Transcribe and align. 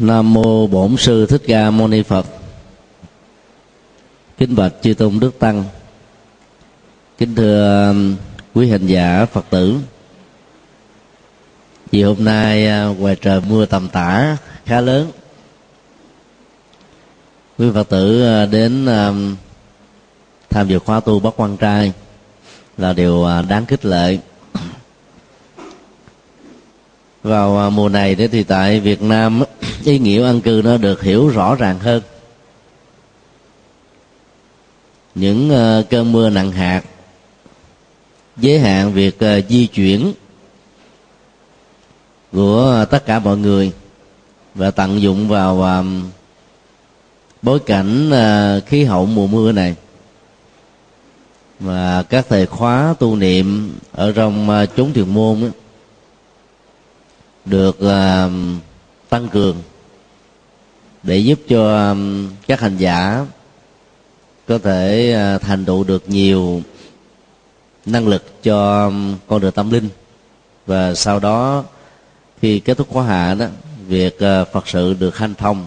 Nam 0.00 0.34
mô 0.34 0.66
Bổn 0.66 0.96
sư 0.96 1.26
Thích 1.26 1.42
Ca 1.46 1.70
Mâu 1.70 1.88
Ni 1.88 2.02
Phật. 2.02 2.26
Kính 4.38 4.54
bạch 4.56 4.72
chư 4.82 4.94
tôn 4.94 5.20
đức 5.20 5.38
tăng. 5.38 5.64
Kính 7.18 7.34
thưa 7.34 7.86
um, 7.88 8.16
quý 8.54 8.70
hành 8.70 8.86
giả 8.86 9.26
Phật 9.32 9.44
tử. 9.50 9.76
Vì 11.90 12.02
hôm 12.02 12.24
nay 12.24 12.66
à, 12.66 12.84
ngoài 12.84 13.16
trời 13.20 13.40
mưa 13.48 13.66
tầm 13.66 13.88
tã 13.88 14.36
khá 14.66 14.80
lớn. 14.80 15.10
Quý 17.58 17.70
Phật 17.74 17.88
tử 17.88 18.26
à, 18.26 18.46
đến 18.46 18.86
um, 18.86 19.36
tham 20.50 20.68
dự 20.68 20.78
khóa 20.78 21.00
tu 21.00 21.20
Bắc 21.20 21.34
Quan 21.36 21.56
Trai 21.56 21.92
là 22.76 22.92
điều 22.92 23.24
à, 23.24 23.42
đáng 23.42 23.66
khích 23.66 23.84
lệ 23.84 24.18
vào 27.22 27.70
mùa 27.70 27.88
này 27.88 28.14
thì 28.14 28.42
tại 28.42 28.80
Việt 28.80 29.02
Nam 29.02 29.42
ý 29.88 29.98
nghĩa 29.98 30.24
ăn 30.24 30.40
cư 30.40 30.62
nó 30.64 30.76
được 30.76 31.02
hiểu 31.02 31.28
rõ 31.28 31.54
ràng 31.54 31.78
hơn. 31.78 32.02
Những 35.14 35.50
ờ, 35.50 35.84
cơn 35.90 36.12
mưa 36.12 36.30
nặng 36.30 36.52
hạt 36.52 36.82
giới 38.36 38.58
hạn 38.58 38.92
việc 38.92 39.20
ờ, 39.20 39.40
di 39.48 39.66
chuyển 39.66 40.12
của 42.32 42.86
tất 42.90 43.06
cả 43.06 43.18
mọi 43.18 43.36
người 43.36 43.72
và 44.54 44.70
tận 44.70 45.02
dụng 45.02 45.28
vào 45.28 45.84
bối 47.42 47.58
cảnh 47.58 48.10
ờ, 48.10 48.60
khí 48.66 48.84
hậu 48.84 49.06
mùa 49.06 49.26
mưa 49.26 49.52
này 49.52 49.74
và 51.60 52.02
các 52.02 52.26
thầy 52.28 52.46
khóa 52.46 52.94
tu 52.98 53.16
niệm 53.16 53.74
ở 53.92 54.12
trong 54.12 54.66
chốn 54.76 54.92
thiền 54.92 55.08
môn 55.08 55.40
đó, 55.40 55.48
được 57.44 57.78
tăng 59.08 59.28
cường 59.28 59.56
để 61.08 61.18
giúp 61.18 61.38
cho 61.48 61.90
um, 61.90 62.28
các 62.46 62.60
hành 62.60 62.76
giả 62.76 63.26
có 64.48 64.58
thể 64.58 65.12
à, 65.12 65.38
thành 65.38 65.64
tựu 65.64 65.84
được 65.84 66.08
nhiều 66.08 66.62
năng 67.86 68.08
lực 68.08 68.42
cho 68.42 68.84
um, 68.84 69.16
con 69.26 69.40
đường 69.40 69.52
tâm 69.52 69.70
linh. 69.70 69.88
Và 70.66 70.94
sau 70.94 71.18
đó, 71.18 71.64
khi 72.40 72.60
kết 72.60 72.78
thúc 72.78 72.88
khóa 72.90 73.04
hạ 73.04 73.34
đó, 73.34 73.46
việc 73.86 74.20
à, 74.20 74.44
phật 74.44 74.68
sự 74.68 74.94
được 74.94 75.16
hanh 75.16 75.34
thông 75.34 75.66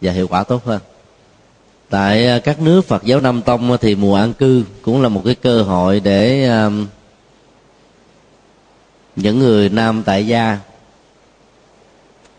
và 0.00 0.12
hiệu 0.12 0.28
quả 0.28 0.44
tốt 0.44 0.64
hơn. 0.64 0.80
Tại 1.90 2.28
à, 2.28 2.38
các 2.38 2.60
nước 2.60 2.84
phật 2.84 3.04
giáo 3.04 3.20
nam 3.20 3.42
tông 3.42 3.76
thì 3.80 3.94
mùa 3.94 4.16
an 4.16 4.32
cư 4.32 4.64
cũng 4.82 5.02
là 5.02 5.08
một 5.08 5.22
cái 5.24 5.34
cơ 5.34 5.62
hội 5.62 6.00
để 6.00 6.48
um, 6.48 6.86
những 9.16 9.38
người 9.38 9.68
nam 9.68 10.02
tại 10.06 10.26
gia 10.26 10.58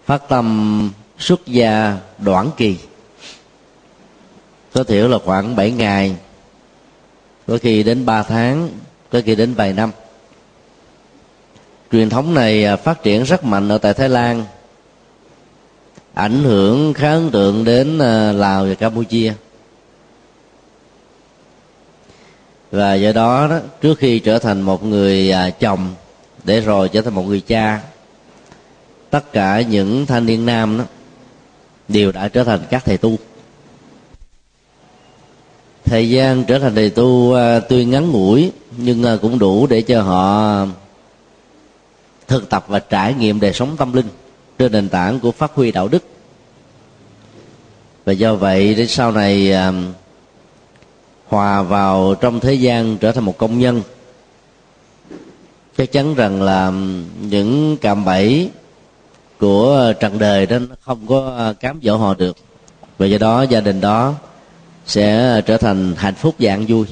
phát 0.05 0.29
tâm 0.29 0.91
xuất 1.19 1.47
gia 1.47 1.97
đoạn 2.17 2.51
kỳ. 2.57 2.77
Có 4.73 4.83
thiểu 4.83 5.07
là 5.07 5.17
khoảng 5.25 5.55
7 5.55 5.71
ngày. 5.71 6.15
Có 7.47 7.57
khi 7.61 7.83
đến 7.83 8.05
3 8.05 8.23
tháng 8.23 8.69
có 9.11 9.21
khi 9.25 9.35
đến 9.35 9.53
vài 9.53 9.73
năm. 9.73 9.91
Truyền 11.91 12.09
thống 12.09 12.33
này 12.33 12.65
à, 12.65 12.75
phát 12.75 13.03
triển 13.03 13.23
rất 13.23 13.43
mạnh 13.43 13.69
ở 13.69 13.77
tại 13.77 13.93
thái 13.93 14.09
lan. 14.09 14.45
Ảnh 16.13 16.43
hưởng 16.43 16.93
khá 16.93 17.11
ấn 17.11 17.31
tượng 17.31 17.63
đến 17.63 17.99
à, 17.99 18.31
lào 18.31 18.65
và 18.65 18.73
campuchia. 18.73 19.33
Và 22.71 22.93
do 22.93 23.11
đó, 23.11 23.47
đó 23.47 23.59
trước 23.81 23.99
khi 23.99 24.19
trở 24.19 24.39
thành 24.39 24.61
một 24.61 24.83
người 24.83 25.31
à, 25.31 25.49
chồng 25.49 25.93
để 26.43 26.61
rồi 26.61 26.89
trở 26.89 27.01
thành 27.01 27.13
một 27.13 27.23
người 27.23 27.41
cha 27.41 27.81
tất 29.09 29.31
cả 29.33 29.61
những 29.61 30.05
thanh 30.05 30.25
niên 30.25 30.45
nam 30.45 30.77
đó 30.77 30.83
đều 31.87 32.11
đã 32.11 32.27
trở 32.27 32.43
thành 32.43 32.59
các 32.69 32.85
thầy 32.85 32.97
tu. 32.97 33.17
Thời 35.85 36.09
gian 36.09 36.43
trở 36.43 36.59
thành 36.59 36.75
thầy 36.75 36.89
tu 36.89 37.33
à, 37.33 37.59
tuy 37.59 37.85
ngắn 37.85 38.11
ngủi, 38.11 38.51
nhưng 38.77 39.03
à, 39.03 39.17
cũng 39.21 39.39
đủ 39.39 39.67
để 39.67 39.81
cho 39.81 40.01
họ 40.01 40.65
thực 42.27 42.49
tập 42.49 42.65
và 42.67 42.79
trải 42.79 43.13
nghiệm 43.13 43.39
đời 43.39 43.53
sống 43.53 43.77
tâm 43.77 43.93
linh 43.93 44.07
trên 44.59 44.71
nền 44.71 44.89
tảng 44.89 45.19
của 45.19 45.31
phát 45.31 45.51
huy 45.53 45.71
đạo 45.71 45.87
đức. 45.87 46.03
Và 48.05 48.13
do 48.13 48.35
vậy, 48.35 48.75
đến 48.75 48.87
sau 48.87 49.11
này 49.11 49.51
à, 49.51 49.73
hòa 51.27 51.61
vào 51.61 52.15
trong 52.21 52.39
thế 52.39 52.53
gian 52.53 52.97
trở 52.97 53.11
thành 53.11 53.23
một 53.23 53.37
công 53.37 53.59
nhân, 53.59 53.81
chắc 55.77 55.91
chắn 55.91 56.15
rằng 56.15 56.41
là 56.41 56.71
những 57.21 57.77
cạm 57.81 58.05
bẫy 58.05 58.49
của 59.45 59.71
ờ, 59.71 59.93
trần 59.93 60.19
đời 60.19 60.45
đó 60.45 60.59
nó 60.59 60.75
không 60.81 61.07
có 61.07 61.33
ờ, 61.37 61.53
cám 61.53 61.79
dỗ 61.83 61.97
họ 61.97 62.13
được. 62.13 62.37
Và 62.97 63.05
do 63.05 63.17
đó 63.17 63.41
gia 63.41 63.61
đình 63.61 63.81
đó 63.81 64.13
sẽ 64.85 65.17
ờ, 65.17 65.41
trở 65.41 65.57
thành 65.57 65.93
hạnh 65.97 66.15
phúc 66.15 66.35
và 66.39 66.53
an 66.53 66.65
vui. 66.67 66.85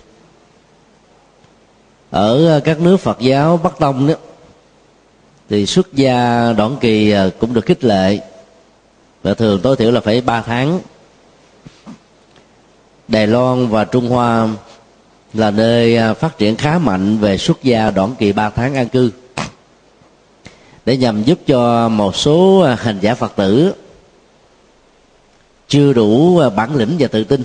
Ở 2.10 2.62
các 2.64 2.80
nước 2.80 2.98
phật 2.98 3.20
giáo 3.20 3.58
bắc 3.64 3.80
tông 3.80 4.08
đó, 4.08 4.14
thì 5.50 5.66
xuất 5.66 5.94
gia 5.94 6.54
đoạn 6.54 6.78
kỳ 6.82 7.14
cũng 7.40 7.54
được 7.54 7.66
khích 7.66 7.84
lệ. 7.84 8.20
Và 9.24 9.34
thường 9.34 9.60
tối 9.62 9.76
thiểu 9.76 9.92
là 9.92 10.02
phải 10.02 10.22
ba 10.22 10.42
tháng. 10.42 10.80
Đài 13.08 13.28
loan 13.28 13.68
và 13.68 13.86
trung 13.86 14.10
hoa 14.10 14.48
là 15.34 15.52
nơi 15.52 16.14
phát 16.14 16.38
triển 16.38 16.56
khá 16.56 16.78
mạnh 16.78 17.18
về 17.18 17.38
xuất 17.38 17.64
gia 17.64 17.92
đoạn 17.92 18.16
kỳ 18.20 18.32
ba 18.32 18.50
tháng 18.50 18.76
an 18.76 18.90
cư 18.90 19.12
để 20.86 20.98
nhằm 20.98 21.24
giúp 21.24 21.40
cho 21.48 21.90
một 21.90 22.16
số 22.16 22.60
à, 22.60 22.76
hành 22.80 23.00
giả 23.02 23.16
phật 23.16 23.36
tử 23.36 23.74
chưa 25.68 25.94
đủ 25.94 26.38
à, 26.38 26.50
bản 26.50 26.76
lĩnh 26.76 26.96
và 27.00 27.08
tự 27.08 27.24
tin 27.24 27.44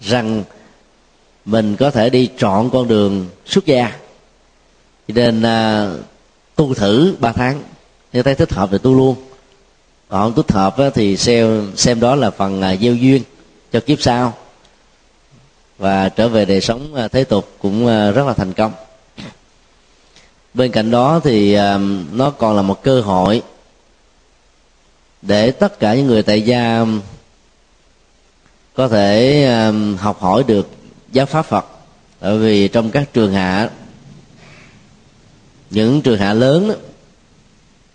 rằng 0.00 0.44
mình 1.44 1.76
có 1.76 1.90
thể 1.90 2.10
đi 2.10 2.30
trọn 2.38 2.70
con 2.72 2.88
đường 2.88 3.26
xuất 3.46 3.66
gia. 3.66 3.92
Cho 5.08 5.14
nên 5.14 5.42
à, 5.42 5.90
tu 6.56 6.74
thử 6.74 7.16
ba 7.20 7.32
tháng. 7.32 7.62
Nếu 8.12 8.22
thấy 8.22 8.34
thích 8.34 8.52
hợp 8.52 8.68
thì 8.72 8.78
tu 8.78 8.94
luôn. 8.94 9.16
Còn 10.08 10.22
không 10.22 10.34
thích 10.34 10.52
hợp 10.52 10.76
thì 10.94 11.16
xem 11.16 11.72
xem 11.76 12.00
đó 12.00 12.14
là 12.14 12.30
phần 12.30 12.62
à, 12.62 12.76
gieo 12.76 12.94
duyên 12.94 13.22
cho 13.72 13.80
kiếp 13.80 14.02
sau. 14.02 14.34
Và 15.78 16.08
trở 16.08 16.28
về 16.28 16.44
đời 16.44 16.60
sống 16.60 16.94
à, 16.94 17.08
thế 17.08 17.24
tục 17.24 17.48
cũng 17.58 17.86
à, 17.86 18.10
rất 18.10 18.26
là 18.26 18.32
thành 18.32 18.52
công 18.52 18.72
bên 20.54 20.72
cạnh 20.72 20.90
đó 20.90 21.20
thì 21.24 21.54
à, 21.54 21.78
nó 22.12 22.30
còn 22.30 22.56
là 22.56 22.62
một 22.62 22.82
cơ 22.82 23.00
hội 23.00 23.42
để 25.22 25.50
tất 25.50 25.78
cả 25.80 25.94
những 25.94 26.06
người 26.06 26.22
tại 26.22 26.42
gia 26.42 26.78
um, 26.78 27.00
có 28.74 28.88
thể 28.88 29.44
um, 29.66 29.96
học 29.96 30.20
hỏi 30.20 30.44
được 30.46 30.68
giáo 31.12 31.26
pháp 31.26 31.42
phật. 31.42 31.66
Bởi 32.20 32.38
vì 32.38 32.68
trong 32.68 32.90
các 32.90 33.12
trường 33.12 33.32
hạ 33.32 33.70
những 35.70 36.02
trường 36.02 36.18
hạ 36.18 36.32
lớn 36.32 36.68
đó, 36.68 36.74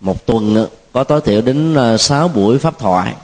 một 0.00 0.26
tuần 0.26 0.54
đó, 0.54 0.66
có 0.92 1.04
tối 1.04 1.20
thiểu 1.20 1.40
đến 1.40 1.74
à, 1.74 1.96
6 1.96 2.28
buổi 2.28 2.58
pháp 2.58 2.78
thoại. 2.78 3.14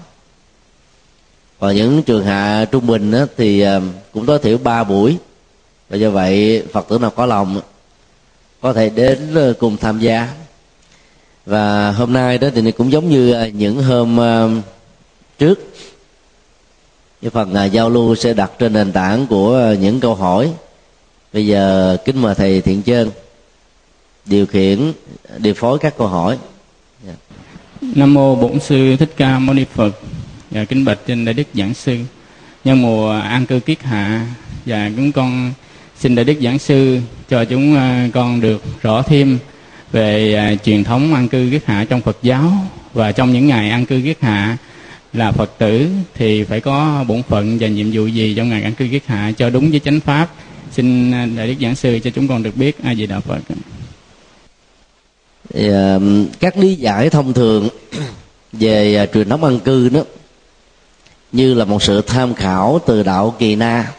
Và 1.58 1.72
những 1.72 2.02
trường 2.02 2.24
hạ 2.24 2.64
trung 2.70 2.86
bình 2.86 3.10
đó, 3.10 3.26
thì 3.36 3.60
à, 3.60 3.80
cũng 4.12 4.26
tối 4.26 4.38
thiểu 4.38 4.58
3 4.58 4.84
buổi. 4.84 5.16
Và 5.88 5.96
do 5.96 6.10
vậy 6.10 6.62
phật 6.72 6.88
tử 6.88 6.98
nào 6.98 7.10
có 7.10 7.26
lòng 7.26 7.60
có 8.60 8.72
thể 8.72 8.90
đến 8.90 9.34
ờ, 9.34 9.52
cùng 9.58 9.76
tham 9.76 9.98
gia. 9.98 10.28
Và 11.46 11.90
hôm 11.92 12.12
nay 12.12 12.38
đó 12.38 12.48
thì 12.54 12.72
cũng 12.72 12.92
giống 12.92 13.10
như 13.10 13.32
ờ, 13.32 13.48
những 13.48 13.82
hôm 13.82 14.16
ờ, 14.16 14.50
trước. 15.38 15.72
Cái 17.22 17.30
phần 17.30 17.54
giao 17.72 17.90
lưu 17.90 18.14
sẽ 18.14 18.34
đặt 18.34 18.50
trên 18.58 18.72
nền 18.72 18.92
tảng 18.92 19.26
của 19.26 19.74
những 19.80 20.00
câu 20.00 20.14
hỏi. 20.14 20.52
Bây 21.32 21.46
giờ 21.46 21.96
kính 22.04 22.22
mời 22.22 22.34
thầy 22.34 22.60
thiện 22.60 22.82
trơn 22.82 23.10
điều 24.26 24.46
khiển, 24.46 24.92
điều 25.38 25.54
phối 25.54 25.78
các 25.78 25.94
câu 25.98 26.06
hỏi. 26.06 26.38
Yeah. 27.06 27.18
Nam 27.80 28.14
mô 28.14 28.34
bổn 28.36 28.60
sư 28.60 28.96
thích 28.96 29.10
ca 29.16 29.38
mâu 29.38 29.54
ni 29.54 29.64
phật. 29.74 29.90
Và 30.50 30.64
kính 30.64 30.84
bạch 30.84 30.98
trên 31.06 31.24
đại 31.24 31.34
đức 31.34 31.46
giảng 31.54 31.74
sư. 31.74 31.98
Nhân 32.64 32.82
mùa 32.82 33.10
an 33.10 33.46
cư 33.46 33.60
kiết 33.60 33.82
hạ. 33.82 34.26
Và 34.66 34.90
chúng 34.96 35.12
con 35.12 35.52
xin 36.00 36.14
đại 36.14 36.24
đức 36.24 36.34
giảng 36.42 36.58
sư 36.58 37.00
cho 37.28 37.44
chúng 37.44 37.76
à, 37.76 38.08
con 38.14 38.40
được 38.40 38.62
rõ 38.82 39.02
thêm 39.02 39.38
về 39.92 40.34
à, 40.34 40.54
truyền 40.64 40.84
thống 40.84 41.14
an 41.14 41.28
cư 41.28 41.48
kiết 41.50 41.64
hạ 41.66 41.86
trong 41.88 42.00
Phật 42.00 42.18
giáo. 42.22 42.52
Và 42.94 43.12
trong 43.12 43.32
những 43.32 43.46
ngày 43.46 43.70
an 43.70 43.86
cư 43.86 44.00
kiết 44.04 44.20
hạ 44.20 44.56
là 45.12 45.32
Phật 45.32 45.58
tử 45.58 45.88
thì 46.14 46.44
phải 46.44 46.60
có 46.60 47.04
bổn 47.08 47.22
phận 47.22 47.58
và 47.60 47.68
nhiệm 47.68 47.90
vụ 47.92 48.06
gì 48.06 48.34
trong 48.36 48.48
ngày 48.48 48.62
an 48.62 48.74
cư 48.74 48.88
kiết 48.90 49.06
hạ 49.06 49.32
cho 49.36 49.50
đúng 49.50 49.70
với 49.70 49.80
chánh 49.80 50.00
pháp. 50.00 50.30
Xin 50.72 51.12
à, 51.12 51.26
đại 51.36 51.46
đức 51.46 51.54
giảng 51.60 51.74
sư 51.74 51.98
cho 52.04 52.10
chúng 52.10 52.28
con 52.28 52.42
được 52.42 52.56
biết 52.56 52.76
a 52.84 52.94
di 52.94 53.06
đà 53.06 53.20
phật. 53.20 53.38
Thì, 55.54 55.70
các 56.40 56.58
lý 56.58 56.74
giải 56.74 57.10
thông 57.10 57.32
thường 57.32 57.68
về 58.52 59.08
truyền 59.14 59.28
thống 59.28 59.44
an 59.44 59.60
cư 59.60 59.88
đó 59.88 60.00
như 61.32 61.54
là 61.54 61.64
một 61.64 61.82
sự 61.82 62.02
tham 62.02 62.34
khảo 62.34 62.80
từ 62.86 63.02
đạo 63.02 63.34
kỳ 63.38 63.56
na 63.56 63.92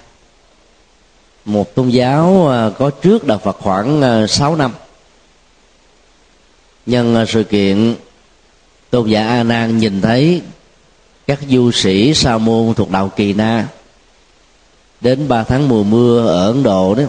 một 1.47 1.75
tôn 1.75 1.89
giáo 1.89 2.49
à, 2.49 2.69
có 2.77 2.89
trước 2.89 3.27
đạo 3.27 3.37
Phật 3.37 3.57
khoảng 3.59 4.01
à, 4.01 4.27
6 4.27 4.55
năm. 4.55 4.73
Nhân 6.85 7.15
à, 7.15 7.25
sự 7.25 7.43
kiện, 7.43 7.95
tôn 8.89 9.09
giả 9.09 9.27
a 9.27 9.43
nan 9.43 9.77
nhìn 9.77 10.01
thấy 10.01 10.41
các 11.27 11.39
du 11.49 11.71
sĩ 11.71 12.13
sa 12.13 12.37
môn 12.37 12.73
thuộc 12.73 12.91
đạo 12.91 13.11
kỳ 13.15 13.33
na. 13.33 13.67
Đến 15.01 15.27
ba 15.27 15.43
tháng 15.43 15.69
mùa 15.69 15.83
mưa 15.83 16.27
ở 16.27 16.45
ấn 16.47 16.63
độ 16.63 16.95
đó, 16.95 17.03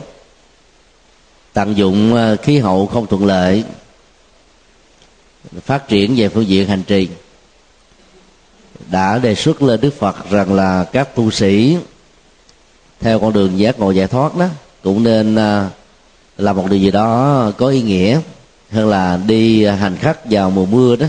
tận 1.53 1.77
dụng 1.77 2.19
khí 2.43 2.59
hậu 2.59 2.87
không 2.87 3.07
thuận 3.07 3.27
lợi, 3.27 3.65
phát 5.65 5.89
triển 5.89 6.15
về 6.17 6.29
phương 6.29 6.49
diện 6.49 6.69
hành 6.69 6.83
trì. 6.83 7.09
Đã 8.91 9.19
đề 9.19 9.35
xuất 9.35 9.63
lên 9.63 9.81
đức 9.81 9.95
phật 9.99 10.31
rằng 10.31 10.55
là 10.55 10.85
các 10.85 11.15
tu 11.15 11.31
sĩ 11.31 11.77
theo 13.01 13.19
con 13.19 13.33
đường 13.33 13.59
giác 13.59 13.79
ngộ 13.79 13.91
giải 13.91 14.07
thoát 14.07 14.37
đó, 14.37 14.47
cũng 14.83 15.03
nên 15.03 15.35
à, 15.37 15.71
làm 16.37 16.57
một 16.57 16.67
điều 16.71 16.79
gì 16.79 16.91
đó 16.91 17.53
có 17.59 17.69
ý 17.69 17.83
nghĩa, 17.83 18.21
hơn 18.71 18.89
là 18.89 19.17
đi 19.27 19.65
hành 19.65 19.97
khắc 19.97 20.19
vào 20.31 20.51
mùa 20.51 20.67
mưa 20.67 20.97
đó. 20.97 21.07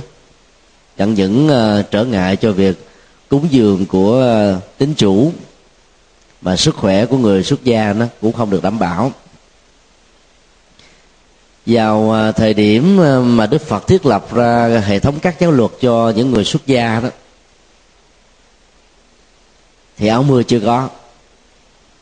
Chẳng 0.97 1.13
những 1.13 1.49
à, 1.49 1.83
trở 1.91 2.05
ngại 2.05 2.35
cho 2.35 2.51
việc 2.51 2.87
cúng 3.29 3.47
dường 3.49 3.85
của 3.85 4.21
à, 4.21 4.59
tín 4.77 4.93
chủ, 4.93 5.31
mà 6.41 6.55
sức 6.55 6.75
khỏe 6.75 7.05
của 7.05 7.17
người 7.17 7.43
xuất 7.43 7.63
gia 7.63 7.93
nó 7.93 8.05
cũng 8.21 8.33
không 8.33 8.49
được 8.49 8.63
đảm 8.63 8.79
bảo. 8.79 9.11
Vào 11.65 12.15
thời 12.35 12.53
điểm 12.53 12.97
mà 13.37 13.45
đức 13.45 13.61
phật 13.61 13.87
thiết 13.87 14.05
lập 14.05 14.33
ra 14.33 14.67
hệ 14.85 14.99
thống 14.99 15.19
các 15.21 15.39
giáo 15.39 15.51
luật 15.51 15.71
cho 15.81 16.13
những 16.15 16.31
người 16.31 16.43
xuất 16.43 16.67
gia 16.67 16.99
đó, 16.99 17.09
thì 19.97 20.07
áo 20.07 20.23
mưa 20.23 20.43
chưa 20.43 20.59
có 20.59 20.89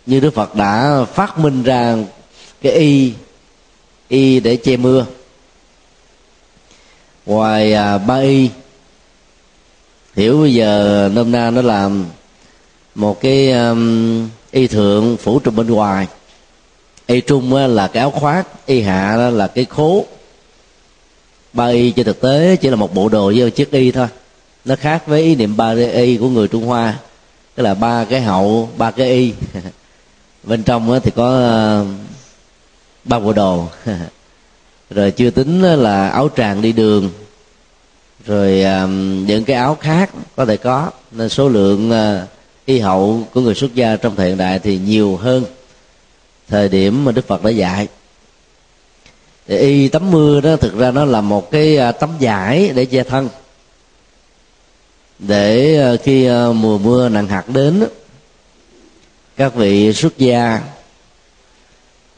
như 0.08 0.20
đức 0.20 0.34
phật 0.34 0.56
đã 0.56 1.04
phát 1.14 1.40
minh 1.40 1.64
ra 1.64 1.96
cái 2.62 2.72
y 2.74 3.14
y 4.08 4.40
để 4.40 4.56
che 4.56 4.78
mưa. 4.78 5.06
Ngoài 7.26 7.74
à, 7.74 7.98
ba 7.98 8.16
y 8.16 8.50
hiểu 10.16 10.38
bây 10.38 10.54
giờ 10.54 11.10
nôm 11.14 11.32
na 11.32 11.52
nó 11.52 11.62
làm 11.62 12.06
một 12.96 13.22
cái 13.22 13.52
um, 13.52 14.30
y 14.52 14.68
thượng 14.68 15.18
phủ 15.18 15.40
trùm 15.40 15.56
bên 15.56 15.68
ngoài. 15.68 16.08
Y 17.08 17.22
trung 17.22 17.54
là 17.54 17.88
cái 17.88 18.02
áo 18.02 18.12
khoác 18.12 18.48
y 18.66 18.82
hạ 18.82 19.16
là 19.16 19.48
cái 19.48 19.66
khố. 19.66 20.06
Ba 21.54 21.68
y 21.68 21.92
trên 21.92 22.06
thực 22.06 22.22
tế 22.22 22.56
chỉ 22.56 22.70
là 22.70 22.76
một 22.76 22.94
bộ 22.94 23.10
đồ 23.10 23.34
với 23.36 23.52
chiếc 23.52 23.72
y 23.72 23.92
thôi. 23.92 24.08
Nó 24.66 24.76
khác 24.76 25.08
với 25.08 25.22
ý 25.22 25.36
niệm 25.36 25.58
ba 25.58 25.76
y 25.94 26.18
của 26.18 26.30
người 26.30 26.48
trung 26.48 26.66
hoa 26.66 26.98
tức 27.56 27.64
là 27.64 27.74
ba 27.74 28.06
cái 28.06 28.22
hậu 28.22 28.70
ba 28.78 28.92
cái 28.92 29.10
y. 29.10 29.34
bên 30.48 30.64
trong 30.64 31.00
thì 31.04 31.12
có 31.16 31.30
ờ, 31.30 31.86
ba 33.04 33.20
bộ 33.20 33.34
đồ. 33.34 33.68
Rồi 34.90 35.12
chưa 35.12 35.30
tính 35.30 35.62
là 35.62 36.10
áo 36.10 36.30
tràng 36.38 36.62
đi 36.62 36.72
đường. 36.72 37.10
Rồi 38.26 38.64
những 39.26 39.44
cái 39.46 39.56
áo 39.56 39.76
khác 39.76 40.10
có 40.36 40.46
thể 40.46 40.58
có. 40.58 40.92
Nên 41.12 41.30
số 41.30 41.50
lượng 41.50 41.92
ờ, 41.92 42.26
y 42.66 42.80
hậu 42.80 43.28
của 43.34 43.42
người 43.42 43.56
xuất 43.56 43.76
gia 43.76 43.96
trong 43.96 44.16
thời 44.16 44.28
hiện 44.28 44.38
đại 44.38 44.60
thì 44.60 44.78
nhiều 44.78 45.18
hơn 45.18 45.44
thời 46.48 46.70
điểm 46.70 47.06
mà 47.06 47.12
đức 47.12 47.28
phật 47.28 47.44
đã 47.44 47.50
dạy. 47.50 47.88
Thì 49.48 49.58
y 49.58 49.88
tắm 49.88 50.12
mưa 50.12 50.42
đó 50.42 50.56
thực 50.56 50.78
ra 50.78 50.92
nó 50.92 51.06
là 51.06 51.22
một 51.22 51.52
cái 51.52 51.78
ờ, 51.78 51.92
tấm 51.92 52.10
vải 52.20 52.72
để 52.76 52.86
che 52.86 53.04
thân. 53.04 53.30
Để 55.20 55.98
khi 56.04 56.30
mùa 56.56 56.78
mưa 56.78 57.10
nặng 57.10 57.28
hạt 57.28 57.50
đến 57.50 57.84
các 59.38 59.56
vị 59.56 59.94
xuất 59.94 60.18
gia 60.18 60.62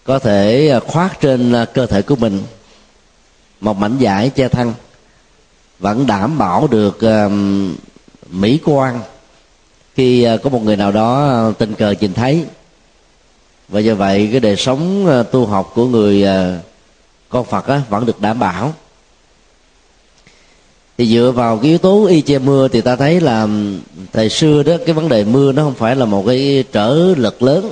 có 0.03 0.19
thể 0.19 0.69
à, 0.69 0.79
khoác 0.79 1.21
trên 1.21 1.51
à, 1.53 1.65
cơ 1.65 1.85
thể 1.85 2.01
của 2.01 2.15
mình 2.15 2.43
một 3.61 3.77
mảnh 3.77 3.97
vải 3.99 4.29
che 4.29 4.47
thân 4.47 4.73
vẫn 5.79 6.07
đảm 6.07 6.37
bảo 6.37 6.67
được 6.67 7.01
à, 7.01 7.29
mỹ 8.29 8.59
quan 8.65 8.99
khi 9.95 10.27
có 10.43 10.49
một 10.49 10.63
người 10.63 10.75
nào 10.75 10.91
đó 10.91 11.41
tình 11.57 11.73
cờ 11.73 11.93
nhìn 11.99 12.13
thấy. 12.13 12.45
Và 13.67 13.79
do 13.79 13.95
vậy 13.95 14.29
cái 14.31 14.39
đời 14.39 14.55
sống 14.55 15.07
tu 15.31 15.45
học 15.45 15.71
của 15.75 15.85
người 15.85 16.25
con 17.29 17.45
phật 17.45 17.67
á, 17.67 17.81
vẫn 17.89 18.05
được 18.05 18.21
đảm 18.21 18.39
bảo 18.39 18.73
thì 20.99 21.05
dựa 21.05 21.31
vào 21.35 21.57
cái 21.57 21.69
yếu 21.69 21.77
tố 21.77 22.05
y 22.05 22.21
che 22.21 22.39
mưa 22.39 22.67
thì 22.67 22.81
ta 22.81 22.95
thấy 22.95 23.21
là 23.21 23.47
thời 24.13 24.29
xưa 24.29 24.63
đó, 24.63 24.73
cái 24.85 24.93
vấn 24.93 25.09
đề 25.09 25.23
mưa 25.23 25.51
nó 25.51 25.63
không 25.63 25.73
phải 25.73 25.95
là 25.95 26.05
một 26.05 26.23
cái 26.27 26.63
trở 26.71 27.13
lực 27.17 27.43
lớn. 27.43 27.71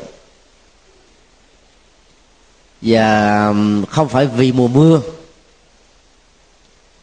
Và 2.81 3.53
không 3.89 4.09
phải 4.09 4.25
vì 4.25 4.51
mùa 4.51 4.67
mưa, 4.67 5.01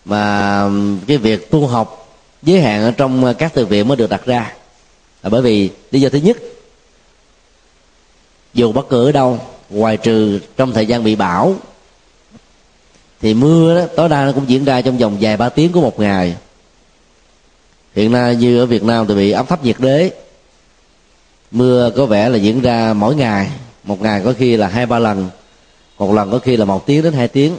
mà 0.05 0.69
cái 1.06 1.17
việc 1.17 1.50
tu 1.50 1.67
học 1.67 2.19
giới 2.43 2.61
hạn 2.61 2.82
ở 2.82 2.91
trong 2.91 3.35
các 3.38 3.55
từ 3.55 3.67
viện 3.67 3.88
mới 3.88 3.97
được 3.97 4.11
đặt 4.11 4.26
ra. 4.26 4.53
Là 5.23 5.31
bởi 5.31 5.43
vì 5.43 5.71
lý 5.91 6.00
do 6.00 6.09
thứ 6.09 6.19
nhất, 6.19 6.37
dù 8.55 8.73
bất 8.73 8.88
cứ 8.88 9.05
ở 9.09 9.12
đâu, 9.12 9.38
ngoài 9.71 9.97
trừ 9.97 10.41
trong 10.56 10.73
thời 10.73 10.87
gian 10.87 11.05
bị 11.05 11.17
bão 11.17 11.55
thì 13.25 13.35
mưa 13.35 13.75
đó 13.81 13.87
tối 13.97 14.09
đa 14.09 14.25
nó 14.25 14.32
cũng 14.32 14.49
diễn 14.49 14.65
ra 14.65 14.81
trong 14.81 14.99
vòng 14.99 15.17
vài 15.21 15.37
ba 15.37 15.49
tiếng 15.49 15.73
của 15.73 15.81
một 15.81 16.00
ngày. 16.00 16.37
Hiện 17.94 18.12
nay 18.12 18.37
như 18.37 18.59
ở 18.59 18.67
việt 18.67 18.82
nam 18.82 19.06
thì 19.06 19.15
bị 19.15 19.31
áp 19.31 19.49
thấp 19.49 19.65
nhiệt 19.65 19.76
đới. 19.79 20.12
Mưa 21.50 21.91
có 21.97 22.06
vẻ 22.06 22.29
là 22.29 22.37
diễn 22.37 22.61
ra 22.61 22.93
mỗi 22.93 23.15
ngày. 23.15 23.50
Một 23.85 24.03
ngày 24.03 24.23
có 24.25 24.32
khi 24.38 24.56
là 24.56 24.69
hai 24.69 24.87
ba 24.87 24.99
lần. 24.99 25.29
Một 25.99 26.12
lần 26.12 26.31
có 26.31 26.38
khi 26.38 26.56
là 26.56 26.65
một 26.65 26.87
tiếng 26.87 27.03
đến 27.03 27.12
hai 27.12 27.29
tiếng. 27.29 27.56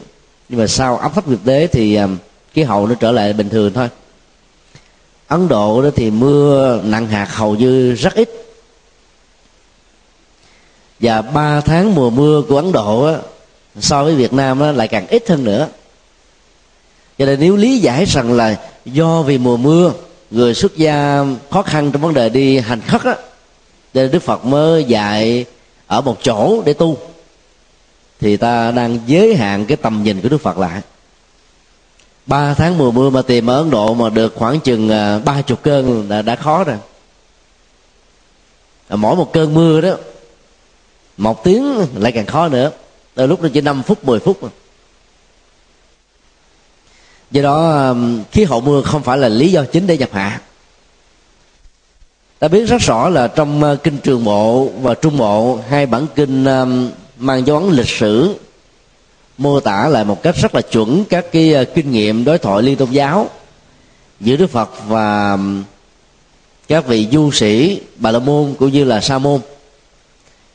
Nhưng 0.50 0.60
mà 0.60 0.68
sau 0.68 0.98
áp 0.98 1.14
thấp 1.16 1.28
nhiệt 1.28 1.40
đới 1.44 1.68
thì 1.68 1.96
um, 1.96 2.18
khí 2.54 2.64
hậu 2.64 2.88
nó 2.88 2.96
trở 2.96 3.12
lại 3.12 3.34
bình 3.34 3.50
thường 3.50 3.74
thôi. 3.74 3.90
Ấn 5.28 5.48
độ 5.48 5.82
đó 5.82 5.90
thì 5.96 6.12
mưa 6.12 6.82
nặng 6.84 7.08
hạt 7.08 7.28
hầu 7.36 7.56
như 7.56 7.94
rất 7.94 8.14
ít. 8.14 8.30
Và 11.00 11.22
ba 11.22 11.62
tháng 11.62 11.96
mùa 11.96 12.10
mưa 12.10 12.42
của 12.50 12.56
ấn 12.56 12.72
độ 12.72 13.12
đó, 13.12 13.18
so 13.80 14.04
với 14.04 14.16
việt 14.16 14.33
nam 14.33 14.60
đó, 14.60 14.72
lại 14.72 14.88
càng 14.88 15.07
ít 15.07 15.30
hơn 15.30 15.44
nữa. 15.44 15.68
Cho 17.18 17.25
nên 17.25 17.39
nếu 17.39 17.56
lý 17.56 17.77
giải 17.77 18.06
rằng 18.06 18.33
là 18.33 18.60
do 18.86 19.22
vì 19.22 19.38
mùa 19.38 19.57
mưa 19.57 19.94
người 20.31 20.54
xuất 20.54 20.77
gia 20.77 21.25
khó 21.51 21.62
khăn 21.62 21.92
trong 21.92 22.01
vấn 22.01 22.13
đề 22.13 22.30
đi 22.30 22.60
hành 22.60 22.81
khất 22.81 23.04
á 23.04 23.16
nên 23.94 24.12
đức 24.12 24.24
phật 24.24 24.45
mới 24.45 24.83
dạy 24.83 25.45
ở 25.88 26.01
một 26.01 26.18
chỗ 26.24 26.62
để 26.66 26.74
tu 26.74 26.98
thì 28.19 28.38
ta 28.38 28.72
đang 28.72 29.00
giới 29.06 29.36
hạn 29.36 29.66
cái 29.66 29.78
tầm 29.78 30.04
nhìn 30.04 30.21
của 30.21 30.30
đức 30.30 30.42
phật 30.42 30.57
lại. 30.57 30.81
Ba 32.25 32.54
tháng 32.54 32.78
mùa 32.78 32.92
mưa 32.92 33.10
mà 33.10 33.21
tìm 33.21 33.50
ở 33.50 33.57
ấn 33.57 33.69
độ 33.69 33.94
mà 33.94 34.10
được 34.10 34.33
khoảng 34.36 34.60
chừng 34.60 34.89
à, 34.89 35.19
ba 35.19 35.42
chục 35.42 35.63
cơn 35.63 36.09
đã, 36.09 36.21
đã 36.21 36.35
khó 36.35 36.64
rồi. 36.64 36.78
Mỗi 38.90 39.16
một 39.16 39.33
cơn 39.33 39.54
mưa 39.54 39.81
đó 39.81 39.95
một 41.18 41.44
tiếng 41.44 41.76
lại 41.95 42.11
càng 42.11 42.26
khó 42.26 42.47
nữa 42.47 42.71
từ 43.16 43.28
lúc 43.28 43.42
nó 43.42 43.50
chỉ 43.54 43.62
5 43.62 43.84
phút 43.84 44.06
10 44.06 44.19
phút 44.19 44.40
do 47.31 47.42
đó 47.42 47.88
um, 47.90 48.24
khí 48.31 48.44
hậu 48.44 48.62
mưa 48.62 48.81
không 48.81 49.04
phải 49.04 49.18
là 49.18 49.30
lý 49.30 49.52
do 49.52 49.64
chính 49.72 49.88
để 49.88 49.98
nhập 49.98 50.10
hạ. 50.14 50.42
Ta 52.40 52.48
biết 52.48 52.66
rất 52.66 52.81
rõ 52.81 53.10
là 53.10 53.28
trong 53.28 53.64
uh, 53.64 53.84
kinh 53.84 53.98
trường 53.98 54.24
bộ 54.24 54.69
và 54.81 54.94
trung 54.94 55.18
bộ, 55.18 55.60
hai 55.69 55.86
bản 55.86 56.07
kinh 56.16 56.45
um, 56.45 56.92
mang 57.18 57.48
dấu 57.48 57.57
ấn 57.57 57.72
lịch 57.72 57.90
sử, 57.90 58.36
mô 59.38 59.60
tả 59.60 59.88
lại 59.88 60.06
một 60.06 60.24
cách 60.24 60.36
rất 60.36 60.56
là 60.56 60.62
chuẩn 60.62 61.06
các 61.06 61.26
cái 61.31 61.56
uh, 61.62 61.68
kinh 61.76 61.92
nghiệm 61.92 62.24
đối 62.24 62.38
thoại 62.38 62.64
liên 62.64 62.76
tôn 62.78 62.92
giáo 62.92 63.30
giữa 64.19 64.36
đức 64.36 64.48
phật 64.48 64.69
và 64.88 65.31
um, 65.31 65.64
các 66.68 66.88
vị 66.88 67.07
du 67.12 67.31
sĩ 67.31 67.81
bà 67.95 68.12
la 68.12 68.19
môn 68.19 68.54
cũng 68.60 68.72
như 68.72 68.84
là 68.84 69.02
sa 69.02 69.18
môn 69.18 69.42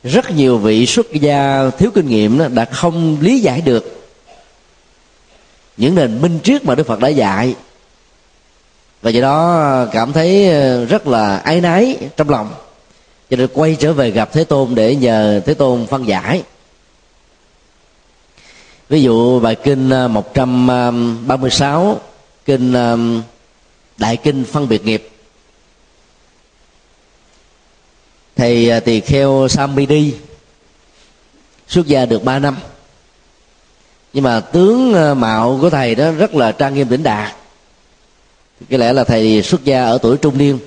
rất 0.03 0.31
nhiều 0.31 0.57
vị 0.57 0.85
xuất 0.85 1.13
gia 1.13 1.69
thiếu 1.69 1.91
kinh 1.95 2.07
nghiệm 2.07 2.37
đó 2.37 2.47
đã 2.47 2.65
không 2.65 3.17
lý 3.21 3.39
giải 3.39 3.61
được 3.61 4.01
những 5.77 5.95
nền 5.95 6.21
minh 6.21 6.39
triết 6.43 6.65
mà 6.65 6.75
đức 6.75 6.87
phật 6.87 6.99
đã 6.99 7.07
dạy. 7.07 7.55
Và 9.01 9.09
do 9.09 9.21
đó 9.21 9.85
cảm 9.91 10.13
thấy 10.13 10.49
ờ, 10.49 10.85
rất 10.85 11.07
là 11.07 11.37
áy 11.37 11.61
náy 11.61 11.97
trong 12.17 12.29
lòng. 12.29 12.53
Cho 13.29 13.37
nên 13.37 13.47
quay 13.53 13.77
trở 13.79 13.93
về 13.93 14.11
gặp 14.11 14.29
thế 14.33 14.43
tôn 14.43 14.75
để 14.75 14.95
nhờ 14.95 15.41
thế 15.45 15.53
tôn 15.53 15.87
phân 15.87 16.07
giải. 16.07 16.43
Ví 18.89 19.01
dụ 19.01 19.39
bài 19.39 19.55
kinh 19.55 19.89
ờ, 19.89 20.07
136 20.07 21.85
ờ, 21.85 21.95
kinh 22.45 22.73
đại 23.97 24.17
kinh 24.17 24.43
phân 24.43 24.67
biệt 24.69 24.85
nghiệp. 24.85 25.10
Thầy 28.41 28.69
à, 28.69 28.79
tỳ 28.79 28.99
kheo 28.99 29.47
Samidi 29.49 30.13
xuất 31.67 31.87
gia 31.87 32.05
được 32.05 32.23
3 32.23 32.39
năm. 32.39 32.57
Nhưng 34.13 34.23
mà 34.23 34.39
tướng 34.39 34.93
à, 34.93 35.13
mạo 35.13 35.57
của 35.61 35.69
thầy 35.69 35.95
đó 35.95 36.11
rất 36.11 36.35
là 36.35 36.51
trang 36.51 36.73
nghiêm 36.73 36.89
đỉnh 36.89 37.03
đạt 37.03 37.35
cái 38.69 38.79
lẽ 38.79 38.93
là 38.93 39.03
thầy 39.03 39.41
xuất 39.41 39.63
gia 39.63 39.85
ở 39.85 39.97
tuổi 39.97 40.17
trung 40.17 40.37
niên 40.37 40.59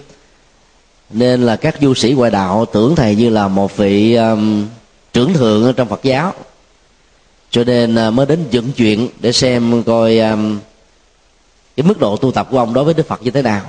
nên 1.11 1.43
là 1.43 1.57
các 1.57 1.77
du 1.81 1.95
sĩ 1.95 2.13
ngoại 2.13 2.31
đạo 2.31 2.67
tưởng 2.73 2.97
thầy 2.97 3.15
như 3.15 3.31
là 3.31 3.49
một 3.49 3.77
vị 3.77 4.15
um, 4.15 4.67
trưởng 5.13 5.35
thượng 5.35 5.75
trong 5.77 5.89
phật 5.89 6.03
giáo. 6.03 6.33
Cho 7.51 7.65
nên 7.65 8.15
mới 8.15 8.27
đến 8.27 8.45
dựng 8.51 8.73
chuyện 8.73 9.09
để 9.21 9.33
xem 9.33 9.83
coi 9.83 10.19
um, 10.19 10.59
cái 11.77 11.87
mức 11.87 12.01
độ 12.01 12.17
tu 12.17 12.33
tập 12.33 12.49
của 12.51 12.59
ông 12.59 12.75
đối 12.75 12.85
với 12.85 12.95
đức 12.95 13.09
phật 13.09 13.23
như 13.23 13.31
thế 13.31 13.43
nào 13.43 13.63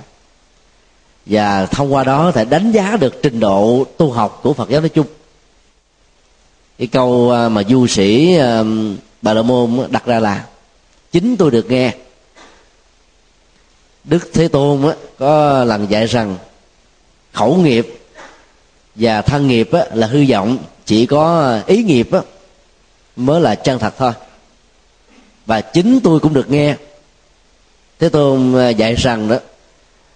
và 1.25 1.65
thông 1.65 1.93
qua 1.93 2.03
đó 2.03 2.31
thể 2.31 2.45
đánh 2.45 2.71
giá 2.71 2.97
được 2.97 3.21
trình 3.23 3.39
độ 3.39 3.85
tu 3.97 4.11
học 4.11 4.39
của 4.43 4.53
phật 4.53 4.69
giáo 4.69 4.81
nói 4.81 4.89
chung. 4.89 5.07
Cái 6.77 6.87
câu 6.87 7.31
à, 7.31 7.49
mà 7.49 7.63
du 7.63 7.87
sĩ 7.87 8.37
à, 8.37 8.63
bà 9.21 9.33
la 9.33 9.41
môn 9.41 9.87
đặt 9.89 10.05
ra 10.05 10.19
là, 10.19 10.45
chính 11.11 11.37
tôi 11.37 11.51
được 11.51 11.71
nghe. 11.71 11.93
Đức 14.03 14.29
thế 14.33 14.47
tôn 14.47 14.93
có 15.17 15.63
lần 15.63 15.87
dạy 15.89 16.05
rằng, 16.05 16.37
khẩu 17.33 17.55
nghiệp 17.55 17.99
và 18.95 19.21
thân 19.21 19.47
nghiệp 19.47 19.69
là 19.93 20.07
hư 20.07 20.25
vọng, 20.29 20.57
chỉ 20.85 21.05
có 21.05 21.53
ý 21.67 21.83
nghiệp 21.83 22.09
mới 23.15 23.41
là 23.41 23.55
chân 23.55 23.79
thật 23.79 23.93
thôi. 23.97 24.11
Và 25.45 25.61
chính 25.61 25.99
tôi 26.03 26.19
cũng 26.19 26.33
được 26.33 26.49
nghe. 26.49 26.75
Thế 27.99 28.09
tôn 28.09 28.55
à, 28.55 28.69
dạy 28.69 28.95
rằng 28.95 29.27
đó 29.27 29.37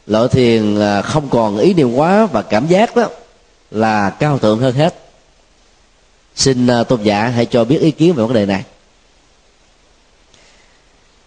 loại 0.09 0.27
thiền 0.27 0.79
à, 0.79 1.01
không 1.01 1.29
còn 1.29 1.57
ý 1.57 1.73
niệm 1.73 1.93
quá 1.93 2.25
và 2.25 2.41
cảm 2.41 2.67
giác 2.67 2.95
đó 2.95 3.09
là 3.71 4.09
cao 4.09 4.37
thượng 4.37 4.59
hơn 4.59 4.75
hết. 4.75 4.95
Xin 6.35 6.67
à, 6.67 6.83
tôn 6.83 7.03
giả 7.03 7.27
hãy 7.27 7.45
cho 7.45 7.63
biết 7.63 7.81
ý 7.81 7.91
kiến 7.91 8.13
về 8.13 8.23
vấn 8.23 8.33
đề 8.33 8.45
này. 8.45 8.63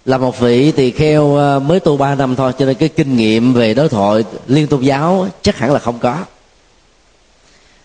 Là 0.04 0.18
một 0.18 0.40
vị 0.40 0.72
tỳ 0.72 0.90
kheo 0.90 1.36
à, 1.36 1.58
mới 1.58 1.80
tu 1.80 1.96
ba 1.96 2.14
năm 2.14 2.36
thôi, 2.36 2.52
cho 2.58 2.66
nên 2.66 2.74
cái 2.74 2.88
kinh 2.88 3.16
nghiệm 3.16 3.54
về 3.54 3.74
đối 3.74 3.88
thoại 3.88 4.24
liên 4.46 4.66
tôn 4.66 4.82
giáo 4.82 5.28
chắc 5.42 5.56
hẳn 5.56 5.72
là 5.72 5.78
không 5.78 5.98
có. 5.98 6.24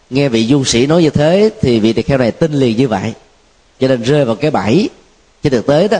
Nghe 0.09 0.29
vị 0.29 0.47
du 0.47 0.63
sĩ 0.63 0.85
nói 0.85 1.03
như 1.03 1.09
thế 1.09 1.49
thì 1.61 1.79
vị 1.79 1.93
tỳ 1.93 2.01
kheo 2.01 2.17
này 2.17 2.31
tin 2.31 2.53
liền 2.53 2.77
như 2.77 2.87
vậy. 2.87 3.13
Cho 3.79 3.87
nên 3.87 4.03
rơi 4.03 4.25
vào 4.25 4.35
cái 4.35 4.51
bẫy. 4.51 4.89
Trên 5.43 5.53
thực 5.53 5.67
tế 5.67 5.87
đó, 5.87 5.97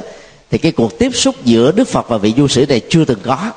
thì 0.50 0.58
cái 0.58 0.72
cuộc 0.72 1.00
tiếp 1.00 1.16
xúc 1.16 1.36
giữa 1.44 1.72
đức 1.72 1.88
phật 1.88 2.10
và 2.10 2.18
vị 2.18 2.34
du 2.38 2.48
sĩ 2.48 2.66
này 2.66 2.82
chưa 2.90 3.06
từng 3.06 3.20
có 3.24 3.52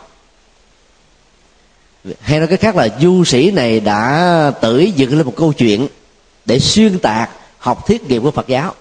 hay 2.20 2.38
nói 2.38 2.48
cái 2.48 2.58
khác 2.58 2.76
là 2.76 2.88
du 3.00 3.24
sĩ 3.24 3.50
này 3.50 3.80
đã 3.80 4.52
tự 4.60 4.78
dựng 4.78 5.16
lên 5.16 5.26
một 5.26 5.32
câu 5.36 5.52
chuyện 5.52 5.88
để 6.44 6.58
xuyên 6.58 6.98
tạc 6.98 7.30
học 7.58 7.86
thiết 7.86 8.02
nghiệp 8.02 8.20
của 8.22 8.30
phật 8.30 8.48
giáo. 8.48 8.74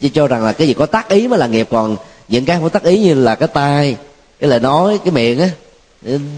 Chỉ 0.00 0.08
cho 0.08 0.26
rằng 0.26 0.44
là 0.44 0.52
cái 0.52 0.68
gì 0.68 0.74
có 0.74 0.86
tác 0.86 1.08
ý 1.08 1.28
mới 1.28 1.38
là 1.38 1.46
nghiệp 1.46 1.68
còn 1.70 1.96
những 2.28 2.44
cái 2.44 2.56
không 2.56 2.62
có 2.62 2.68
tác 2.68 2.82
ý 2.82 3.00
như 3.00 3.14
là 3.14 3.34
cái 3.34 3.48
tai 3.48 3.96
cái 4.40 4.50
lời 4.50 4.60
nói 4.60 4.98
cái 5.04 5.12
miệng 5.12 5.40
á 5.40 5.50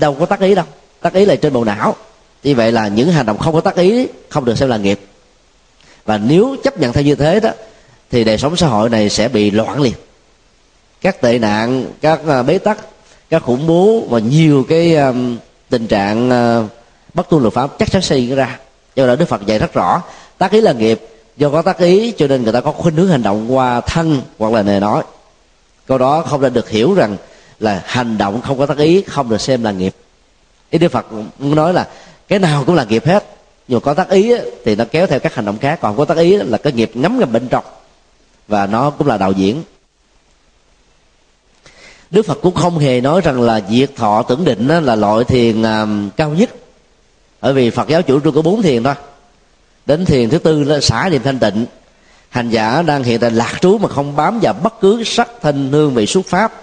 đâu 0.00 0.16
có 0.20 0.26
tác 0.26 0.40
ý 0.40 0.54
đâu. 0.54 0.64
Tác 1.00 1.14
ý 1.14 1.24
là 1.24 1.36
trên 1.36 1.52
bộ 1.52 1.64
não. 1.64 1.96
Như 2.42 2.54
vậy 2.54 2.72
là 2.72 2.88
những 2.88 3.12
hành 3.12 3.26
động 3.26 3.38
không 3.38 3.54
có 3.54 3.60
tác 3.60 3.76
ý 3.76 4.06
không 4.28 4.44
được 4.44 4.58
xem 4.58 4.68
là 4.68 4.76
nghiệp. 4.76 5.00
Và 6.04 6.18
nếu 6.18 6.56
chấp 6.64 6.78
nhận 6.78 6.92
theo 6.92 7.04
như 7.04 7.14
thế 7.14 7.40
đó 7.40 7.50
thì 8.10 8.24
đời 8.24 8.38
sống 8.38 8.56
xã 8.56 8.66
hội 8.66 8.90
này 8.90 9.08
sẽ 9.08 9.28
bị 9.28 9.50
loạn 9.50 9.82
liền. 9.82 9.94
Các 11.00 11.20
tệ 11.20 11.38
nạn 11.38 11.86
các 12.00 12.20
à, 12.28 12.42
bế 12.42 12.58
tắc 12.58 12.78
các 13.30 13.42
khủng 13.42 13.66
bố 13.66 14.06
và 14.10 14.18
nhiều 14.18 14.64
cái 14.68 14.96
um, 14.96 15.36
tình 15.72 15.86
trạng 15.86 16.30
ờ, 16.30 16.64
bất 17.14 17.28
tuân 17.30 17.42
luật 17.42 17.54
pháp 17.54 17.70
chắc 17.78 17.90
chắn 17.90 18.02
sẽ 18.02 18.18
diễn 18.18 18.34
ra. 18.34 18.58
Do 18.96 19.06
đó 19.06 19.16
đức 19.16 19.28
phật 19.28 19.46
dạy 19.46 19.58
rất 19.58 19.72
rõ, 19.74 20.02
tác 20.38 20.52
ý 20.52 20.60
là 20.60 20.72
nghiệp. 20.72 21.00
Do 21.36 21.50
có 21.50 21.62
tác 21.62 21.78
ý, 21.78 22.12
cho 22.18 22.26
nên 22.26 22.42
người 22.42 22.52
ta 22.52 22.60
có 22.60 22.72
khuynh 22.72 22.96
hướng 22.96 23.08
hành 23.08 23.22
động 23.22 23.56
qua 23.56 23.80
thân 23.80 24.22
hoặc 24.38 24.52
là 24.52 24.62
lời 24.62 24.80
nói. 24.80 25.02
Câu 25.86 25.98
đó 25.98 26.22
không 26.22 26.40
nên 26.40 26.52
được 26.52 26.70
hiểu 26.70 26.94
rằng 26.94 27.16
là 27.60 27.82
hành 27.86 28.18
động 28.18 28.40
không 28.42 28.58
có 28.58 28.66
tác 28.66 28.78
ý, 28.78 29.02
không 29.02 29.28
được 29.28 29.40
xem 29.40 29.62
là 29.62 29.72
nghiệp. 29.72 29.94
Ý 30.70 30.78
đức 30.78 30.92
phật 30.92 31.06
nói 31.38 31.72
là 31.72 31.88
cái 32.28 32.38
nào 32.38 32.64
cũng 32.66 32.74
là 32.74 32.84
nghiệp 32.84 33.06
hết. 33.06 33.24
Nhưng 33.68 33.76
mà 33.76 33.84
có 33.84 33.94
tác 33.94 34.08
ý 34.10 34.32
thì 34.64 34.74
nó 34.76 34.84
kéo 34.90 35.06
theo 35.06 35.20
các 35.20 35.34
hành 35.34 35.44
động 35.44 35.58
khác. 35.58 35.78
Còn 35.80 35.96
có 35.96 36.04
tác 36.04 36.16
ý 36.16 36.36
là 36.36 36.58
cái 36.58 36.72
nghiệp 36.72 36.90
ngấm 36.94 37.18
ngầm 37.18 37.32
bên 37.32 37.48
trong. 37.48 37.64
Và 38.48 38.66
nó 38.66 38.90
cũng 38.90 39.06
là 39.06 39.16
đạo 39.16 39.32
diễn 39.32 39.62
đức 42.12 42.26
phật 42.26 42.38
cũng 42.42 42.54
không 42.54 42.78
hề 42.78 43.00
nói 43.00 43.20
rằng 43.20 43.40
là 43.40 43.60
diệt 43.70 43.96
thọ 43.96 44.22
tưởng 44.22 44.44
định 44.44 44.68
là 44.68 44.94
loại 44.96 45.24
thiền 45.24 45.62
à, 45.62 45.86
cao 46.16 46.30
nhất. 46.30 46.50
Bởi 47.40 47.52
vì 47.52 47.70
phật 47.70 47.88
giáo 47.88 48.02
chủ 48.02 48.20
trương 48.20 48.34
có 48.34 48.42
bốn 48.42 48.62
thiền 48.62 48.82
thôi. 48.82 48.94
Đến 49.86 50.04
thiền 50.04 50.30
thứ 50.30 50.38
tư 50.38 50.64
là 50.64 50.80
xả 50.80 51.08
niệm 51.12 51.22
thanh 51.22 51.38
tịnh. 51.38 51.66
Hành 52.28 52.50
giả 52.50 52.82
đang 52.82 53.02
hiện 53.02 53.20
tại 53.20 53.30
lạc 53.30 53.58
trú 53.60 53.78
mà 53.78 53.88
không 53.88 54.16
bám 54.16 54.40
vào 54.40 54.52
bất 54.52 54.80
cứ 54.80 55.04
sắc 55.04 55.28
thanh 55.42 55.72
hương 55.72 55.94
vị 55.94 56.06
xuất 56.06 56.26
pháp. 56.26 56.62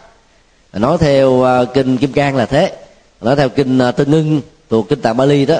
Nói 0.73 0.97
theo 0.97 1.43
à, 1.43 1.65
kinh 1.73 1.97
kim 1.97 2.13
cang 2.13 2.35
là 2.35 2.45
thế. 2.45 2.73
Nói 3.21 3.35
theo 3.35 3.49
kinh 3.49 3.79
à, 3.79 3.91
Tinh 3.91 4.11
ngưng 4.11 4.41
thuộc 4.69 4.89
kinh 4.89 5.01
tạng 5.01 5.17
bali 5.17 5.45
đó 5.45 5.57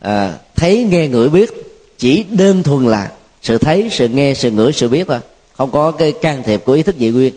à, 0.00 0.32
thấy 0.56 0.86
nghe 0.90 1.08
ngửi 1.08 1.28
biết 1.28 1.50
chỉ 1.98 2.24
đơn 2.30 2.62
thuần 2.62 2.86
là 2.86 3.10
sự 3.42 3.58
thấy 3.58 3.88
sự 3.92 4.08
nghe 4.08 4.34
sự 4.34 4.50
ngửi 4.50 4.72
sự 4.72 4.88
biết 4.88 5.08
thôi. 5.08 5.18
Không 5.56 5.70
có 5.70 5.90
cái 5.90 6.12
can 6.12 6.42
thiệp 6.42 6.62
của 6.64 6.72
ý 6.72 6.82
thức 6.82 6.94
dị 6.98 7.10
nguyên 7.10 7.34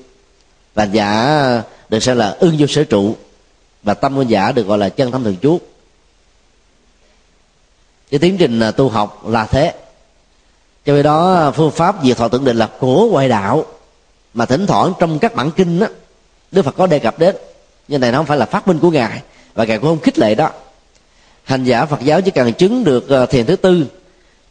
và 0.79 0.85
giả 0.85 1.63
được 1.89 1.99
xem 1.99 2.17
là 2.17 2.35
ưng 2.39 2.55
vô 2.59 2.67
sở 2.67 2.83
trụ. 2.83 3.15
Và 3.83 3.93
tâm 3.93 4.15
của 4.15 4.21
giả 4.21 4.51
được 4.51 4.67
gọi 4.67 4.77
là 4.77 4.89
chân 4.89 5.11
tâm 5.11 5.23
thường 5.23 5.35
chú 5.41 5.59
cái 8.11 8.19
tiến 8.19 8.37
trình 8.37 8.59
à, 8.59 8.71
tu 8.71 8.89
học 8.89 9.27
là 9.27 9.45
thế. 9.45 9.73
Cho 10.85 10.93
nên 10.93 11.03
đó 11.03 11.33
à, 11.33 11.51
phương 11.51 11.71
pháp 11.71 11.95
diệt 12.03 12.17
thọ 12.17 12.27
tưởng 12.27 12.45
định 12.45 12.57
là 12.57 12.69
của 12.79 13.09
ngoại 13.11 13.29
đạo. 13.29 13.65
Mà 14.33 14.45
thỉnh 14.45 14.67
thoảng 14.67 14.93
trong 14.99 15.19
các 15.19 15.35
bản 15.35 15.51
kinh 15.51 15.79
đó, 15.79 15.87
đức 16.51 16.61
phật 16.61 16.75
có 16.77 16.87
đề 16.87 16.99
cập 16.99 17.19
đến. 17.19 17.35
Nhưng 17.87 18.01
này 18.01 18.11
nó 18.11 18.17
không 18.17 18.25
phải 18.25 18.37
là 18.37 18.45
phát 18.45 18.67
minh 18.67 18.79
của 18.79 18.91
ngài 18.91 19.21
và 19.53 19.65
ngài 19.65 19.77
cũng 19.77 19.89
không 19.89 19.99
khích 19.99 20.19
lệ 20.19 20.35
đó. 20.35 20.49
Hành 21.43 21.63
giả 21.63 21.85
phật 21.85 21.99
giáo 22.01 22.21
chỉ 22.21 22.31
cần 22.31 22.53
chứng 22.53 22.83
được 22.83 23.09
à, 23.09 23.25
thiền 23.25 23.45
thứ 23.45 23.55
tư 23.55 23.85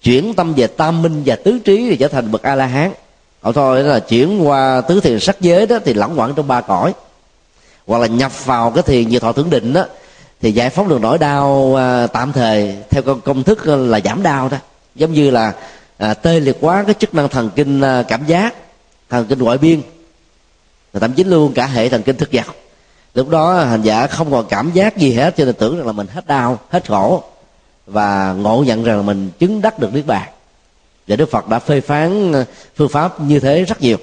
chuyển 0.03 0.35
tâm 0.35 0.55
về 0.55 0.67
tam 0.67 1.03
minh 1.03 1.23
và 1.27 1.37
tứ 1.37 1.59
trí 1.65 1.91
thì 1.91 1.97
trở 1.97 2.09
thành 2.09 2.33
bậc 2.33 2.43
a 2.43 2.55
la 2.55 2.67
hán 2.67 2.93
còn 3.43 3.55
thôi 3.55 3.83
là 3.83 4.01
chuyển 4.01 4.49
qua 4.49 4.81
tứ 4.81 5.01
thiền 5.01 5.21
sắc 5.21 5.41
giới 5.41 5.67
đó 5.67 5.79
thì 5.85 5.95
lẳng 5.95 6.19
quẩn 6.19 6.35
trong 6.35 6.49
ba 6.49 6.61
cõi. 6.61 6.95
Hoặc 7.87 7.99
là 7.99 8.07
nhập 8.07 8.47
vào 8.47 8.71
cái 8.71 8.83
thiền 8.83 9.09
như 9.09 9.19
thọ 9.19 9.33
tưởng 9.33 9.51
định 9.51 9.73
đó 9.73 9.85
thì 10.41 10.53
giải 10.53 10.71
phóng 10.71 10.89
được 10.89 11.01
nỗi 11.01 11.19
đau 11.19 11.75
à, 11.79 12.07
tạm 12.07 12.33
thời 12.33 12.77
theo 12.91 13.03
công, 13.03 13.21
công 13.21 13.43
thức 13.43 13.67
à, 13.67 13.77
là 13.77 14.01
giảm 14.05 14.23
đau 14.23 14.49
đó. 14.49 14.57
Giống 14.95 15.13
như 15.13 15.31
là 15.31 15.53
à, 15.99 16.15
tê 16.15 16.41
liệt 16.41 16.57
quá 16.61 16.83
cái 16.83 16.95
chức 16.95 17.15
năng 17.15 17.29
thần 17.29 17.51
kinh 17.57 17.81
à, 17.81 18.03
cảm 18.03 18.27
giác 18.27 18.55
thần 19.11 19.27
kinh 19.27 19.39
ngoại 19.39 19.59
biên. 19.59 19.83
Và 20.93 21.01
thậm 21.01 21.13
chí 21.13 21.25
luôn 21.25 21.53
cả 21.53 21.67
hệ 21.67 21.89
thần 21.89 22.03
kinh 22.03 22.17
thức 22.17 22.29
giặc 22.33 22.47
lúc 23.19 23.29
đó 23.29 23.65
hành 23.65 23.83
giả 23.83 24.07
không 24.07 24.31
còn 24.31 24.47
cảm 24.49 24.71
giác 24.73 24.97
gì 24.97 25.13
hết 25.13 25.37
cho 25.37 25.45
nên 25.45 25.55
tưởng 25.55 25.77
rằng 25.77 25.87
là 25.87 25.93
mình 25.93 26.07
hết 26.07 26.27
đau 26.27 26.59
hết 26.71 26.89
khổ 26.89 27.23
và 27.87 28.33
ngộ 28.33 28.65
nhận 28.67 28.85
rằng 28.85 28.97
là 28.97 29.03
mình 29.03 29.31
chứng 29.39 29.63
đắc 29.63 29.79
được 29.79 29.95
niết 29.95 30.07
bàn 30.07 30.29
và 31.09 31.17
đức 31.17 31.31
phật 31.31 31.49
đã 31.49 31.59
phê 31.59 31.81
phán 31.81 32.33
ờ, 32.33 32.45
phương 32.77 32.89
pháp 32.89 33.21
như 33.21 33.41
thế 33.41 33.65
rất 33.65 33.83
nhiều. 33.83 33.97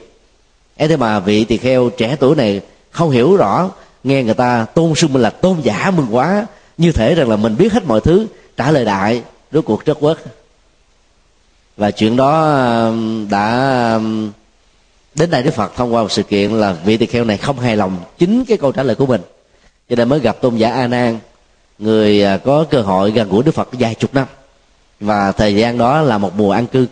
Ấy 0.78 0.88
thế 0.88 0.98
mà 0.98 1.20
vị 1.20 1.46
tỳ 1.46 1.58
kheo 1.58 1.90
trẻ 1.90 2.16
tuổi 2.20 2.36
này 2.36 2.62
không 2.92 3.10
hiểu 3.10 3.36
rõ, 3.36 3.70
nghe 4.04 4.24
người 4.24 4.34
ta 4.34 4.66
tôn 4.66 4.96
sư 4.96 5.08
mình 5.08 5.22
là 5.22 5.30
tôn 5.30 5.62
giả 5.64 5.92
mừng 5.98 6.16
quá, 6.16 6.46
như 6.78 6.92
thể 6.92 7.16
rằng 7.16 7.30
là 7.30 7.36
mình 7.36 7.58
biết 7.58 7.74
hết 7.74 7.86
mọi 7.86 8.02
thứ, 8.02 8.28
trả 8.58 8.72
lời 8.72 8.86
đại, 8.86 9.22
rốt 9.52 9.66
cuộc 9.66 9.86
rất 9.86 10.00
quất. 10.00 10.18
Và 11.78 11.92
chuyện 11.92 12.16
đó 12.16 12.58
đã 13.30 14.00
đến 15.16 15.32
đây 15.32 15.44
đức 15.44 15.54
phật 15.54 15.76
thông 15.76 15.94
qua 15.94 16.02
một 16.02 16.12
sự 16.12 16.24
kiện 16.24 16.52
là 16.52 16.76
vị 16.86 16.98
tỳ 16.98 17.06
kheo 17.06 17.24
này 17.24 17.38
không 17.38 17.60
hài 17.60 17.78
lòng 17.78 17.98
chính 18.18 18.46
cái 18.46 18.58
câu 18.58 18.72
trả 18.72 18.84
lời 18.84 18.96
của 18.96 19.06
mình. 19.06 19.22
Cho 19.90 19.96
nên 19.96 20.10
mới 20.10 20.20
gặp 20.20 20.42
tôn 20.42 20.56
giả 20.56 20.74
a 20.74 20.88
nan, 20.88 21.20
người 21.80 22.22
ờ, 22.22 22.38
có 22.38 22.66
cơ 22.70 22.82
hội 22.82 23.12
gần 23.12 23.30
gũi 23.30 23.44
đức 23.44 23.56
phật 23.56 23.70
vài 23.72 23.96
chục 23.96 24.14
năm 24.14 24.28
và 25.00 25.32
thời 25.32 25.56
gian 25.56 25.78
đó 25.78 26.02
là 26.02 26.18
một 26.18 26.36
mùa 26.38 26.52
an 26.52 26.68
cư. 26.68 26.88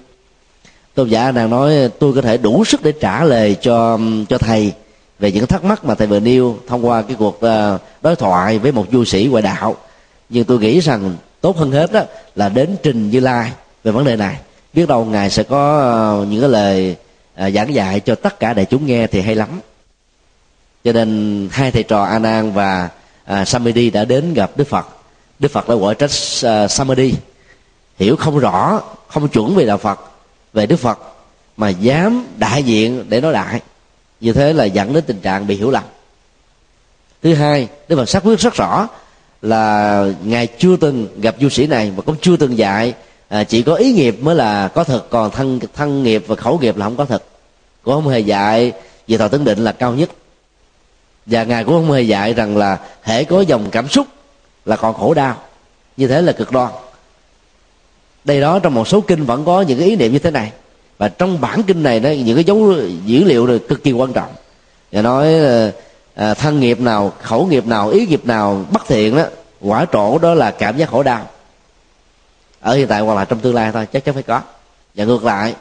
Tôn 0.93 1.09
giả 1.09 1.31
đang 1.31 1.49
nói 1.49 1.89
tôi 1.99 2.13
có 2.13 2.21
thể 2.21 2.37
đủ 2.37 2.65
sức 2.65 2.83
để 2.83 2.91
trả 2.91 3.23
lời 3.23 3.55
cho 3.61 3.99
cho 4.29 4.37
thầy 4.37 4.73
về 5.19 5.31
những 5.31 5.47
thắc 5.47 5.63
mắc 5.63 5.85
mà 5.85 5.95
thầy 5.95 6.07
vừa 6.07 6.19
nêu 6.19 6.57
thông 6.67 6.87
qua 6.87 7.01
cái 7.01 7.15
cuộc 7.19 7.41
ờ, 7.41 7.77
đối 8.01 8.15
thoại 8.15 8.59
với 8.59 8.71
một 8.71 8.85
du 8.91 9.05
sĩ 9.05 9.27
ngoại 9.31 9.43
đạo. 9.43 9.75
Nhưng 10.29 10.45
tôi 10.45 10.59
nghĩ 10.59 10.79
rằng 10.79 11.15
tốt 11.41 11.57
hơn 11.57 11.71
hết 11.71 11.91
đó 11.91 12.01
là 12.35 12.49
đến 12.49 12.75
trình 12.83 13.09
như 13.09 13.19
lai 13.19 13.51
về 13.83 13.91
vấn 13.91 14.05
đề 14.05 14.15
này. 14.15 14.37
Biết 14.73 14.87
đâu 14.87 15.05
ngài 15.05 15.29
sẽ 15.29 15.43
có 15.43 15.79
ờ, 15.79 16.25
những 16.25 16.41
cái 16.41 16.49
lời 16.49 16.95
ờ, 17.35 17.51
giảng 17.51 17.73
dạy 17.73 17.99
cho 17.99 18.15
tất 18.15 18.39
cả 18.39 18.53
đại 18.53 18.65
chúng 18.65 18.85
nghe 18.85 19.07
thì 19.07 19.21
hay 19.21 19.35
lắm. 19.35 19.49
Cho 20.83 20.91
nên 20.91 21.47
hai 21.51 21.71
thầy 21.71 21.83
trò 21.83 22.03
a 22.03 22.19
nan 22.19 22.51
và 22.51 22.89
uh, 23.31 23.47
samedi 23.47 23.89
đã 23.89 24.05
đến 24.05 24.33
gặp 24.33 24.51
đức 24.55 24.67
phật. 24.67 24.87
Đức 25.39 25.51
phật 25.51 25.69
đã 25.69 25.75
gọi 25.75 25.95
trách 25.95 26.11
uh, 26.11 26.71
samedi 26.71 27.13
hiểu 27.97 28.15
không 28.15 28.39
rõ 28.39 28.81
không 29.07 29.27
chuẩn 29.27 29.55
về 29.55 29.65
đạo 29.65 29.77
phật 29.77 29.99
về 30.53 30.65
đức 30.65 30.77
phật 30.77 30.99
mà 31.57 31.69
dám 31.69 32.27
đại 32.37 32.63
diện 32.63 33.05
để 33.09 33.21
nói 33.21 33.33
đại. 33.33 33.61
Như 34.19 34.33
thế 34.33 34.53
là 34.53 34.65
dẫn 34.65 34.93
đến 34.93 35.03
tình 35.07 35.19
trạng 35.19 35.47
bị 35.47 35.55
hiểu 35.55 35.71
lầm. 35.71 35.83
Thứ 37.23 37.33
hai 37.33 37.67
đức 37.87 37.95
phật 37.95 38.09
xác 38.09 38.23
quyết 38.23 38.39
rất 38.39 38.53
rõ 38.53 38.87
là 39.41 40.05
ngài 40.23 40.47
chưa 40.47 40.77
từng 40.77 41.07
gặp 41.21 41.35
du 41.39 41.49
sĩ 41.49 41.67
này 41.67 41.91
và 41.95 42.03
cũng 42.05 42.15
chưa 42.21 42.37
từng 42.37 42.57
dạy. 42.57 42.93
À, 43.29 43.43
chỉ 43.43 43.61
có 43.61 43.75
ý 43.75 43.93
nghiệp 43.93 44.17
mới 44.21 44.35
là 44.35 44.67
có 44.67 44.83
thực 44.83 45.09
còn 45.09 45.31
thân 45.31 45.59
thân 45.75 46.03
nghiệp 46.03 46.23
và 46.27 46.35
khẩu 46.35 46.59
nghiệp 46.59 46.77
là 46.77 46.85
không 46.85 46.97
có 46.97 47.05
thực 47.05 47.23
cũng 47.83 47.93
không 47.93 48.07
hề 48.07 48.19
dạy 48.19 48.71
về 49.07 49.17
thọ 49.17 49.27
tướng 49.27 49.45
định 49.45 49.63
là 49.63 49.71
cao 49.71 49.93
nhất. 49.93 50.09
Và 51.25 51.43
ngài 51.43 51.63
cũng 51.63 51.73
không 51.73 51.91
hề 51.91 52.01
dạy 52.01 52.33
rằng 52.33 52.57
là 52.57 52.79
hễ 53.03 53.23
có 53.23 53.41
dòng 53.41 53.69
cảm 53.71 53.87
xúc 53.87 54.07
là 54.65 54.75
còn 54.75 54.93
khổ 54.93 55.13
đau. 55.13 55.37
Như 55.97 56.07
thế 56.07 56.21
là 56.21 56.31
cực 56.31 56.51
đoan 56.51 56.71
đây 58.25 58.41
đó 58.41 58.59
trong 58.59 58.73
một 58.73 58.87
số 58.87 59.01
kinh 59.01 59.25
vẫn 59.25 59.45
có 59.45 59.61
những 59.61 59.79
cái 59.79 59.87
ý 59.87 59.95
niệm 59.95 60.13
như 60.13 60.19
thế 60.19 60.31
này. 60.31 60.51
Và 60.97 61.09
trong 61.09 61.41
bản 61.41 61.63
kinh 61.63 61.83
này 61.83 61.99
đó 61.99 62.09
những 62.09 62.35
cái 62.35 62.43
dấu 62.43 62.73
dữ 63.05 63.23
liệu 63.23 63.47
này 63.47 63.59
cực 63.59 63.83
kỳ 63.83 63.91
quan 63.91 64.13
trọng. 64.13 64.29
Và 64.91 65.01
nói 65.01 65.33
à, 66.15 66.33
thân 66.33 66.59
nghiệp 66.59 66.79
nào 66.79 67.13
khẩu 67.21 67.45
nghiệp 67.45 67.65
nào 67.65 67.89
ý 67.89 68.05
nghiệp 68.05 68.25
nào 68.25 68.65
bất 68.71 68.87
thiện 68.87 69.15
đó 69.15 69.23
quả 69.61 69.85
trổ 69.93 70.17
đó 70.17 70.33
là 70.33 70.51
cảm 70.51 70.77
giác 70.77 70.89
khổ 70.89 71.03
đau. 71.03 71.29
Ở 72.61 72.75
hiện 72.75 72.87
tại 72.87 73.01
hoặc 73.01 73.15
là 73.15 73.25
trong 73.25 73.39
tương 73.39 73.55
lai 73.55 73.71
thôi 73.71 73.87
chắc 73.93 74.05
chắn 74.05 74.13
phải 74.13 74.23
có. 74.23 74.41
Và 74.95 75.05
ngược 75.05 75.23
lại 75.23 75.53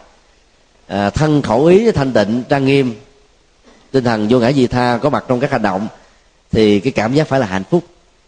à, 0.87 1.11
thân 1.11 1.43
khẩu 1.43 1.65
ý 1.65 1.91
thanh 1.91 2.13
tịnh 2.13 2.43
trang 2.49 2.65
nghiêm 2.65 2.95
tinh 3.91 4.05
thần 4.05 4.27
vô 4.31 4.39
ngã 4.39 4.53
di 4.53 4.67
tha 4.67 4.99
có 5.03 5.11
mặt 5.11 5.25
trong 5.29 5.41
các 5.41 5.51
hành 5.51 5.63
động 5.63 5.89
thì 6.53 6.81
cái 6.81 6.93
cảm 6.93 7.15
giác 7.15 7.29
phải 7.29 7.41
là 7.41 7.47
hạnh 7.47 7.65
phúc. 7.71 7.85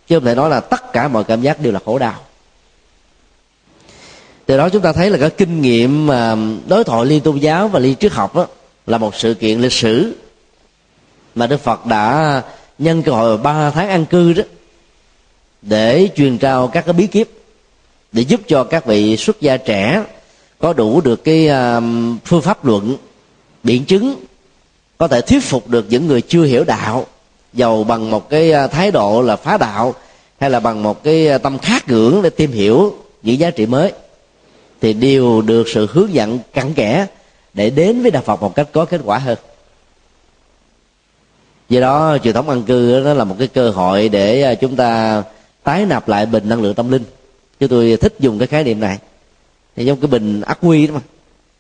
Chứ 0.07 0.17
không 0.17 0.25
thể 0.25 0.35
nói 0.35 0.51
là 0.51 0.61
tất 0.61 0.93
cả 0.93 1.09
mọi 1.09 1.25
cảm 1.25 1.43
giác 1.43 1.61
đều 1.61 1.73
là 1.73 1.81
khổ 1.85 1.99
đau 1.99 2.15
từ 4.47 4.57
đó 4.57 4.69
chúng 4.69 4.83
ta 4.83 4.93
thấy 4.93 5.11
là 5.11 5.19
cái 5.19 5.31
kinh 5.31 5.61
nghiệm 5.63 6.07
mà 6.07 6.37
đối 6.69 6.85
thoại 6.85 7.07
liên 7.07 7.21
tôn 7.21 7.39
giáo 7.39 7.69
và 7.69 7.79
liên 7.79 7.97
triết 7.97 8.13
học 8.13 8.35
đó, 8.35 8.47
là 8.87 8.99
một 8.99 9.15
sự 9.15 9.35
kiện 9.35 9.61
lịch 9.61 9.73
sử 9.73 10.13
mà 11.35 11.47
đức 11.47 11.61
phật 11.61 11.87
đã 11.87 12.43
nhân 12.79 13.03
cơ 13.03 13.13
hội 13.13 13.39
ba 13.39 13.71
tháng 13.71 13.89
an 13.89 14.07
cư 14.07 14.33
đó 14.33 14.43
để 15.63 16.09
truyền 16.17 16.39
trao 16.39 16.69
các 16.69 16.85
cái 16.85 16.93
bí 16.93 17.07
kíp 17.07 17.29
để 18.13 18.23
giúp 18.23 18.41
cho 18.49 18.65
các 18.65 18.87
vị 18.87 19.17
xuất 19.17 19.41
gia 19.41 19.57
trẻ 19.57 20.05
có 20.59 20.73
đủ 20.73 21.01
được 21.01 21.25
cái 21.25 21.49
à, 21.49 21.81
phương 22.25 22.43
pháp 22.43 22.65
luận 22.65 22.97
biện 23.63 23.85
chứng 23.85 24.15
có 24.99 25.09
thể 25.09 25.21
thuyết 25.21 25.43
phục 25.43 25.69
được 25.69 25.87
những 25.89 26.07
người 26.07 26.21
chưa 26.21 26.45
hiểu 26.45 26.65
đạo 26.65 27.07
giàu 27.53 27.85
bằng 27.85 28.11
một 28.11 28.31
cái 28.31 28.53
à, 28.53 28.67
thái 28.67 28.91
độ 28.91 29.23
là 29.23 29.37
phá 29.37 29.57
đạo 29.57 29.95
hay 30.41 30.51
là 30.51 30.61
bằng 30.61 30.83
một 30.83 31.05
cái 31.05 31.29
à, 31.29 31.39
tâm 31.39 31.59
khát 31.59 31.89
ngưỡng 31.89 32.23
để 32.23 32.31
tìm 32.31 32.53
hiểu 32.53 32.95
những 33.23 33.39
giá 33.39 33.51
trị 33.51 33.67
mới 33.67 33.93
thì 34.85 34.93
đều 34.93 35.43
được 35.43 35.69
sự 35.69 35.89
hướng 35.93 36.15
dẫn 36.15 36.39
cặn 36.53 36.75
kẽ 36.75 37.07
để 37.55 37.71
đến 37.71 38.03
với 38.03 38.11
đạo 38.11 38.23
phật 38.23 38.43
một 38.43 38.55
cách 38.55 38.69
có 38.73 38.85
kết 38.85 39.01
quả 39.05 39.19
hơn. 39.19 39.39
Do 41.69 41.81
đó, 41.81 42.19
truyền 42.19 42.35
thống 42.35 42.49
ăn 42.49 42.63
cư 42.63 43.03
nó 43.05 43.15
là 43.15 43.25
một 43.25 43.37
cái 43.39 43.49
cơ 43.49 43.71
hội 43.71 44.09
để 44.09 44.43
à, 44.43 44.55
chúng 44.55 44.77
ta 44.77 45.23
tái 45.63 45.87
nạp 45.87 46.09
lại 46.09 46.27
bình 46.27 46.49
năng 46.49 46.63
lượng 46.63 46.75
tâm 46.75 46.91
linh. 46.91 47.05
Chứ 47.61 47.69
tôi 47.69 47.97
thích 48.01 48.15
dùng 48.19 48.39
cái 48.39 48.47
khái 48.47 48.65
niệm 48.65 48.81
này. 48.81 48.99
Thì 49.77 49.85
giống 49.85 50.01
cái 50.01 50.09
bình 50.09 50.41
ắc 50.41 50.59
quy 50.63 50.87
đó 50.87 50.95
mà. 50.95 51.01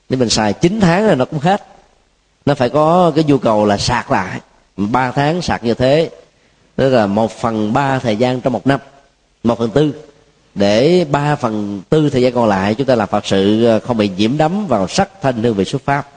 Nếu 0.08 0.18
mình 0.18 0.28
xài 0.28 0.52
9 0.52 0.80
tháng 0.80 1.06
là 1.06 1.14
nó 1.14 1.24
cũng 1.24 1.38
hết. 1.38 1.66
Nó 2.46 2.54
phải 2.54 2.68
có 2.68 3.12
cái 3.14 3.24
nhu 3.24 3.38
cầu 3.38 3.66
là 3.66 3.78
sạc 3.78 4.10
lại. 4.10 4.40
Ba 4.76 5.10
tháng 5.10 5.42
sạc 5.42 5.64
như 5.64 5.74
thế. 5.74 6.10
Đó 6.76 6.84
là 6.84 7.06
một 7.06 7.32
phần 7.32 7.72
ba 7.72 7.98
thời 7.98 8.16
gian 8.16 8.40
trong 8.40 8.52
một 8.52 8.66
năm. 8.66 8.80
Một 9.44 9.58
phần 9.58 9.70
tư 9.70 9.92
để 10.54 11.06
ba 11.10 11.36
phần 11.36 11.82
tư 11.88 12.10
thời 12.10 12.22
gian 12.22 12.32
còn 12.32 12.48
lại, 12.48 12.74
chúng 12.74 12.86
ta 12.86 12.94
làm 12.94 13.08
phật 13.08 13.26
sự 13.26 13.64
ờ, 13.64 13.80
không 13.80 13.96
bị 13.96 14.10
nhiễm 14.16 14.36
đắm 14.36 14.66
vào 14.66 14.88
sắc 14.88 15.22
thanh 15.22 15.42
hương 15.42 15.54
vị 15.54 15.64
xuất 15.64 15.82
pháp. 15.84 16.08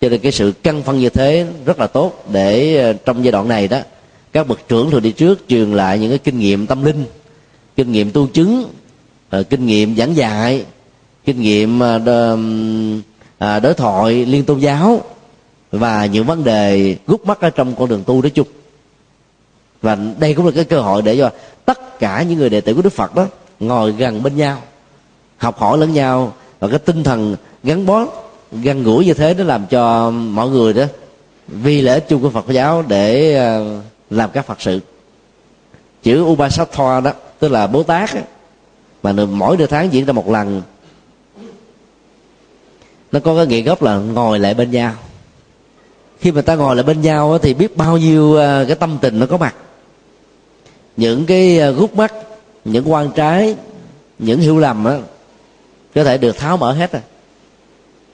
Cho 0.00 0.08
nên 0.08 0.20
cái 0.20 0.32
sự 0.32 0.52
cân 0.62 0.82
phân 0.82 0.98
như 0.98 1.08
thế 1.08 1.46
rất 1.64 1.78
là 1.78 1.86
tốt 1.86 2.24
để 2.32 2.76
ờ, 2.76 2.92
trong 2.92 3.24
giai 3.24 3.32
đoạn 3.32 3.48
này 3.48 3.68
đó, 3.68 3.80
các 4.32 4.48
bậc 4.48 4.68
trưởng 4.68 4.90
thường 4.90 5.02
đi 5.02 5.12
trước 5.12 5.44
truyền 5.48 5.72
lại 5.72 5.98
những 5.98 6.10
cái 6.10 6.18
kinh 6.18 6.38
nghiệm 6.38 6.66
tâm 6.66 6.84
linh, 6.84 7.04
kinh 7.76 7.92
nghiệm 7.92 8.10
tu 8.10 8.26
chứng 8.26 8.64
ờ, 9.30 9.42
kinh 9.42 9.66
nghiệm 9.66 9.96
giảng 9.96 10.16
dạy, 10.16 10.64
kinh 11.24 11.40
nghiệm 11.40 11.82
à, 13.38 13.60
đối 13.60 13.74
thoại, 13.74 14.26
liên 14.26 14.44
tôn 14.44 14.58
giáo 14.58 15.00
và 15.72 16.06
những 16.06 16.24
vấn 16.24 16.44
đề 16.44 16.96
gút 17.06 17.26
mắt 17.26 17.40
ở 17.40 17.50
trong 17.50 17.74
con 17.78 17.88
đường 17.88 18.04
tu 18.06 18.22
nói 18.22 18.30
chung. 18.30 18.46
Và 19.82 19.98
đây 20.18 20.34
cũng 20.34 20.46
là 20.46 20.52
cái 20.54 20.64
cơ 20.64 20.80
hội 20.80 21.02
để 21.02 21.16
cho 21.16 21.30
tất 21.64 21.98
cả 21.98 22.22
những 22.22 22.38
người 22.38 22.50
đệ 22.50 22.60
tử 22.60 22.74
của 22.74 22.82
đức 22.82 22.92
phật 22.92 23.14
đó 23.14 23.26
ngồi 23.62 23.92
gần 23.92 24.22
bên 24.22 24.36
nhau 24.36 24.58
học 25.42 25.58
hỏi 25.58 25.78
lẫn 25.78 25.92
nhau. 25.92 26.32
Và 26.60 26.68
cái 26.68 26.78
tinh 26.78 27.04
thần 27.04 27.36
gắn 27.62 27.86
bó 27.86 28.06
gần 28.52 28.82
gũi 28.82 29.06
như 29.06 29.14
thế 29.14 29.34
nó 29.34 29.44
làm 29.44 29.66
cho 29.66 30.10
mọi 30.10 30.48
người 30.48 30.72
đó 30.72 30.84
vì 31.48 31.80
lễ 31.80 32.00
chung 32.00 32.22
của 32.22 32.30
Phật 32.30 32.48
giáo 32.48 32.84
để 32.88 33.34
ờ, 33.34 33.80
làm 34.10 34.30
các 34.30 34.46
Phật 34.46 34.60
sự. 34.60 34.80
Chữ 36.02 36.22
Upasatha 36.22 37.00
đó 37.00 37.12
tức 37.38 37.48
là 37.48 37.66
Bố 37.66 37.82
Tát 37.82 38.14
ấy, 38.14 38.22
mà 39.02 39.12
mỗi 39.12 39.56
nửa 39.56 39.66
tháng 39.66 39.92
diễn 39.92 40.04
ra 40.04 40.12
một 40.12 40.28
lần. 40.28 40.62
Nó 43.12 43.20
có 43.20 43.36
cái 43.36 43.46
nghĩa 43.46 43.60
gốc 43.60 43.82
là 43.82 43.96
ngồi 43.96 44.38
lại 44.38 44.54
bên 44.54 44.70
nhau. 44.70 44.94
Khi 46.20 46.32
mà 46.32 46.42
ta 46.42 46.54
ngồi 46.54 46.76
lại 46.76 46.82
bên 46.82 47.00
nhau 47.00 47.38
thì 47.38 47.54
biết 47.54 47.76
bao 47.76 47.98
nhiêu 47.98 48.34
ờ, 48.34 48.64
cái 48.64 48.76
tâm 48.76 48.98
tình 49.00 49.18
nó 49.18 49.26
có 49.26 49.36
mặt. 49.36 49.54
Những 50.96 51.26
cái 51.26 51.58
ờ, 51.58 51.72
gút 51.72 51.94
mắt 51.94 52.12
những 52.64 52.92
quan 52.92 53.10
trái 53.14 53.56
những 54.18 54.40
hiểu 54.40 54.58
lầm 54.58 54.84
đó, 54.84 54.96
có 55.94 56.04
thể 56.04 56.18
được 56.18 56.38
tháo 56.38 56.56
mở 56.56 56.72
hết 56.72 56.92
rồi. 56.92 57.02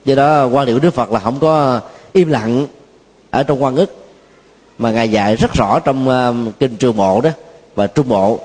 Do 0.05 0.15
đó 0.15 0.47
quan 0.47 0.65
điểm 0.65 0.75
của 0.75 0.83
đức 0.83 0.93
phật 0.93 1.11
là 1.11 1.19
không 1.19 1.39
có 1.39 1.81
im 2.13 2.29
lặng 2.29 2.67
ở 3.29 3.43
trong 3.43 3.63
quan 3.63 3.75
ức 3.75 4.05
mà 4.77 4.91
ngài 4.91 5.11
dạy 5.11 5.35
rất 5.35 5.53
rõ 5.53 5.79
trong 5.79 6.09
uh, 6.09 6.59
kinh 6.59 6.75
trường 6.75 6.97
bộ 6.97 7.21
đó 7.21 7.29
và 7.75 7.87
trung 7.87 8.09
bộ 8.09 8.39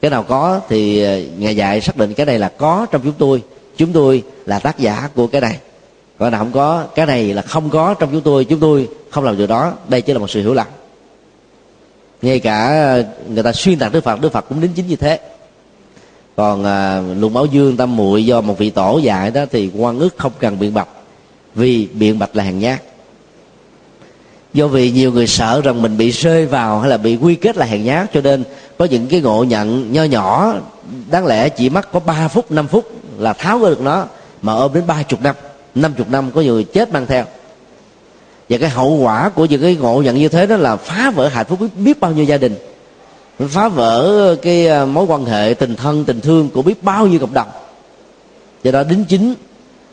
cái 0.00 0.10
nào 0.10 0.22
có 0.22 0.60
thì 0.68 1.02
ờ, 1.02 1.20
ngài 1.38 1.56
dạy 1.56 1.80
xác 1.80 1.96
định 1.96 2.14
cái 2.14 2.26
này 2.26 2.38
là 2.38 2.48
có 2.48 2.86
trong 2.90 3.02
chúng 3.04 3.14
tôi 3.18 3.42
chúng 3.76 3.92
tôi 3.92 4.22
là 4.46 4.58
tác 4.58 4.78
giả 4.78 5.08
của 5.14 5.26
cái 5.26 5.40
này. 5.40 5.58
Còn 6.18 6.32
nào 6.32 6.38
không 6.38 6.52
có 6.52 6.84
cái 6.94 7.06
này 7.06 7.34
là 7.34 7.42
không 7.42 7.70
có 7.70 7.94
trong 7.94 8.08
chúng 8.12 8.20
tôi 8.20 8.44
chúng 8.44 8.60
tôi 8.60 8.88
không 9.10 9.24
làm 9.24 9.38
điều 9.38 9.46
đó. 9.46 9.72
Đây 9.88 10.02
chỉ 10.02 10.12
là 10.12 10.18
một 10.18 10.30
sự 10.30 10.40
hiểu 10.40 10.54
lầm. 10.54 10.66
Ngay 12.22 12.40
cả 12.40 12.68
ờ, 12.68 13.04
người 13.28 13.42
ta 13.42 13.52
xuyên 13.52 13.78
tạc 13.78 13.92
đức 13.92 14.04
phật 14.04 14.20
đức 14.20 14.32
phật 14.32 14.44
cũng 14.48 14.60
đính 14.60 14.72
chính 14.76 14.86
như 14.86 14.96
thế 14.96 15.20
còn 16.38 16.64
à, 16.64 17.02
luồng 17.18 17.34
máu 17.34 17.46
dương 17.46 17.76
tâm 17.76 17.96
muội 17.96 18.26
do 18.26 18.40
một 18.40 18.58
vị 18.58 18.70
tổ 18.70 18.98
dạy 18.98 19.30
đó 19.30 19.44
thì 19.50 19.70
quan 19.76 19.98
ức 19.98 20.14
không 20.18 20.32
cần 20.38 20.58
biện 20.58 20.74
bạch 20.74 20.88
vì 21.54 21.88
biện 21.92 22.18
bạch 22.18 22.36
là 22.36 22.44
hàng 22.44 22.58
nhát. 22.58 22.82
Do 24.54 24.66
vì 24.66 24.90
nhiều 24.90 25.12
người 25.12 25.26
sợ 25.26 25.60
rằng 25.64 25.82
mình 25.82 25.96
bị 25.96 26.10
rơi 26.10 26.46
vào 26.46 26.80
hay 26.80 26.90
là 26.90 26.96
bị 26.96 27.16
quy 27.16 27.34
kết 27.34 27.56
là 27.56 27.66
hàng 27.66 27.84
nhát 27.84 28.12
cho 28.12 28.20
nên 28.20 28.44
có 28.78 28.84
những 28.84 29.06
cái 29.06 29.20
ngộ 29.20 29.44
nhận 29.44 29.92
nho 29.92 30.04
nhỏ 30.04 30.54
đáng 31.10 31.26
lẽ 31.26 31.48
chỉ 31.48 31.70
mất 31.70 31.92
có 31.92 32.00
3 32.00 32.28
phút 32.28 32.50
5 32.50 32.66
phút 32.66 32.92
là 33.18 33.32
tháo 33.32 33.58
được 33.58 33.80
nó 33.80 34.06
mà 34.42 34.52
ôm 34.52 34.72
đến 34.74 34.86
ba 34.86 35.02
chục 35.02 35.22
năm 35.22 35.34
năm 35.74 35.92
chục 35.94 36.10
năm 36.10 36.30
có 36.34 36.40
người 36.40 36.64
chết 36.64 36.92
mang 36.92 37.06
theo. 37.06 37.24
Và 38.48 38.58
cái 38.58 38.68
hậu 38.68 38.90
quả 38.90 39.28
của 39.28 39.44
những 39.44 39.62
cái 39.62 39.76
ngộ 39.76 40.02
nhận 40.02 40.16
như 40.16 40.28
thế 40.28 40.46
đó 40.46 40.56
là 40.56 40.76
phá 40.76 41.10
vỡ 41.10 41.28
hạnh 41.28 41.46
phúc 41.46 41.60
biết, 41.60 41.68
biết 41.76 42.00
bao 42.00 42.12
nhiêu 42.12 42.24
gia 42.24 42.36
đình 42.36 42.56
phá 43.46 43.68
vỡ 43.68 44.36
cái 44.42 44.68
à, 44.68 44.84
mối 44.84 45.04
quan 45.04 45.24
hệ 45.24 45.54
tình 45.58 45.76
thân, 45.76 46.04
tình 46.04 46.20
thương 46.20 46.48
của 46.50 46.62
biết 46.62 46.82
bao 46.82 47.06
nhiêu 47.06 47.18
cộng 47.18 47.34
đồng. 47.34 47.48
Do 48.62 48.70
đó 48.70 48.82
đính 48.82 49.04
chính 49.04 49.34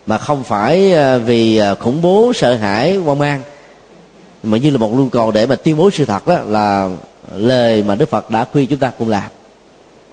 mà 0.05 0.17
không 0.17 0.43
phải 0.43 0.93
à, 0.93 1.17
vì 1.17 1.57
à, 1.57 1.75
khủng 1.75 2.01
bố, 2.01 2.31
sợ 2.35 2.55
hãi, 2.55 2.95
hoang 2.95 3.19
mang, 3.19 3.41
mà 4.43 4.57
như 4.57 4.69
là 4.69 4.77
một 4.77 4.91
nhu 4.93 5.09
cầu 5.09 5.31
để 5.31 5.45
mà 5.45 5.55
tuyên 5.55 5.77
bố 5.77 5.89
sự 5.89 6.05
thật 6.05 6.27
đó 6.27 6.37
là 6.47 6.89
lời 7.35 7.83
mà 7.83 7.95
đức 7.95 8.09
phật 8.09 8.31
đã 8.31 8.45
khuyên 8.51 8.67
chúng 8.67 8.79
ta 8.79 8.91
cùng 8.99 9.09
làm. 9.09 9.23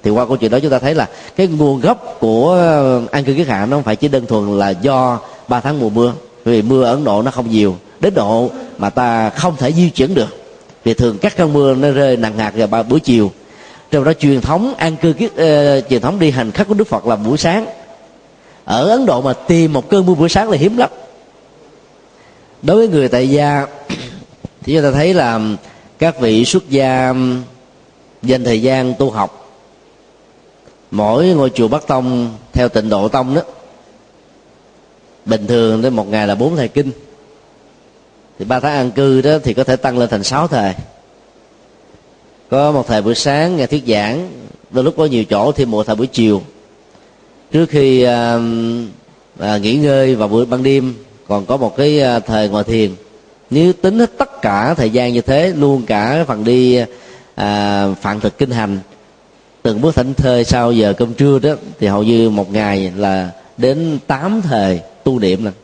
Thì 0.02 0.10
qua 0.10 0.26
câu 0.26 0.36
chuyện 0.36 0.50
đó 0.50 0.58
chúng 0.62 0.70
ta 0.70 0.78
thấy 0.78 0.94
là 0.94 1.08
cái 1.36 1.46
nguồn 1.46 1.80
gốc 1.80 2.16
của 2.20 2.58
an 3.10 3.24
cư 3.24 3.34
kiết 3.34 3.46
hạ 3.46 3.66
nó 3.66 3.76
không 3.76 3.84
phải 3.84 3.96
chỉ 3.96 4.08
đơn 4.08 4.26
thuần 4.26 4.58
là 4.58 4.70
do 4.70 5.18
ba 5.48 5.60
tháng 5.60 5.80
mùa 5.80 5.90
mưa. 5.90 6.12
Vì 6.44 6.62
mưa 6.62 6.84
ở 6.84 6.90
ấn 6.90 7.04
độ 7.04 7.22
nó 7.22 7.30
không 7.30 7.50
nhiều, 7.50 7.76
đến 8.00 8.14
độ 8.14 8.50
mà 8.78 8.90
ta 8.90 9.30
không 9.30 9.56
thể 9.56 9.72
di 9.72 9.90
chuyển 9.90 10.14
được 10.14 10.41
vì 10.84 10.94
thường 10.94 11.18
các 11.18 11.36
cơn 11.36 11.52
mưa 11.52 11.74
nó 11.74 11.90
rơi 11.90 12.16
nặng 12.16 12.38
hạt 12.38 12.52
vào 12.56 12.66
ba 12.66 12.82
buổi 12.82 13.00
chiều. 13.00 13.32
Trong 13.90 14.04
đó 14.04 14.12
truyền 14.12 14.40
thống 14.40 14.74
an 14.74 14.96
cư 14.96 15.12
kiết 15.12 15.30
uh, 15.32 15.38
ờ, 15.38 15.80
truyền 15.80 16.02
thống 16.02 16.18
đi 16.18 16.30
hành 16.30 16.50
khắc 16.50 16.68
của 16.68 16.74
đức 16.74 16.88
phật 16.88 17.06
là 17.06 17.16
buổi 17.16 17.38
sáng. 17.38 17.66
Ở 18.64 18.88
ấn 18.88 19.06
độ 19.06 19.22
mà 19.22 19.32
tìm 19.32 19.72
một 19.72 19.88
cơn 19.88 20.06
mưa 20.06 20.14
buổi 20.14 20.28
sáng 20.28 20.50
là 20.50 20.56
hiếm 20.56 20.76
lắm. 20.76 20.90
Đối 22.62 22.76
với 22.76 22.88
người 22.88 23.08
tại 23.08 23.30
gia 23.30 23.66
thì 24.62 24.74
chúng 24.74 24.82
ta 24.82 24.90
thấy 24.90 25.14
là 25.14 25.40
các 25.98 26.20
vị 26.20 26.44
xuất 26.44 26.70
gia 26.70 27.14
dành 28.22 28.44
thời 28.44 28.62
gian 28.62 28.94
tu 28.98 29.10
học 29.10 29.42
mỗi 30.90 31.26
ngôi 31.26 31.50
chùa 31.50 31.68
bắc 31.68 31.86
tông 31.86 32.36
theo 32.52 32.68
tịnh 32.68 32.88
độ 32.88 33.08
tông 33.08 33.34
đó 33.34 33.40
bình 35.24 35.46
thường 35.46 35.82
tới 35.82 35.90
một 35.90 36.08
ngày 36.08 36.26
là 36.26 36.34
bốn 36.34 36.56
thời 36.56 36.68
kinh 36.68 36.90
thì 38.42 38.48
ba 38.48 38.60
tháng 38.60 38.72
an 38.72 38.90
cư 38.90 39.20
đó 39.20 39.38
thì 39.44 39.54
có 39.54 39.64
thể 39.64 39.76
tăng 39.76 39.98
lên 39.98 40.08
thành 40.08 40.22
sáu 40.22 40.48
thời. 40.48 40.74
Có 42.50 42.72
một 42.72 42.86
thời 42.86 43.02
buổi 43.02 43.14
sáng 43.14 43.56
nghe 43.56 43.66
thuyết 43.66 43.84
giảng 43.86 44.30
đôi 44.70 44.84
lúc 44.84 44.94
có 44.96 45.06
nhiều 45.06 45.24
chỗ 45.24 45.52
thêm 45.52 45.70
một 45.70 45.86
thời 45.86 45.96
buổi 45.96 46.06
chiều. 46.06 46.42
Trước 47.52 47.66
khi 47.66 48.02
à, 48.02 48.38
à, 49.38 49.58
nghỉ 49.58 49.74
ngơi 49.74 50.14
vào 50.14 50.28
buổi 50.28 50.46
ban 50.46 50.62
đêm 50.62 50.94
còn 51.28 51.46
có 51.46 51.56
một 51.56 51.76
cái 51.76 52.00
à, 52.00 52.18
thời 52.18 52.48
ngồi 52.48 52.64
thiền. 52.64 52.90
Nếu 53.50 53.72
tính 53.72 53.98
hết 53.98 54.10
tất 54.18 54.42
cả 54.42 54.74
thời 54.74 54.90
gian 54.90 55.12
như 55.12 55.20
thế 55.20 55.52
luôn 55.56 55.86
cả 55.86 56.24
phần 56.28 56.44
đi 56.44 56.78
à, 57.34 57.86
phạn 58.00 58.20
thực 58.20 58.38
kinh 58.38 58.50
hành 58.50 58.78
từng 59.62 59.80
bước 59.80 59.94
thảnh 59.94 60.14
thơi 60.14 60.44
sau 60.44 60.72
giờ 60.72 60.92
cơm 60.96 61.14
trưa 61.14 61.38
đó 61.38 61.54
thì 61.80 61.86
hầu 61.86 62.02
như 62.02 62.30
một 62.30 62.52
ngày 62.52 62.92
là 62.96 63.30
đến 63.56 63.98
tám 64.06 64.42
thời 64.42 64.80
tu 65.04 65.18
niệm 65.18 65.44
lần 65.44 65.54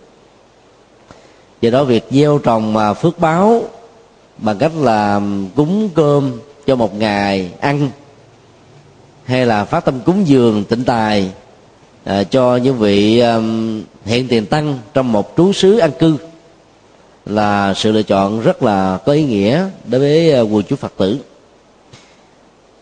do 1.61 1.71
đó 1.71 1.85
việc 1.85 2.05
gieo 2.11 2.39
trồng 2.39 2.73
mà 2.73 2.95
phước 2.95 3.19
báo 3.19 3.63
bằng 4.39 4.59
cách 4.59 4.73
là 4.77 5.21
cúng 5.57 5.89
cơm 5.95 6.33
cho 6.67 6.77
một 6.77 6.95
ngày 6.99 7.51
ăn 7.61 7.91
hay 9.25 9.47
là 9.47 9.65
phát 9.65 9.85
tâm 9.85 10.01
cúng 10.01 10.29
dường 10.29 10.65
tịnh 10.65 10.85
tài 10.85 11.31
à, 12.05 12.25
cho 12.25 12.57
những 12.57 12.79
vị 12.79 13.21
um, 13.21 13.83
hiện 14.05 14.29
tiền 14.29 14.47
tăng 14.47 14.79
trong 14.95 15.13
một 15.13 15.35
trú 15.37 15.53
xứ 15.53 15.79
an 15.79 15.91
cư 15.99 16.17
là 17.27 17.75
sự 17.75 17.93
lựa 17.93 18.03
chọn 18.03 18.41
rất 18.41 18.63
là 18.63 18.99
có 19.07 19.13
ý 19.13 19.25
nghĩa 19.25 19.65
đối 19.87 20.01
với 20.01 20.33
à, 20.33 20.41
quần 20.41 20.63
chúng 20.69 20.79
phật 20.79 20.93
tử. 20.97 21.19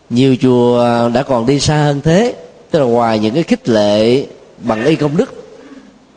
Nhiều 0.09 0.35
chùa 0.41 0.81
à, 0.83 1.09
đã 1.09 1.23
còn 1.23 1.45
đi 1.45 1.59
xa 1.59 1.77
hơn 1.77 2.01
thế 2.01 2.35
tức 2.71 2.79
là 2.79 2.85
ngoài 2.85 3.19
những 3.19 3.33
cái 3.33 3.43
khích 3.43 3.69
lệ 3.69 4.25
bằng 4.57 4.85
y 4.85 4.95
công 4.95 5.17
đức 5.17 5.36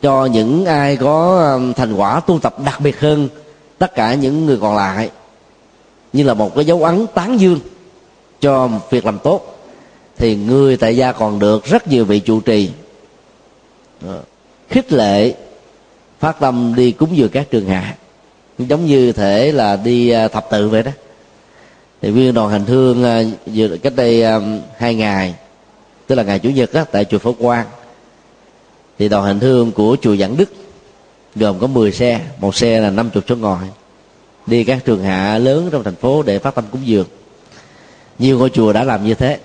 cho 0.01 0.25
những 0.25 0.65
ai 0.65 0.97
có 0.97 1.59
thành 1.75 1.93
quả 1.93 2.19
tu 2.19 2.39
tập 2.39 2.55
đặc 2.65 2.81
biệt 2.81 2.99
hơn 2.99 3.29
tất 3.77 3.95
cả 3.95 4.13
những 4.13 4.45
người 4.45 4.57
còn 4.61 4.75
lại 4.75 5.09
như 6.13 6.23
là 6.23 6.33
một 6.33 6.55
cái 6.55 6.65
dấu 6.65 6.83
ấn 6.83 7.07
tán 7.13 7.39
dương 7.39 7.59
cho 8.41 8.69
việc 8.89 9.05
làm 9.05 9.19
tốt 9.19 9.57
thì 10.17 10.35
người 10.35 10.77
tại 10.77 10.97
gia 10.97 11.11
còn 11.11 11.39
được 11.39 11.65
rất 11.65 11.87
nhiều 11.87 12.05
vị 12.05 12.19
trụ 12.19 12.39
trì 12.39 12.69
ờ, 14.07 14.21
khích 14.69 14.93
lệ 14.93 15.33
phát 16.19 16.39
tâm 16.39 16.73
đi 16.75 16.91
cúng 16.91 17.17
dường 17.17 17.29
các 17.29 17.47
trường 17.51 17.65
hạ. 17.65 17.95
Giống 18.57 18.85
như 18.85 19.11
thể 19.11 19.51
là 19.51 19.75
đi 19.75 20.09
ờ, 20.09 20.27
thập 20.27 20.49
tự 20.49 20.69
vậy 20.69 20.83
đó. 20.83 20.91
Thì 22.01 22.11
viên 22.11 22.33
đoàn 22.33 22.49
hành 22.49 22.65
hương 22.65 23.03
ờ, 23.03 23.23
vừa 23.45 23.77
cách 23.77 23.93
đây 23.95 24.23
hai 24.77 24.95
ngày 24.95 25.35
tức 26.07 26.15
là 26.15 26.23
ngày 26.23 26.39
chủ 26.39 26.49
nhật 26.49 26.73
đó, 26.73 26.85
tại 26.91 27.05
chùa 27.05 27.17
phổ 27.17 27.33
quang 27.33 27.65
thì 29.01 29.09
đoàn 29.09 29.25
hành 29.25 29.39
hương 29.39 29.71
của 29.71 29.97
chùa 30.01 30.15
Giảng 30.15 30.37
Đức 30.37 30.53
gồm 31.35 31.59
có 31.59 31.67
10 31.67 31.91
xe 31.91 32.21
một 32.39 32.55
xe 32.55 32.79
là 32.79 32.89
50 32.89 33.23
chỗ 33.27 33.35
ngồi 33.35 33.57
đi 34.47 34.63
các 34.63 34.85
trường 34.85 35.03
hạ 35.03 35.37
lớn 35.37 35.69
trong 35.71 35.83
thành 35.83 35.95
phố 35.95 36.23
để 36.23 36.39
phát 36.39 36.55
tâm 36.55 36.63
cúng 36.71 36.81
dường. 36.85 37.05
Nhiều 38.19 38.39
ngôi 38.39 38.49
chùa 38.49 38.73
đã 38.73 38.83
làm 38.83 39.05
như 39.05 39.13
thế. 39.13 39.39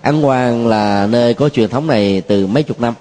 An 0.00 0.22
Quang 0.22 0.66
là 0.66 1.06
nơi 1.06 1.34
có 1.34 1.48
truyền 1.48 1.70
thống 1.70 1.86
này 1.86 2.20
từ 2.20 2.46
mấy 2.46 2.62
chục 2.62 2.80
năm. 2.80 2.94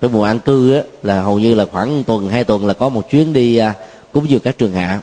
Cái 0.00 0.10
mùa 0.12 0.24
an 0.24 0.38
cư 0.38 0.74
á, 0.74 0.82
là 1.02 1.22
hầu 1.22 1.38
như 1.38 1.54
là 1.54 1.66
khoảng 1.72 2.04
tuần 2.04 2.28
hai 2.28 2.44
tuần 2.44 2.66
là 2.66 2.74
có 2.74 2.88
một 2.88 3.10
chuyến 3.10 3.32
đi 3.32 3.56
à, 3.56 3.74
cúng 4.12 4.30
dường 4.30 4.40
các 4.40 4.58
trường 4.58 4.72
hạ. 4.72 5.00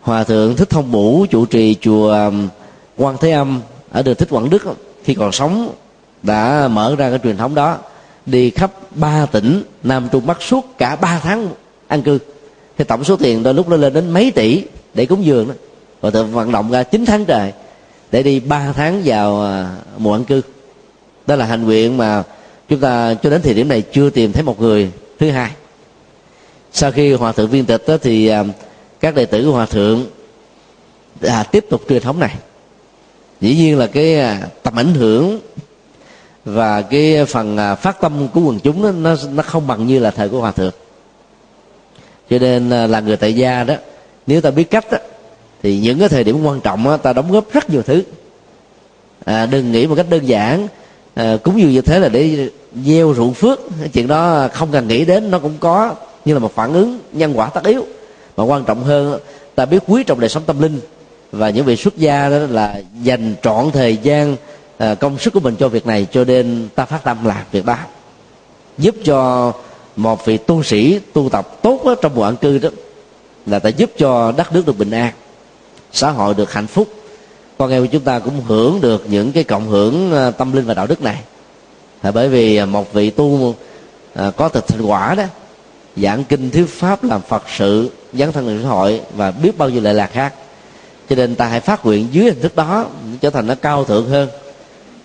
Hòa 0.00 0.24
thượng 0.24 0.56
thích 0.56 0.70
thông 0.70 0.92
bủ 0.92 1.26
chủ 1.30 1.46
trì 1.46 1.76
chùa 1.80 2.30
quan 2.96 3.16
thế 3.20 3.30
âm 3.30 3.60
ở 3.90 4.02
đường 4.02 4.14
thích 4.14 4.28
quảng 4.30 4.50
đức 4.50 4.62
khi 5.04 5.14
còn 5.14 5.32
sống 5.32 5.72
đã 6.22 6.68
mở 6.68 6.96
ra 6.98 7.10
cái 7.10 7.18
truyền 7.22 7.36
thống 7.36 7.54
đó 7.54 7.78
đi 8.26 8.50
khắp 8.50 8.70
ba 8.96 9.26
tỉnh 9.26 9.62
nam 9.82 10.08
trung 10.12 10.26
bắc 10.26 10.42
suốt 10.42 10.78
cả 10.78 10.96
ba 10.96 11.20
tháng 11.22 11.48
an 11.88 12.02
cư. 12.02 12.18
Thì 12.78 12.84
tổng 12.84 13.04
số 13.04 13.16
tiền 13.16 13.42
đôi 13.42 13.54
lúc 13.54 13.68
nó 13.68 13.76
lên 13.76 13.92
đến 13.92 14.10
mấy 14.10 14.30
tỷ 14.30 14.62
để 14.94 15.06
cúng 15.06 15.24
dường 15.24 15.48
đó. 15.48 15.54
Và 16.00 16.10
tự 16.10 16.24
vận 16.24 16.52
động 16.52 16.70
ra 16.70 16.82
9 16.82 17.06
tháng 17.06 17.24
trời 17.24 17.52
để 18.10 18.22
đi 18.22 18.40
3 18.40 18.72
tháng 18.72 19.02
vào 19.04 19.42
à, 19.42 19.76
mùa 19.98 20.12
an 20.12 20.24
cư. 20.24 20.40
Đó 21.26 21.36
là 21.36 21.44
hành 21.46 21.64
nguyện 21.64 21.96
mà 21.96 22.22
chúng 22.68 22.80
ta 22.80 23.14
cho 23.14 23.30
đến 23.30 23.42
thời 23.42 23.54
điểm 23.54 23.68
này 23.68 23.82
chưa 23.92 24.10
tìm 24.10 24.32
thấy 24.32 24.42
một 24.42 24.60
người 24.60 24.90
thứ 25.18 25.30
hai. 25.30 25.50
Sau 26.72 26.92
khi 26.92 27.12
hòa 27.12 27.32
thượng 27.32 27.50
viên 27.50 27.64
tịch 27.64 27.84
đó, 27.86 27.96
thì 28.02 28.26
à, 28.26 28.44
các 29.00 29.14
đệ 29.14 29.26
tử 29.26 29.44
của 29.44 29.52
hòa 29.52 29.66
thượng 29.66 30.06
à, 31.22 31.42
tiếp 31.42 31.66
tục 31.70 31.82
truyền 31.88 32.02
thống 32.02 32.18
này. 32.18 32.34
Dĩ 33.40 33.56
nhiên 33.56 33.78
là 33.78 33.86
cái 33.86 34.20
à, 34.20 34.40
tầm 34.62 34.78
ảnh 34.78 34.94
hưởng 34.94 35.40
và 36.46 36.82
cái 36.82 37.24
phần 37.24 37.56
à, 37.56 37.74
phát 37.74 38.00
tâm 38.00 38.28
của 38.34 38.40
quần 38.40 38.60
chúng 38.60 38.82
đó, 38.82 38.90
nó 38.90 39.16
nó 39.32 39.42
không 39.42 39.66
bằng 39.66 39.86
như 39.86 39.98
là 39.98 40.10
thời 40.10 40.28
của 40.28 40.40
hòa 40.40 40.52
thượng. 40.52 40.72
Cho 42.30 42.38
nên 42.38 42.70
à, 42.70 42.86
là 42.86 43.00
người 43.00 43.16
tại 43.16 43.34
gia 43.34 43.64
đó 43.64 43.74
nếu 44.26 44.40
ta 44.40 44.50
biết 44.50 44.70
cách 44.70 44.84
đó, 44.90 44.98
thì 45.62 45.78
những 45.78 45.98
cái 45.98 46.08
thời 46.08 46.24
điểm 46.24 46.44
quan 46.44 46.60
trọng 46.60 46.84
đó, 46.84 46.96
ta 46.96 47.12
đóng 47.12 47.32
góp 47.32 47.52
rất 47.52 47.70
nhiều 47.70 47.82
thứ. 47.82 48.02
À, 49.24 49.46
đừng 49.46 49.72
nghĩ 49.72 49.86
một 49.86 49.94
cách 49.94 50.06
đơn 50.10 50.28
giản 50.28 50.68
à, 51.14 51.36
cúng 51.42 51.60
dường 51.60 51.70
như 51.70 51.80
thế 51.80 51.98
là 52.00 52.08
để 52.08 52.48
gieo 52.84 53.14
ruộng 53.14 53.34
phước. 53.34 53.60
Chuyện 53.92 54.06
đó 54.06 54.48
không 54.52 54.72
cần 54.72 54.88
nghĩ 54.88 55.04
đến 55.04 55.30
nó 55.30 55.38
cũng 55.38 55.54
có 55.60 55.94
như 56.24 56.34
là 56.34 56.38
một 56.38 56.54
phản 56.54 56.72
ứng 56.72 56.98
nhân 57.12 57.38
quả 57.38 57.46
tất 57.48 57.64
yếu. 57.64 57.86
Mà 58.36 58.44
quan 58.44 58.64
trọng 58.64 58.84
hơn 58.84 59.20
ta 59.54 59.64
biết 59.64 59.82
quý 59.86 60.04
trọng 60.04 60.20
đời 60.20 60.28
sống 60.28 60.42
tâm 60.46 60.62
linh. 60.62 60.80
Và 61.32 61.50
những 61.50 61.64
vị 61.64 61.76
xuất 61.76 61.96
gia 61.96 62.28
đó 62.28 62.38
là 62.50 62.80
dành 63.02 63.34
trọn 63.42 63.70
thời 63.72 63.96
gian 63.96 64.36
Ờ, 64.78 64.94
công 64.94 65.18
sức 65.18 65.32
của 65.32 65.40
mình 65.40 65.56
cho 65.56 65.68
việc 65.68 65.86
này 65.86 66.06
cho 66.12 66.24
nên 66.24 66.68
ta 66.74 66.84
phát 66.84 67.04
tâm 67.04 67.24
làm 67.24 67.44
việc 67.52 67.64
đó. 67.64 67.76
Giúp 68.78 68.94
cho 69.04 69.52
một 69.96 70.26
vị 70.26 70.36
tu 70.36 70.62
sĩ 70.62 71.00
tu 71.12 71.28
tập 71.28 71.62
tốt 71.62 71.80
đó, 71.84 71.94
trong 72.02 72.14
mùa 72.14 72.24
an 72.24 72.36
cư 72.36 72.58
đó 72.58 72.68
là 73.46 73.58
ta 73.58 73.68
giúp 73.68 73.90
cho 73.98 74.32
đất 74.36 74.52
nước 74.52 74.66
được 74.66 74.78
bình 74.78 74.90
an 74.90 75.12
xã 75.92 76.10
hội 76.10 76.34
được 76.34 76.52
hạnh 76.52 76.66
phúc. 76.66 76.88
Con 77.58 77.70
em 77.70 77.82
của 77.82 77.88
chúng 77.92 78.02
ta 78.02 78.18
cũng 78.18 78.40
hưởng 78.40 78.80
được 78.80 79.04
những 79.10 79.32
cái 79.32 79.44
cộng 79.44 79.68
hưởng 79.68 80.12
ờ, 80.12 80.30
tâm 80.30 80.52
linh 80.52 80.66
và 80.66 80.74
đạo 80.74 80.86
đức 80.86 81.02
này. 81.02 81.22
Là 82.02 82.10
bởi 82.10 82.28
vì 82.28 82.64
một 82.64 82.92
vị 82.92 83.10
tu 83.10 83.54
à, 84.14 84.30
có 84.36 84.48
thực 84.48 84.68
thành 84.68 84.82
quả 84.82 85.14
đó 85.14 85.24
giảng 85.96 86.24
kinh 86.24 86.50
thuyết 86.50 86.68
pháp 86.68 87.04
làm 87.04 87.20
phật 87.22 87.42
sự 87.56 87.90
dấn 88.12 88.32
thân 88.32 88.60
xã 88.62 88.68
hội 88.68 89.00
và 89.16 89.30
biết 89.30 89.58
bao 89.58 89.68
nhiêu 89.68 89.80
lệ 89.80 89.92
lạc 89.92 90.10
khác. 90.12 90.34
Cho 91.10 91.16
nên 91.16 91.34
ta 91.34 91.46
hãy 91.46 91.60
phát 91.60 91.86
nguyện 91.86 92.08
dưới 92.12 92.24
hình 92.24 92.40
thức 92.42 92.56
đó 92.56 92.86
trở 93.20 93.30
thành 93.30 93.46
nó 93.46 93.54
cao 93.54 93.84
thượng 93.84 94.08
hơn 94.08 94.28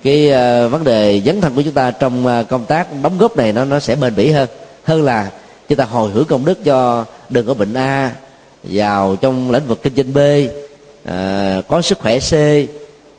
cái 0.03 0.27
uh, 0.27 0.71
vấn 0.71 0.83
đề 0.83 1.21
dấn 1.25 1.41
thân 1.41 1.55
của 1.55 1.61
chúng 1.61 1.73
ta 1.73 1.91
trong 1.91 2.25
uh, 2.25 2.47
công 2.49 2.65
tác 2.65 2.87
đóng 3.03 3.17
góp 3.17 3.37
này 3.37 3.53
nó 3.53 3.65
nó 3.65 3.79
sẽ 3.79 3.95
bền 3.95 4.15
bỉ 4.15 4.31
hơn. 4.31 4.49
Hơn 4.83 5.03
là 5.03 5.31
chúng 5.69 5.77
ta 5.77 5.83
hồi 5.83 6.11
hưởng 6.11 6.25
công 6.25 6.45
đức 6.45 6.63
cho 6.63 7.05
đừng 7.29 7.47
có 7.47 7.53
bệnh 7.53 7.73
a 7.73 8.11
vào 8.63 9.15
trong 9.15 9.51
lĩnh 9.51 9.67
vực 9.67 9.83
kinh 9.83 9.95
doanh 9.95 10.13
b 10.13 10.17
uh, 10.17 11.67
có 11.67 11.81
sức 11.81 11.99
khỏe 11.99 12.19
c 12.19 12.31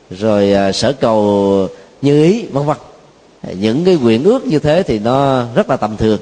rồi 0.09 0.69
uh, 0.69 0.75
sở 0.75 0.93
cầu 0.93 1.67
như 2.01 2.23
ý 2.23 2.45
vân 2.45 2.65
vân. 2.65 2.77
Những 3.59 3.85
cái 3.85 3.95
nguyện 3.95 4.23
ước 4.23 4.45
như 4.45 4.59
thế 4.59 4.83
thì 4.83 4.99
nó 4.99 5.45
rất 5.55 5.69
là 5.69 5.77
tầm 5.77 5.97
thường 5.97 6.19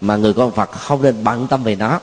mà 0.00 0.16
người 0.16 0.32
con 0.32 0.50
phật 0.50 0.70
không 0.70 1.02
nên 1.02 1.24
bận 1.24 1.46
tâm 1.46 1.62
về 1.62 1.76
nó 1.76 2.00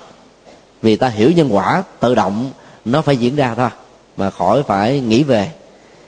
vì 0.81 0.95
ta 0.95 1.07
hiểu 1.07 1.31
nhân 1.31 1.55
quả 1.55 1.83
tự 1.99 2.15
động 2.15 2.51
nó 2.85 3.01
phải 3.01 3.17
diễn 3.17 3.35
ra 3.35 3.55
thôi 3.55 3.69
mà 4.17 4.29
khỏi 4.29 4.63
phải 4.63 4.99
nghĩ 4.99 5.23
về 5.23 5.49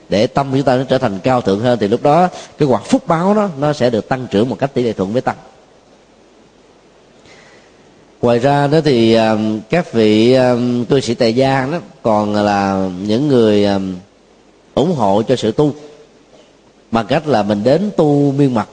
để 0.09 0.27
tâm 0.27 0.47
chúng 0.51 0.63
ta 0.63 0.77
nó 0.77 0.83
trở 0.83 0.97
thành 0.97 1.19
cao 1.23 1.41
thượng 1.41 1.59
hơn, 1.59 1.77
thì 1.81 1.87
lúc 1.87 2.03
đó 2.03 2.29
cái 2.57 2.67
quả 2.67 2.79
phúc 2.79 3.07
báo 3.07 3.33
đó, 3.33 3.49
nó 3.59 3.73
sẽ 3.73 3.89
được 3.89 4.09
tăng 4.09 4.27
trưởng 4.31 4.49
một 4.49 4.59
cách 4.59 4.73
tỷ 4.73 4.83
lệ 4.83 4.93
thuận 4.93 5.13
với 5.13 5.21
tăng. 5.21 5.35
Ngoài 8.21 8.39
ra 8.39 8.67
đó 8.67 8.77
thì 8.85 9.15
um, 9.15 9.59
các 9.69 9.93
vị 9.93 10.33
um, 10.33 10.85
cư 10.85 10.99
sĩ 10.99 11.13
tại 11.13 11.35
gia 11.35 11.67
đó 11.71 11.79
còn 12.01 12.35
là 12.35 12.89
những 13.07 13.27
người 13.27 13.65
um, 13.65 13.95
ủng 14.75 14.95
hộ 14.95 15.21
cho 15.21 15.35
sự 15.35 15.51
tu 15.51 15.73
bằng 16.91 17.05
cách 17.07 17.27
là 17.27 17.43
mình 17.43 17.63
đến 17.63 17.89
tu 17.97 18.31
miên 18.31 18.53
mật 18.53 18.67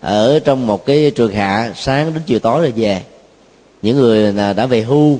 ở 0.00 0.38
trong 0.38 0.66
một 0.66 0.86
cái 0.86 1.10
trường 1.10 1.32
hạ 1.32 1.72
sáng 1.76 2.14
đến 2.14 2.22
chiều 2.26 2.38
tối 2.38 2.60
rồi 2.60 2.72
về. 2.76 3.02
Những 3.82 3.96
người 3.96 4.32
đã 4.32 4.66
về 4.66 4.82
hưu 4.82 5.18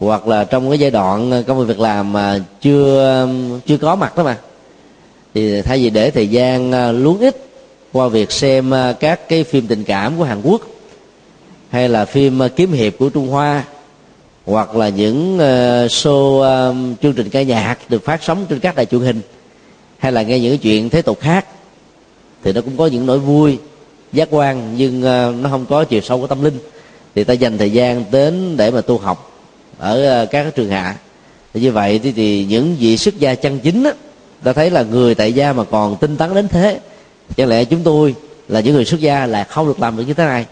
hoặc 0.00 0.28
là 0.28 0.44
trong 0.44 0.70
cái 0.70 0.78
giai 0.78 0.90
đoạn 0.90 1.30
ờ, 1.30 1.42
công 1.46 1.66
việc 1.66 1.80
làm 1.80 2.12
mà 2.12 2.38
chưa 2.60 3.28
chưa 3.66 3.76
có 3.76 3.96
mặt 3.96 4.16
đó 4.16 4.24
mà. 4.24 4.38
Thì 5.34 5.62
thay 5.62 5.78
vì 5.78 5.90
để 5.90 6.10
thời 6.10 6.28
gian 6.28 6.72
ờ, 6.72 6.92
luống 6.92 7.18
ít 7.18 7.44
qua 7.92 8.08
việc 8.08 8.32
xem 8.32 8.70
ờ, 8.70 8.92
các 9.00 9.28
cái 9.28 9.44
phim 9.44 9.66
tình 9.66 9.84
cảm 9.84 10.18
của 10.18 10.24
Hàn 10.24 10.42
Quốc, 10.42 10.62
hay 11.70 11.88
là 11.88 12.04
phim 12.04 12.40
kiếm 12.56 12.72
hiệp 12.72 12.98
của 12.98 13.08
Trung 13.08 13.28
Hoa, 13.28 13.64
hoặc 14.46 14.76
là 14.76 14.88
những 14.88 15.38
show 15.88 16.94
chương 17.02 17.12
trình 17.12 17.30
ca 17.30 17.42
nhạc 17.42 17.78
được 17.88 18.04
phát 18.04 18.22
sóng 18.22 18.46
trên 18.48 18.60
các 18.60 18.76
đài 18.76 18.86
truyền 18.86 19.00
hình, 19.00 19.20
hay 19.98 20.12
là 20.12 20.22
nghe 20.22 20.40
những 20.40 20.58
chuyện 20.58 20.90
thế 20.90 21.02
tục 21.02 21.20
khác 21.20 21.46
thì 22.44 22.52
nó 22.52 22.60
cũng 22.60 22.76
có 22.76 22.86
những 22.86 23.06
nỗi 23.06 23.18
vui, 23.18 23.58
giác 24.12 24.28
quan, 24.30 24.74
nhưng 24.76 25.00
nó 25.42 25.48
không 25.50 25.66
có 25.66 25.84
chiều 25.84 26.00
sâu 26.00 26.20
của 26.20 26.26
tâm 26.26 26.44
linh. 26.44 26.58
Thì 27.14 27.24
ta 27.24 27.32
dành 27.32 27.58
thời 27.58 27.70
gian 27.70 28.04
đến 28.10 28.56
để 28.56 28.70
mà 28.70 28.80
tu 28.80 28.98
học 28.98 29.37
ở 29.78 30.04
ờ, 30.04 30.26
các 30.26 30.54
trường 30.54 30.70
hạ. 30.70 30.96
Như 31.54 31.72
vậy 31.72 32.00
thì, 32.02 32.12
thì 32.12 32.44
những 32.44 32.76
vị 32.78 32.96
xuất 32.96 33.18
gia 33.18 33.34
chân 33.34 33.58
chính 33.58 33.82
đó, 33.82 33.90
ta 34.42 34.52
thấy 34.52 34.70
là 34.70 34.82
người 34.82 35.14
tại 35.14 35.32
gia 35.32 35.52
mà 35.52 35.64
còn 35.64 35.96
tinh 35.96 36.16
tấn 36.16 36.34
đến 36.34 36.48
thế. 36.48 36.80
Chẳng 37.36 37.48
lẽ 37.48 37.64
chúng 37.64 37.82
tôi 37.82 38.14
là 38.48 38.60
những 38.60 38.74
người 38.74 38.84
xuất 38.84 39.00
gia 39.00 39.26
là 39.26 39.44
không 39.44 39.66
được 39.66 39.80
làm 39.80 39.96
được 39.96 40.04
như 40.06 40.14
thế 40.14 40.24
này? 40.24 40.46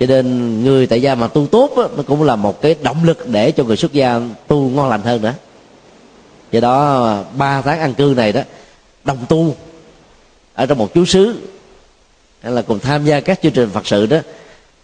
Cho 0.00 0.06
nên 0.06 0.64
người 0.64 0.86
tại 0.86 1.02
gia 1.02 1.14
mà 1.14 1.26
tu 1.26 1.46
tốt 1.46 1.72
đó, 1.76 1.88
nó 1.96 2.02
cũng 2.02 2.22
là 2.22 2.36
một 2.36 2.62
cái 2.62 2.76
động 2.82 3.04
lực 3.04 3.28
để 3.28 3.52
cho 3.52 3.64
người 3.64 3.76
xuất 3.76 3.92
gia 3.92 4.20
tu 4.46 4.68
ngon 4.68 4.88
lành 4.88 5.02
hơn 5.02 5.22
nữa. 5.22 5.34
Do 6.52 6.60
đó 6.60 7.24
ba 7.36 7.62
tháng 7.62 7.80
ăn 7.80 7.94
cư 7.94 8.14
này 8.16 8.32
đó 8.32 8.40
đồng 9.04 9.26
tu 9.28 9.56
ở 10.54 10.66
trong 10.66 10.78
một 10.78 10.94
chú 10.94 11.04
xứ 11.04 11.34
hay 12.40 12.52
là 12.52 12.62
cùng 12.62 12.78
tham 12.78 13.04
gia 13.04 13.20
các 13.20 13.42
chương 13.42 13.52
trình 13.52 13.70
phật 13.70 13.86
sự 13.86 14.06
đó 14.06 14.18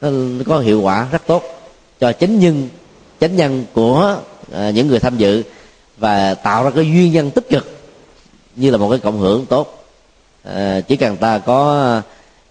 nó 0.01 0.45
có 0.47 0.59
hiệu 0.59 0.81
quả 0.81 1.07
rất 1.13 1.27
tốt 1.27 1.43
cho 2.01 2.13
chính 2.13 2.41
nhân 2.41 2.69
chánh 3.21 3.37
nhân 3.37 3.65
của 3.73 4.19
à, 4.53 4.71
những 4.71 4.89
người 4.89 5.01
tham 5.01 5.17
dự 5.17 5.43
và 5.97 6.35
tạo 6.35 6.65
ra 6.65 6.71
cái 6.71 6.85
duyên 6.85 7.13
nhân 7.13 7.31
tích 7.31 7.49
cực 7.51 7.79
như 8.57 8.71
là 8.71 8.77
một 8.77 8.91
cái 8.91 8.99
cộng 8.99 9.19
hưởng 9.19 9.47
tốt. 9.47 9.85
À, 10.45 10.81
chỉ 10.81 10.97
cần 10.97 11.17
ta 11.17 11.39
có 11.39 12.03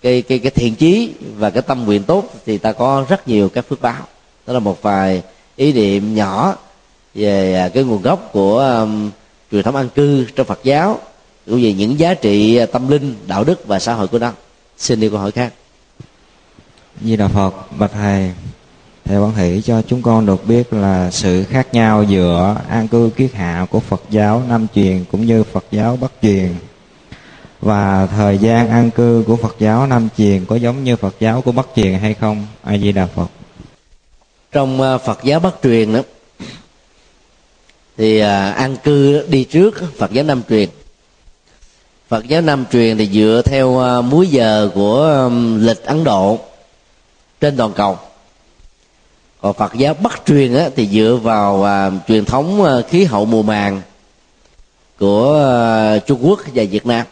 cái 0.02 0.22
cái 0.22 0.40
cái 0.40 0.52
thiện 0.52 0.76
chí 0.76 1.14
và 1.38 1.50
cái 1.50 1.62
tâm 1.62 1.86
nguyện 1.86 2.04
tốt 2.04 2.34
thì 2.46 2.58
ta 2.58 2.72
có 2.72 3.06
rất 3.10 3.28
nhiều 3.28 3.50
các 3.50 3.66
phước 3.70 3.82
báo. 3.82 4.04
Đó 4.48 4.54
là 4.54 4.60
một 4.60 4.82
vài 4.82 5.22
ý 5.56 5.74
niệm 5.74 6.16
nhỏ 6.16 6.56
về 7.16 7.56
à, 7.56 7.70
cái 7.70 7.84
nguồn 7.84 8.02
gốc 8.02 8.30
của 8.34 8.60
um, 8.60 9.12
truyền 9.52 9.64
thống 9.64 9.76
an 9.76 9.90
cư 9.90 10.26
trong 10.36 10.48
Phật 10.48 10.60
giáo 10.64 11.00
cũng 11.46 11.64
về 11.64 11.74
những 11.74 12.00
giá 12.00 12.14
trị 12.14 12.56
à, 12.58 12.66
tâm 12.66 12.88
linh 12.88 13.16
đạo 13.28 13.44
đức 13.44 13.68
và 13.68 13.80
xã 13.80 13.94
hội 13.94 14.08
của 14.08 14.20
nó. 14.20 14.32
Xin 14.78 15.00
đi 15.00 15.10
câu 15.10 15.20
hỏi 15.20 15.32
khác. 15.32 15.54
Như 17.02 17.16
là 17.16 17.28
Phật 17.28 17.54
bạch 17.78 17.92
thầy 17.94 18.32
thầy 19.06 19.18
quan 19.18 19.36
hỷ 19.36 19.62
cho 19.62 19.82
chúng 19.82 20.02
con 20.02 20.26
được 20.26 20.48
biết 20.48 20.74
là 20.74 21.12
sự 21.12 21.44
khác 21.44 21.74
nhau 21.74 22.04
giữa 22.04 22.58
an 22.70 22.88
cư 22.88 23.10
kiết 23.16 23.34
hạ 23.34 23.66
của 23.70 23.80
Phật 23.80 24.02
giáo 24.10 24.44
Nam 24.50 24.68
truyền 24.76 25.06
cũng 25.12 25.26
như 25.26 25.44
Phật 25.44 25.66
giáo 25.72 25.98
Bắc 26.02 26.12
truyền 26.22 26.56
và 27.62 28.06
thời 28.06 28.38
gian 28.38 28.70
an 28.70 28.92
cư 28.92 29.24
của 29.28 29.36
Phật 29.36 29.56
giáo 29.60 29.88
Nam 29.88 30.08
truyền 30.18 30.46
có 30.46 30.56
giống 30.56 30.84
như 30.84 30.96
Phật 30.96 31.16
giáo 31.20 31.42
của 31.42 31.52
Bắc 31.52 31.68
truyền 31.76 31.94
hay 31.94 32.14
không? 32.14 32.48
A 32.64 32.78
Di 32.78 32.92
Đà 32.92 33.06
Phật. 33.06 33.28
Trong 34.52 34.82
à, 34.82 34.98
Phật 34.98 35.24
giáo 35.24 35.40
Bắc 35.40 35.54
truyền 35.64 35.94
đó 35.94 36.00
thì 37.98 38.20
à, 38.20 38.52
an 38.52 38.78
cư 38.84 39.26
đi 39.28 39.44
trước 39.44 39.98
Phật 39.98 40.12
giáo 40.12 40.24
Nam 40.24 40.42
truyền. 40.50 40.70
Phật 42.08 42.28
giáo 42.28 42.42
Nam 42.42 42.66
truyền 42.72 42.98
thì 42.98 43.10
dựa 43.14 43.42
theo 43.46 43.80
à, 43.80 44.02
múi 44.02 44.28
giờ 44.28 44.70
của 44.76 45.30
lịch 45.58 45.84
Ấn 45.84 46.04
Độ 46.04 46.40
trên 47.42 47.58
toàn 47.58 47.74
cầu 47.74 47.98
và 49.46 49.52
phật 49.52 49.74
giáo 49.74 49.94
bắc 49.94 50.22
truyền 50.26 50.54
á, 50.54 50.70
thì 50.76 50.88
dựa 50.88 51.20
vào 51.24 51.64
à, 51.64 51.92
truyền 52.08 52.26
thống 52.26 52.64
à, 52.64 52.82
khí 52.90 53.04
hậu 53.04 53.26
mùa 53.26 53.44
màng 53.44 53.82
của 55.00 55.36
à, 55.36 55.98
trung 55.98 56.20
quốc 56.22 56.40
và 56.54 56.64
việt 56.72 56.86
nam. 56.86 57.06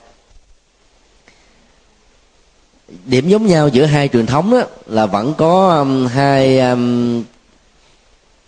Điểm 3.06 3.30
giống 3.30 3.46
nhau 3.46 3.68
giữa 3.68 3.86
hai 3.86 4.08
truyền 4.08 4.26
thống 4.26 4.52
đó 4.52 4.62
là 4.88 5.06
vẫn 5.06 5.34
có 5.38 5.78
um, 5.78 6.08
hai 6.08 6.60
um, 6.60 7.24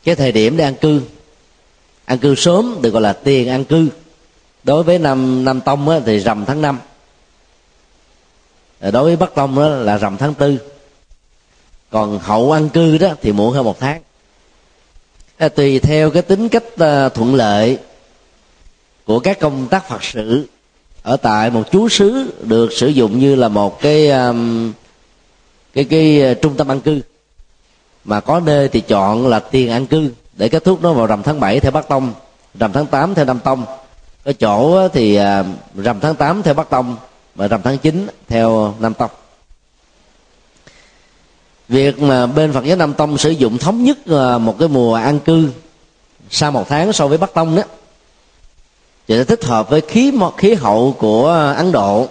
cái 0.04 0.16
thời 0.16 0.32
điểm 0.32 0.58
để 0.58 0.64
an 0.64 0.76
cư. 0.76 1.02
An 2.06 2.18
cư 2.18 2.36
sớm 2.36 2.76
được 2.82 2.90
gọi 2.90 3.02
là 3.02 3.14
tiền 3.14 3.50
an 3.50 3.66
cư. 3.66 3.88
Đối 4.64 4.84
với 4.84 5.00
năm 5.00 5.46
năm 5.46 5.62
tông 5.62 5.90
á, 5.90 6.00
thì 6.06 6.20
rằm 6.20 6.46
tháng 6.46 6.62
năm. 6.62 6.80
Ờ, 8.80 8.92
đối 8.92 9.04
với 9.04 9.16
bắc 9.16 9.36
tông 9.36 9.56
đó 9.56 9.68
là 9.68 9.98
rằm 9.98 10.18
tháng 10.18 10.34
tư 10.34 10.58
còn 11.96 12.20
hậu 12.20 12.52
an 12.52 12.70
cư 12.70 12.98
đó 12.98 13.10
thì 13.22 13.32
muộn 13.32 13.54
hơn 13.54 13.66
một 13.66 13.80
tháng. 13.80 14.02
À, 15.38 15.50
tùy 15.50 15.80
theo 15.80 16.10
cái 16.10 16.22
tính 16.22 16.50
cách 16.50 16.64
uh, 16.74 17.14
thuận 17.14 17.36
lợi 17.36 17.78
của 19.06 19.20
các 19.20 19.40
công 19.40 19.68
tác 19.68 19.90
phật 19.90 20.04
sự 20.04 20.48
ở 21.04 21.18
tại 21.18 21.50
một 21.50 21.64
chú 21.72 21.90
xứ 21.90 22.34
được 22.44 22.74
sử 22.74 22.88
dụng 22.88 23.20
như 23.20 23.36
là 23.36 23.48
một 23.48 23.82
cái 23.82 24.10
um, 24.10 24.74
cái 25.74 25.84
cái 25.84 26.32
uh, 26.32 26.42
trung 26.42 26.56
tâm 26.58 26.72
an 26.72 26.82
cư. 26.82 27.02
Mà 28.06 28.20
có 28.20 28.40
nơi 28.40 28.68
thì 28.68 28.82
chọn 28.82 29.28
là 29.28 29.40
tiền 29.40 29.72
an 29.72 29.86
cư 29.88 30.12
để 30.34 30.50
kết 30.50 30.64
thúc 30.64 30.82
nó 30.82 30.94
vào 30.94 31.08
rằm 31.08 31.24
tháng 31.24 31.40
7 31.40 31.60
theo 31.60 31.72
bắc 31.72 31.88
tông 31.88 32.14
rằm 32.60 32.72
tháng 32.74 32.86
8 32.86 33.16
theo 33.16 33.26
nam 33.26 33.40
tông. 33.40 33.66
Ở 34.24 34.34
chỗ 34.34 34.88
thì 34.88 35.20
uh, 35.20 35.46
rằm 35.76 36.00
tháng 36.00 36.16
8 36.16 36.44
theo 36.44 36.54
bắc 36.54 36.70
tông 36.70 36.98
và 37.36 37.48
rằm 37.48 37.62
tháng 37.62 37.78
9 37.78 38.08
theo 38.28 38.74
nam 38.80 38.94
tông 38.94 39.10
việc 41.70 42.02
mà 42.02 42.28
bên 42.28 42.54
phật 42.54 42.66
giáo 42.66 42.78
nam 42.78 42.94
tông 42.94 43.18
sử 43.18 43.30
dụng 43.30 43.58
thống 43.58 43.84
nhất 43.84 43.98
à, 44.08 44.38
một 44.38 44.56
cái 44.60 44.68
mùa 44.68 44.94
an 44.94 45.20
cư 45.20 45.50
sau 46.30 46.52
một 46.52 46.70
tháng 46.70 46.94
so 46.94 47.08
với 47.08 47.18
bắc 47.18 47.34
tông 47.34 47.56
đó, 47.56 47.64
thì 49.08 49.24
thích 49.24 49.44
hợp 49.44 49.70
với 49.70 49.82
khí 49.82 50.12
khí 50.38 50.54
hậu 50.54 50.96
của 51.00 51.54
ấn 51.58 51.72
độ 51.72 52.08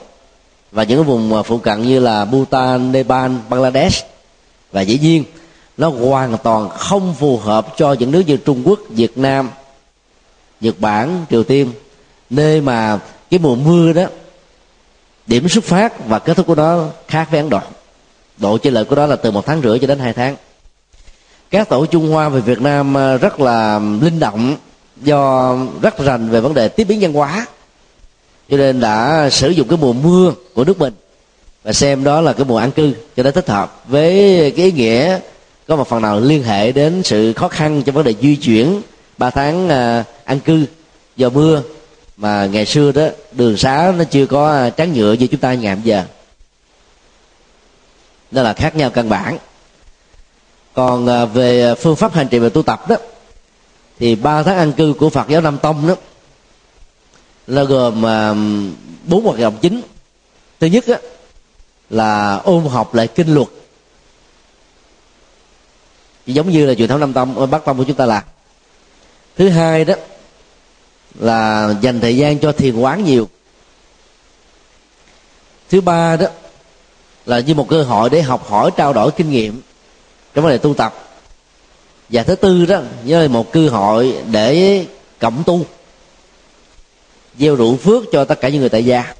và 0.73 0.83
những 0.83 0.99
cái 0.99 1.05
vùng 1.05 1.43
phụ 1.45 1.59
cận 1.59 1.83
như 1.83 2.01
là 2.01 2.25
bhutan, 2.25 2.93
nepal, 2.93 3.33
bangladesh 3.49 4.07
và 4.73 4.81
dĩ 4.81 4.99
nhiên. 4.99 5.25
Nó 5.77 5.89
hoàn 5.89 6.39
toàn 6.39 6.69
không 6.69 7.15
phù 7.15 7.39
hợp 7.39 7.67
cho 7.77 7.93
những 7.93 8.11
nước 8.11 8.23
như 8.27 8.37
trung 8.37 8.63
quốc, 8.65 8.81
việt 8.89 9.19
nam, 9.19 9.51
nhật 10.61 10.81
bản, 10.81 11.25
triều 11.31 11.45
tiên, 11.45 11.73
nơi 12.31 12.61
mà 12.61 12.99
cái 13.31 13.41
mùa 13.41 13.55
mưa 13.55 13.93
đó, 13.93 14.05
điểm 15.27 15.49
xuất 15.49 15.65
phát 15.65 16.09
và 16.09 16.19
kết 16.19 16.37
thúc 16.37 16.47
của 16.47 16.55
nó 16.55 16.87
khác 17.09 17.29
với 17.31 17.41
ấn 17.41 17.51
độ 17.51 17.61
độ 18.37 18.59
chênh 18.59 18.75
lệch 18.75 18.89
của 18.89 18.97
đó 18.97 19.07
là 19.07 19.17
từ 19.17 19.31
một 19.31 19.47
tháng 19.47 19.63
rưỡi 19.63 19.79
cho 19.79 19.87
đến 19.87 19.99
hai 19.99 20.13
tháng. 20.13 20.37
Các 21.51 21.69
tổ 21.69 21.87
trung 21.87 22.11
hoa 22.11 22.29
về 22.29 22.41
việt 22.41 22.61
nam 22.61 22.97
à, 22.97 23.17
rất 23.17 23.41
là 23.41 23.81
linh 24.01 24.19
động, 24.19 24.57
do 25.03 25.57
rất 25.83 25.99
rành 25.99 26.29
về 26.29 26.41
vấn 26.41 26.55
đề 26.55 26.69
tiếp 26.69 26.85
biến 26.85 27.01
văn 27.01 27.13
hóa. 27.13 27.47
Cho 28.51 28.57
nên 28.57 28.81
đã 28.81 29.29
sử 29.31 29.51
dụng 29.51 29.69
cái 29.69 29.79
mùa 29.81 29.93
mưa 29.93 30.33
của 30.55 30.65
nước 30.65 30.79
mình 30.79 30.93
và 31.63 31.73
xem 31.73 32.05
đó 32.05 32.21
là 32.21 32.33
cái 32.33 32.45
mùa 32.45 32.57
an 32.57 32.71
cư 32.71 32.93
cho 33.17 33.23
nên 33.23 33.35
thích 33.35 33.49
hợp 33.49 33.85
với 33.89 34.13
cái 34.57 34.67
ý 34.67 34.73
nghĩa 34.73 35.19
có 35.67 35.77
một 35.77 35.89
phần 35.89 36.03
nào 36.03 36.21
liên 36.21 36.43
hệ 36.43 36.73
đến 36.73 37.03
sự 37.03 37.33
khó 37.33 37.49
khăn 37.49 37.83
trong 37.83 37.95
vấn 37.95 38.05
đề 38.05 38.15
di 38.21 38.37
chuyển 38.37 38.83
ba 39.19 39.31
tháng 39.31 39.69
à, 39.69 40.05
an 40.25 40.41
cư 40.41 40.65
do 41.17 41.29
mưa. 41.29 41.63
Mà 42.17 42.47
ngày 42.47 42.67
xưa 42.67 42.93
đó, 42.93 43.07
đường 43.33 43.57
xá 43.57 43.93
nó 43.99 44.05
chưa 44.05 44.27
có 44.27 44.51
à, 44.53 44.71
tráng 44.71 44.93
nhựa 44.93 45.13
như 45.13 45.27
chúng 45.27 45.41
ta 45.41 45.55
ngày 45.55 45.75
bây 45.75 45.85
giờ 45.85 46.03
đó 48.35 48.43
là 48.43 48.53
khác 48.53 48.77
nhau 48.77 48.91
căn 48.91 49.09
bản. 49.09 49.39
Còn 50.75 51.07
à, 51.07 51.25
về 51.25 51.75
phương 51.75 51.97
pháp 51.97 52.15
hành 52.15 52.29
trì 52.29 52.39
và 52.39 52.49
tu 52.49 52.63
tập 52.63 52.89
đó 52.89 52.97
thì 53.99 54.15
ba 54.15 54.43
tháng 54.43 54.57
an 54.57 54.73
cư 54.73 54.95
của 54.99 55.11
phật 55.11 55.29
giáo 55.29 55.41
nam 55.41 55.59
tông 55.59 55.89
đó 55.89 55.95
là 57.47 57.65
gồm 57.65 58.07
à, 58.07 58.35
bốn 59.05 59.25
hoạt 59.25 59.39
động 59.39 59.59
chính. 59.61 59.83
Thứ 60.61 60.67
nhất 60.67 60.85
đó, 60.89 60.97
là 61.91 62.37
ôn 62.37 62.65
học 62.65 62.95
lại 62.95 63.09
kinh 63.09 63.35
luật. 63.35 63.49
Giống 66.27 66.51
như 66.51 66.67
là 66.67 66.75
truyền 66.75 66.89
thống 66.89 67.01
nam 67.01 67.13
tông 67.13 67.39
ờ, 67.39 67.47
bắc 67.47 67.65
tông 67.65 67.79
của 67.79 67.85
chúng 67.85 67.97
ta 67.97 68.07
làm 68.07 68.23
thứ 69.37 69.49
hai 69.49 69.85
đó 69.85 69.95
là 71.15 71.75
dành 71.81 72.01
thời 72.01 72.17
gian 72.17 72.39
cho 72.39 72.53
thiền 72.53 72.77
quán 72.77 73.05
nhiều. 73.05 73.29
Thứ 75.71 75.81
ba 75.81 76.17
đó 76.17 76.27
là 77.27 77.41
như 77.41 77.55
một 77.55 77.69
cơ 77.69 77.83
hội 77.83 78.11
để 78.11 78.23
học 78.23 78.49
hỏi, 78.49 78.71
trao 78.77 78.93
đổi 78.93 79.11
kinh 79.11 79.31
nghiệm 79.31 79.63
trong 80.35 80.45
vấn 80.45 80.53
đề 80.53 80.59
tu 80.59 80.75
tập. 80.75 80.95
Và 82.09 82.23
thứ 82.23 82.35
tư 82.35 82.67
đó 82.67 82.81
như 83.05 83.23
là 83.23 83.29
một 83.29 83.53
cơ 83.53 83.69
hội 83.69 84.17
để 84.31 84.85
cộng 85.19 85.43
tu, 85.47 85.67
gieo 87.39 87.57
rượu 87.57 87.77
phước 87.77 88.05
cho 88.13 88.25
tất 88.25 88.41
cả 88.41 88.49
những 88.49 88.61
người 88.61 88.69
tại 88.69 88.85
gia. 88.85 89.15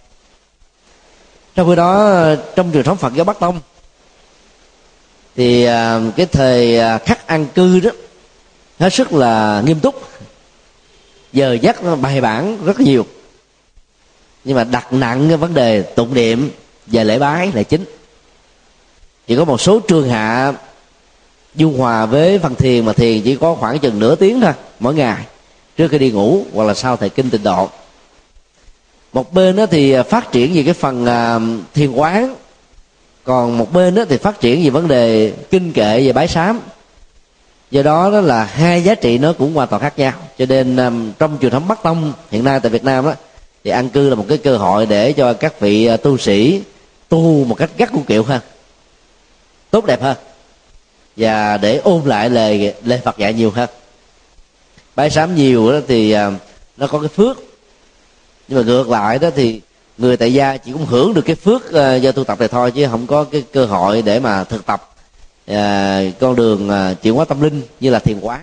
Trong 1.55 1.69
khi 1.69 1.77
đó, 1.77 2.21
trong 2.57 2.73
truyền 2.73 2.85
thống 2.85 2.97
phật 2.97 3.15
giáo 3.15 3.25
bắc 3.25 3.39
tông, 3.41 3.61
thì 5.37 5.65
à, 5.65 6.01
cái 6.17 6.27
thời 6.27 6.79
à, 6.79 6.99
khắc 6.99 7.27
an 7.27 7.47
cư 7.55 7.81
đó, 7.81 7.91
hết 8.79 8.93
sức 8.93 9.13
là 9.13 9.63
nghiêm 9.67 9.81
túc, 9.81 10.09
giờ 11.33 11.59
giấc 11.61 11.77
bài 12.01 12.21
bản 12.21 12.65
rất 12.65 12.81
nhiều. 12.81 13.07
Nhưng 14.45 14.57
mà 14.57 14.65
đặt 14.65 14.93
nặng 14.93 15.29
cái 15.29 15.37
vấn 15.37 15.55
đề 15.55 15.83
tụng 15.83 16.15
niệm 16.15 16.51
và 16.87 17.05
lễ 17.05 17.19
bái 17.19 17.51
là 17.55 17.63
chính 17.63 17.85
chỉ 19.27 19.37
có 19.37 19.45
một 19.45 19.61
số 19.61 19.81
trường 19.81 20.09
hạ 20.09 20.53
dung 21.55 21.79
hòa 21.79 22.07
với 22.07 22.39
phần 22.39 22.55
thiền 22.55 22.87
mà 22.87 22.93
thiền 22.93 23.23
chỉ 23.23 23.37
có 23.37 23.55
khoảng 23.55 23.79
chừng 23.79 23.99
nửa 23.99 24.15
tiếng 24.15 24.41
thôi, 24.41 24.53
mỗi 24.81 24.95
ngày, 24.95 25.25
trước 25.77 25.89
khi 25.89 25.99
đi 25.99 26.11
ngủ 26.11 26.45
hoặc 26.55 26.65
là 26.65 26.75
sau 26.75 26.97
thời 26.97 27.09
kinh 27.09 27.31
tịnh 27.31 27.43
độ. 27.43 27.69
Một 29.13 29.33
bên 29.33 29.57
đó 29.57 29.67
thì 29.67 29.95
phát 30.09 30.33
triển 30.33 30.55
về 30.55 30.63
cái 30.63 30.75
phần 30.75 31.07
à, 31.07 31.41
thiền 31.75 31.93
quán, 31.93 32.37
còn 33.25 33.59
một 33.59 33.73
bên 33.73 33.95
đó 33.95 34.05
thì 34.09 34.17
phát 34.17 34.41
triển 34.41 34.65
về 34.65 34.71
vấn 34.71 34.89
đề 34.89 35.33
kinh 35.51 35.73
kệ 35.73 36.07
về 36.07 36.13
bái 36.13 36.29
sám. 36.29 36.61
Do 37.71 37.83
đó 37.83 38.11
đó 38.11 38.21
là 38.21 38.45
hai 38.45 38.83
giá 38.83 38.95
trị 38.95 39.19
nó 39.19 39.33
cũng 39.33 39.55
hoàn 39.55 39.69
toàn 39.69 39.83
khác 39.83 39.99
nhau. 39.99 40.13
Cho 40.39 40.47
nên 40.47 40.77
à, 40.77 40.91
trong 41.19 41.39
truyền 41.41 41.53
thống 41.53 41.69
bắc 41.69 41.83
tông 41.83 42.13
hiện 42.31 42.45
nay 42.45 42.61
tại 42.61 42.71
việt 42.71 42.85
nam 42.85 43.05
đó 43.05 43.13
thì 43.65 43.71
an 43.71 43.89
cư 43.89 44.09
là 44.09 44.15
một 44.15 44.25
cái 44.29 44.39
cơ 44.39 44.57
hội 44.57 44.87
để 44.87 45.13
cho 45.13 45.33
các 45.33 45.61
vị 45.61 45.87
à, 45.87 45.97
tu 45.97 46.19
sĩ 46.19 46.63
tu 47.09 47.45
một 47.45 47.55
cách 47.55 47.71
gắt 47.79 47.93
cu 47.93 48.01
kiệu 48.07 48.23
hơn 48.23 48.41
tốt 49.75 49.87
đẹp 49.87 50.03
hơn. 50.03 50.17
Và 51.17 51.57
để 51.57 51.77
ôn 51.77 52.03
lại 52.05 52.31
lời 52.31 52.75
lời 52.85 53.01
Phật 53.05 53.19
dạy 53.19 53.35
nhiều 53.35 53.51
hơn. 53.51 53.69
Bái 54.97 55.11
sám 55.11 55.35
nhiều 55.35 55.73
đó 55.73 55.79
thì 55.89 56.11
à, 56.11 56.31
nó 56.77 56.87
có 56.87 56.99
cái 56.99 57.09
phước. 57.09 57.39
Nhưng 58.49 58.59
mà 58.59 58.65
ngược 58.65 58.89
lại 58.89 59.19
đó 59.19 59.31
thì 59.37 59.61
người 59.99 60.17
tại 60.17 60.35
gia 60.35 60.57
chỉ 60.57 60.73
cũng 60.73 60.87
hưởng 60.87 61.15
được 61.15 61.23
cái 61.23 61.37
phước 61.37 61.73
à, 61.73 61.95
do 61.95 62.13
tu 62.13 62.25
tập 62.25 62.39
này 62.39 62.49
thôi 62.49 62.71
chứ 62.71 62.87
không 62.91 63.07
có 63.07 63.25
cái 63.25 63.45
cơ 63.53 63.67
hội 63.67 64.03
để 64.03 64.21
mà 64.21 64.45
thực 64.45 64.67
tập 64.67 64.95
à, 65.47 66.03
con 66.21 66.37
đường 66.37 66.71
à, 66.71 66.95
chuyển 67.03 67.15
hóa 67.15 67.25
tâm 67.25 67.41
linh 67.41 67.63
như 67.81 67.91
là 67.91 67.99
thiền 67.99 68.21
quán. 68.21 68.41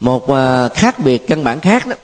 Một 0.00 0.26
khác 0.74 0.98
biệt 0.98 1.26
căn 1.26 1.44
bản 1.44 1.60
khác 1.60 1.86
đó 1.86 1.96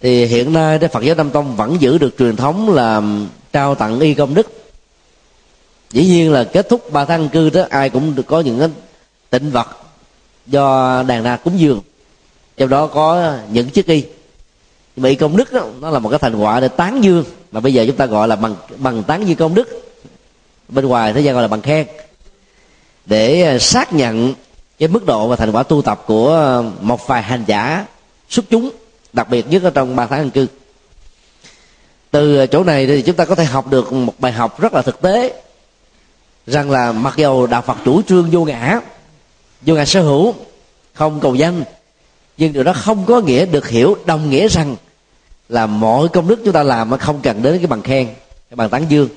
thì 0.00 0.26
hiện 0.26 0.52
nay 0.52 0.78
Phật 0.78 1.02
giáo 1.02 1.14
Nam 1.14 1.30
Tông 1.30 1.56
vẫn 1.56 1.80
giữ 1.80 1.98
được 1.98 2.14
truyền 2.18 2.36
thống 2.36 2.74
là 2.74 3.02
trao 3.52 3.74
tặng 3.74 4.00
y 4.00 4.14
công 4.14 4.34
đức 4.34 4.65
dĩ 5.96 6.06
nhiên 6.06 6.32
là 6.32 6.44
kết 6.44 6.68
thúc 6.68 6.92
ba 6.92 7.04
tháng 7.04 7.28
cư 7.28 7.50
đó 7.50 7.66
ai 7.70 7.90
cũng 7.90 8.14
được 8.14 8.26
có 8.26 8.40
những 8.40 8.58
cái 8.58 8.68
tịnh 9.30 9.50
vật 9.50 9.68
do 10.46 11.02
đàn 11.06 11.22
ra 11.22 11.36
cúng 11.36 11.58
dường. 11.58 11.80
Trong 12.56 12.68
đó 12.68 12.86
có 12.86 13.34
những 13.52 13.70
chiếc 13.70 13.86
y. 13.86 14.04
Nhưng 14.96 15.02
mà 15.02 15.08
y 15.08 15.14
công 15.14 15.36
đức 15.36 15.52
đó, 15.52 15.66
nó 15.80 15.90
là 15.90 15.98
một 15.98 16.08
cái 16.08 16.18
thành 16.18 16.36
quả 16.36 16.60
để 16.60 16.68
tán 16.68 17.04
dương. 17.04 17.24
Mà 17.52 17.60
bây 17.60 17.74
giờ 17.74 17.84
chúng 17.86 17.96
ta 17.96 18.06
gọi 18.06 18.28
là 18.28 18.36
bằng 18.36 18.54
bằng 18.76 19.02
tán 19.02 19.28
dương 19.28 19.36
công 19.36 19.54
đức. 19.54 19.94
Bên 20.68 20.86
ngoài 20.86 21.12
thế 21.12 21.20
gian 21.20 21.34
gọi 21.34 21.42
là 21.42 21.48
bằng 21.48 21.62
khen. 21.62 21.86
Để 23.06 23.42
à, 23.42 23.58
xác 23.58 23.92
nhận 23.92 24.34
cái 24.78 24.88
mức 24.88 25.06
độ 25.06 25.28
và 25.28 25.36
thành 25.36 25.52
quả 25.52 25.62
tu 25.62 25.82
tập 25.82 26.02
của 26.06 26.62
một 26.80 27.06
vài 27.06 27.22
hành 27.22 27.44
giả 27.46 27.86
xuất 28.28 28.44
chúng 28.50 28.70
đặc 29.12 29.30
biệt 29.30 29.50
nhất 29.50 29.62
ở 29.62 29.70
trong 29.70 29.96
ba 29.96 30.06
tháng 30.06 30.20
an 30.20 30.30
cư. 30.30 30.46
Từ 32.10 32.46
chỗ 32.46 32.64
này 32.64 32.86
thì 32.86 33.02
chúng 33.02 33.16
ta 33.16 33.24
có 33.24 33.34
thể 33.34 33.44
học 33.44 33.66
được 33.70 33.92
một 33.92 34.14
bài 34.18 34.32
học 34.32 34.60
rất 34.60 34.74
là 34.74 34.82
thực 34.82 35.00
tế 35.00 35.42
rằng 36.46 36.70
là 36.70 36.92
mặc 36.92 37.14
dầu 37.16 37.46
đạo 37.46 37.62
phật 37.62 37.76
chủ 37.84 38.02
trương 38.02 38.30
vô 38.30 38.44
ngã 38.44 38.80
vô 39.62 39.74
ngã 39.74 39.84
sở 39.84 40.02
hữu, 40.02 40.34
không 40.94 41.20
cầu 41.20 41.34
danh, 41.34 41.64
nhưng 42.36 42.52
điều 42.52 42.62
đó 42.62 42.72
không 42.72 43.04
có 43.06 43.20
nghĩa 43.20 43.46
được 43.46 43.68
hiểu, 43.68 43.96
đồng 44.06 44.30
nghĩa 44.30 44.48
rằng 44.48 44.76
là 45.48 45.66
mọi 45.66 46.08
công 46.08 46.28
đức 46.28 46.38
chúng 46.44 46.52
ta 46.52 46.62
làm 46.62 46.90
mà 46.90 46.96
không 46.96 47.20
cần 47.22 47.42
đến 47.42 47.58
cái 47.58 47.66
bằng 47.66 47.82
khen, 47.82 48.06
cái 48.50 48.56
bằng 48.56 48.70
tán 48.70 48.86
dương. 48.88 49.08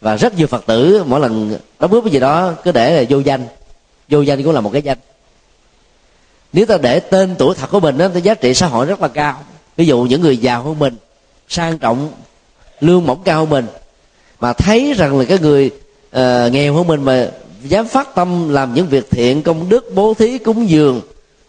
Và 0.00 0.16
rất 0.16 0.38
nhiều 0.38 0.46
phật 0.46 0.66
tử 0.66 1.04
mỗi 1.06 1.20
lần 1.20 1.58
đóng 1.78 1.90
góp 1.90 2.04
cái 2.04 2.12
gì 2.12 2.20
đó 2.20 2.52
cứ 2.64 2.72
để 2.72 2.96
là 2.96 3.04
vô 3.08 3.18
danh. 3.18 3.46
Vô 4.08 4.20
danh 4.20 4.42
cũng 4.42 4.52
là 4.52 4.60
một 4.60 4.70
cái 4.72 4.82
danh. 4.82 4.98
Nếu 6.52 6.66
ta 6.66 6.78
để 6.78 7.00
tên 7.00 7.34
tuổi 7.38 7.54
thật 7.54 7.70
của 7.70 7.80
mình 7.80 7.98
đó 7.98 8.08
thì 8.14 8.20
giá 8.20 8.34
trị 8.34 8.54
xã 8.54 8.66
hội 8.66 8.86
rất 8.86 9.00
là 9.00 9.08
cao. 9.08 9.40
Ví 9.76 9.86
dụ 9.86 10.02
những 10.02 10.20
người 10.20 10.36
giàu 10.36 10.62
hơn 10.62 10.78
mình, 10.78 10.96
sang 11.48 11.78
trọng, 11.78 12.12
lương 12.80 13.06
mỏng 13.06 13.22
cao 13.24 13.38
hơn 13.38 13.50
mình, 13.50 13.66
mà 14.40 14.52
thấy 14.52 14.94
rằng 14.96 15.18
là 15.18 15.24
cái 15.24 15.38
người 15.38 15.70
Ờ, 16.14 16.46
uh, 16.46 16.52
nghèo 16.52 16.74
của 16.74 16.84
mình 16.84 17.02
mà 17.02 17.28
dám 17.62 17.86
phát 17.86 18.14
tâm 18.14 18.48
làm 18.48 18.74
những 18.74 18.86
việc 18.86 19.10
thiện 19.10 19.42
công 19.42 19.68
đức 19.68 19.90
bố 19.94 20.14
thí 20.14 20.38
cúng 20.38 20.68
dường 20.68 21.00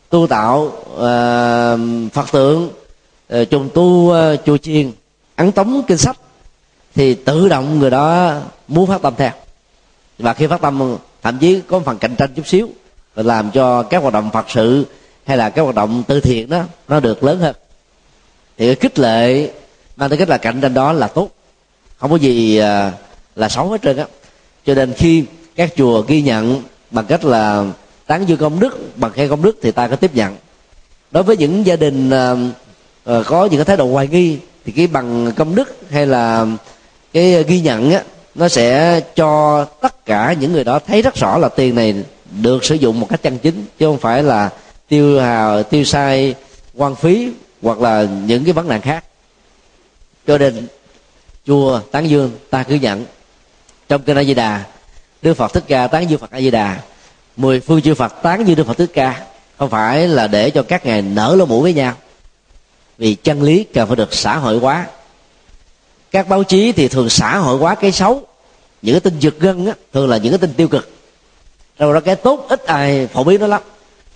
tu 0.10 0.28
tạo 0.28 0.62
uh, 0.62 2.14
phật 2.14 2.32
tượng 2.32 2.70
uh, 3.34 3.50
trùng 3.50 3.70
tu 3.74 3.84
uh, 3.84 4.40
chùa 4.46 4.58
chiền 4.58 4.92
ấn 5.36 5.52
tống 5.52 5.82
kinh 5.88 5.98
sách 5.98 6.18
thì 6.96 7.14
tự 7.14 7.50
động 7.50 7.80
người 7.80 7.90
đó 7.90 8.34
muốn 8.68 8.88
phát 8.88 9.02
tâm 9.02 9.14
theo. 9.18 9.32
Và 10.20 10.34
khi 10.34 10.48
phát 10.48 10.62
tâm 10.62 10.98
thậm 11.22 11.38
chí 11.40 11.62
có 11.68 11.80
phần 11.80 11.98
cạnh 11.98 12.16
tranh 12.16 12.30
chút 12.36 12.48
xíu 12.48 12.70
làm 13.16 13.52
cho 13.52 13.84
các 13.84 14.02
hoạt 14.02 14.14
động 14.14 14.30
phật 14.34 14.46
sự 14.50 14.86
hay 15.26 15.38
là 15.38 15.50
các 15.50 15.62
hoạt 15.62 15.76
động 15.76 16.04
từ 16.08 16.20
thiện 16.20 16.50
đó 16.50 16.64
nó 16.88 17.00
được 17.00 17.24
lớn 17.24 17.40
hơn. 17.40 17.56
Thì 18.58 18.66
cái 18.66 18.76
khích 18.76 19.00
lệ 19.00 19.52
mang 19.96 20.10
tới 20.10 20.18
cách 20.18 20.30
là 20.30 20.38
cạnh 20.38 20.62
tranh 20.62 20.74
đó 20.74 20.94
là 20.94 21.08
tốt. 21.08 21.30
Không 21.98 22.12
có 22.12 22.16
gì 22.16 22.58
là 23.36 23.50
xấu 23.50 23.70
hết 23.70 23.82
trơn 23.82 23.98
á 23.98 24.06
cho 24.66 24.74
nên 24.74 24.94
khi 24.94 25.24
các 25.56 25.74
chùa 25.76 26.02
ghi 26.02 26.22
nhận 26.22 26.62
bằng 26.92 27.06
cách 27.06 27.26
là 27.26 27.66
tán 28.08 28.26
dương 28.26 28.38
công 28.38 28.60
đức 28.60 28.98
bằng 28.98 29.12
khen 29.12 29.30
công 29.30 29.42
đức 29.42 29.58
thì 29.62 29.72
ta 29.72 29.88
có 29.88 29.96
tiếp 29.96 30.16
nhận. 30.16 30.36
Đối 31.12 31.24
với 31.24 31.38
những 31.38 31.66
gia 31.66 31.76
đình 31.76 32.10
uh, 32.10 33.26
có 33.26 33.46
những 33.46 33.58
cái 33.58 33.66
thái 33.66 33.78
độ 33.78 33.92
hoài 33.92 34.08
nghi 34.08 34.38
thì 34.66 34.72
cái 34.72 34.88
bằng 34.88 35.32
công 35.36 35.56
đức 35.56 35.76
hay 35.90 36.08
là 36.08 36.46
cái 37.14 37.44
ghi 37.44 37.62
nhận 37.62 37.92
á 37.92 38.04
nó 38.36 38.48
sẽ 38.48 39.00
cho 39.16 39.66
tất 39.66 40.06
cả 40.06 40.36
những 40.40 40.54
người 40.54 40.64
đó 40.64 40.80
thấy 40.88 41.02
rất 41.02 41.16
rõ 41.16 41.38
là 41.38 41.50
tiền 41.50 41.76
này 41.76 41.96
được 42.42 42.66
sử 42.66 42.76
dụng 42.76 43.00
một 43.00 43.08
cách 43.10 43.22
chân 43.24 43.38
chính 43.38 43.66
chứ 43.80 43.86
không 43.86 43.98
phải 43.98 44.24
là 44.24 44.50
tiêu 44.88 45.22
hào 45.22 45.64
tiêu 45.64 45.84
sai 45.84 46.36
quan 46.76 46.96
phí 46.96 47.32
hoặc 47.62 47.82
là 47.82 48.08
những 48.26 48.44
cái 48.44 48.54
vấn 48.54 48.68
nạn 48.68 48.82
khác. 48.82 49.06
Cho 50.28 50.38
nên 50.38 50.68
chùa 51.48 51.80
tán 51.92 52.10
dương 52.10 52.32
ta 52.50 52.64
cứ 52.64 52.76
nhận 52.76 53.06
trong 53.90 54.02
kinh 54.02 54.18
a 54.18 54.24
di 54.24 54.34
đà 54.34 54.64
đức 55.22 55.34
phật 55.34 55.54
thích 55.54 55.64
ca 55.68 55.88
tán 55.88 56.10
dương 56.10 56.20
phật 56.20 56.32
a 56.32 56.40
di 56.40 56.52
đà 56.52 56.80
mười 57.38 57.60
phương 57.60 57.82
chư 57.82 57.96
phật 57.96 58.14
tán 58.24 58.48
dương 58.48 58.56
đức 58.56 58.68
phật 58.68 58.78
thích 58.78 58.92
ca. 58.94 59.22
Không 59.58 59.70
phải 59.70 60.08
là 60.08 60.28
để 60.28 60.50
cho 60.50 60.64
các 60.64 60.86
ngài 60.86 61.02
nở 61.02 61.36
lỗ 61.38 61.46
mũi 61.46 61.62
với 61.62 61.74
nhau. 61.74 61.94
Vì 62.98 63.16
chân 63.16 63.44
lý 63.44 63.64
cần 63.64 63.88
phải 63.88 63.96
được 63.96 64.14
xã 64.14 64.38
hội 64.38 64.60
hóa. 64.60 64.88
Các 66.12 66.30
báo 66.30 66.44
chí 66.44 66.72
thì 66.72 66.88
thường 66.88 67.10
xã 67.10 67.38
hội 67.38 67.58
hóa 67.58 67.76
cái 67.76 67.92
xấu. 67.92 68.24
Những 68.82 68.94
cái 68.94 69.00
tin 69.00 69.20
giật 69.20 69.34
gân 69.40 69.66
á, 69.66 69.74
thường 69.94 70.10
là 70.10 70.18
những 70.18 70.32
cái 70.32 70.40
tin 70.40 70.54
tiêu 70.54 70.68
cực. 70.68 70.92
Rồi 71.80 71.94
đó 71.94 72.00
cái 72.00 72.16
tốt 72.16 72.46
ít 72.50 72.66
ai 72.66 73.08
phổ 73.08 73.24
biến 73.24 73.40
nó 73.40 73.48
lắm. 73.48 73.62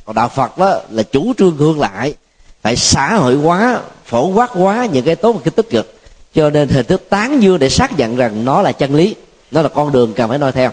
Còn 0.05 0.15
đạo 0.15 0.29
phật 0.29 0.57
đó 0.57 0.79
là 0.89 1.03
chủ 1.03 1.33
trương 1.37 1.55
ngược 1.57 1.77
lại. 1.77 2.13
Phải 2.61 2.75
xã 2.75 3.15
hội 3.15 3.35
hóa 3.35 3.81
phổ 4.05 4.27
quát 4.27 4.49
hóa 4.49 4.87
những 4.91 5.05
cái 5.05 5.15
tốt 5.15 5.31
và 5.31 5.41
cái 5.43 5.51
tích 5.51 5.69
cực. 5.69 5.99
Cho 6.33 6.49
nên 6.49 6.69
hình 6.69 6.85
thức 6.85 7.09
tán 7.09 7.43
dương 7.43 7.59
để 7.59 7.69
xác 7.69 7.97
nhận 7.97 8.15
rằng 8.15 8.45
nó 8.45 8.61
là 8.61 8.71
chân 8.71 8.95
lý 8.95 9.15
nó 9.51 9.61
là 9.61 9.69
con 9.69 9.91
đường 9.91 10.13
cần 10.13 10.29
phải 10.29 10.37
noi 10.37 10.51
theo. 10.51 10.71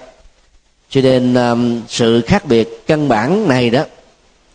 Cho 0.91 1.01
nên 1.01 1.35
um, 1.35 1.81
sự 1.89 2.21
khác 2.21 2.45
biệt 2.47 2.87
căn 2.87 3.09
bản 3.09 3.49
này 3.49 3.71
đó 3.71 3.83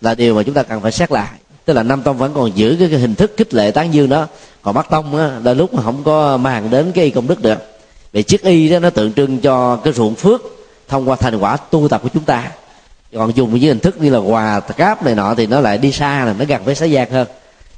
là 0.02 0.16
điều 0.16 0.36
mà 0.36 0.44
chúng 0.44 0.54
ta 0.54 0.64
cần 0.64 0.82
phải 0.82 0.92
xét 0.92 1.12
lại. 1.12 1.30
Tức 1.66 1.74
là 1.74 1.84
nam 1.84 2.02
tông 2.02 2.18
vẫn 2.18 2.34
còn 2.34 2.52
giữ 2.56 2.76
cái, 2.80 2.88
cái 2.92 3.00
hình 3.00 3.16
thức 3.16 3.34
khích 3.38 3.54
lệ 3.54 3.72
tán 3.72 3.94
dương 3.94 4.10
đó. 4.10 4.28
Còn 4.62 4.76
bắc 4.76 4.90
tông 4.90 5.16
á, 5.16 5.40
là 5.44 5.54
lúc 5.54 5.74
mà 5.74 5.84
không 5.84 6.04
có 6.04 6.38
màng 6.38 6.70
đến 6.70 6.92
cái 6.92 7.06
y 7.06 7.12
công 7.12 7.28
đức 7.28 7.42
được. 7.42 7.58
Vì 8.12 8.24
chiếc 8.24 8.44
y 8.44 8.70
đó 8.70 8.80
nó 8.80 8.90
tượng 8.90 9.14
trưng 9.14 9.40
cho 9.40 9.76
cái 9.76 9.94
ruộng 9.94 10.16
phước 10.16 10.42
thông 10.88 11.10
qua 11.10 11.16
thành 11.16 11.40
quả 11.40 11.58
tu 11.58 11.88
tập 11.88 12.02
của 12.04 12.10
chúng 12.14 12.24
ta. 12.24 12.52
Còn 13.14 13.36
dùng 13.36 13.52
với 13.52 13.60
hình 13.60 13.80
thức 13.80 14.02
như 14.02 14.10
là 14.10 14.20
quà 14.20 14.60
cáp 14.60 15.04
này 15.04 15.16
nọ 15.16 15.36
thì 15.36 15.48
nó 15.48 15.60
lại 15.60 15.78
đi 15.78 15.92
xa 15.92 16.26
là 16.26 16.34
nó 16.40 16.46
gần 16.46 16.64
với 16.64 16.76
xã 16.76 16.86
gian 16.86 17.12
hơn. 17.12 17.28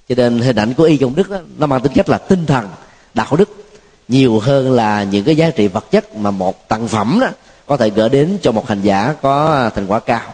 Cho 0.09 0.15
nên 0.15 0.39
hình 0.39 0.55
ảnh 0.55 0.73
của 0.73 0.83
y 0.83 0.97
công 0.97 1.15
đức 1.15 1.29
đó, 1.29 1.37
nó 1.57 1.67
mang 1.67 1.81
tính 1.81 1.93
chất 1.93 2.09
là 2.09 2.17
tinh 2.17 2.45
thần 2.45 2.69
đạo 3.13 3.35
đức 3.37 3.62
nhiều 4.07 4.39
hơn 4.39 4.71
là 4.71 5.03
những 5.03 5.23
cái 5.23 5.35
giá 5.35 5.49
trị 5.49 5.67
vật 5.67 5.91
chất 5.91 6.15
mà 6.15 6.31
một 6.31 6.67
tặng 6.67 6.87
phẩm 6.87 7.17
đó 7.21 7.27
có 7.65 7.77
thể 7.77 7.89
gửi 7.89 8.09
đến 8.09 8.37
cho 8.41 8.51
một 8.51 8.67
hành 8.67 8.81
giả 8.81 9.15
có 9.21 9.69
thành 9.75 9.87
quả 9.87 9.99
cao. 9.99 10.33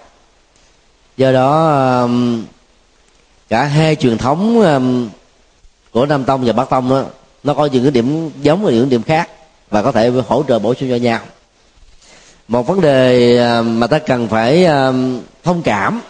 Do 1.18 1.32
đó 1.32 1.78
um, 2.02 2.44
cả 3.50 3.64
hai 3.64 3.96
truyền 3.96 4.18
thống 4.18 4.62
um, 4.62 5.10
của 5.92 6.06
nam 6.06 6.24
tông 6.24 6.44
và 6.46 6.54
bắc 6.54 6.70
tông 6.70 6.90
đó, 6.90 7.04
nó 7.44 7.54
có 7.54 7.66
những 7.66 7.84
cái 7.84 7.92
điểm 7.92 8.32
giống 8.42 8.64
và 8.64 8.72
những 8.72 8.90
điểm 8.90 9.04
khác 9.04 9.30
và 9.70 9.82
có 9.82 9.92
thể 9.92 10.12
hỗ 10.28 10.44
trợ 10.48 10.60
bổ 10.60 10.74
sung 10.74 10.90
cho 10.90 10.96
nhau. 10.96 11.20
Một 12.48 12.68
vấn 12.68 12.82
đề 12.82 13.38
um, 13.38 13.80
mà 13.80 13.88
ta 13.88 14.00
cần 14.00 14.28
phải 14.28 14.68
thông 15.44 15.62
cảm 15.62 16.02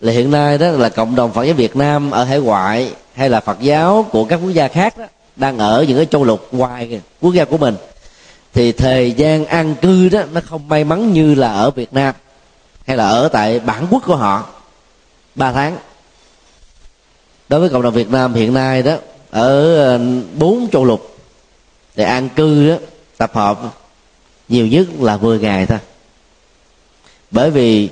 là 0.00 0.12
hiện 0.12 0.30
nay 0.30 0.58
đó 0.58 0.68
là 0.68 0.88
cộng 0.88 1.16
đồng 1.16 1.32
phật 1.32 1.44
giáo 1.44 1.54
việt 1.54 1.76
nam 1.76 2.10
ở 2.10 2.24
hải 2.24 2.40
ngoại 2.40 2.92
hay 3.14 3.30
là 3.30 3.40
phật 3.40 3.60
giáo 3.60 4.06
của 4.10 4.24
các 4.24 4.36
quốc 4.36 4.50
gia 4.50 4.68
khác 4.68 4.98
đó 4.98 5.04
đang 5.40 5.58
ở 5.58 5.84
những 5.88 5.96
cái 5.96 6.06
châu 6.06 6.24
lục 6.24 6.48
ngoài 6.52 7.00
quốc 7.20 7.34
gia 7.34 7.44
của 7.44 7.58
mình. 7.58 7.74
Thì 8.52 8.72
thời 8.72 9.12
gian 9.12 9.46
an 9.46 9.74
cư 9.74 10.08
đó, 10.08 10.22
nó 10.32 10.40
không 10.40 10.68
may 10.68 10.84
mắn 10.84 11.12
như 11.12 11.34
là 11.34 11.52
ở 11.52 11.70
việt 11.70 11.92
nam, 11.92 12.14
hay 12.86 12.96
là 12.96 13.08
ở 13.08 13.28
tại 13.28 13.60
bản 13.60 13.86
quốc 13.90 14.02
của 14.06 14.16
họ. 14.16 14.46
Ba 15.34 15.52
tháng. 15.52 15.76
Đối 17.48 17.60
với 17.60 17.68
cộng 17.68 17.82
đồng 17.82 17.94
việt 17.94 18.10
nam 18.10 18.34
hiện 18.34 18.54
nay 18.54 18.82
đó, 18.82 18.96
ở 19.30 19.76
ờ, 19.76 20.00
bốn 20.38 20.68
châu 20.72 20.84
lục 20.84 21.16
thì 21.96 22.04
an 22.04 22.28
cư 22.28 22.68
đó, 22.68 22.76
tập 23.16 23.30
hợp 23.34 23.60
nhiều 24.48 24.66
nhất 24.66 24.86
là 24.98 25.16
10 25.16 25.38
ngày 25.38 25.66
thôi. 25.66 25.78
Bởi 27.30 27.50
vì 27.50 27.88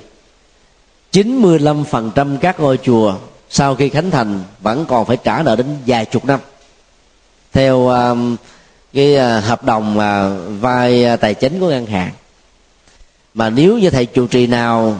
95% 1.11 2.37
các 2.37 2.59
ngôi 2.59 2.77
chùa 2.77 3.15
sau 3.49 3.75
khi 3.75 3.89
khánh 3.89 4.11
thành 4.11 4.43
vẫn 4.59 4.85
còn 4.85 5.05
phải 5.05 5.17
trả 5.17 5.43
nợ 5.43 5.55
đến 5.55 5.67
vài 5.85 6.05
chục 6.05 6.25
năm 6.25 6.39
theo 7.53 7.87
um, 7.87 8.35
cái 8.93 9.15
uh, 9.15 9.43
hợp 9.43 9.63
đồng 9.63 9.99
à, 9.99 10.27
uh, 10.27 10.61
vay 10.61 11.03
uh, 11.03 11.07
à, 11.07 11.15
tài 11.15 11.33
chính 11.33 11.59
của 11.59 11.69
ngân 11.69 11.85
hàng. 11.85 12.11
Mà 13.33 13.49
nếu 13.49 13.77
như 13.77 13.89
thầy 13.89 14.05
chủ 14.05 14.27
trì 14.27 14.47
nào 14.47 14.97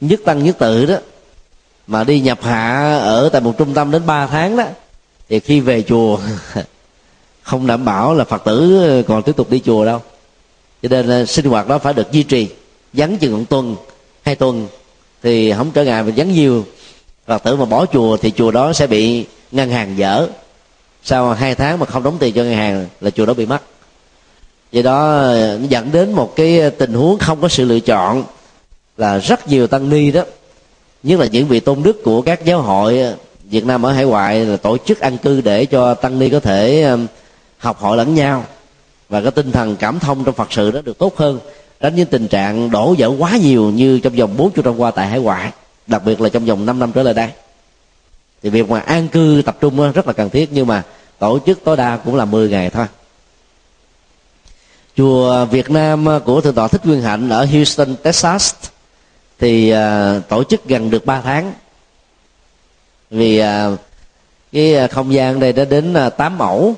nhất 0.00 0.20
tăng 0.24 0.44
nhất 0.44 0.56
tự 0.58 0.86
đó 0.86 0.96
mà 1.86 2.04
đi 2.04 2.20
nhập 2.20 2.38
hạ 2.42 2.98
ở 2.98 3.28
tại 3.28 3.40
một 3.40 3.54
trung 3.58 3.74
tâm 3.74 3.90
đến 3.90 4.06
3 4.06 4.26
tháng 4.26 4.56
đó 4.56 4.64
thì 5.28 5.40
khi 5.40 5.60
về 5.60 5.82
chùa 5.82 6.18
không 7.42 7.66
đảm 7.66 7.84
bảo 7.84 8.14
là 8.14 8.24
phật 8.24 8.44
tử 8.44 9.02
còn 9.08 9.22
tiếp 9.22 9.36
tục 9.36 9.50
đi 9.50 9.60
chùa 9.64 9.84
đâu. 9.84 10.02
Cho 10.82 10.88
nên 10.88 11.22
uh, 11.22 11.28
sinh 11.28 11.46
hoạt 11.46 11.68
đó 11.68 11.78
phải 11.78 11.94
được 11.94 12.12
duy 12.12 12.22
trì 12.22 12.48
vắng 12.92 13.18
chừng 13.18 13.38
một 13.38 13.44
tuần 13.48 13.76
hai 14.22 14.34
tuần 14.34 14.68
thì 15.22 15.52
không 15.52 15.70
trở 15.70 15.84
ngại 15.84 16.02
mà 16.02 16.12
vắng 16.16 16.32
nhiều. 16.32 16.64
Phật 17.26 17.42
tử 17.42 17.56
mà 17.56 17.64
bỏ 17.64 17.86
chùa 17.86 18.16
thì 18.16 18.32
chùa 18.36 18.50
đó 18.50 18.72
sẽ 18.72 18.86
bị 18.86 19.26
ngân 19.52 19.70
hàng 19.70 19.98
dở 19.98 20.28
sau 21.06 21.32
hai 21.32 21.54
tháng 21.54 21.78
mà 21.78 21.86
không 21.86 22.02
đóng 22.02 22.16
tiền 22.20 22.34
cho 22.34 22.42
ngân 22.42 22.54
hàng 22.54 22.86
là 23.00 23.10
chùa 23.10 23.26
đó 23.26 23.34
bị 23.34 23.46
mất. 23.46 23.62
Do 24.72 24.82
đó 24.82 25.24
dẫn 25.68 25.92
đến 25.92 26.12
một 26.12 26.36
cái 26.36 26.70
tình 26.70 26.92
huống 26.92 27.18
không 27.18 27.40
có 27.40 27.48
sự 27.48 27.64
lựa 27.64 27.80
chọn 27.80 28.24
là 28.96 29.18
rất 29.18 29.48
nhiều 29.48 29.66
tăng 29.66 29.88
ni 29.90 30.10
đó. 30.10 30.22
Nhất 31.02 31.20
là 31.20 31.26
những 31.26 31.48
vị 31.48 31.60
tôn 31.60 31.82
đức 31.82 32.02
của 32.04 32.22
các 32.22 32.44
giáo 32.44 32.62
hội 32.62 33.14
Việt 33.44 33.64
Nam 33.64 33.86
ở 33.86 33.92
hải 33.92 34.04
ngoại 34.04 34.44
là 34.44 34.56
tổ 34.56 34.76
chức 34.78 35.00
ăn 35.00 35.18
cư 35.18 35.40
để 35.40 35.64
cho 35.66 35.94
tăng 35.94 36.18
ni 36.18 36.28
có 36.28 36.40
thể 36.40 36.82
um, 36.82 37.06
học 37.58 37.80
hỏi 37.80 37.96
lẫn 37.96 38.14
nhau 38.14 38.44
và 39.08 39.20
cái 39.20 39.30
tinh 39.30 39.52
thần 39.52 39.76
cảm 39.76 39.98
thông 39.98 40.24
trong 40.24 40.34
Phật 40.34 40.52
sự 40.52 40.70
đó 40.70 40.80
được 40.84 40.98
tốt 40.98 41.16
hơn. 41.16 41.38
Tránh 41.80 41.96
những 41.96 42.06
tình 42.06 42.28
trạng 42.28 42.70
đổ 42.70 42.94
vỡ 42.98 43.10
quá 43.18 43.36
nhiều 43.36 43.70
như 43.70 44.00
trong 44.00 44.16
vòng 44.16 44.36
bốn 44.36 44.50
chục 44.50 44.64
năm 44.64 44.80
qua 44.80 44.90
tại 44.90 45.06
hải 45.06 45.20
ngoại, 45.20 45.50
đặc 45.86 46.02
biệt 46.04 46.20
là 46.20 46.28
trong 46.28 46.44
vòng 46.44 46.66
5 46.66 46.78
năm 46.78 46.92
trở 46.92 47.02
lại 47.02 47.14
đây. 47.14 47.28
Thì 48.42 48.50
việc 48.50 48.70
mà 48.70 48.80
an 48.80 49.08
cư 49.08 49.42
tập 49.46 49.56
trung 49.60 49.92
rất 49.92 50.06
là 50.06 50.12
cần 50.12 50.30
thiết, 50.30 50.48
nhưng 50.52 50.66
mà 50.66 50.82
tổ 51.18 51.38
chức 51.46 51.64
tối 51.64 51.76
đa 51.76 51.96
cũng 51.96 52.16
là 52.16 52.24
10 52.24 52.48
ngày 52.48 52.70
thôi. 52.70 52.86
Chùa 54.96 55.44
Việt 55.44 55.70
Nam 55.70 56.08
à, 56.08 56.18
của 56.24 56.40
thượng 56.40 56.54
tọa 56.54 56.68
Thích 56.68 56.86
Nguyên 56.86 57.02
Hạnh 57.02 57.28
ở 57.28 57.44
Houston, 57.44 57.96
Texas 57.96 58.54
thì 59.38 59.74
uh, 59.74 60.28
tổ 60.28 60.44
chức 60.44 60.64
gần 60.64 60.90
được 60.90 61.06
3 61.06 61.20
tháng. 61.20 61.52
Vì 63.10 63.42
uh, 63.42 63.78
cái 64.52 64.88
không 64.88 65.12
gian 65.12 65.40
đây 65.40 65.52
đã 65.52 65.64
đến 65.64 65.94
uh, 66.06 66.16
8 66.16 66.38
mẫu. 66.38 66.74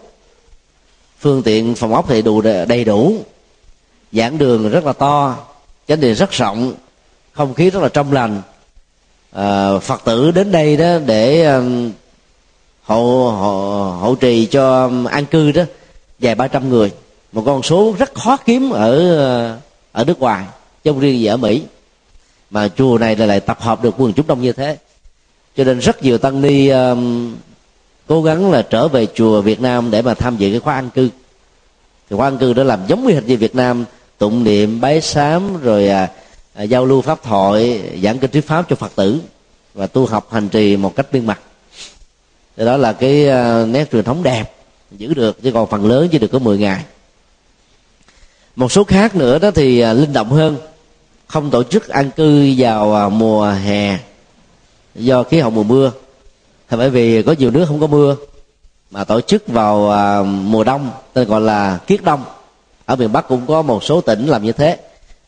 Phương 1.21 1.43
tiện 1.43 1.75
phòng 1.75 1.95
ốc 1.95 2.09
thì 2.09 2.23
đủ 2.23 2.41
đầy 2.69 2.85
đủ. 2.85 3.17
Giảng 4.13 4.39
đường 4.39 4.71
rất 4.71 4.85
là 4.85 4.93
to 4.93 5.37
chánh 5.89 6.01
điện 6.01 6.15
rất 6.15 6.31
rộng 6.31 6.75
không 7.33 7.55
khí 7.55 7.71
rất 7.71 7.83
là 7.83 7.89
trong 7.89 8.13
lành. 8.13 8.43
À, 9.33 9.79
phật 9.79 10.01
tử 10.05 10.31
đến 10.31 10.53
đây 10.53 10.77
đó 10.77 10.99
để 11.07 11.53
hộ, 12.89 13.31
hộ 13.31 13.97
hộ 14.01 14.15
trì 14.15 14.47
cho 14.47 14.85
um, 14.85 15.05
an 15.05 15.27
cư 15.27 15.53
đó 15.53 15.63
vài 16.19 16.35
ba 16.35 16.49
trăm 16.49 16.69
người. 16.69 16.93
Một 17.33 17.43
con 17.47 17.63
số 17.63 17.95
rất 17.99 18.15
khó 18.15 18.37
kiếm 18.37 18.71
ở 18.71 19.09
ở 19.93 20.05
nước 20.05 20.21
ngoài 20.21 20.45
trong 20.85 21.01
riêng 21.01 21.21
gì 21.21 21.27
ở 21.27 21.37
mỹ. 21.37 21.63
Mà 22.51 22.69
chùa 22.69 22.99
này 22.99 23.17
lại 23.17 23.41
tập 23.41 23.61
hợp 23.61 23.83
được 23.83 23.95
quần 23.99 24.13
chúng 24.13 24.27
đông 24.27 24.43
như 24.43 24.53
thế. 24.53 24.77
Cho 25.57 25.65
nên 25.65 25.79
rất 25.79 26.03
nhiều 26.03 26.19
tăng 26.19 26.43
ni 26.43 26.69
um, 26.69 27.35
cố 28.07 28.23
gắng 28.23 28.51
là 28.51 28.63
trở 28.63 28.89
về 28.89 29.07
chùa 29.15 29.41
Việt 29.41 29.61
Nam 29.61 29.91
để 29.91 30.03
mà 30.03 30.15
tham 30.15 30.37
dự 30.37 30.51
cái 30.51 30.61
khóa 30.61 30.75
an 30.75 30.91
cư. 30.91 31.09
Thì 32.11 32.17
khóa 32.17 32.27
an 32.27 32.39
cư 32.39 32.53
đó 32.53 32.63
làm 32.63 32.81
giống 32.87 33.07
như 33.07 33.15
hình 33.15 33.27
như 33.27 33.37
Việt 33.37 33.55
Nam 33.55 33.85
tụng 34.19 34.45
niệm 34.45 34.81
bái 34.81 35.01
sám 35.01 35.61
rồi 35.63 35.89
à, 35.89 36.11
à, 36.55 36.63
giao 36.63 36.87
lưu 36.87 37.03
pháp 37.03 37.23
thoại 37.23 37.83
giảng 38.03 38.19
kinh 38.19 38.31
thuyết 38.31 38.47
pháp 38.47 38.69
cho 38.69 38.77
Phật 38.77 38.93
tử 38.97 39.21
và 39.75 39.87
tu 39.87 40.07
học 40.07 40.33
hành 40.33 40.49
trì 40.49 40.77
một 40.77 40.97
cách 40.97 41.07
biên 41.13 41.27
mặt 41.27 41.41
thì 42.59 42.65
đó 42.65 42.77
là 42.77 42.93
cái 42.93 43.29
ờ, 43.29 43.67
nét 43.67 43.91
truyền 43.93 44.05
thống 44.05 44.23
đẹp 44.23 44.53
giữ 44.91 45.15
được 45.15 45.43
chứ 45.43 45.53
còn 45.53 45.71
phần 45.71 45.87
lớn 45.87 46.09
chỉ 46.13 46.19
được 46.19 46.29
có 46.33 46.39
10 46.39 46.59
ngày. 46.59 46.85
Một 48.57 48.73
số 48.73 48.85
khác 48.85 49.17
nữa 49.17 49.39
đó 49.39 49.51
thì 49.51 49.81
ờ, 49.81 49.93
linh 49.93 50.13
động 50.13 50.31
hơn. 50.31 50.57
Không 51.27 51.51
tổ 51.51 51.63
chức 51.63 51.89
ăn 51.89 52.11
cư 52.11 52.55
vào 52.59 52.95
ờ, 52.95 53.09
mùa 53.09 53.51
hè 53.51 53.99
do 54.95 55.23
khí 55.23 55.41
hậu 55.41 55.51
mùa 55.51 55.63
mưa. 55.63 55.93
Thì 56.69 56.77
bởi 56.77 56.91
vì 56.91 57.23
có 57.23 57.35
nhiều 57.39 57.51
nước 57.51 57.65
không 57.69 57.81
có 57.81 57.87
mưa 57.87 58.17
mà 58.91 59.05
tổ 59.05 59.21
chức 59.21 59.49
vào 59.49 60.25
mùa 60.25 60.65
đông 60.65 60.91
tên 61.13 61.29
gọi 61.29 61.41
là 61.41 61.79
kiết 61.87 62.05
đông. 62.05 62.25
Ở 62.85 62.97
miền 62.97 63.13
bắc 63.13 63.29
cũng 63.29 63.47
có 63.47 63.63
một 63.63 63.85
số 63.85 64.01
tỉnh 64.01 64.27
làm 64.27 64.43
như 64.43 64.53
thế. 64.53 64.79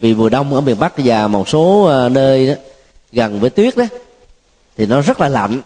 Vì 0.00 0.14
mùa 0.14 0.28
đông 0.28 0.54
ở 0.54 0.60
miền 0.60 0.78
bắc 0.78 0.92
và 0.96 1.26
một 1.26 1.48
số 1.48 1.90
nơi 2.08 2.46
đó, 2.46 2.54
gần 3.12 3.40
với 3.40 3.50
tuyết 3.50 3.76
đó 3.76 3.84
thì 4.76 4.86
nó 4.86 5.00
rất 5.00 5.20
là 5.20 5.28
lạnh 5.28 5.60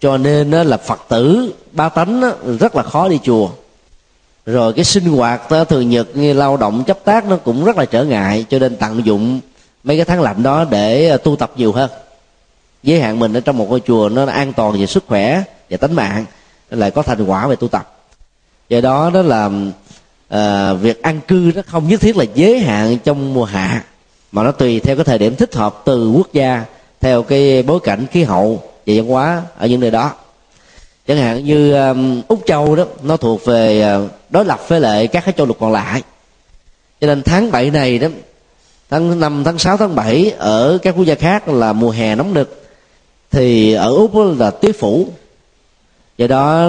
cho 0.00 0.16
nên 0.18 0.50
là 0.50 0.76
phật 0.76 1.00
tử 1.08 1.54
ba 1.72 1.88
tánh 1.88 2.22
rất 2.60 2.76
là 2.76 2.82
khó 2.82 3.08
đi 3.08 3.18
chùa. 3.22 3.50
Rồi 4.46 4.72
cái 4.72 4.84
sinh 4.84 5.04
hoạt 5.04 5.50
đó, 5.50 5.64
thường 5.64 5.90
nhật 5.90 6.16
như 6.16 6.32
lao 6.32 6.56
động 6.56 6.84
chấp 6.84 7.04
tác 7.04 7.24
nó 7.26 7.36
cũng 7.36 7.64
rất 7.64 7.78
là 7.78 7.84
trở 7.84 8.04
ngại 8.04 8.44
cho 8.50 8.58
nên 8.58 8.76
tận 8.76 9.06
dụng 9.06 9.40
mấy 9.84 9.96
cái 9.96 10.04
tháng 10.04 10.20
lạnh 10.20 10.42
đó 10.42 10.64
để 10.70 11.08
à, 11.08 11.16
tu 11.16 11.36
tập 11.36 11.52
nhiều 11.56 11.72
hơn. 11.72 11.90
Giới 12.82 13.00
hạn 13.00 13.18
mình 13.18 13.32
ở 13.32 13.40
trong 13.40 13.58
một 13.58 13.66
ngôi 13.70 13.80
chùa 13.86 14.08
nó 14.08 14.26
an 14.26 14.52
toàn 14.52 14.80
về 14.80 14.86
sức 14.86 15.04
khỏe 15.06 15.42
và 15.70 15.76
tính 15.76 15.92
mạng 15.92 16.24
lại 16.70 16.90
có 16.90 17.02
thành 17.02 17.26
quả 17.26 17.46
về 17.46 17.56
tu 17.56 17.68
tập. 17.68 17.92
Do 18.68 18.80
đó 18.80 19.10
đó 19.14 19.22
là 19.22 19.50
à, 20.28 20.72
việc 20.72 21.02
ăn 21.02 21.20
cư 21.28 21.52
nó 21.54 21.62
không 21.66 21.88
nhất 21.88 22.00
thiết 22.00 22.16
là 22.16 22.24
giới 22.34 22.58
hạn 22.58 22.98
trong 23.04 23.34
mùa 23.34 23.44
hạ 23.44 23.84
mà 24.32 24.42
nó 24.42 24.52
tùy 24.52 24.80
theo 24.80 24.96
cái 24.96 25.04
thời 25.04 25.18
điểm 25.18 25.36
thích 25.36 25.54
hợp 25.54 25.82
từ 25.84 26.10
quốc 26.10 26.32
gia 26.32 26.64
theo 27.00 27.22
cái 27.22 27.62
bối 27.62 27.80
cảnh 27.84 28.06
khí 28.12 28.22
hậu 28.22 28.62
và 28.86 28.94
văn 28.96 29.06
hóa 29.06 29.42
ở 29.58 29.66
những 29.66 29.80
nơi 29.80 29.90
đó. 29.90 30.12
Chẳng 31.06 31.18
hạn 31.18 31.44
như 31.44 31.74
um, 31.74 32.22
úc 32.28 32.42
châu 32.46 32.76
đó 32.76 32.84
nó 33.02 33.16
thuộc 33.16 33.44
về 33.44 33.94
uh, 33.96 34.10
đối 34.30 34.44
lập 34.44 34.60
với 34.68 34.80
lại 34.80 35.06
các 35.06 35.24
cái 35.24 35.34
châu 35.36 35.46
lục 35.46 35.56
còn 35.60 35.72
lại. 35.72 36.02
Cho 37.00 37.06
nên 37.06 37.22
tháng 37.22 37.50
7 37.50 37.70
này 37.70 37.98
đó 37.98 38.08
tháng 38.90 39.20
5, 39.20 39.44
tháng 39.44 39.58
6, 39.58 39.76
tháng 39.76 39.94
7 39.94 40.32
ở 40.38 40.78
các 40.82 40.94
quốc 40.96 41.04
gia 41.04 41.14
khác 41.14 41.48
là 41.48 41.72
mùa 41.72 41.90
hè 41.90 42.14
nóng 42.14 42.34
nực 42.34 42.66
thì 43.30 43.72
ở 43.72 43.94
úc 43.94 44.12
là 44.38 44.50
tuyết 44.50 44.78
phủ. 44.78 45.08
Do 46.18 46.26
đó 46.26 46.68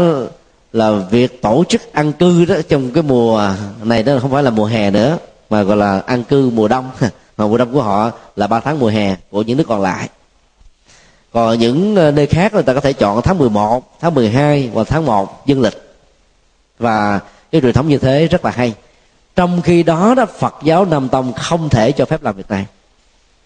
là 0.73 0.91
việc 0.91 1.41
tổ 1.41 1.63
chức 1.69 1.93
ăn 1.93 2.13
cư 2.13 2.45
đó 2.45 2.55
trong 2.69 2.91
cái 2.91 3.03
mùa 3.03 3.53
này 3.83 4.03
đó 4.03 4.17
không 4.21 4.31
phải 4.31 4.43
là 4.43 4.49
mùa 4.49 4.65
hè 4.65 4.91
nữa 4.91 5.17
mà 5.49 5.63
gọi 5.63 5.77
là 5.77 5.99
ăn 5.99 6.23
cư 6.23 6.49
mùa 6.49 6.67
đông. 6.67 6.91
Mà 7.37 7.47
mùa 7.47 7.57
đông 7.57 7.73
của 7.73 7.81
họ 7.81 8.11
là 8.35 8.47
ba 8.47 8.59
tháng 8.59 8.79
mùa 8.79 8.87
hè 8.87 9.15
của 9.31 9.41
những 9.41 9.57
nước 9.57 9.63
còn 9.67 9.81
lại 9.81 10.09
còn 11.31 11.59
những 11.59 11.95
ờ, 11.95 12.11
nơi 12.11 12.27
khác 12.27 12.53
người 12.53 12.63
ta 12.63 12.73
có 12.73 12.79
thể 12.79 12.93
chọn 12.93 13.21
tháng 13.21 13.37
11, 13.37 13.99
tháng 13.99 14.13
12 14.13 14.69
và 14.73 14.83
tháng 14.83 15.05
1 15.05 15.47
dương 15.47 15.61
lịch. 15.61 15.81
Và 16.79 17.19
cái 17.51 17.61
truyền 17.61 17.73
thống 17.73 17.87
như 17.87 17.97
thế 17.97 18.27
rất 18.27 18.45
là 18.45 18.51
hay. 18.51 18.73
Trong 19.35 19.61
khi 19.61 19.83
đó 19.83 20.13
đó 20.15 20.25
Phật 20.25 20.55
giáo 20.63 20.85
Nam 20.85 21.09
Tông 21.09 21.33
không 21.33 21.69
thể 21.69 21.91
cho 21.91 22.05
phép 22.05 22.23
làm 22.23 22.35
việc 22.35 22.49
này. 22.49 22.65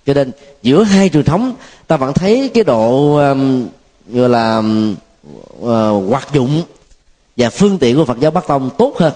Cho 0.06 0.14
nên 0.14 0.32
giữa 0.62 0.84
hai 0.84 1.10
truyền 1.10 1.24
thống 1.24 1.54
ta 1.88 1.98
vẫn 1.98 2.14
thấy 2.14 2.52
cái 2.54 2.64
độ 2.64 3.16
um, 3.16 3.68
gọi 4.08 4.30
là 4.30 4.64
uh, 5.60 6.10
hoạt 6.10 6.34
dụng 6.34 6.64
và 7.38 7.50
phương 7.50 7.78
tiện 7.78 7.96
của 7.96 8.06
Phật 8.06 8.20
giáo 8.20 8.32
Bắc 8.32 8.48
Tông 8.48 8.70
tốt 8.78 8.98
hơn. 8.98 9.14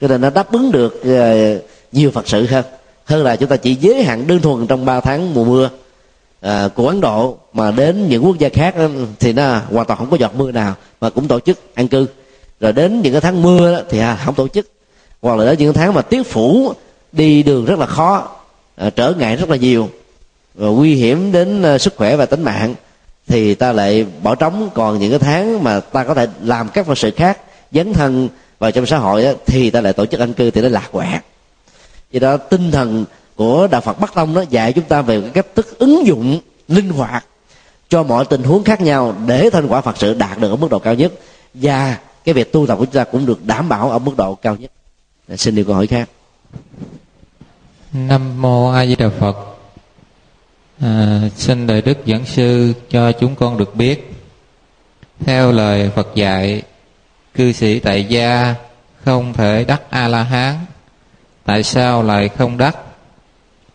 Cho 0.00 0.08
nên 0.08 0.20
nó 0.20 0.30
đáp 0.30 0.52
ứng 0.52 0.72
được 0.72 0.94
uh, 1.00 1.64
nhiều 1.92 2.10
Phật 2.10 2.28
sự 2.28 2.46
hơn. 2.46 2.64
Hơn 3.04 3.24
là 3.24 3.36
chúng 3.36 3.48
ta 3.48 3.56
chỉ 3.56 3.74
giới 3.74 4.02
hạn 4.02 4.26
đơn 4.26 4.40
thuần 4.40 4.66
trong 4.66 4.84
3 4.84 5.00
tháng 5.00 5.34
mùa 5.34 5.44
mưa 5.44 5.70
à, 6.40 6.68
của 6.74 6.88
Ấn 6.88 7.00
Độ 7.00 7.36
mà 7.52 7.70
đến 7.70 8.08
những 8.08 8.24
quốc 8.24 8.38
gia 8.38 8.48
khác 8.48 8.74
thì 9.20 9.32
nó 9.32 9.60
hoàn 9.72 9.86
toàn 9.86 9.98
không 9.98 10.10
có 10.10 10.16
giọt 10.16 10.34
mưa 10.34 10.52
nào 10.52 10.74
mà 11.00 11.10
cũng 11.10 11.28
tổ 11.28 11.40
chức 11.40 11.74
an 11.74 11.88
cư. 11.88 12.06
Rồi 12.60 12.72
đến 12.72 13.02
những 13.02 13.12
cái 13.12 13.20
tháng 13.20 13.42
mưa 13.42 13.76
đó, 13.76 13.82
thì 13.90 13.98
à, 13.98 14.18
không 14.24 14.34
tổ 14.34 14.48
chức. 14.48 14.70
Hoặc 15.22 15.36
là 15.38 15.44
đến 15.44 15.58
những 15.58 15.72
tháng 15.72 15.94
mà 15.94 16.02
tiết 16.02 16.22
phủ 16.22 16.72
đi 17.12 17.42
đường 17.42 17.64
rất 17.64 17.78
là 17.78 17.86
khó 17.86 18.28
à, 18.76 18.90
trở 18.90 19.14
ngại 19.18 19.36
rất 19.36 19.50
là 19.50 19.56
nhiều. 19.56 19.88
Và 20.54 20.68
nguy 20.68 20.94
hiểm 20.94 21.32
đến 21.32 21.62
à, 21.62 21.78
sức 21.78 21.96
khỏe 21.96 22.16
và 22.16 22.26
tính 22.26 22.42
mạng 22.42 22.74
thì 23.26 23.54
ta 23.54 23.72
lại 23.72 24.06
bỏ 24.22 24.34
trống. 24.34 24.70
Còn 24.74 24.98
những 24.98 25.10
cái 25.10 25.18
tháng 25.18 25.64
mà 25.64 25.80
ta 25.80 26.04
có 26.04 26.14
thể 26.14 26.26
làm 26.42 26.68
các 26.68 26.86
phật 26.86 26.98
sự 26.98 27.10
khác 27.10 27.38
dấn 27.72 27.92
thân 27.92 28.28
vào 28.58 28.70
trong 28.70 28.86
xã 28.86 28.98
hội 28.98 29.24
đó, 29.24 29.30
thì 29.46 29.70
ta 29.70 29.80
lại 29.80 29.92
tổ 29.92 30.06
chức 30.06 30.20
an 30.20 30.32
cư 30.32 30.50
thì 30.50 30.60
nó 30.60 30.68
lạc 30.68 30.88
quẻ. 30.92 31.20
Do 32.10 32.20
đó 32.20 32.36
tinh 32.36 32.70
thần 32.70 33.04
của 33.38 33.68
đạo 33.70 33.80
phật 33.80 34.00
bắc 34.00 34.14
tông 34.14 34.34
đó 34.34 34.44
dạy 34.50 34.72
chúng 34.72 34.84
ta 34.84 35.02
về 35.02 35.20
cái 35.20 35.30
cách 35.30 35.46
thức 35.54 35.78
ứng 35.78 36.06
dụng 36.06 36.40
linh 36.68 36.90
hoạt 36.90 37.24
cho 37.88 38.02
mọi 38.02 38.24
tình 38.24 38.42
huống 38.42 38.64
khác 38.64 38.80
nhau 38.80 39.14
để 39.26 39.50
thành 39.50 39.66
quả 39.66 39.80
phật 39.80 39.96
sự 39.98 40.14
đạt 40.14 40.38
được 40.38 40.50
ở 40.50 40.56
mức 40.56 40.70
độ 40.70 40.78
cao 40.78 40.94
nhất. 40.94 41.12
Và 41.54 41.98
cái 42.24 42.34
việc 42.34 42.52
tu 42.52 42.66
tập 42.66 42.76
của 42.78 42.84
chúng 42.84 42.94
ta 42.94 43.04
cũng 43.04 43.26
được 43.26 43.44
đảm 43.44 43.68
bảo 43.68 43.90
ở 43.90 43.98
mức 43.98 44.16
độ 44.16 44.34
cao 44.34 44.56
nhất. 44.56 44.70
Xin 45.36 45.54
điều 45.54 45.64
câu 45.64 45.74
hỏi 45.74 45.86
khác. 45.86 46.08
Nam 47.92 48.42
mô 48.42 48.70
a 48.70 48.86
di 48.86 48.96
đà 48.96 49.08
phật. 49.18 49.36
À, 50.80 51.20
xin 51.36 51.66
đại 51.66 51.82
đức 51.82 51.98
giảng 52.06 52.26
sư 52.26 52.72
cho 52.90 53.12
chúng 53.12 53.34
con 53.34 53.58
được 53.58 53.74
biết 53.74 54.12
theo 55.20 55.52
lời 55.52 55.90
phật 55.96 56.08
dạy 56.14 56.62
cư 57.34 57.52
sĩ 57.52 57.78
tại 57.78 58.04
gia 58.04 58.54
không 59.04 59.32
thể 59.32 59.64
đắc 59.64 59.82
a 59.90 60.08
la 60.08 60.22
hán. 60.22 60.54
Tại 61.44 61.62
sao 61.62 62.02
lại 62.02 62.28
không 62.28 62.58
đắc? 62.58 62.76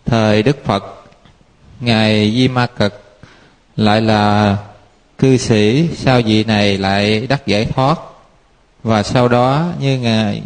Thời 0.05 0.43
đức 0.43 0.65
phật 0.65 0.83
ngài 1.79 2.31
di 2.35 2.47
ma 2.47 2.65
cực 2.65 3.03
lại 3.75 4.01
là 4.01 4.57
cư 5.17 5.37
sĩ 5.37 5.89
sao 5.95 6.21
vị 6.25 6.43
này 6.43 6.77
lại 6.77 7.27
đắc 7.27 7.47
giải 7.47 7.65
thoát. 7.65 7.99
Và 8.83 9.03
sau 9.03 9.27
đó 9.27 9.71
như 9.79 9.99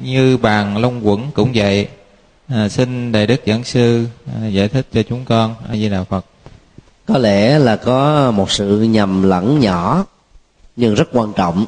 như 0.03 0.38
bàn 0.38 0.78
long 0.78 1.08
quẩn 1.08 1.32
cũng 1.34 1.51
vậy 1.55 1.88
à, 2.47 2.70
xin 2.70 3.12
đại 3.12 3.28
đức 3.28 3.41
giảng 3.45 3.64
sư 3.64 4.05
à, 4.41 4.47
giải 4.47 4.68
thích 4.68 4.88
cho 4.93 5.03
chúng 5.03 5.26
con 5.26 5.55
a 5.70 5.76
di 5.76 5.89
đà 5.89 6.03
phật. 6.03 6.26
Có 7.05 7.18
lẽ 7.18 7.60
là 7.60 7.76
có 7.76 8.32
một 8.32 8.51
sự 8.51 8.82
nhầm 8.82 9.24
lẫn 9.24 9.60
nhỏ 9.60 10.05
nhưng 10.76 10.95
rất 10.95 11.10
quan 11.14 11.34
trọng 11.34 11.66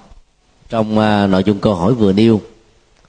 trong 0.70 1.00
à, 1.00 1.28
nội 1.28 1.44
dung 1.44 1.60
câu 1.60 1.76
hỏi 1.76 1.94
vừa 1.94 2.14
nêu 2.14 2.42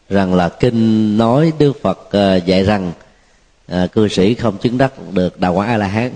rằng 0.08 0.34
là 0.34 0.48
kinh 0.48 1.18
nói 1.18 1.52
đức 1.58 1.72
phật 1.82 2.12
à, 2.12 2.36
dạy 2.36 2.64
rằng 2.64 2.92
à, 3.70 3.86
cư 3.86 4.08
sĩ 4.08 4.34
không 4.34 4.58
chứng 4.58 4.78
đắc 4.78 4.92
được 5.12 5.40
đạo 5.40 5.54
quả 5.54 5.66
a 5.66 5.76
la 5.76 5.86
hán 5.86 6.10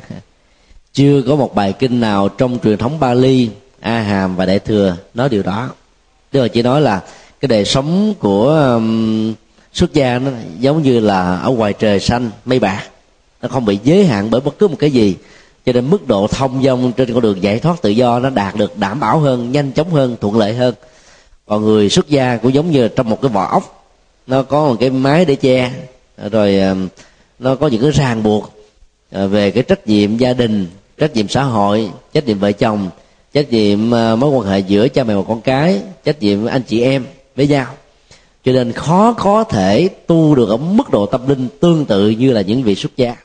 chưa 0.95 1.23
có 1.23 1.37
một 1.37 1.55
bài 1.55 1.73
kinh 1.73 2.01
nào 2.01 2.29
trong 2.29 2.59
truyền 2.65 2.79
thống 2.79 3.01
Bali, 3.01 3.51
A 3.81 4.01
Hàm 4.01 4.37
và 4.37 4.47
Đại 4.47 4.59
thừa 4.59 4.97
nói 5.15 5.29
điều 5.29 5.43
đó. 5.43 5.71
Tức 6.31 6.43
là 6.43 6.49
chỉ 6.49 6.63
nói 6.63 6.81
là 6.81 7.01
cái 7.41 7.49
đời 7.49 7.65
sống 7.65 8.15
của 8.19 8.49
um, 8.75 9.35
xuất 9.73 9.93
gia 9.93 10.19
nó 10.19 10.31
giống 10.59 10.83
như 10.83 11.01
là 11.01 11.37
ở 11.37 11.51
ngoài 11.51 11.73
trời 11.73 12.01
xanh 12.01 12.31
mây 12.45 12.59
bạc. 12.59 12.83
Nó 13.43 13.49
không 13.49 13.65
bị 13.65 13.79
giới 13.85 14.07
hạn 14.07 14.31
bởi 14.31 14.41
bất 14.41 14.59
cứ 14.59 14.69
một 14.69 14.77
cái 14.79 14.91
gì. 14.91 15.17
Cho 15.67 15.73
nên 15.73 15.91
mức 15.91 16.09
độ 16.09 16.27
thông 16.27 16.63
dong 16.63 16.93
trên 16.93 17.13
con 17.13 17.23
đường 17.23 17.43
giải 17.43 17.59
thoát 17.59 17.83
tự 17.83 17.91
do 17.91 18.19
nó 18.19 18.31
đạt 18.31 18.57
được 18.57 18.79
đảm 18.79 19.01
bảo 19.01 19.19
hơn 19.19 19.53
nhanh 19.53 19.73
chóng 19.73 19.91
hơn 19.91 20.17
thuận 20.21 20.39
lợi 20.39 20.55
hơn. 20.55 20.75
Còn 21.47 21.63
người 21.63 21.89
xuất 21.89 22.09
gia 22.09 22.37
cũng 22.37 22.55
giống 22.55 22.71
như 22.71 22.89
trong 22.89 23.11
một 23.11 23.23
cái 23.23 23.29
vỏ 23.29 23.47
ốc. 23.47 23.91
Nó 24.27 24.43
có 24.43 24.69
một 24.69 24.77
cái 24.81 24.91
máy 24.91 25.25
để 25.25 25.35
che. 25.35 25.71
Rồi 26.31 26.61
um, 26.61 26.89
nó 27.45 27.55
có 27.55 27.69
những 27.69 27.83
cái 27.83 27.91
ràng 27.91 28.23
buộc 28.23 28.53
à, 29.11 29.27
về 29.27 29.51
cái 29.51 29.63
trách 29.63 29.87
nhiệm 29.87 30.17
gia 30.17 30.33
đình 30.33 30.67
trách 30.99 31.15
nhiệm 31.15 31.29
xã 31.29 31.43
hội 31.43 31.91
trách 32.13 32.27
nhiệm 32.27 32.39
vợ 32.39 32.53
chồng 32.53 32.91
trách 33.33 33.51
nhiệm 33.51 33.95
à, 33.95 34.17
mối 34.17 34.31
quan 34.31 34.49
hệ 34.49 34.59
giữa 34.59 34.89
cha 34.89 35.05
mẹ 35.05 35.15
và 35.15 35.23
con 35.29 35.41
cái 35.41 35.81
trách 36.05 36.23
nhiệm 36.23 36.47
anh 36.47 36.63
chị 36.63 36.81
em 36.81 37.07
với 37.37 37.47
nhau. 37.47 37.67
Cho 38.45 38.53
nên 38.53 38.73
khó 38.73 39.13
có 39.13 39.45
thể 39.45 39.89
tu 39.89 40.35
được 40.35 40.49
ở 40.49 40.57
mức 40.57 40.91
độ 40.91 41.07
tâm 41.07 41.29
linh 41.29 41.49
tương 41.61 41.85
tự 41.85 42.11
như 42.11 42.33
là 42.33 42.41
những 42.41 42.63
vị 42.63 42.75
xuất 42.75 42.97
gia. 42.97 43.17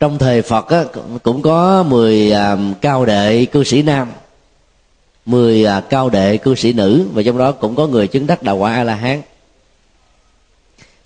Trong 0.00 0.18
thời 0.18 0.42
Phật 0.42 0.68
á, 0.68 0.84
cũng 1.22 1.42
có 1.42 1.82
10 1.82 2.32
à, 2.32 2.56
cao 2.80 3.04
đệ 3.04 3.44
cư 3.44 3.64
sĩ 3.64 3.82
nam 3.82 4.08
10 5.26 5.66
cao 5.90 6.10
đệ 6.10 6.36
cư 6.36 6.54
sĩ 6.54 6.72
nữ 6.72 7.06
và 7.12 7.22
trong 7.22 7.38
đó 7.38 7.52
cũng 7.52 7.76
có 7.76 7.86
người 7.86 8.06
chứng 8.06 8.26
đắc 8.26 8.42
đạo 8.42 8.56
quả 8.56 8.74
a 8.74 8.84
la 8.84 8.94
hán 8.94 9.22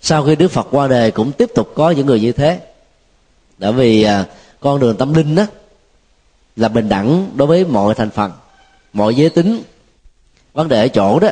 sau 0.05 0.23
khi 0.23 0.35
Đức 0.35 0.51
Phật 0.51 0.67
qua 0.71 0.87
đời 0.87 1.11
cũng 1.11 1.31
tiếp 1.31 1.49
tục 1.55 1.71
có 1.75 1.91
những 1.91 2.05
người 2.05 2.19
như 2.19 2.31
thế. 2.31 2.59
Bởi 3.57 3.73
vì 3.73 4.03
à, 4.03 4.25
con 4.59 4.79
đường 4.79 4.97
tâm 4.97 5.13
linh 5.13 5.35
đó 5.35 5.45
là 6.55 6.67
bình 6.67 6.89
đẳng 6.89 7.29
đối 7.35 7.47
với 7.47 7.65
mọi 7.65 7.95
thành 7.95 8.09
phần, 8.09 8.31
mọi 8.93 9.15
giới 9.15 9.29
tính. 9.29 9.63
Vấn 10.53 10.67
đề 10.67 10.81
ở 10.81 10.87
chỗ 10.87 11.19
đó, 11.19 11.29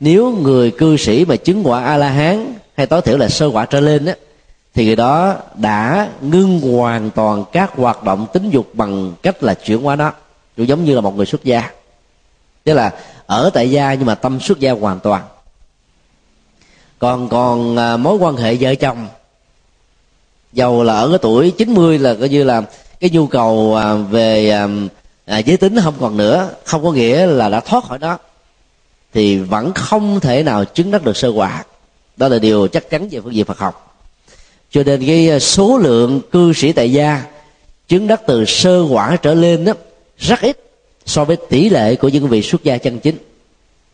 nếu 0.00 0.32
người 0.32 0.70
cư 0.70 0.96
sĩ 0.96 1.24
mà 1.24 1.36
chứng 1.36 1.66
quả 1.66 1.84
a 1.84 1.96
la 1.96 2.08
hán 2.08 2.54
hay 2.76 2.86
tối 2.86 3.02
thiểu 3.02 3.18
là 3.18 3.28
sơ 3.28 3.46
quả 3.46 3.66
trở 3.66 3.80
lên 3.80 4.04
đó 4.04 4.12
thì 4.74 4.86
người 4.86 4.96
đó 4.96 5.36
đã 5.54 6.08
ngưng 6.20 6.60
hoàn 6.60 7.10
toàn 7.10 7.44
các 7.52 7.72
hoạt 7.76 8.04
động 8.04 8.26
tính 8.32 8.50
dục 8.50 8.66
bằng 8.72 9.12
cách 9.22 9.42
là 9.42 9.54
chuyển 9.54 9.82
hóa 9.82 9.96
nó, 9.96 10.12
cũng 10.56 10.68
giống 10.68 10.84
như 10.84 10.94
là 10.94 11.00
một 11.00 11.16
người 11.16 11.26
xuất 11.26 11.44
gia. 11.44 11.70
Tức 12.64 12.74
là 12.74 12.92
ở 13.26 13.50
tại 13.54 13.70
gia 13.70 13.94
nhưng 13.94 14.06
mà 14.06 14.14
tâm 14.14 14.40
xuất 14.40 14.60
gia 14.60 14.72
hoàn 14.72 15.00
toàn 15.00 15.22
còn 16.98 17.28
còn 17.28 17.76
à, 17.76 17.96
mối 17.96 18.16
quan 18.16 18.36
hệ 18.36 18.54
vợ 18.54 18.74
chồng. 18.74 19.08
Dầu 20.52 20.82
là 20.82 20.96
ở 20.96 21.08
cái 21.08 21.18
tuổi 21.22 21.50
90 21.50 21.98
là 21.98 22.14
coi 22.14 22.28
như 22.28 22.44
là 22.44 22.62
cái 23.00 23.10
nhu 23.10 23.26
cầu 23.26 23.76
à, 23.76 23.94
về 23.94 24.50
à, 24.50 24.68
à, 25.26 25.38
giới 25.38 25.56
tính 25.56 25.76
không 25.82 25.94
còn 26.00 26.16
nữa 26.16 26.50
không 26.64 26.84
có 26.84 26.92
nghĩa 26.92 27.26
là 27.26 27.48
đã 27.48 27.60
thoát 27.60 27.84
khỏi 27.84 27.98
đó 27.98 28.18
thì 29.14 29.38
vẫn 29.38 29.72
không 29.74 30.20
thể 30.20 30.42
nào 30.42 30.64
chứng 30.64 30.90
đắc 30.90 31.04
được 31.04 31.16
sơ 31.16 31.28
quả. 31.28 31.64
Đó 32.16 32.28
là 32.28 32.38
điều 32.38 32.68
chắc 32.68 32.90
chắn 32.90 33.08
về 33.08 33.20
phương 33.20 33.34
diện 33.34 33.44
Phật 33.44 33.58
học. 33.58 33.98
Cho 34.70 34.82
nên 34.82 35.06
cái 35.06 35.30
à, 35.30 35.38
số 35.38 35.78
lượng 35.78 36.20
cư 36.32 36.52
sĩ 36.52 36.72
tại 36.72 36.92
gia 36.92 37.24
chứng 37.88 38.06
đắc 38.06 38.20
từ 38.26 38.44
sơ 38.44 38.82
quả 38.90 39.16
trở 39.16 39.34
lên 39.34 39.64
đó 39.64 39.72
rất 40.18 40.40
ít 40.40 40.58
so 41.06 41.24
với 41.24 41.36
tỷ 41.36 41.68
lệ 41.68 41.96
của 41.96 42.08
những 42.08 42.28
vị 42.28 42.42
xuất 42.42 42.64
gia 42.64 42.78
chân 42.78 43.00
chính. 43.00 43.16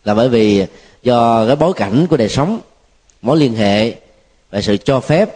Là 0.04 0.14
bởi 0.14 0.28
vì 0.28 0.66
do 1.02 1.46
cái 1.46 1.56
bối 1.56 1.72
cảnh 1.72 2.06
của 2.06 2.16
đời 2.16 2.28
sống 2.28 2.60
mối 3.22 3.38
liên 3.38 3.54
hệ 3.54 3.94
và 4.50 4.60
sự 4.60 4.76
cho 4.76 5.00
phép 5.00 5.30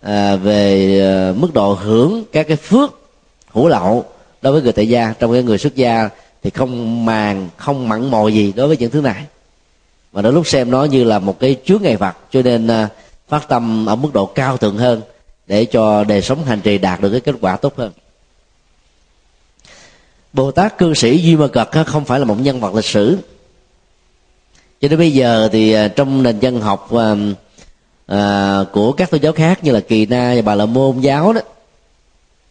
à, 0.00 0.36
về 0.36 1.00
à, 1.00 1.32
mức 1.36 1.54
độ 1.54 1.74
hưởng 1.74 2.24
các 2.32 2.48
cái 2.48 2.56
phước 2.56 3.00
hữu 3.48 3.68
lậu 3.68 4.04
đối 4.42 4.52
với 4.52 4.62
người 4.62 4.72
tại 4.72 4.88
gia. 4.88 5.14
Trong 5.18 5.32
cái 5.32 5.42
người 5.42 5.58
xuất 5.58 5.76
gia 5.76 6.08
thì 6.42 6.50
không 6.50 7.04
màng 7.04 7.48
không 7.56 7.88
mặn 7.88 8.10
mò 8.10 8.28
gì 8.28 8.52
đối 8.56 8.68
với 8.68 8.76
những 8.76 8.90
thứ 8.90 9.00
này. 9.00 9.24
Mà 10.12 10.22
đôi 10.22 10.32
lúc 10.32 10.46
xem 10.46 10.70
nó 10.70 10.84
như 10.84 11.04
là 11.04 11.18
một 11.18 11.40
cái 11.40 11.56
chướng 11.64 11.82
ngày 11.82 11.96
vật 11.96 12.16
cho 12.30 12.42
nên 12.42 12.66
à, 12.66 12.88
phát 13.28 13.48
tâm 13.48 13.86
ở 13.86 13.96
mức 13.96 14.14
độ 14.14 14.26
cao 14.26 14.56
thượng 14.56 14.76
hơn 14.76 15.02
để 15.46 15.64
cho 15.64 16.04
đời 16.04 16.22
sống 16.22 16.44
hành 16.44 16.60
trì 16.60 16.78
đạt 16.78 17.00
được 17.00 17.10
cái 17.10 17.20
kết 17.20 17.34
quả 17.40 17.56
tốt 17.56 17.76
hơn. 17.76 17.92
Bồ 20.32 20.50
tát 20.50 20.78
cư 20.78 20.94
sĩ 20.94 21.18
duy 21.18 21.36
ma 21.36 21.46
cật 21.46 21.68
không 21.86 22.04
phải 22.04 22.18
là 22.18 22.24
một 22.24 22.36
nhân 22.40 22.60
vật 22.60 22.74
lịch 22.74 22.84
sử 22.84 23.18
cho 24.80 24.88
đến 24.88 24.98
bây 24.98 25.12
giờ 25.12 25.48
thì 25.52 25.72
à, 25.72 25.88
trong 25.88 26.22
nền 26.22 26.40
dân 26.40 26.60
học 26.60 26.92
à, 26.92 27.14
à, 28.06 28.64
của 28.72 28.92
các 28.92 29.10
tôn 29.10 29.20
giáo 29.20 29.32
khác 29.32 29.64
như 29.64 29.72
là 29.72 29.80
kỳ 29.80 30.06
na 30.06 30.32
và 30.36 30.42
bà 30.42 30.54
la 30.54 30.66
môn 30.66 31.00
giáo 31.00 31.32
đó 31.32 31.40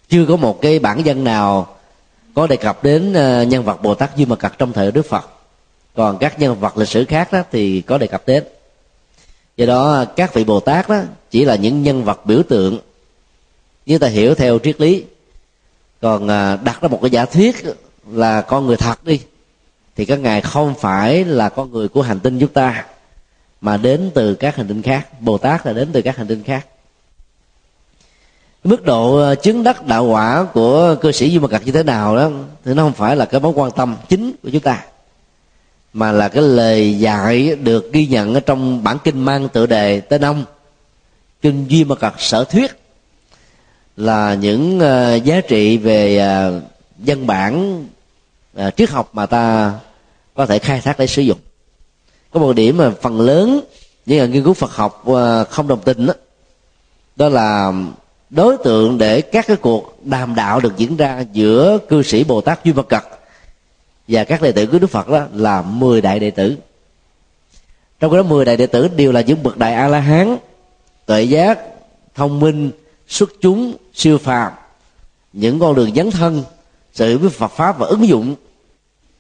chưa 0.09 0.25
có 0.25 0.35
một 0.35 0.61
cái 0.61 0.79
bản 0.79 1.05
dân 1.05 1.23
nào 1.23 1.67
có 2.35 2.47
đề 2.47 2.55
cập 2.55 2.83
đến 2.83 3.13
à, 3.13 3.43
nhân 3.43 3.63
vật 3.63 3.81
bồ 3.81 3.95
tát 3.95 4.17
duy 4.17 4.25
mật 4.25 4.39
cật 4.39 4.51
trong 4.57 4.73
thời 4.73 4.91
đức 4.91 5.05
phật. 5.05 5.29
Còn 5.95 6.17
các 6.17 6.39
nhân 6.39 6.59
vật 6.59 6.77
lịch 6.77 6.87
sử 6.87 7.05
khác 7.05 7.31
đó 7.31 7.43
thì 7.51 7.81
có 7.81 7.97
đề 7.97 8.07
cập 8.07 8.23
đến. 8.27 8.43
Do 9.57 9.65
đó 9.65 9.93
à, 9.93 10.05
các 10.05 10.33
vị 10.33 10.43
bồ 10.43 10.59
tát 10.59 10.89
đó 10.89 11.01
chỉ 11.31 11.45
là 11.45 11.55
những 11.55 11.83
nhân 11.83 12.03
vật 12.03 12.25
biểu 12.25 12.43
tượng. 12.43 12.79
Như 13.85 13.97
ta 13.97 14.07
hiểu 14.07 14.35
theo 14.35 14.59
triết 14.59 14.81
lý 14.81 15.03
còn 16.01 16.27
đặt 16.63 16.81
ra 16.81 16.87
một 16.87 16.99
cái 17.01 17.11
giả 17.11 17.25
thuyết 17.25 17.55
là 18.11 18.41
con 18.41 18.67
người 18.67 18.77
thật 18.77 19.03
đi 19.03 19.19
thì 19.95 20.05
các 20.05 20.19
ngài 20.19 20.41
không 20.41 20.73
phải 20.79 21.25
là 21.25 21.49
con 21.49 21.71
người 21.71 21.87
của 21.87 22.01
hành 22.01 22.19
tinh 22.19 22.39
chúng 22.39 22.53
ta, 22.53 22.85
mà 23.61 23.77
đến 23.77 24.11
từ 24.13 24.35
các 24.35 24.55
hành 24.55 24.67
tinh 24.67 24.81
khác. 24.81 25.21
Bồ 25.21 25.37
tát 25.37 25.65
là 25.65 25.73
đến 25.73 25.89
từ 25.93 26.01
các 26.01 26.17
hành 26.17 26.27
tinh 26.27 26.43
khác. 26.43 26.65
Mức 28.63 28.83
độ 28.83 29.15
ờ, 29.15 29.35
chứng 29.35 29.63
đắc 29.63 29.87
đạo 29.87 30.05
quả 30.05 30.47
của 30.53 30.95
cơ 31.01 31.11
sĩ 31.11 31.31
du 31.31 31.39
mật 31.39 31.47
cật 31.47 31.65
như 31.65 31.71
thế 31.71 31.83
nào 31.83 32.15
đó, 32.15 32.31
thì 32.65 32.73
nó 32.73 32.83
không 32.83 32.93
phải 32.93 33.15
là 33.15 33.25
cái 33.25 33.41
mối 33.41 33.53
quan 33.55 33.71
tâm 33.71 33.95
chính 34.09 34.31
của 34.43 34.49
chúng 34.49 34.61
ta, 34.61 34.85
mà 35.93 36.11
là 36.11 36.27
cái 36.27 36.43
lời 36.43 36.99
dạy 36.99 37.55
được 37.55 37.93
ghi 37.93 38.07
nhận 38.07 38.33
ở 38.33 38.39
trong 38.39 38.83
bản 38.83 38.97
kinh 39.03 39.25
mang 39.25 39.49
tựa 39.49 39.65
đề 39.65 39.99
tên 39.99 40.25
ông. 40.25 40.45
Kinh 41.41 41.65
duy 41.67 41.83
Mật 41.83 41.99
cật 41.99 42.13
sở 42.17 42.43
thuyết 42.43 42.71
là 43.97 44.33
những 44.33 44.79
ờ, 44.79 45.15
giá 45.15 45.41
trị 45.41 45.77
về 45.77 46.17
ờ, 46.17 46.61
văn 46.97 47.27
bản 47.27 47.85
à, 48.55 48.71
triết 48.71 48.89
học 48.89 49.09
mà 49.13 49.25
ta 49.25 49.73
có 50.33 50.45
thể 50.45 50.59
khai 50.59 50.81
thác 50.81 50.99
để 50.99 51.07
sử 51.07 51.21
dụng. 51.21 51.37
Có 52.31 52.39
một 52.39 52.53
điểm 52.53 52.77
mà 52.77 52.91
phần 53.01 53.21
lớn 53.21 53.61
những 54.05 54.17
nhà 54.17 54.25
nghiên 54.25 54.43
cứu 54.43 54.53
Phật 54.53 54.71
học 54.71 55.07
à, 55.07 55.43
không 55.43 55.67
đồng 55.67 55.81
tình 55.81 56.05
đó, 56.05 56.13
đó 57.15 57.29
là 57.29 57.73
đối 58.29 58.57
tượng 58.57 58.97
để 58.97 59.21
các 59.21 59.47
cái 59.47 59.57
cuộc 59.57 59.97
đàm 60.03 60.35
đạo 60.35 60.59
được 60.59 60.77
diễn 60.77 60.97
ra 60.97 61.23
giữa 61.33 61.77
cư 61.89 62.03
sĩ 62.03 62.23
Bồ 62.23 62.41
Tát 62.41 62.65
Duy 62.65 62.73
Ma 62.73 62.83
Cật 62.83 63.03
và 64.07 64.23
các 64.23 64.41
đệ 64.41 64.51
tử 64.51 64.65
của 64.65 64.79
Đức 64.79 64.87
Phật 64.87 65.09
đó 65.09 65.25
là 65.33 65.61
10 65.61 66.01
đại 66.01 66.19
đệ 66.19 66.31
tử. 66.31 66.57
Trong 67.99 68.15
đó 68.15 68.23
10 68.23 68.45
đại 68.45 68.57
đệ 68.57 68.67
tử 68.67 68.87
đều 68.87 69.11
là 69.11 69.21
những 69.21 69.43
bậc 69.43 69.57
đại 69.57 69.73
a 69.73 69.87
la 69.87 69.99
hán 69.99 70.37
tuệ 71.05 71.23
giác 71.23 71.59
thông 72.15 72.39
minh 72.39 72.71
xuất 73.07 73.29
chúng 73.41 73.73
siêu 73.93 74.17
phàm. 74.17 74.51
Những 75.33 75.59
con 75.59 75.75
đường 75.75 75.95
dấn 75.95 76.11
thân 76.11 76.43
sự 76.93 77.17
với 77.17 77.29
Phật 77.29 77.51
pháp 77.51 77.79
và 77.79 77.87
ứng 77.87 78.07
dụng 78.07 78.35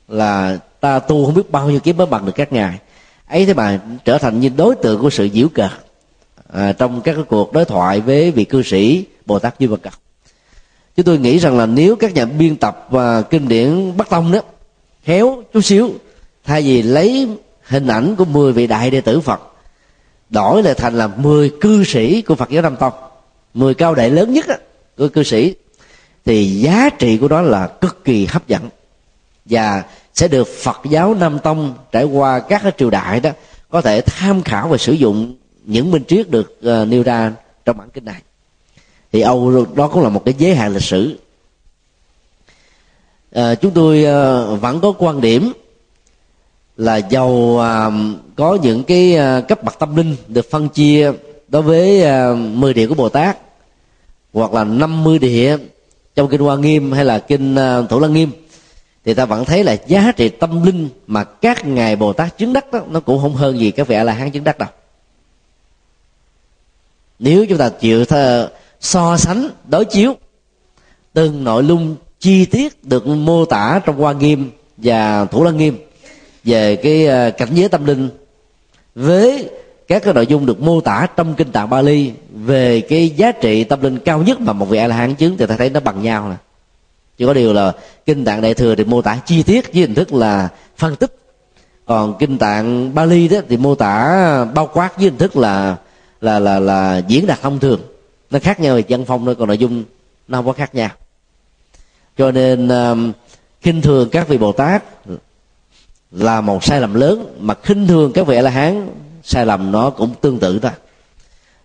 là 0.07 0.59
ta 0.79 0.99
tu 0.99 1.25
không 1.25 1.33
biết 1.33 1.51
bao 1.51 1.69
nhiêu 1.69 1.79
kiếp 1.79 1.95
mới 1.95 2.07
bằng 2.07 2.25
được 2.25 2.35
các 2.35 2.53
ngài. 2.53 2.79
Ấy 3.27 3.45
thế 3.45 3.53
mà 3.53 3.79
trở 4.05 4.17
thành 4.17 4.39
như 4.39 4.49
đối 4.57 4.75
tượng 4.75 5.01
của 5.01 5.09
sự 5.09 5.29
giễu 5.33 5.47
cợt 5.47 5.71
à, 6.53 6.73
trong 6.73 7.01
các 7.01 7.13
cái 7.13 7.23
cuộc 7.23 7.53
đối 7.53 7.65
thoại 7.65 8.01
với 8.01 8.31
vị 8.31 8.45
cư 8.45 8.63
sĩ 8.63 9.05
Bồ 9.25 9.39
Tát 9.39 9.59
Duy 9.59 9.67
Vật 9.67 9.81
Cật 9.81 9.93
chúng 10.95 11.05
tôi 11.05 11.17
nghĩ 11.17 11.37
rằng 11.37 11.57
là 11.57 11.65
nếu 11.65 11.95
các 11.95 12.13
nhà 12.13 12.25
biên 12.25 12.55
tập 12.55 12.87
và 12.89 13.21
kinh 13.21 13.47
điển 13.47 13.97
Bắc 13.97 14.09
Tông 14.09 14.31
đó 14.31 14.39
khéo 15.03 15.43
chút 15.53 15.61
xíu 15.61 15.89
thay 16.43 16.61
vì 16.61 16.81
lấy 16.81 17.27
hình 17.63 17.87
ảnh 17.87 18.15
của 18.15 18.25
10 18.25 18.53
vị 18.53 18.67
đại 18.67 18.91
đệ 18.91 19.01
tử 19.01 19.19
Phật 19.19 19.41
đổi 20.29 20.63
lại 20.63 20.73
thành 20.73 20.97
là 20.97 21.07
10 21.07 21.51
cư 21.61 21.83
sĩ 21.83 22.21
của 22.21 22.35
Phật 22.35 22.49
giáo 22.49 22.63
Nam 22.63 22.75
Tông 22.75 22.93
10 23.53 23.73
cao 23.73 23.95
đệ 23.95 24.09
lớn 24.09 24.33
nhất 24.33 24.47
á, 24.47 24.57
của 24.97 25.07
cư 25.07 25.23
sĩ 25.23 25.55
thì 26.25 26.45
giá 26.45 26.89
trị 26.89 27.17
của 27.17 27.27
nó 27.27 27.41
là 27.41 27.67
cực 27.67 28.05
kỳ 28.05 28.25
hấp 28.25 28.47
dẫn 28.47 28.69
và 29.45 29.83
sẽ 30.13 30.27
được 30.27 30.47
Phật 30.47 30.81
giáo 30.89 31.13
Nam 31.13 31.39
Tông 31.39 31.73
trải 31.91 32.03
qua 32.03 32.39
các 32.39 32.63
cái 32.63 32.71
triều 32.77 32.89
đại 32.89 33.19
đó 33.19 33.29
có 33.69 33.81
thể 33.81 34.01
tham 34.01 34.41
khảo 34.41 34.67
và 34.67 34.77
sử 34.77 34.93
dụng 34.93 35.35
những 35.65 35.91
minh 35.91 36.03
triết 36.07 36.29
được 36.29 36.59
uh, 36.59 36.87
nêu 36.87 37.03
ra 37.03 37.33
trong 37.65 37.77
bản 37.77 37.89
kinh 37.89 38.05
này. 38.05 38.21
Thì 39.11 39.21
Âu 39.21 39.65
đó 39.75 39.87
cũng 39.87 40.03
là 40.03 40.09
một 40.09 40.25
cái 40.25 40.33
giới 40.37 40.55
hạn 40.55 40.73
lịch 40.73 40.83
sử. 40.83 41.19
À, 43.31 43.55
chúng 43.55 43.71
tôi 43.71 43.97
uh, 43.99 44.61
vẫn 44.61 44.79
có 44.81 44.93
quan 44.97 45.21
điểm 45.21 45.53
là 46.77 46.97
giàu 46.97 47.29
uh, 47.29 47.93
có 48.35 48.57
những 48.61 48.83
cái 48.83 49.17
uh, 49.17 49.47
cấp 49.47 49.63
bậc 49.63 49.79
tâm 49.79 49.95
linh 49.95 50.15
được 50.27 50.51
phân 50.51 50.69
chia 50.69 51.11
đối 51.47 51.61
với 51.61 52.03
uh, 52.31 52.37
10 52.37 52.73
địa 52.73 52.87
của 52.87 52.95
Bồ 52.95 53.09
Tát 53.09 53.37
hoặc 54.33 54.53
là 54.53 54.63
50 54.63 55.19
địa 55.19 55.57
trong 56.15 56.29
kinh 56.29 56.41
Hoa 56.41 56.55
Nghiêm 56.55 56.91
hay 56.91 57.05
là 57.05 57.19
kinh 57.19 57.55
uh, 57.55 57.89
Thủ 57.89 57.99
Lăng 57.99 58.13
Nghiêm 58.13 58.31
thì 59.05 59.13
ta 59.13 59.25
vẫn 59.25 59.45
thấy 59.45 59.63
là 59.63 59.77
giá 59.87 60.11
trị 60.11 60.29
tâm 60.29 60.63
linh 60.63 60.89
mà 61.07 61.23
các 61.23 61.65
ngài 61.65 61.95
Bồ 61.95 62.13
Tát 62.13 62.37
chứng 62.37 62.53
đắc 62.53 62.71
đó 62.71 62.79
nó 62.89 62.99
cũng 62.99 63.21
không 63.21 63.35
hơn 63.35 63.59
gì 63.59 63.71
các 63.71 63.87
vị 63.87 63.95
A 63.95 64.03
La 64.03 64.13
Hán 64.13 64.31
chứng 64.31 64.43
đắc 64.43 64.57
đâu. 64.57 64.69
Nếu 67.19 67.45
chúng 67.45 67.57
ta 67.57 67.69
chịu 67.69 68.05
thơ, 68.05 68.51
so 68.79 69.17
sánh 69.17 69.49
đối 69.67 69.85
chiếu 69.85 70.15
từng 71.13 71.43
nội 71.43 71.65
dung 71.65 71.95
chi 72.19 72.45
tiết 72.45 72.83
được 72.83 73.07
mô 73.07 73.45
tả 73.45 73.81
trong 73.85 73.97
Hoa 73.97 74.13
Nghiêm 74.13 74.51
và 74.77 75.25
Thủ 75.25 75.43
Lăng 75.43 75.57
Nghiêm 75.57 75.77
về 76.43 76.75
cái 76.75 77.05
ờ, 77.05 77.31
cảnh 77.31 77.49
giới 77.53 77.69
tâm 77.69 77.85
linh 77.85 78.09
với 78.95 79.49
các 79.87 80.03
cái 80.03 80.13
nội 80.13 80.27
dung 80.27 80.45
được 80.45 80.61
mô 80.61 80.81
tả 80.81 81.07
trong 81.15 81.35
kinh 81.35 81.51
tạng 81.51 81.69
Bali 81.69 82.11
về 82.33 82.81
cái 82.81 83.09
giá 83.09 83.31
trị 83.31 83.63
tâm 83.63 83.81
linh 83.81 83.99
cao 83.99 84.23
nhất 84.23 84.41
mà 84.41 84.53
một 84.53 84.65
vị 84.65 84.77
a 84.77 84.87
la 84.87 84.95
hán 84.95 85.15
chứng 85.15 85.37
thì 85.37 85.45
ta 85.45 85.55
thấy 85.57 85.69
nó 85.69 85.79
bằng 85.79 86.01
nhau 86.01 86.29
nè 86.29 86.35
chỉ 87.17 87.25
có 87.25 87.33
điều 87.33 87.53
là 87.53 87.71
kinh 88.05 88.25
tạng 88.25 88.41
đại 88.41 88.53
thừa 88.53 88.75
thì 88.75 88.83
mô 88.83 89.01
tả 89.01 89.19
chi 89.25 89.43
tiết 89.43 89.73
với 89.73 89.81
hình 89.81 89.95
thức 89.95 90.13
là 90.13 90.49
phân 90.77 90.95
tích. 90.95 91.17
Còn 91.85 92.17
kinh 92.19 92.37
tạng 92.37 92.95
Bali 92.95 93.27
đó 93.27 93.37
thì 93.49 93.57
mô 93.57 93.75
tả 93.75 94.45
bao 94.53 94.69
quát 94.73 94.95
với 94.95 95.05
hình 95.05 95.17
thức 95.17 95.37
là 95.37 95.75
là 96.21 96.39
là 96.39 96.59
là 96.59 96.97
diễn 97.07 97.27
đạt 97.27 97.41
thông 97.41 97.59
thường. 97.59 97.81
Nó 98.31 98.39
khác 98.39 98.59
nhau 98.59 98.75
về 98.75 98.83
văn 98.89 99.05
phong 99.05 99.25
thôi 99.25 99.35
còn 99.35 99.47
nội 99.47 99.57
dung 99.57 99.83
nó 100.27 100.37
không 100.37 100.45
có 100.45 100.53
khác 100.53 100.75
nhau. 100.75 100.89
Cho 102.17 102.31
nên 102.31 102.67
um, 102.67 103.11
khinh 103.61 103.81
thường 103.81 104.09
các 104.09 104.27
vị 104.27 104.37
bồ 104.37 104.51
tát 104.51 104.83
là 106.11 106.41
một 106.41 106.63
sai 106.63 106.81
lầm 106.81 106.93
lớn, 106.93 107.35
mà 107.39 107.53
khinh 107.63 107.87
thường 107.87 108.11
các 108.13 108.27
vị 108.27 108.35
a 108.35 108.41
la 108.41 108.49
hán, 108.49 108.89
sai 109.23 109.45
lầm 109.45 109.71
nó 109.71 109.89
cũng 109.89 110.15
tương 110.21 110.39
tự 110.39 110.59
thôi. 110.59 110.71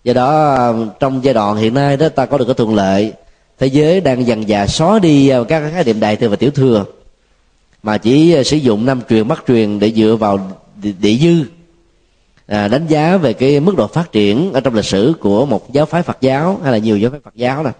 Do 0.04 0.12
đó 0.12 0.54
um, 0.54 0.90
trong 1.00 1.24
giai 1.24 1.34
đoạn 1.34 1.56
hiện 1.56 1.74
nay 1.74 1.96
đó, 1.96 2.08
ta 2.08 2.26
có 2.26 2.38
được 2.38 2.44
cái 2.44 2.54
thuận 2.54 2.74
lợi 2.74 3.12
thế 3.60 3.66
giới 3.66 4.00
đang 4.00 4.26
dần 4.26 4.48
dà 4.48 4.66
xóa 4.66 4.98
đi 4.98 5.32
các 5.48 5.70
khái 5.72 5.84
niệm 5.84 6.00
đại 6.00 6.16
thừa 6.16 6.28
và 6.28 6.36
tiểu 6.36 6.50
thừa. 6.50 6.84
Mà 7.82 7.98
chỉ 7.98 8.34
à, 8.34 8.42
sử 8.42 8.56
dụng 8.56 8.86
năm 8.86 9.00
truyền 9.08 9.28
bắt 9.28 9.44
truyền 9.48 9.78
để 9.78 9.92
dựa 9.92 10.16
vào 10.20 10.50
địa 11.00 11.16
dư 11.16 11.44
à, 12.46 12.68
đánh 12.68 12.86
giá 12.86 13.16
về 13.16 13.32
cái 13.32 13.60
mức 13.60 13.76
độ 13.76 13.86
phát 13.86 14.12
triển 14.12 14.52
ở 14.52 14.60
trong 14.60 14.74
lịch 14.74 14.84
sử 14.84 15.12
của 15.20 15.46
một 15.46 15.72
giáo 15.72 15.86
phái 15.86 16.02
Phật 16.02 16.16
giáo 16.20 16.60
hay 16.62 16.72
là 16.72 16.78
nhiều 16.78 16.98
giáo 16.98 17.10
phái 17.10 17.20
Phật 17.20 17.34
giáo 17.34 17.62
này 17.62 17.72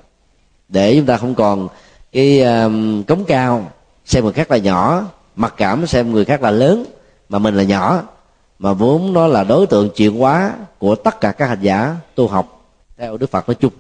để 0.69 0.97
chúng 0.97 1.07
ta 1.07 1.17
không 1.17 1.35
còn 1.35 1.69
cái 2.13 2.43
um, 2.43 3.03
cống 3.03 3.25
cao 3.25 3.71
xem 4.05 4.25
người 4.25 4.33
khác 4.33 4.51
là 4.51 4.57
nhỏ 4.57 5.05
mặc 5.37 5.55
cảm 5.57 5.87
xem 5.87 6.13
người 6.13 6.25
khác 6.25 6.43
là 6.43 6.51
lớn 6.51 6.85
mà 7.29 7.39
mình 7.39 7.55
là 7.55 7.63
nhỏ 7.63 8.03
mà 8.59 8.73
vốn 8.73 9.13
nó 9.13 9.27
là 9.27 9.45
đối 9.45 9.67
tượng 9.67 9.91
chuyển 9.91 10.19
hóa 10.19 10.53
của 10.79 10.95
tất 10.95 11.21
cả 11.21 11.33
các 11.33 11.47
hành 11.47 11.61
giả 11.61 11.97
tu 12.15 12.29
học 12.29 12.67
theo 12.99 13.17
đức 13.17 13.31
phật 13.31 13.49
nói 13.49 13.55
chung 13.55 13.73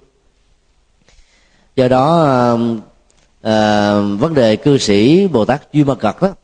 do 1.80 1.88
đó 1.88 2.28
à, 3.42 3.94
vấn 4.18 4.34
đề 4.34 4.56
cư 4.56 4.78
sĩ 4.78 5.26
bồ 5.26 5.44
tát 5.44 5.72
duy 5.72 5.84
ma 5.84 5.94
cật 5.94 6.22
đó 6.22 6.34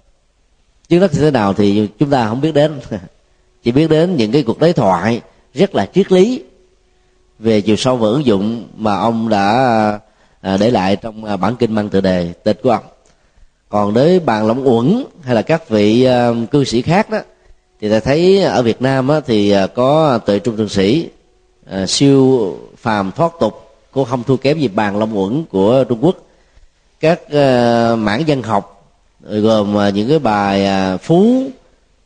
chứ 0.89 0.99
nó 0.99 1.07
như 1.13 1.21
thế 1.21 1.31
nào 1.31 1.55
thì 1.55 1.89
chúng 1.99 2.11
ta 2.11 2.29
không 2.29 2.41
biết 2.41 2.55
đến. 2.55 2.81
Chỉ 3.63 3.73
biết 3.73 3.91
đến 3.91 4.17
những 4.17 4.33
cái 4.33 4.43
cuộc 4.43 4.59
đối 4.59 4.73
thoại 4.73 5.21
rất 5.55 5.75
là 5.75 5.87
triết 5.95 6.13
lý 6.13 6.43
về 7.39 7.61
chiều 7.61 7.77
sâu 7.77 7.97
và 7.97 8.09
ứng 8.09 8.27
dụng 8.27 8.69
mà 8.77 8.97
ông 8.97 9.29
đã 9.29 9.49
à, 10.41 10.57
để 10.57 10.71
lại 10.71 10.97
trong 10.97 11.25
à, 11.25 11.37
bản 11.37 11.57
kinh 11.57 11.75
mang 11.75 11.89
tựa 11.89 12.01
đề 12.01 12.33
tên 12.45 12.57
của 12.63 12.71
ông. 12.71 12.85
Còn 13.69 13.95
đối 13.95 14.19
bàn 14.19 14.47
lỏng 14.47 14.69
uẩn 14.69 15.05
hay 15.23 15.35
là 15.35 15.43
các 15.43 15.69
vị 15.69 16.05
à, 16.05 16.31
cư 16.51 16.65
sĩ 16.65 16.83
khác 16.83 17.11
đó 17.11 17.19
thì 17.81 17.91
ta 17.91 18.01
thấy 18.01 18.43
ở 18.43 18.63
việt 18.63 18.83
nam 18.83 19.09
á, 19.09 19.21
thì 19.27 19.55
có 19.75 20.19
tuệ 20.19 20.39
trung 20.39 20.57
thượng 20.57 20.69
sĩ 20.69 21.09
siêu 21.87 22.57
phàm 22.77 23.13
thoát 23.13 23.33
tục 23.41 23.66
cũng 23.97 24.05
không 24.05 24.25
thua 24.25 24.37
kém 24.37 24.59
gì 24.59 24.69
bàn 24.69 24.99
long 24.99 25.19
uẩn 25.19 25.45
của 25.45 25.85
trung 25.89 25.99
quốc. 26.05 26.17
Các 27.01 27.21
uh, 27.23 27.99
mảng 27.99 28.29
dân 28.29 28.43
học 28.43 28.93
gồm 29.21 29.77
uh, 29.77 29.95
những 29.95 30.09
cái 30.09 30.19
bài 30.19 30.69
uh, 30.95 31.01
phú 31.01 31.43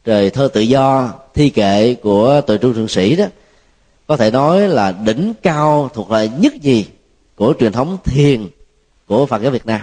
rồi 0.05 0.31
thơ 0.31 0.49
tự 0.53 0.61
do 0.61 1.13
thi 1.35 1.51
kệ 1.51 1.95
của 1.95 2.41
tuệ 2.41 2.59
trung 2.59 2.75
thượng 2.75 2.89
sĩ 2.89 3.17
đó 3.17 3.25
có 4.07 4.17
thể 4.17 4.31
nói 4.31 4.69
là 4.69 4.93
đỉnh 4.93 5.33
cao 5.43 5.91
thuộc 5.95 6.11
loại 6.11 6.31
nhất 6.39 6.55
gì 6.63 6.87
của 7.37 7.55
truyền 7.61 7.73
thống 7.73 7.97
thiền 8.05 8.49
của 9.07 9.27
phật 9.27 9.43
giáo 9.43 9.51
việt 9.51 9.67
nam. 9.67 9.81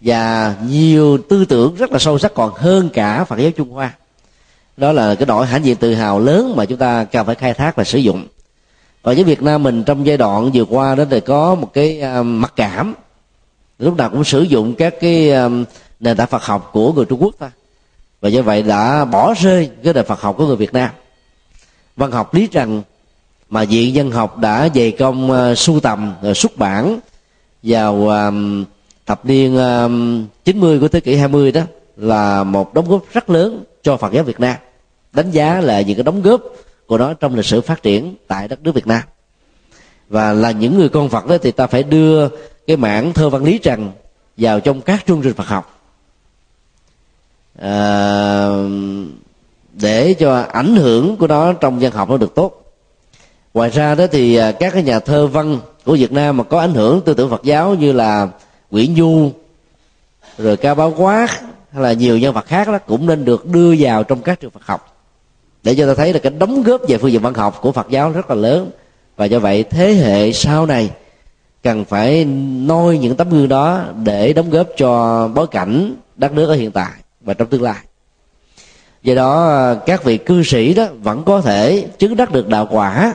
Và 0.00 0.54
nhiều 0.66 1.18
tư 1.18 1.44
tưởng 1.44 1.74
rất 1.74 1.92
là 1.92 1.98
sâu 1.98 2.18
sắc 2.18 2.34
còn 2.34 2.52
hơn 2.54 2.90
cả 2.92 3.24
phật 3.24 3.38
giáo 3.38 3.50
trung 3.50 3.70
hoa. 3.70 3.94
Đó 4.76 4.92
là 4.92 5.14
cái 5.14 5.26
nỗi 5.26 5.46
hãnh 5.46 5.64
diện 5.64 5.76
tự 5.76 5.94
hào 5.94 6.20
lớn 6.20 6.52
mà 6.56 6.64
chúng 6.64 6.78
ta 6.78 7.04
cần 7.04 7.26
phải 7.26 7.34
khai 7.34 7.54
thác 7.54 7.76
và 7.76 7.84
sử 7.84 7.98
dụng 7.98 8.26
và 9.02 9.12
với 9.14 9.24
việt 9.24 9.42
nam 9.42 9.62
mình 9.62 9.84
trong 9.84 10.06
giai 10.06 10.16
đoạn 10.16 10.50
vừa 10.54 10.64
qua 10.64 10.94
đó 10.94 11.04
thì 11.10 11.20
có 11.20 11.54
một 11.54 11.70
cái 11.72 12.00
à, 12.00 12.22
mặc 12.22 12.52
cảm. 12.56 12.94
Lúc 13.78 13.96
nào 13.96 14.10
cũng 14.10 14.24
sử 14.24 14.42
dụng 14.42 14.74
các 14.74 14.94
cái 15.00 15.30
à, 15.32 15.48
nền 16.00 16.16
tảng 16.16 16.28
phật 16.28 16.42
học 16.42 16.70
của 16.72 16.92
người 16.92 17.04
trung 17.04 17.22
quốc 17.22 17.34
ta 17.38 17.50
và 18.20 18.28
do 18.28 18.42
vậy 18.42 18.62
đã 18.62 19.04
bỏ 19.04 19.34
rơi 19.34 19.70
cái 19.82 19.94
nền 19.94 20.04
phật 20.04 20.20
học 20.20 20.34
của 20.38 20.46
người 20.46 20.56
việt 20.56 20.72
nam. 20.72 20.90
Văn 21.96 22.12
học 22.12 22.34
lý 22.34 22.46
trần 22.46 22.82
mà 23.50 23.64
viện 23.64 23.94
dân 23.94 24.10
học 24.10 24.38
đã 24.38 24.68
dày 24.74 24.90
công 24.90 25.30
uh, 25.30 25.58
sưu 25.58 25.80
tầm 25.80 26.14
rồi 26.22 26.34
xuất 26.34 26.56
bản 26.56 26.98
vào 27.62 27.94
uh, 27.94 28.34
thập 29.06 29.26
niên 29.26 29.56
uh, 29.56 29.90
90 30.44 30.80
của 30.80 30.88
thế 30.88 31.00
kỷ 31.00 31.16
20 31.16 31.52
đó 31.52 31.62
là 31.96 32.44
một 32.44 32.74
đóng 32.74 32.88
góp 32.88 33.02
rất 33.12 33.30
lớn 33.30 33.64
cho 33.82 33.96
Phật 33.96 34.12
giáo 34.12 34.24
Việt 34.24 34.40
Nam. 34.40 34.56
Đánh 35.12 35.30
giá 35.30 35.60
là 35.60 35.80
những 35.80 35.96
cái 35.96 36.04
đóng 36.04 36.22
góp 36.22 36.40
của 36.90 36.98
nó 36.98 37.14
trong 37.14 37.34
lịch 37.34 37.44
sử 37.44 37.60
phát 37.60 37.82
triển 37.82 38.14
tại 38.26 38.48
đất 38.48 38.62
nước 38.62 38.74
Việt 38.74 38.86
Nam. 38.86 39.02
Và 40.08 40.32
là 40.32 40.50
những 40.50 40.78
người 40.78 40.88
con 40.88 41.08
Phật 41.08 41.26
đó 41.26 41.36
thì 41.42 41.50
ta 41.50 41.66
phải 41.66 41.82
đưa 41.82 42.28
cái 42.66 42.76
mảng 42.76 43.12
thơ 43.12 43.30
văn 43.30 43.44
lý 43.44 43.58
trần 43.58 43.90
vào 44.36 44.60
trong 44.60 44.80
các 44.80 45.06
chương 45.06 45.22
trình 45.22 45.34
Phật 45.34 45.46
học. 45.46 45.80
À, 47.58 48.48
để 49.72 50.14
cho 50.14 50.40
ảnh 50.52 50.76
hưởng 50.76 51.16
của 51.16 51.26
nó 51.26 51.52
trong 51.52 51.80
dân 51.80 51.92
học 51.92 52.10
nó 52.10 52.16
được 52.16 52.34
tốt. 52.34 52.72
Ngoài 53.54 53.70
ra 53.70 53.94
đó 53.94 54.06
thì 54.12 54.36
à, 54.36 54.52
các 54.52 54.72
cái 54.72 54.82
nhà 54.82 54.98
thơ 55.00 55.26
văn 55.26 55.58
của 55.84 55.94
việt 55.94 56.12
nam 56.12 56.36
mà 56.36 56.44
có 56.44 56.60
ảnh 56.60 56.74
hưởng 56.74 57.00
tư 57.00 57.14
tưởng 57.14 57.30
phật 57.30 57.42
giáo 57.42 57.74
như 57.74 57.92
là 57.92 58.28
nguyễn 58.70 58.94
du 58.96 59.30
rồi 60.38 60.56
ca 60.56 60.74
báo 60.74 60.94
quát 60.96 61.28
hay 61.72 61.82
là 61.82 61.92
nhiều 61.92 62.18
nhân 62.18 62.34
vật 62.34 62.46
khác 62.46 62.68
đó 62.68 62.78
cũng 62.86 63.06
nên 63.06 63.24
được 63.24 63.46
đưa 63.46 63.74
vào 63.78 64.04
trong 64.04 64.22
các 64.22 64.40
trường 64.40 64.50
phật 64.50 64.66
học 64.66 64.89
để 65.62 65.74
cho 65.74 65.86
ta 65.86 65.94
thấy 65.94 66.12
là 66.12 66.18
cái 66.18 66.32
đóng 66.38 66.62
góp 66.62 66.80
về 66.88 66.98
phương 66.98 67.12
diện 67.12 67.22
văn 67.22 67.34
học 67.34 67.58
của 67.62 67.72
phật 67.72 67.86
giáo 67.90 68.10
rất 68.10 68.30
là 68.30 68.36
lớn. 68.36 68.70
Và 69.16 69.24
do 69.24 69.38
vậy 69.38 69.64
thế 69.64 69.92
hệ 69.92 70.32
sau 70.32 70.66
này 70.66 70.90
cần 71.62 71.84
phải 71.84 72.24
noi 72.64 72.98
những 72.98 73.16
tấm 73.16 73.30
gương 73.30 73.48
đó 73.48 73.84
để 74.04 74.32
đóng 74.32 74.50
góp 74.50 74.66
cho 74.76 75.28
bối 75.34 75.46
cảnh 75.46 75.94
đất 76.16 76.32
nước 76.32 76.46
ở 76.46 76.54
hiện 76.54 76.70
tại 76.70 76.92
và 77.20 77.34
trong 77.34 77.48
tương 77.48 77.62
lai. 77.62 77.78
Do 79.02 79.14
đó, 79.14 79.74
các 79.86 80.04
vị 80.04 80.18
cư 80.18 80.42
sĩ 80.42 80.74
đó 80.74 80.86
vẫn 81.02 81.22
có 81.24 81.40
thể 81.40 81.88
chứng 81.98 82.16
đắc 82.16 82.32
được 82.32 82.48
đạo 82.48 82.68
quả, 82.70 83.14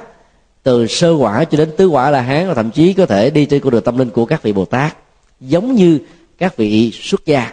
từ 0.64 0.88
sơ 0.88 1.12
quả 1.12 1.44
cho 1.44 1.58
đến 1.58 1.70
tứ 1.78 1.88
quả 1.88 2.10
là 2.10 2.22
hán, 2.22 2.48
và 2.48 2.54
thậm 2.54 2.72
chí 2.72 2.94
có 2.94 3.06
thể 3.06 3.30
đi 3.30 3.46
trên 3.46 3.62
con 3.62 3.72
đường 3.72 3.84
tâm 3.84 3.98
linh 3.98 4.10
của 4.10 4.26
các 4.26 4.44
vị 4.44 4.54
bồ 4.54 4.66
tát, 4.66 4.98
giống 5.40 5.76
như 5.76 6.00
các 6.38 6.58
vị 6.58 6.92
xuất 6.92 7.26
gia. 7.26 7.52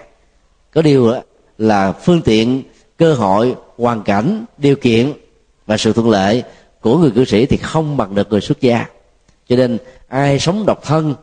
Có 0.74 0.82
điều 0.82 1.12
là 1.58 1.92
phương 1.92 2.22
tiện 2.22 2.62
cơ 2.98 3.14
hội 3.14 3.54
hoàn 3.78 4.02
cảnh 4.02 4.44
điều 4.58 4.76
kiện 4.76 5.12
và 5.66 5.76
sự 5.76 5.92
thuận 5.92 6.10
lợi 6.10 6.42
của 6.80 6.98
người 6.98 7.10
cư 7.10 7.24
sĩ 7.24 7.46
thì 7.46 7.56
không 7.56 7.96
bằng 7.96 8.14
được 8.14 8.30
người 8.30 8.40
xuất 8.40 8.60
gia. 8.60 8.86
Cho 9.48 9.56
nên 9.56 9.78
ai 10.08 10.38
sống 10.38 10.66
độc 10.66 10.82
thân 10.84 11.14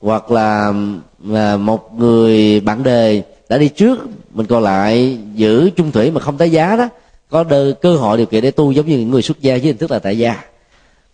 hoặc 0.00 0.30
là 0.30 0.72
à, 1.34 1.56
một 1.56 1.94
người 1.94 2.60
bạn 2.60 2.82
đời 2.82 3.22
đã 3.48 3.58
đi 3.58 3.68
trước 3.68 3.98
mình 4.34 4.46
còn 4.46 4.62
lại 4.62 5.18
giữ 5.34 5.70
chung 5.76 5.92
thủy 5.92 6.10
mà 6.10 6.20
không 6.20 6.38
tái 6.38 6.50
giá 6.50 6.76
đó 6.76 6.88
có 7.32 7.44
đơ, 7.44 7.72
cơ 7.82 7.96
hội 7.96 8.16
điều 8.16 8.26
kiện 8.26 8.42
để 8.42 8.50
tu 8.50 8.72
giống 8.72 8.86
như 8.86 8.98
những 8.98 9.10
người 9.10 9.22
xuất 9.22 9.40
gia 9.40 9.52
với 9.52 9.60
hình 9.60 9.76
thức 9.76 9.90
là 9.90 9.98
tại 9.98 10.18
gia. 10.18 10.36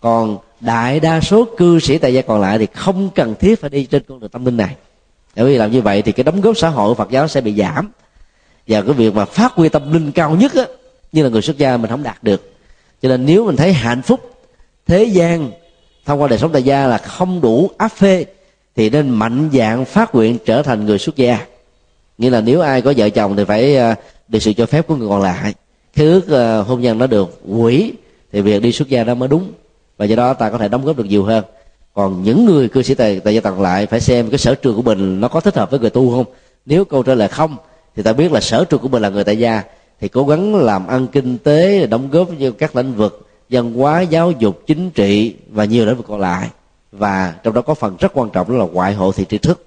Còn 0.01 0.39
đại 0.61 1.01
đa 1.01 1.21
số 1.21 1.45
cư 1.57 1.79
sĩ 1.81 1.99
tại 1.99 2.15
gia 2.15 2.23
còn 2.23 2.41
lại 2.41 2.59
thì 2.59 2.67
không 2.75 3.11
cần 3.15 3.35
thiết 3.41 3.61
phải 3.61 3.71
đi 3.71 3.85
trên 3.85 4.03
con 4.09 4.21
đường 4.21 4.31
tâm 4.31 4.45
linh 4.45 4.57
này. 4.57 4.77
Bởi 5.37 5.45
vì 5.45 5.59
làm 5.59 5.73
như 5.73 5.83
vậy 5.83 6.03
thì 6.03 6.13
cái 6.13 6.25
đóng 6.25 6.41
góp 6.41 6.57
xã 6.57 6.69
hội 6.69 6.95
phật 6.95 7.11
giáo 7.11 7.29
sẽ 7.29 7.41
bị 7.41 7.55
giảm 7.55 7.91
và 8.69 8.83
cái 8.83 8.93
việc 8.93 9.15
mà 9.15 9.25
phát 9.25 9.53
huy 9.53 9.69
tâm 9.69 9.93
linh 9.93 10.13
cao 10.13 10.37
nhất 10.37 10.55
á, 10.55 10.65
như 11.13 11.23
là 11.23 11.29
người 11.29 11.43
xuất 11.43 11.59
gia 11.59 11.77
mình 11.77 11.91
không 11.91 12.03
đạt 12.03 12.23
được. 12.23 12.53
Cho 13.03 13.09
nên 13.09 13.27
nếu 13.27 13.47
mình 13.47 13.57
thấy 13.57 13.73
hạnh 13.73 14.03
phúc, 14.03 14.21
thế 14.87 15.05
gian 15.05 15.51
thông 16.07 16.21
qua 16.21 16.29
đời 16.29 16.39
sống 16.39 16.53
tại 16.53 16.63
gia 16.63 16.87
là 16.87 16.99
không 16.99 17.41
đủ 17.41 17.71
áp 17.79 17.89
phê, 17.89 18.25
thì 18.77 18.91
nên 18.91 19.11
mạnh 19.11 19.51
dạng 19.53 19.85
phát 19.85 20.15
nguyện 20.15 20.39
trở 20.45 20.63
thành 20.63 20.87
người 20.87 20.99
xuất 20.99 21.17
gia. 21.17 21.47
Nghĩa 22.19 22.31
là 22.31 22.41
nếu 22.41 22.61
ai 22.61 22.83
có 22.83 22.93
vợ 22.97 23.09
chồng 23.09 23.37
thì 23.37 23.45
phải 23.45 23.77
à, 23.77 23.95
được 24.29 24.39
sự 24.39 24.53
cho 24.53 24.67
phép 24.67 24.87
của 24.87 24.97
người 24.97 25.09
còn 25.09 25.23
lại. 25.23 25.55
Khi 25.93 26.05
ước 26.05 26.29
à, 26.31 26.59
hôn 26.59 26.81
nhân 26.81 26.99
nó 26.99 27.07
được 27.07 27.41
quỷ 27.49 27.93
thì 28.33 28.41
việc 28.41 28.63
đi 28.63 28.73
xuất 28.73 28.89
gia 28.89 29.05
đó 29.05 29.15
mới 29.15 29.29
đúng. 29.29 29.53
Và 29.97 30.05
do 30.05 30.17
đó 30.17 30.35
ta 30.35 30.51
có 30.51 30.59
thể 30.59 30.69
đóng 30.69 30.85
góp 30.85 30.97
được 30.97 31.07
nhiều 31.07 31.25
hơn. 31.25 31.45
Còn 31.95 32.23
những 32.23 32.45
người 32.45 32.69
cư 32.69 32.83
sĩ 32.83 32.95
tại 32.95 33.21
tại 33.21 33.35
gia 33.35 33.41
tầng 33.41 33.61
lại 33.61 33.87
phải 33.87 34.01
xem 34.01 34.31
cái 34.31 34.39
sở 34.39 34.55
trường 34.55 34.77
của 34.77 34.83
mình 34.83 35.21
nó 35.21 35.29
có 35.29 35.41
thích 35.41 35.57
hợp 35.57 35.71
với 35.71 35.81
người 35.81 35.91
tu 35.91 36.11
không. 36.11 36.35
Nếu 36.67 36.85
câu 36.85 37.03
trả 37.03 37.15
lời 37.15 37.29
không 37.29 37.57
thì 37.99 38.05
ta 38.05 38.13
biết 38.13 38.33
là 38.33 38.41
sở 38.41 38.65
trường 38.65 38.81
của 38.81 38.89
mình 38.89 39.03
là 39.03 39.09
người 39.09 39.25
tại 39.25 39.39
gia. 39.39 39.63
Thì 40.01 40.09
cố 40.09 40.27
gắng 40.27 40.55
làm 40.55 40.87
ăn 40.87 41.07
kinh 41.07 41.39
tế 41.39 41.87
đóng 41.87 42.11
góp 42.11 42.29
cho 42.41 42.51
các 42.59 42.77
lĩnh 42.77 42.95
vực 42.95 43.29
văn 43.51 43.75
hóa 43.75 44.01
giáo 44.01 44.31
dục 44.31 44.63
chính 44.67 44.91
trị 44.91 45.35
và 45.51 45.65
nhiều 45.65 45.87
lĩnh 45.87 45.97
vực 45.97 46.07
còn 46.09 46.21
lại. 46.21 46.49
Và 46.93 47.35
trong 47.43 47.55
đó 47.55 47.61
có 47.61 47.75
phần 47.75 47.97
rất 48.01 48.13
quan 48.15 48.31
trọng 48.31 48.51
đó 48.51 48.57
là 48.57 48.65
ngoại 48.65 48.95
hộ 48.95 49.13
thị 49.13 49.25
tri 49.29 49.39
thức 49.39 49.67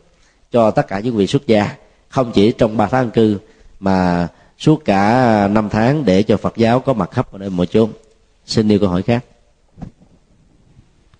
cho 0.51 0.71
tất 0.71 0.87
cả 0.87 0.99
những 0.99 1.15
vị 1.15 1.27
xuất 1.27 1.47
gia. 1.47 1.75
Không 2.09 2.31
chỉ 2.31 2.51
trong 2.51 2.77
ba 2.77 2.87
tháng 2.87 3.11
cư 3.11 3.37
mà 3.79 4.27
suốt 4.57 4.85
cả 4.85 5.47
năm 5.47 5.69
tháng 5.69 6.05
để 6.05 6.23
cho 6.23 6.37
Phật 6.37 6.57
giáo 6.57 6.79
có 6.79 6.93
mặt 6.93 7.11
khắp 7.11 7.31
ở 7.31 7.37
nơi 7.37 7.49
mọi 7.49 7.65
chốn. 7.65 7.89
Xin 8.45 8.67
nêu 8.67 8.79
câu 8.79 8.89
hỏi 8.89 9.01
khác. 9.01 9.25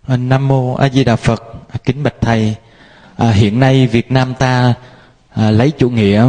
À, 0.07 0.17
Nam 0.17 0.47
mô 0.47 0.75
A 0.75 0.89
Di 0.89 1.03
Đà 1.03 1.15
Phật. 1.15 1.43
Kính 1.83 2.03
bạch 2.03 2.21
thầy, 2.21 2.55
à, 3.15 3.31
hiện 3.31 3.59
nay 3.59 3.87
Việt 3.87 4.11
Nam 4.11 4.33
ta 4.39 4.73
à, 5.29 5.51
lấy 5.51 5.71
chủ 5.71 5.89
nghĩa 5.89 6.25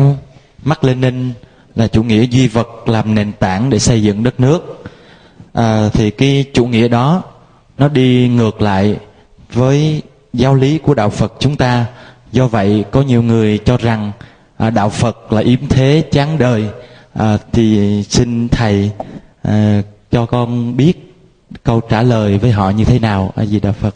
Mác 0.64 0.84
Lênin 0.84 1.32
là 1.74 1.88
chủ 1.88 2.02
nghĩa 2.02 2.22
duy 2.22 2.48
vật 2.48 2.88
làm 2.88 3.14
nền 3.14 3.32
tảng 3.32 3.70
để 3.70 3.78
xây 3.78 4.02
dựng 4.02 4.22
đất 4.22 4.40
nước. 4.40 4.84
À, 5.52 5.88
thì 5.92 6.10
cái 6.10 6.44
chủ 6.54 6.66
nghĩa 6.66 6.88
đó 6.88 7.22
nó 7.78 7.88
đi 7.88 8.28
ngược 8.28 8.62
lại 8.62 8.96
với 9.52 10.02
giáo 10.32 10.54
lý 10.54 10.78
của 10.78 10.94
đạo 10.94 11.10
Phật 11.10 11.32
chúng 11.40 11.56
ta. 11.56 11.86
Do 12.32 12.46
vậy 12.46 12.84
có 12.90 13.02
nhiều 13.02 13.22
người 13.22 13.58
cho 13.58 13.76
rằng 13.76 14.12
à, 14.56 14.70
đạo 14.70 14.88
Phật 14.88 15.32
là 15.32 15.40
yếm 15.40 15.68
thế 15.68 16.04
chán 16.12 16.38
đời. 16.38 16.68
À, 17.14 17.38
thì 17.52 18.02
xin 18.02 18.48
thầy 18.48 18.90
à, 19.42 19.82
cho 20.10 20.26
con 20.26 20.76
biết 20.76 21.12
câu 21.64 21.80
trả 21.80 22.02
lời 22.02 22.38
với 22.38 22.50
họ 22.50 22.70
như 22.70 22.84
thế 22.84 22.98
nào 22.98 23.32
a 23.36 23.44
di 23.44 23.60
đà 23.60 23.72
phật 23.72 23.94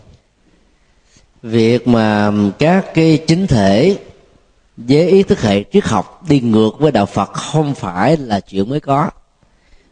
việc 1.42 1.88
mà 1.88 2.32
các 2.58 2.94
cái 2.94 3.18
chính 3.26 3.46
thể 3.46 3.96
với 4.76 5.08
ý 5.08 5.22
thức 5.22 5.40
hệ 5.40 5.64
triết 5.72 5.84
học 5.84 6.22
đi 6.28 6.40
ngược 6.40 6.70
với 6.78 6.92
đạo 6.92 7.06
phật 7.06 7.32
không 7.32 7.74
phải 7.74 8.16
là 8.16 8.40
chuyện 8.40 8.68
mới 8.68 8.80
có. 8.80 9.10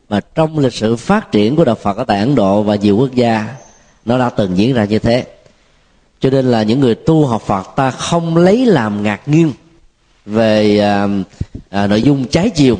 Mà 0.08 0.20
trong 0.34 0.58
lịch 0.58 0.74
sử 0.74 0.96
phát 0.96 1.32
triển 1.32 1.56
của 1.56 1.64
đạo 1.64 1.74
phật 1.74 1.96
ở 1.96 2.04
tại 2.04 2.20
ấn 2.20 2.34
độ 2.34 2.62
và 2.62 2.74
nhiều 2.74 2.96
quốc 2.96 3.14
gia 3.14 3.56
nó 4.04 4.18
đã 4.18 4.30
từng 4.30 4.58
diễn 4.58 4.74
ra 4.74 4.84
như 4.84 4.98
thế. 4.98 5.26
Cho 6.20 6.30
nên 6.30 6.44
là 6.44 6.62
những 6.62 6.80
người 6.80 6.94
tu 6.94 7.26
học 7.26 7.42
phật 7.42 7.76
ta 7.76 7.90
không 7.90 8.36
lấy 8.36 8.66
làm 8.66 9.02
ngạc 9.02 9.28
nhiên 9.28 9.52
về 10.26 10.78
à, 10.78 11.08
à, 11.70 11.86
nội 11.86 12.02
dung 12.02 12.24
trái 12.24 12.50
chiều 12.50 12.78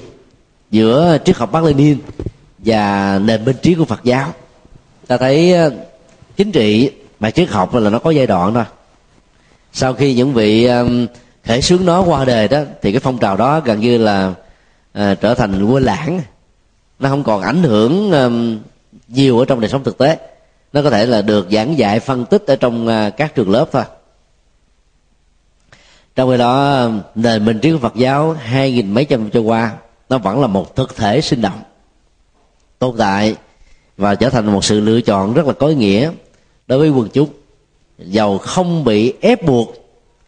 giữa 0.71 1.19
triết 1.25 1.37
học 1.37 1.53
bắc 1.53 1.65
lenin 1.65 1.99
và 2.59 3.19
nền 3.25 3.45
minh 3.45 3.57
trí 3.63 3.75
của 3.75 3.85
Phật 3.85 4.05
giáo. 4.05 4.33
Ta 5.07 5.17
thấy 5.17 5.55
à, 5.55 5.69
chính 6.37 6.53
trị 6.53 6.91
và 7.21 7.31
triết 7.31 7.49
học 7.49 7.75
là 7.75 7.91
nó 7.91 7.99
có 7.99 8.11
giai 8.11 8.27
đoạn 8.27 8.55
thôi. 8.55 8.65
Sau 9.73 9.95
khi 9.95 10.15
những 10.15 10.33
vị 10.33 10.67
um, 10.67 11.07
khởi 11.47 11.63
xướng 11.63 11.85
nó 11.85 12.03
qua 12.03 12.25
đời 12.25 12.49
đó 12.49 12.61
thì 12.83 12.93
cái 12.93 13.01
phong 13.01 13.19
trào 13.19 13.37
đó 13.37 13.61
gần 13.61 13.81
như 13.81 13.99
là 13.99 14.35
uh, 14.99 15.21
trở 15.21 15.35
thành 15.35 15.65
quên 15.65 15.83
lãng. 15.83 16.21
Nó 16.99 17.09
không 17.09 17.25
còn 17.25 17.43
ảnh 17.43 17.63
hưởng 17.63 18.11
um, 18.11 18.59
nhiều 19.09 19.39
ở 19.39 19.45
trong 19.45 19.61
đời 19.61 19.71
sống 19.71 19.85
thực 19.85 19.99
tế. 19.99 20.19
Nó 20.73 20.83
có 20.83 20.91
thể 20.91 21.07
là 21.07 21.23
được 21.23 21.49
giảng 21.51 21.79
dạy 21.79 22.01
phân 22.01 22.25
tích 22.25 22.47
ở 22.47 22.57
trong 22.57 22.89
à, 22.89 23.11
các 23.11 23.35
trường 23.35 23.51
lớp 23.51 23.67
thôi. 23.73 23.83
Trong 26.17 26.31
khi 26.31 26.37
đó 26.37 26.89
nền 27.15 27.45
minh 27.45 27.59
trí 27.59 27.73
của 27.73 27.79
phật 27.79 27.95
giáo 27.95 28.33
hai 28.33 28.73
nghìn 28.73 28.95
mấy 28.95 29.05
trăm 29.05 29.21
năm 29.21 29.31
trôi 29.31 29.43
qua 29.43 29.73
nó 30.09 30.19
vẫn 30.19 30.41
là 30.41 30.47
một 30.47 30.77
thực 30.77 30.97
thể 30.97 31.21
sinh 31.21 31.43
động 31.43 31.63
tồn 32.79 32.97
tại 32.99 33.37
và 33.97 34.15
trở 34.15 34.31
thành 34.31 34.47
một 34.47 34.65
sự 34.65 34.81
lựa 34.81 35.01
chọn 35.01 35.35
rất 35.35 35.47
là 35.47 35.53
có 35.53 35.67
ý 35.67 35.75
nghĩa 35.75 36.11
đối 36.67 36.79
với 36.79 36.91
quần 36.91 37.09
chúng. 37.09 37.29
Giàu 37.99 38.39
không 38.39 38.85
bị 38.85 39.13
ép 39.21 39.47
buộc 39.47 39.84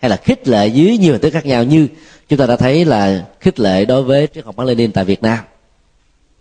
hay 0.07 0.11
là 0.11 0.17
khích 0.17 0.49
lệ 0.49 0.67
dưới 0.67 0.99
nhiều 0.99 1.13
hình 1.13 1.21
thức 1.21 1.31
khác 1.31 1.47
nhau 1.47 1.65
như 1.65 1.89
chúng 2.29 2.39
ta 2.39 2.47
đã 2.47 2.57
thấy 2.57 2.85
là 2.85 3.25
khích 3.41 3.61
lệ 3.61 3.85
đối 3.85 4.03
với 4.03 4.29
triết 4.35 4.45
học 4.45 4.57
Mác 4.57 4.65
Lênin 4.65 4.93
tại 4.93 5.05
Việt 5.05 5.23
Nam. 5.23 5.39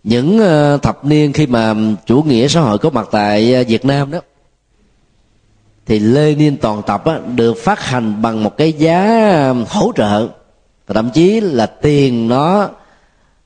Những 0.04 0.38
ờ, 0.38 0.78
thập 0.78 1.04
niên 1.04 1.32
khi 1.32 1.46
mà 1.46 1.74
chủ 2.06 2.22
nghĩa 2.22 2.48
xã 2.48 2.60
hội 2.60 2.78
có 2.78 2.90
mặt 2.90 3.08
tại 3.10 3.54
ờ, 3.54 3.64
Việt 3.68 3.84
Nam 3.84 4.10
đó 4.10 4.20
thì 5.86 5.98
Lenin 5.98 6.56
toàn 6.56 6.82
tập 6.86 7.04
á, 7.04 7.20
được 7.34 7.54
phát 7.58 7.80
hành 7.80 8.22
bằng 8.22 8.42
một 8.42 8.56
cái 8.56 8.72
giá 8.72 9.30
ờ, 9.32 9.54
hỗ 9.68 9.92
trợ. 9.96 10.28
Và 10.86 10.94
thậm 10.94 11.10
chí 11.14 11.40
là 11.40 11.66
tiền 11.66 12.28
nó 12.28 12.68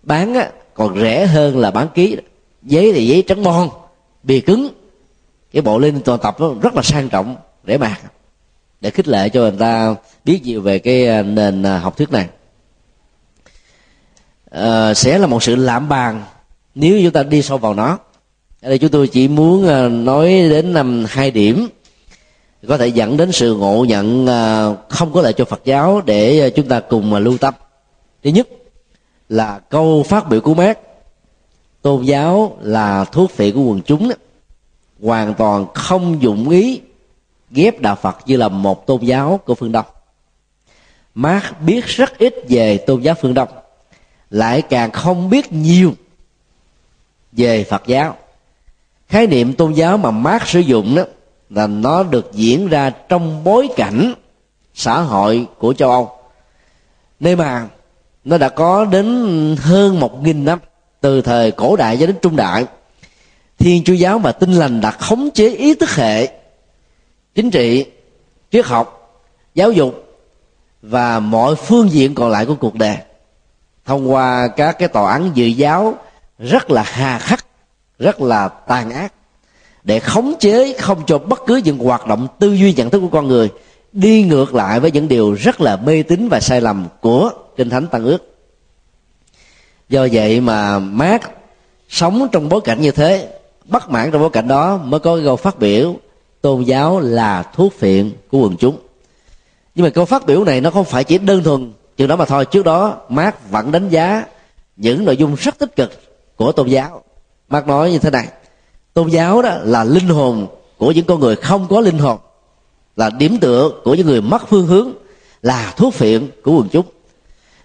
bán 0.03 0.35
á, 0.35 0.49
còn 0.75 1.01
rẻ 1.01 1.27
hơn 1.27 1.59
là 1.59 1.71
bán 1.71 1.89
ký 1.95 2.17
giấy 2.63 2.93
thì 2.93 3.07
giấy 3.07 3.23
trắng 3.23 3.43
bon 3.43 3.69
bìa 4.23 4.41
cứng. 4.41 4.69
Cái 5.53 5.63
bộ 5.63 5.79
Lenin 5.79 6.03
toàn 6.03 6.21
tập 6.23 6.41
đó 6.41 6.55
rất 6.63 6.75
là 6.75 6.83
sang 6.83 7.09
trọng 7.09 7.37
rẻ 7.67 7.79
mạt 7.79 7.99
để 8.81 8.91
khích 8.91 9.09
lệ 9.09 9.29
cho 9.29 9.41
người 9.41 9.53
ta 9.59 9.95
biết 10.25 10.41
nhiều 10.45 10.63
về 10.63 10.79
cái 10.79 11.07
à, 11.07 11.23
nền 11.23 11.63
à, 11.63 11.79
học 11.79 11.97
thuyết 11.97 12.11
này. 12.11 12.29
À, 14.51 14.95
sẽ 14.95 15.19
là 15.19 15.27
một 15.27 15.43
sự 15.43 15.57
lãm 15.57 15.89
bàn 15.89 16.25
nếu 16.75 17.01
chúng 17.03 17.13
ta 17.13 17.23
đi 17.23 17.43
sâu 17.43 17.59
vào 17.59 17.75
nó. 17.75 17.99
Ở 18.63 18.69
đây 18.69 18.79
chúng 18.79 18.91
tôi 18.91 19.09
chỉ 19.09 19.29
muốn 19.29 19.69
à, 19.69 19.89
nói 19.89 20.29
đến 20.29 20.73
năm 20.73 21.05
hai 21.09 21.31
điểm 21.31 21.69
có 22.69 22.79
thể 22.79 22.89
dẫn 22.89 23.17
đến 23.17 23.33
sự 23.33 23.57
ngộ 23.57 23.85
nhận 23.85 24.27
không 24.89 25.13
có 25.13 25.23
lợi 25.23 25.33
cho 25.33 25.45
Phật 25.45 25.61
giáo 25.65 26.01
để 26.07 26.51
chúng 26.51 26.69
ta 26.69 26.81
cùng 26.81 27.15
lưu 27.15 27.39
tâm. 27.39 27.55
Thứ 28.25 28.31
nhất 28.31 28.49
là 29.29 29.59
câu 29.59 30.03
phát 30.03 30.29
biểu 30.29 30.41
của 30.41 30.55
Mát 30.55 30.79
tôn 31.83 32.03
giáo 32.03 32.57
là 32.61 33.05
thuốc 33.05 33.31
phiện 33.31 33.55
của 33.55 33.63
quần 33.63 33.81
chúng 33.83 34.09
đó, 34.09 34.15
hoàn 35.03 35.35
toàn 35.35 35.67
không 35.75 36.23
dụng 36.23 36.49
ý 36.49 36.81
ghép 37.51 37.81
đạo 37.81 37.97
Phật 37.97 38.17
như 38.27 38.37
là 38.37 38.49
một 38.49 38.87
tôn 38.87 39.01
giáo 39.01 39.41
của 39.45 39.55
phương 39.55 39.73
Đông. 39.73 39.87
Mark 41.15 41.45
biết 41.61 41.87
rất 41.87 42.19
ít 42.19 42.35
về 42.49 42.77
tôn 42.77 43.01
giáo 43.01 43.15
phương 43.21 43.35
Đông, 43.35 43.49
lại 44.31 44.63
càng 44.63 44.91
không 44.91 45.31
biết 45.31 45.53
nhiều 45.53 45.95
về 47.33 47.65
phật 47.65 47.83
giáo 47.87 48.17
khái 49.09 49.27
niệm 49.27 49.53
tôn 49.53 49.73
giáo 49.73 49.97
mà 49.97 50.11
Marx 50.11 50.43
sử 50.47 50.61
dụng 50.61 50.95
đó 50.95 51.03
là 51.51 51.67
nó 51.67 52.03
được 52.03 52.31
diễn 52.33 52.69
ra 52.69 52.91
trong 52.91 53.45
bối 53.45 53.69
cảnh 53.77 54.15
xã 54.75 55.01
hội 55.01 55.47
của 55.59 55.73
châu 55.73 55.91
âu 55.91 56.11
nơi 57.21 57.37
mà 57.37 57.67
nó 58.25 58.39
đã 58.39 58.49
có 58.49 58.85
đến 58.85 59.07
hơn 59.61 60.01
một 60.01 60.23
nghìn 60.23 60.45
năm 60.45 60.59
từ 61.01 61.21
thời 61.21 61.51
cổ 61.51 61.77
đại 61.77 61.97
cho 62.01 62.07
đến 62.07 62.17
trung 62.23 62.37
đại 62.37 62.67
thiên 63.59 63.85
chúa 63.85 63.93
giáo 63.93 64.19
và 64.19 64.33
tinh 64.33 64.53
lành 64.53 64.81
đã 64.81 64.91
khống 64.91 65.31
chế 65.35 65.49
ý 65.49 65.75
thức 65.75 65.91
hệ 65.91 66.29
chính 67.35 67.51
trị, 67.51 67.87
triết 68.51 68.67
học, 68.67 68.97
giáo 69.55 69.73
dục 69.73 70.05
và 70.83 71.21
mọi 71.21 71.55
phương 71.55 71.91
diện 71.91 72.15
còn 72.15 72.31
lại 72.31 72.47
của 72.47 72.55
cuộc 72.55 72.75
đời. 72.75 72.97
Thông 73.85 74.13
qua 74.13 74.49
các 74.49 74.73
cái 74.79 74.89
tòa 74.89 75.13
án 75.13 75.31
dự 75.35 75.47
giáo 75.47 75.95
rất 76.39 76.71
là 76.71 76.83
hà 76.83 77.19
khắc, 77.19 77.47
rất 77.99 78.21
là 78.21 78.49
tàn 78.49 78.91
ác, 78.91 79.13
để 79.85 80.01
khống 80.01 80.35
chế 80.39 80.73
không 80.79 81.03
cho 81.07 81.19
bất 81.19 81.41
cứ 81.47 81.57
những 81.57 81.79
hoạt 81.79 82.07
động 82.07 82.29
tư 82.39 82.53
duy 82.53 82.75
nhận 82.75 82.91
thức 82.91 83.01
của 83.01 83.09
con 83.09 83.29
người 83.29 83.51
đi 83.93 84.23
ngược 84.23 84.55
lại 84.55 84.81
với 84.81 84.91
những 84.91 85.09
điều 85.09 85.33
rất 85.33 85.61
là 85.61 85.77
mê 85.77 86.03
tín 86.03 86.29
và 86.29 86.41
sai 86.41 86.61
lầm 86.61 86.87
của 87.01 87.31
kinh 87.57 87.71
thánh 87.71 87.87
tăng 87.87 88.05
ước. 88.05 88.39
Do 89.89 90.07
vậy 90.13 90.41
mà 90.41 90.79
mát 90.79 91.31
sống 91.89 92.29
trong 92.33 92.49
bối 92.49 92.61
cảnh 92.61 92.81
như 92.81 92.91
thế, 92.91 93.29
bất 93.65 93.91
mãn 93.91 94.11
trong 94.11 94.21
bối 94.21 94.31
cảnh 94.31 94.49
đó 94.49 94.77
mới 94.77 95.01
có 95.01 95.21
câu 95.25 95.37
phát 95.37 95.59
biểu 95.59 95.97
tôn 96.41 96.63
giáo 96.63 97.01
là 97.01 97.43
thuốc 97.43 97.73
phiện 97.79 98.13
của 98.31 98.39
quần 98.39 98.57
chúng. 98.57 98.79
Nhưng 99.75 99.85
mà 99.85 99.91
câu 99.91 100.05
phát 100.05 100.27
biểu 100.27 100.45
này 100.45 100.61
nó 100.61 100.71
không 100.71 100.85
phải 100.85 101.05
chỉ 101.05 101.19
đơn 101.19 101.43
thuần 101.43 101.73
chừng 101.97 102.09
đó 102.09 102.17
mà 102.17 102.25
thôi. 102.25 102.45
Trước 102.45 102.65
đó 102.65 102.97
Mark 103.09 103.37
vẫn 103.51 103.73
đánh 103.73 103.89
giá 103.89 104.25
những 104.77 105.05
nội 105.05 105.17
dung 105.17 105.35
rất 105.35 105.59
tích 105.59 105.77
cực 105.77 106.03
của 106.37 106.53
tôn 106.53 106.69
giáo. 106.69 107.03
Mark 107.49 107.67
nói 107.67 107.93
như 107.93 107.99
thế 107.99 108.11
này 108.11 108.29
tôn 108.95 109.09
giáo 109.09 109.43
đó 109.43 109.57
là 109.63 109.85
linh 109.85 110.09
hồn 110.09 110.47
của 110.79 110.93
những 110.93 111.05
con 111.05 111.21
người 111.21 111.37
không 111.37 111.67
có 111.71 111.81
linh 111.81 111.99
hồn 111.99 112.19
là 112.97 113.11
điểm 113.11 113.39
tựa 113.41 113.71
của 113.85 113.95
những 113.95 114.07
người 114.07 114.21
mất 114.21 114.49
phương 114.49 114.67
hướng 114.67 114.93
là 115.43 115.75
thuốc 115.77 115.95
phiện 115.95 116.31
của 116.43 116.53
quần 116.53 116.69
chúng. 116.69 116.87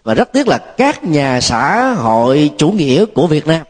Và 0.03 0.13
rất 0.13 0.31
tiếc 0.33 0.47
là 0.47 0.57
các 0.57 1.03
nhà 1.03 1.41
xã 1.41 1.93
hội 1.93 2.51
chủ 2.57 2.71
nghĩa 2.71 3.05
của 3.05 3.27
Việt 3.27 3.47
Nam 3.47 3.61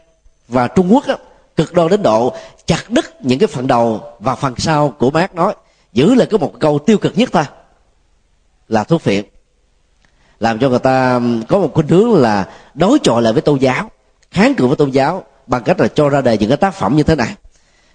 và 0.48 0.68
Trung 0.68 0.94
Quốc 0.94 1.04
đó, 1.06 1.14
cực 1.56 1.72
đoan 1.72 1.88
đến 1.88 2.02
độ 2.02 2.34
chặt 2.66 2.90
đứt 2.90 3.24
những 3.24 3.38
cái 3.38 3.46
phần 3.46 3.66
đầu 3.66 4.00
và 4.20 4.34
phần 4.34 4.54
sau 4.58 4.90
của 4.98 5.10
Mark 5.10 5.34
nói. 5.34 5.54
Giữ 5.92 6.14
lại 6.14 6.26
có 6.30 6.38
một 6.38 6.52
câu 6.60 6.78
tiêu 6.78 6.98
cực 6.98 7.18
nhất 7.18 7.28
thôi 7.32 7.44
là 8.68 8.84
thuốc 8.84 9.02
phiện. 9.02 9.24
Làm 10.40 10.58
cho 10.58 10.68
người 10.68 10.78
ta 10.78 11.20
có 11.48 11.58
một 11.58 11.70
khuynh 11.74 11.88
hướng 11.88 12.14
là 12.14 12.48
đối 12.74 12.98
chọi 13.02 13.22
lại 13.22 13.32
với 13.32 13.42
tôn 13.42 13.58
giáo 13.58 13.90
kháng 14.30 14.54
cự 14.54 14.66
với 14.66 14.76
tôn 14.76 14.90
giáo 14.90 15.24
bằng 15.46 15.62
cách 15.62 15.80
là 15.80 15.88
cho 15.88 16.08
ra 16.08 16.20
đời 16.20 16.38
những 16.38 16.48
cái 16.48 16.56
tác 16.56 16.74
phẩm 16.74 16.96
như 16.96 17.02
thế 17.02 17.14
này. 17.14 17.34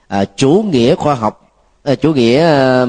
À, 0.08 0.26
chủ 0.36 0.66
nghĩa 0.72 0.96
khoa 0.96 1.16
học 1.16 1.52
à, 1.84 1.96
chủ 1.96 2.14
nghĩa 2.14 2.46
à, 2.46 2.86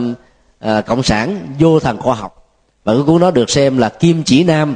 à, 0.59 0.81
cộng 0.81 1.03
sản 1.03 1.55
vô 1.59 1.81
thần 1.81 1.99
khoa 1.99 2.15
học. 2.15 2.47
Và 2.85 2.95
cái 2.95 3.03
cuốn 3.07 3.21
đó 3.21 3.31
được 3.31 3.51
xem 3.51 3.79
là 3.79 3.89
kim 3.89 4.23
chỉ 4.25 4.45
nam 4.45 4.75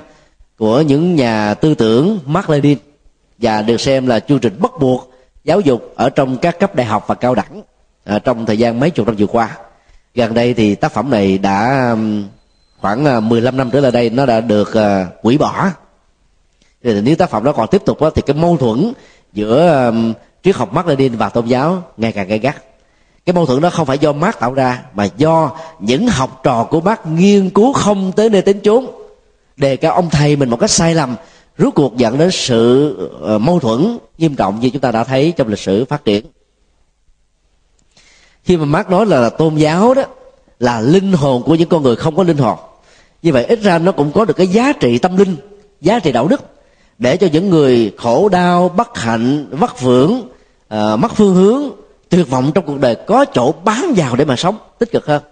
của 0.59 0.81
những 0.81 1.17
nhà 1.17 1.55
tư 1.55 1.75
tưởng 1.75 2.19
Mark 2.27 2.51
Lenin 2.51 2.79
và 3.39 3.63
được 3.63 3.81
xem 3.81 4.07
là 4.07 4.21
chương 4.21 4.39
trình 4.39 4.57
bắt 4.61 4.73
buộc 4.81 5.16
giáo 5.47 5.61
dục 5.61 5.93
ở 5.97 6.11
trong 6.11 6.37
các 6.37 6.59
cấp 6.61 6.75
đại 6.75 6.87
học 6.87 7.05
và 7.07 7.15
cao 7.15 7.35
đẳng 7.35 7.63
à, 8.05 8.19
trong 8.19 8.47
thời 8.47 8.59
gian 8.59 8.81
mấy 8.81 8.91
chục 8.91 9.07
năm 9.07 9.17
vừa 9.19 9.27
qua. 9.27 9.57
Gần 10.15 10.35
đây 10.35 10.55
thì 10.55 10.75
tác 10.75 10.93
phẩm 10.93 11.11
này 11.11 11.39
đã 11.39 11.97
khoảng 12.81 13.05
à, 13.05 13.21
15 13.21 13.57
năm 13.57 13.71
trở 13.71 13.81
lại 13.81 13.93
đây 13.93 14.11
nó 14.11 14.27
đã 14.27 14.41
được 14.41 14.75
à, 14.75 15.07
hủy 15.23 15.39
bỏ. 15.39 15.71
Thì 16.85 17.01
nếu 17.01 17.17
tác 17.17 17.31
phẩm 17.31 17.45
đó 17.45 17.53
còn 17.53 17.69
tiếp 17.69 17.83
tục 17.87 18.01
đó, 18.01 18.11
thì 18.11 18.23
cái 18.27 18.37
mâu 18.37 18.57
thuẫn 18.57 18.93
giữa 19.33 19.87
um, 19.87 20.13
triết 20.43 20.57
học 20.57 20.73
Mark 20.73 20.87
Lenin 20.87 21.17
và 21.17 21.29
tôn 21.29 21.47
giáo 21.47 21.83
ngày 21.97 22.13
càng 22.13 22.29
gay 22.29 22.39
gắt. 22.39 22.57
Cái 23.27 23.35
mâu 23.35 23.47
thuẫn 23.47 23.61
đó 23.61 23.71
không 23.71 23.87
phải 23.87 23.99
do 23.99 24.13
Mark 24.13 24.39
tạo 24.39 24.55
ra 24.55 24.83
mà 24.95 25.09
do 25.17 25.51
những 25.81 26.09
học 26.09 26.41
trò 26.45 26.65
của 26.65 26.81
Mark 26.81 27.07
nghiên 27.07 27.51
cứu 27.51 27.73
không 27.73 28.13
tới 28.13 28.31
nơi 28.31 28.43
tính 28.43 28.61
chốn. 28.61 28.87
Đề 29.57 29.77
cao 29.77 29.93
ông 29.93 30.11
thầy 30.11 30.37
mình 30.37 30.51
một 30.51 30.61
cách 30.61 30.71
sai 30.71 30.95
lầm 30.95 31.17
rốt 31.59 31.75
cuộc 31.75 31.97
dẫn 31.97 32.19
đến 32.19 32.31
sự 32.31 32.95
ờ, 33.23 33.39
mâu 33.39 33.61
thuẫn 33.61 33.99
nghiêm 34.19 34.37
trọng 34.37 34.61
như 34.61 34.71
chúng 34.71 34.81
ta 34.81 34.93
đã 34.93 35.05
thấy 35.05 35.33
trong 35.37 35.49
lịch 35.49 35.59
sử 35.59 35.85
phát 35.85 36.05
triển. 36.05 36.27
Khi 38.45 38.57
mà 38.57 38.65
Mark 38.65 38.91
nói 38.91 39.07
là, 39.07 39.21
là 39.21 39.31
tôn 39.31 39.57
giáo 39.57 39.95
đó 39.95 40.03
là 40.61 40.81
linh 40.81 41.13
hồn 41.13 41.43
của 41.43 41.55
những 41.55 41.69
con 41.69 41.83
người 41.83 41.97
không 41.97 42.17
có 42.17 42.23
linh 42.23 42.37
hồn. 42.37 42.59
Như 43.23 43.33
vậy 43.33 43.45
ít 43.45 43.61
ra 43.63 43.79
nó 43.79 43.93
cũng 43.93 44.13
có 44.13 44.25
được 44.25 44.37
cái 44.37 44.47
giá 44.47 44.73
trị 44.73 44.99
tâm 44.99 45.17
linh 45.17 45.37
giá 45.81 45.99
trị 45.99 46.13
đạo 46.13 46.29
đức 46.29 46.41
để 46.99 47.17
cho 47.17 47.29
những 47.33 47.51
người 47.51 47.95
khổ 47.99 48.29
đau 48.29 48.69
bất 48.69 48.99
hạnh 48.99 49.47
vất 49.51 49.81
vưởng 49.81 50.13
uh, 50.75 50.99
mất 50.99 51.15
phương 51.15 51.35
hướng 51.35 51.71
tuyệt 52.09 52.31
vọng 52.31 52.53
trong 52.55 52.67
cuộc 52.67 52.81
đời 52.81 52.95
có 53.07 53.25
chỗ 53.25 53.53
bám 53.65 53.95
vào 53.97 54.17
để 54.17 54.25
mà 54.25 54.37
sống 54.37 54.57
tích 54.79 54.91
cực 54.93 55.07
hơn. 55.07 55.23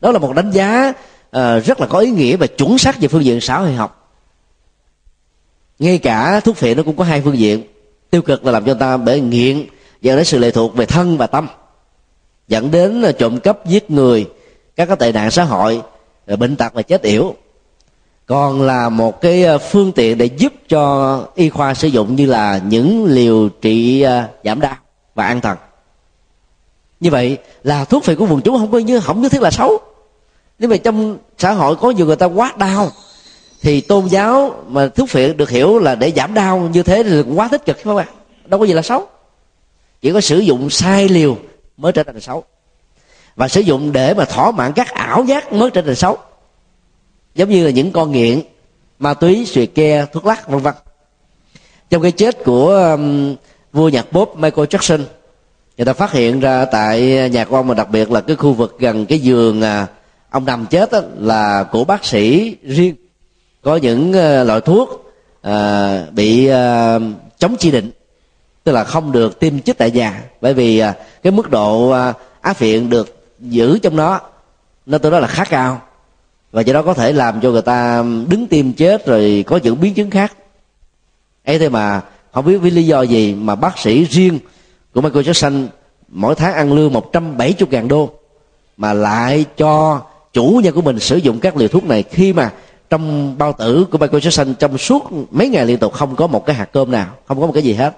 Đó 0.00 0.10
là 0.10 0.18
một 0.18 0.34
đánh 0.34 0.50
giá 0.50 0.92
uh, 1.36 1.64
rất 1.64 1.80
là 1.80 1.86
có 1.86 1.98
ý 1.98 2.10
nghĩa 2.10 2.36
và 2.36 2.46
chuẩn 2.46 2.78
xác 2.78 3.00
về 3.00 3.08
phương 3.08 3.24
diện 3.24 3.40
xã 3.40 3.58
hội 3.58 3.72
học 3.72 3.99
ngay 5.80 5.98
cả 5.98 6.40
thuốc 6.40 6.56
phiện 6.56 6.76
nó 6.76 6.82
cũng 6.82 6.96
có 6.96 7.04
hai 7.04 7.20
phương 7.20 7.38
diện. 7.38 7.62
Tiêu 8.10 8.22
cực 8.22 8.44
là 8.44 8.52
làm 8.52 8.64
cho 8.64 8.74
ta 8.74 8.96
bởi 8.96 9.20
nghiện, 9.20 9.66
dẫn 10.00 10.16
đến 10.16 10.24
sự 10.24 10.38
lệ 10.38 10.50
thuộc 10.50 10.76
về 10.76 10.86
thân 10.86 11.16
và 11.16 11.26
tâm, 11.26 11.48
dẫn 12.48 12.70
đến 12.70 13.04
trộm 13.18 13.40
cắp, 13.40 13.66
giết 13.66 13.90
người, 13.90 14.26
các 14.76 14.86
cái 14.86 14.96
tệ 14.96 15.12
nạn 15.12 15.30
xã 15.30 15.44
hội 15.44 15.82
bệnh 16.38 16.56
tật 16.56 16.74
và 16.74 16.82
chết 16.82 17.02
yểu. 17.02 17.34
Còn 18.26 18.62
là 18.62 18.88
một 18.88 19.20
cái 19.20 19.44
ờ, 19.44 19.58
phương 19.58 19.92
tiện 19.92 20.18
để 20.18 20.24
giúp 20.24 20.52
cho 20.68 21.24
y 21.34 21.48
khoa 21.48 21.74
sử 21.74 21.88
dụng 21.88 22.16
như 22.16 22.26
là 22.26 22.60
những 22.68 23.04
liều 23.04 23.48
trị 23.48 24.00
ờ, 24.00 24.28
giảm 24.44 24.60
đau 24.60 24.76
và 25.14 25.26
an 25.26 25.40
thần. 25.40 25.58
Như 27.00 27.10
vậy 27.10 27.38
là 27.62 27.84
thuốc 27.84 28.04
phiện 28.04 28.16
của 28.16 28.26
quần 28.30 28.40
chúng 28.40 28.58
không 28.58 28.72
có 28.72 28.78
như, 28.78 29.00
không 29.00 29.22
nhất 29.22 29.32
thiết 29.32 29.42
là 29.42 29.50
xấu. 29.50 29.78
Nếu 30.58 30.70
mà 30.70 30.76
trong 30.76 31.18
xã 31.38 31.52
hội 31.52 31.76
có 31.76 31.90
nhiều 31.90 32.06
người 32.06 32.16
ta 32.16 32.26
quá 32.26 32.52
đau 32.56 32.90
thì 33.62 33.80
tôn 33.80 34.06
giáo 34.06 34.64
mà 34.68 34.88
thuốc 34.88 35.08
phiện 35.08 35.36
được 35.36 35.50
hiểu 35.50 35.78
là 35.78 35.94
để 35.94 36.12
giảm 36.16 36.34
đau 36.34 36.58
như 36.72 36.82
thế 36.82 37.02
thì 37.02 37.22
quá 37.34 37.48
tích 37.48 37.64
cực 37.66 37.78
không 37.84 37.96
ạ? 37.96 38.06
Đâu 38.44 38.60
có 38.60 38.66
gì 38.66 38.72
là 38.72 38.82
xấu. 38.82 39.06
Chỉ 40.02 40.12
có 40.12 40.20
sử 40.20 40.38
dụng 40.38 40.70
sai 40.70 41.08
liều 41.08 41.36
mới 41.76 41.92
trở 41.92 42.02
thành 42.02 42.20
xấu. 42.20 42.44
Và 43.36 43.48
sử 43.48 43.60
dụng 43.60 43.92
để 43.92 44.14
mà 44.14 44.24
thỏa 44.24 44.50
mãn 44.50 44.72
các 44.72 44.88
ảo 44.88 45.24
giác 45.24 45.52
mới 45.52 45.70
trở 45.70 45.82
thành 45.82 45.94
xấu. 45.94 46.18
Giống 47.34 47.50
như 47.50 47.64
là 47.64 47.70
những 47.70 47.92
con 47.92 48.12
nghiện 48.12 48.40
ma 48.98 49.14
túy 49.14 49.46
xuyệt 49.46 49.70
ke 49.74 50.06
thuốc 50.12 50.26
lắc 50.26 50.48
vân 50.48 50.60
vân. 50.60 50.74
Trong 51.90 52.02
cái 52.02 52.12
chết 52.12 52.44
của 52.44 52.94
um, 52.96 53.36
vua 53.72 53.88
nhạc 53.88 54.02
pop 54.02 54.36
Michael 54.36 54.66
Jackson 54.66 55.04
người 55.80 55.84
ta 55.84 55.92
phát 55.92 56.12
hiện 56.12 56.40
ra 56.40 56.64
tại 56.64 57.28
nhà 57.30 57.44
của 57.44 57.56
ông 57.56 57.66
mà 57.66 57.74
đặc 57.74 57.90
biệt 57.90 58.10
là 58.10 58.20
cái 58.20 58.36
khu 58.36 58.52
vực 58.52 58.76
gần 58.78 59.06
cái 59.06 59.18
giường 59.18 59.62
à, 59.62 59.86
ông 60.30 60.44
nằm 60.44 60.66
chết 60.66 60.92
đó, 60.92 61.00
là 61.18 61.64
của 61.64 61.84
bác 61.84 62.04
sĩ 62.04 62.56
riêng 62.62 62.94
có 63.62 63.76
những 63.76 64.12
ờ, 64.12 64.44
loại 64.44 64.60
thuốc 64.60 65.12
à, 65.42 66.06
bị 66.12 66.46
à, 66.46 66.98
chống 67.38 67.56
chỉ 67.58 67.70
định 67.70 67.90
tức 68.64 68.72
là 68.72 68.84
không 68.84 69.12
được 69.12 69.40
tiêm 69.40 69.60
chích 69.60 69.78
tại 69.78 69.90
nhà 69.90 70.24
bởi 70.40 70.54
vì 70.54 70.78
à, 70.78 70.94
cái 71.22 71.30
mức 71.30 71.50
độ 71.50 71.90
à, 71.90 72.12
áp 72.40 72.52
phiện 72.52 72.90
được 72.90 73.16
giữ 73.40 73.78
trong 73.78 73.96
nó 73.96 74.20
nó 74.86 74.98
tôi 74.98 75.12
nói 75.12 75.20
là 75.20 75.26
khá 75.26 75.44
cao. 75.44 75.82
Và 76.52 76.62
do 76.62 76.72
đó 76.74 76.82
có 76.82 76.94
thể 76.94 77.12
làm 77.12 77.40
cho 77.40 77.50
người 77.50 77.62
ta 77.62 78.04
đứng 78.28 78.46
tim 78.46 78.72
chết 78.72 79.06
rồi 79.06 79.44
có 79.46 79.60
những 79.62 79.80
biến 79.80 79.94
chứng 79.94 80.10
khác. 80.10 80.32
Ấy 81.44 81.58
thế 81.58 81.68
mà 81.68 82.00
không 82.32 82.44
biết 82.44 82.58
vì 82.58 82.70
lý 82.70 82.86
do 82.86 83.02
gì 83.02 83.34
mà 83.34 83.54
bác 83.54 83.78
sĩ 83.78 84.04
riêng 84.04 84.38
của 84.94 85.00
Michael 85.00 85.26
Jackson 85.26 85.66
mỗi 86.08 86.34
tháng 86.34 86.54
ăn 86.54 86.72
lương 86.72 86.92
170 86.92 87.68
ngàn 87.70 87.88
đô 87.88 88.10
mà 88.76 88.92
lại 88.92 89.44
cho 89.56 90.02
chủ 90.32 90.60
nhân 90.64 90.74
của 90.74 90.82
mình 90.82 90.98
sử 90.98 91.16
dụng 91.16 91.40
các 91.40 91.56
liều 91.56 91.68
thuốc 91.68 91.84
này 91.84 92.02
khi 92.02 92.32
mà 92.32 92.52
trong 92.90 93.38
bao 93.38 93.52
tử 93.52 93.86
của 93.90 93.98
Michael 93.98 94.22
Jackson 94.22 94.54
trong 94.54 94.78
suốt 94.78 95.10
mấy 95.30 95.48
ngày 95.48 95.66
liên 95.66 95.78
tục 95.78 95.92
không 95.92 96.16
có 96.16 96.26
một 96.26 96.46
cái 96.46 96.56
hạt 96.56 96.64
cơm 96.64 96.90
nào 96.90 97.16
không 97.26 97.40
có 97.40 97.46
một 97.46 97.52
cái 97.52 97.62
gì 97.62 97.72
hết. 97.72 97.96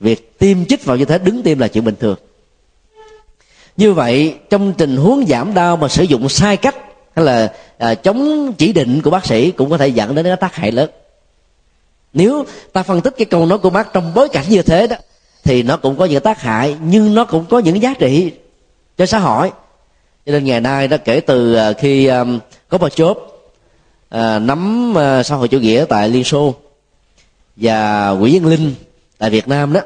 Việc 0.00 0.38
tiêm 0.38 0.64
chích 0.64 0.84
vào 0.84 0.96
như 0.96 1.04
thế 1.04 1.18
đứng 1.18 1.42
tiêm 1.42 1.58
là 1.58 1.68
chuyện 1.68 1.84
bình 1.84 1.94
thường. 2.00 2.16
Như 3.76 3.92
vậy 3.92 4.34
trong 4.50 4.72
tình 4.72 4.96
huống 4.96 5.26
giảm 5.26 5.54
đau 5.54 5.76
mà 5.76 5.88
sử 5.88 6.02
dụng 6.02 6.28
sai 6.28 6.56
cách 6.56 6.76
hay 7.14 7.24
là 7.24 7.52
à, 7.78 7.94
chống 7.94 8.52
chỉ 8.52 8.72
định 8.72 9.00
của 9.02 9.10
bác 9.10 9.26
sĩ 9.26 9.50
cũng 9.50 9.70
có 9.70 9.78
thể 9.78 9.88
dẫn 9.88 10.14
đến 10.14 10.24
cái 10.24 10.36
tác 10.36 10.54
hại 10.54 10.72
lớn. 10.72 10.90
Nếu 12.12 12.44
ta 12.72 12.82
phân 12.82 13.00
tích 13.00 13.14
cái 13.18 13.24
câu 13.24 13.46
nói 13.46 13.58
của 13.58 13.70
bác 13.70 13.92
trong 13.92 14.14
bối 14.14 14.28
cảnh 14.28 14.44
như 14.48 14.62
thế 14.62 14.86
đó 14.86 14.96
thì 15.44 15.62
nó 15.62 15.76
cũng 15.76 15.96
có 15.96 16.04
những 16.04 16.22
tác 16.22 16.40
hại 16.40 16.76
nhưng 16.84 17.14
nó 17.14 17.24
cũng 17.24 17.44
có 17.50 17.58
những 17.58 17.82
giá 17.82 17.94
trị 17.98 18.32
cho 18.98 19.06
xã 19.06 19.18
hội. 19.18 19.50
Cho 20.26 20.32
nên 20.32 20.44
ngày 20.44 20.60
nay 20.60 20.88
đó 20.88 20.96
kể 21.04 21.20
từ 21.20 21.54
à, 21.54 21.72
khi 21.72 22.06
um, 22.06 22.38
có 22.68 22.78
bà 22.78 22.88
chốt 22.88 23.37
à, 24.08 24.38
nắm 24.38 24.94
à, 24.98 25.22
xã 25.22 25.34
hội 25.34 25.48
chủ 25.48 25.58
nghĩa 25.58 25.84
tại 25.88 26.08
liên 26.08 26.24
xô 26.24 26.54
và 27.56 28.14
quỹ 28.20 28.32
dân 28.32 28.46
linh 28.46 28.74
tại 29.18 29.30
việt 29.30 29.48
nam 29.48 29.72
đó 29.72 29.80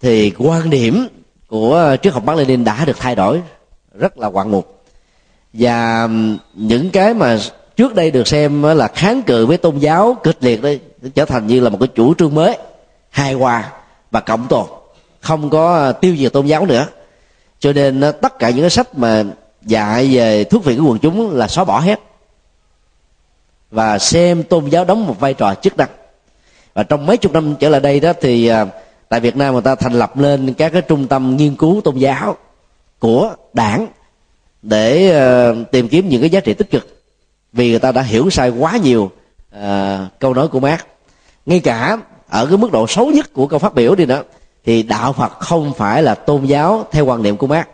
thì 0.00 0.32
quan 0.38 0.70
điểm 0.70 1.08
của 1.48 1.96
triết 2.02 2.12
học 2.12 2.24
Mác 2.24 2.36
Lênin 2.36 2.64
đã 2.64 2.84
được 2.84 2.96
thay 2.98 3.14
đổi 3.14 3.42
rất 3.98 4.18
là 4.18 4.28
ngoạn 4.28 4.50
mục. 4.50 4.82
Và 5.52 6.08
những 6.54 6.90
cái 6.90 7.14
mà 7.14 7.38
trước 7.76 7.94
đây 7.94 8.10
được 8.10 8.28
xem 8.28 8.62
là 8.62 8.88
kháng 8.88 9.22
cự 9.22 9.46
với 9.46 9.56
tôn 9.56 9.78
giáo 9.78 10.16
kịch 10.22 10.38
liệt 10.40 10.62
đấy 10.62 10.80
trở 11.14 11.24
thành 11.24 11.46
như 11.46 11.60
là 11.60 11.70
một 11.70 11.78
cái 11.80 11.88
chủ 11.88 12.14
trương 12.14 12.34
mới 12.34 12.56
hài 13.10 13.32
hòa 13.32 13.72
và 14.10 14.20
cộng 14.20 14.48
tồn 14.48 14.66
không 15.20 15.50
có 15.50 15.76
à, 15.76 15.92
tiêu 15.92 16.16
diệt 16.16 16.32
tôn 16.32 16.46
giáo 16.46 16.66
nữa. 16.66 16.86
Cho 17.60 17.72
nên 17.72 18.02
tất 18.22 18.38
cả 18.38 18.50
những 18.50 18.60
cái 18.60 18.70
sách 18.70 18.98
mà 18.98 19.24
dạy 19.62 20.16
về 20.16 20.44
thuốc 20.44 20.64
viện 20.64 20.78
của 20.78 20.90
quần 20.90 20.98
chúng 20.98 21.36
là 21.36 21.48
xóa 21.48 21.64
bỏ 21.64 21.80
hết 21.80 22.00
và 23.72 23.98
xem 23.98 24.42
tôn 24.42 24.68
giáo 24.68 24.84
đóng 24.84 25.06
một 25.06 25.20
vai 25.20 25.34
trò 25.34 25.54
chức 25.54 25.76
năng. 25.76 25.88
Và 26.74 26.82
trong 26.82 27.06
mấy 27.06 27.16
chục 27.16 27.32
năm 27.32 27.54
trở 27.60 27.68
lại 27.68 27.80
đây 27.80 28.00
đó 28.00 28.12
thì 28.20 28.46
à, 28.46 28.66
tại 29.08 29.20
Việt 29.20 29.36
Nam 29.36 29.52
người 29.52 29.62
ta 29.62 29.74
thành 29.74 29.92
lập 29.92 30.18
lên 30.18 30.54
các 30.54 30.72
cái 30.72 30.82
trung 30.82 31.06
tâm 31.06 31.36
nghiên 31.36 31.56
cứu 31.56 31.80
tôn 31.84 31.96
giáo 31.96 32.36
của 32.98 33.34
đảng 33.52 33.86
để 34.62 35.16
uh, 35.60 35.70
tìm 35.70 35.88
kiếm 35.88 36.08
những 36.08 36.20
cái 36.20 36.30
giá 36.30 36.40
trị 36.40 36.54
tích 36.54 36.70
cực. 36.70 37.04
Vì 37.52 37.70
người 37.70 37.78
ta 37.78 37.92
đã 37.92 38.02
hiểu 38.02 38.30
sai 38.30 38.50
quá 38.50 38.76
nhiều 38.76 39.10
uh, 39.56 39.60
câu 40.18 40.34
nói 40.34 40.48
của 40.48 40.60
Marx. 40.60 40.80
Ngay 41.46 41.60
cả 41.60 41.98
ở 42.28 42.46
cái 42.46 42.56
mức 42.56 42.72
độ 42.72 42.86
xấu 42.86 43.06
nhất 43.06 43.32
của 43.32 43.46
câu 43.46 43.58
phát 43.58 43.74
biểu 43.74 43.94
đi 43.94 44.06
nữa 44.06 44.22
thì 44.64 44.82
đạo 44.82 45.12
Phật 45.12 45.32
không 45.38 45.72
phải 45.74 46.02
là 46.02 46.14
tôn 46.14 46.44
giáo 46.44 46.86
theo 46.92 47.04
quan 47.04 47.22
niệm 47.22 47.36
của 47.36 47.46
Marx. 47.46 47.66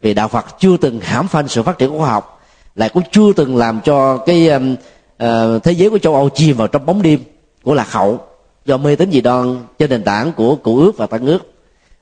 Vì 0.00 0.14
đạo 0.14 0.28
Phật 0.28 0.46
chưa 0.58 0.76
từng 0.76 1.00
hãm 1.00 1.28
phanh 1.28 1.48
sự 1.48 1.62
phát 1.62 1.78
triển 1.78 1.90
của 1.90 1.98
khoa 1.98 2.10
học 2.10 2.40
lại 2.74 2.88
cũng 2.88 3.02
chưa 3.12 3.32
từng 3.32 3.56
làm 3.56 3.80
cho 3.84 4.16
cái 4.16 4.48
um, 4.48 4.76
uh, 5.24 5.62
thế 5.62 5.72
giới 5.72 5.90
của 5.90 5.98
châu 5.98 6.14
Âu 6.14 6.28
chìm 6.28 6.56
vào 6.56 6.68
trong 6.68 6.86
bóng 6.86 7.02
đêm 7.02 7.20
của 7.62 7.74
lạc 7.74 7.92
hậu. 7.92 8.20
Do 8.64 8.76
mê 8.76 8.96
tín 8.96 9.10
dị 9.10 9.20
đoan 9.20 9.64
trên 9.78 9.90
nền 9.90 10.04
tảng 10.04 10.32
của 10.32 10.56
cụ 10.56 10.78
ước 10.78 10.92
và 10.96 11.06
tăng 11.06 11.26
ước. 11.26 11.38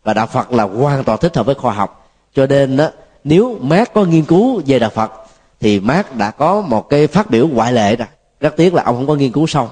Và 0.04 0.14
đạo 0.14 0.26
phật 0.26 0.52
là 0.52 0.64
hoàn 0.64 1.04
toàn 1.04 1.18
thích 1.18 1.36
hợp 1.36 1.46
với 1.46 1.54
khoa 1.54 1.72
học. 1.72 2.10
Cho 2.34 2.46
nên 2.46 2.76
đó, 2.76 2.88
nếu 3.24 3.58
mát 3.60 3.94
có 3.94 4.04
nghiên 4.04 4.24
cứu 4.24 4.62
về 4.66 4.78
đạo 4.78 4.90
phật 4.90 5.12
thì 5.60 5.80
mát 5.80 6.16
đã 6.16 6.30
có 6.30 6.60
một 6.60 6.88
cái 6.88 7.06
phát 7.06 7.30
biểu 7.30 7.48
ngoại 7.48 7.72
lệ 7.72 7.96
rồi 7.96 8.08
rất 8.40 8.56
tiếc 8.56 8.74
là 8.74 8.82
ông 8.82 8.96
không 8.96 9.06
có 9.06 9.14
nghiên 9.14 9.32
cứu 9.32 9.46
sâu 9.46 9.68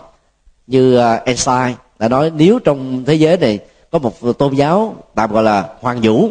như 0.66 0.99
uh, 0.99 1.24
Einstein 1.24 1.76
đã 1.99 2.09
nói 2.09 2.30
nếu 2.36 2.59
trong 2.59 3.05
thế 3.05 3.14
giới 3.14 3.36
này 3.36 3.59
có 3.90 3.99
một 3.99 4.38
tôn 4.38 4.55
giáo 4.55 4.94
tạm 5.14 5.32
gọi 5.32 5.42
là 5.42 5.68
hoàng 5.80 6.01
vũ 6.03 6.30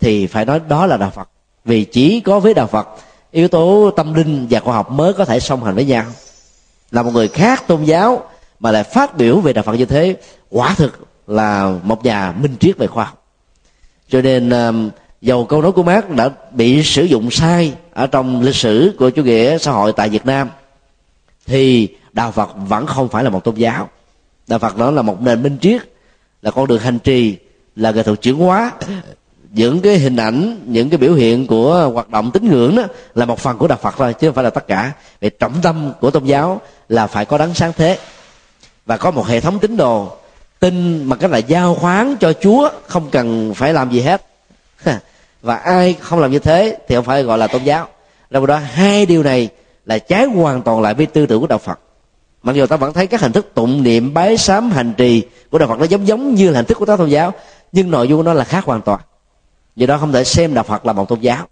thì 0.00 0.26
phải 0.26 0.44
nói 0.44 0.60
đó 0.68 0.86
là 0.86 0.96
đạo 0.96 1.10
phật. 1.10 1.28
Vì 1.64 1.84
chỉ 1.84 2.20
có 2.20 2.40
với 2.40 2.54
đạo 2.54 2.66
phật 2.66 2.88
yếu 3.30 3.48
tố 3.48 3.90
tâm 3.96 4.14
linh 4.14 4.46
và 4.50 4.60
khoa 4.60 4.74
học 4.74 4.90
mới 4.90 5.12
có 5.12 5.24
thể 5.24 5.40
song 5.40 5.64
hành 5.64 5.74
với 5.74 5.84
nhau 5.84 6.04
là 6.90 7.02
một 7.02 7.10
người 7.14 7.28
khác 7.28 7.64
tôn 7.66 7.84
giáo 7.84 8.22
mà 8.60 8.70
lại 8.70 8.84
phát 8.84 9.16
biểu 9.16 9.40
về 9.40 9.52
đạo 9.52 9.64
phật 9.64 9.72
như 9.72 9.84
thế, 9.84 10.16
quả 10.50 10.74
thực 10.74 11.06
là 11.26 11.74
một 11.82 12.04
nhà 12.04 12.32
minh 12.32 12.56
triết 12.60 12.78
về 12.78 12.86
khoa 12.86 13.04
học. 13.04 13.26
Cho 14.08 14.22
nên 14.22 14.50
um, 14.50 14.90
dầu 15.20 15.44
câu 15.44 15.62
nói 15.62 15.72
của 15.72 15.82
Marx 15.82 16.04
đã 16.16 16.30
bị 16.50 16.82
sử 16.82 17.04
dụng 17.04 17.30
sai 17.30 17.74
ở 17.92 18.06
trong 18.06 18.42
lịch 18.42 18.54
sử 18.54 18.94
của 18.98 19.10
chủ 19.10 19.22
nghĩa 19.22 19.58
xã 19.58 19.70
hội 19.72 19.92
tại 19.92 20.08
Việt 20.08 20.26
Nam, 20.26 20.50
thì 21.46 21.88
đạo 22.12 22.32
Phật 22.32 22.50
vẫn 22.68 22.86
không 22.86 23.08
phải 23.08 23.24
là 23.24 23.30
một 23.30 23.44
tôn 23.44 23.54
giáo. 23.54 23.88
Đạo 24.46 24.58
Phật 24.58 24.76
đó 24.76 24.90
là 24.90 25.02
một 25.02 25.22
nền 25.22 25.42
minh 25.42 25.58
triết, 25.60 25.82
là 26.42 26.50
con 26.50 26.66
đường 26.66 26.80
hành 26.80 26.98
trì, 26.98 27.36
là 27.76 27.90
nghệ 27.90 28.02
thuật 28.02 28.22
chuyển 28.22 28.36
hóa 28.36 28.72
những 29.52 29.80
cái 29.80 29.98
hình 29.98 30.16
ảnh, 30.16 30.60
những 30.66 30.90
cái 30.90 30.98
biểu 30.98 31.14
hiện 31.14 31.46
của 31.46 31.90
hoạt 31.94 32.10
động 32.10 32.30
tín 32.30 32.50
ngưỡng 32.50 32.76
đó 32.76 32.82
là 33.14 33.24
một 33.24 33.38
phần 33.38 33.58
của 33.58 33.66
đạo 33.66 33.78
Phật 33.82 33.94
thôi, 33.98 34.14
chứ 34.14 34.28
không 34.28 34.34
phải 34.34 34.44
là 34.44 34.50
tất 34.50 34.66
cả. 34.66 34.92
Về 35.20 35.30
trọng 35.30 35.52
tâm 35.62 35.92
của 36.00 36.10
tôn 36.10 36.24
giáo 36.24 36.60
là 36.88 37.06
phải 37.06 37.24
có 37.24 37.38
đấng 37.38 37.54
sáng 37.54 37.72
thế 37.76 37.98
và 38.86 38.96
có 38.96 39.10
một 39.10 39.26
hệ 39.26 39.40
thống 39.40 39.58
tín 39.58 39.76
đồ 39.76 40.12
tin 40.60 41.04
mà 41.04 41.16
cái 41.16 41.30
là 41.30 41.38
giao 41.38 41.74
khoán 41.74 42.16
cho 42.16 42.32
chúa, 42.32 42.70
không 42.86 43.10
cần 43.10 43.54
phải 43.54 43.72
làm 43.72 43.90
gì 43.90 44.00
hết. 44.00 44.22
Và 45.42 45.56
ai 45.56 45.96
không 46.00 46.18
làm 46.18 46.30
như 46.30 46.38
thế 46.38 46.76
thì 46.88 46.94
không 46.94 47.04
phải 47.04 47.22
gọi 47.22 47.38
là 47.38 47.46
tôn 47.46 47.64
giáo. 47.64 47.88
Đâu 48.30 48.46
đó, 48.46 48.56
hai 48.56 49.06
điều 49.06 49.22
này 49.22 49.48
là 49.86 49.98
trái 49.98 50.24
hoàn 50.24 50.62
toàn 50.62 50.80
lại 50.80 50.94
với 50.94 51.06
tư 51.06 51.26
tưởng 51.26 51.40
của 51.40 51.46
đạo 51.46 51.58
phật. 51.58 51.80
Mặc 52.42 52.56
dù 52.56 52.66
ta 52.66 52.76
vẫn 52.76 52.92
thấy 52.92 53.06
các 53.06 53.20
hình 53.20 53.32
thức 53.32 53.50
tụng 53.54 53.82
niệm, 53.82 54.14
bái 54.14 54.36
sám, 54.36 54.70
hành 54.70 54.92
trì 54.96 55.22
của 55.50 55.58
đạo 55.58 55.68
phật 55.68 55.78
nó 55.78 55.84
giống 55.84 56.06
giống 56.08 56.34
như 56.34 56.50
là 56.50 56.56
hình 56.56 56.66
thức 56.66 56.78
của 56.78 56.84
các 56.84 56.96
tôn 56.96 57.08
giáo, 57.08 57.32
nhưng 57.72 57.90
nội 57.90 58.08
dung 58.08 58.18
của 58.18 58.22
nó 58.22 58.32
là 58.32 58.44
khác 58.44 58.64
hoàn 58.64 58.82
toàn 58.82 59.00
do 59.76 59.86
đó 59.86 59.98
không 59.98 60.12
thể 60.12 60.24
xem 60.24 60.54
đạo 60.54 60.64
phật 60.64 60.86
là 60.86 60.92
một 60.92 61.08
tôn 61.08 61.20
giáo. 61.20 61.46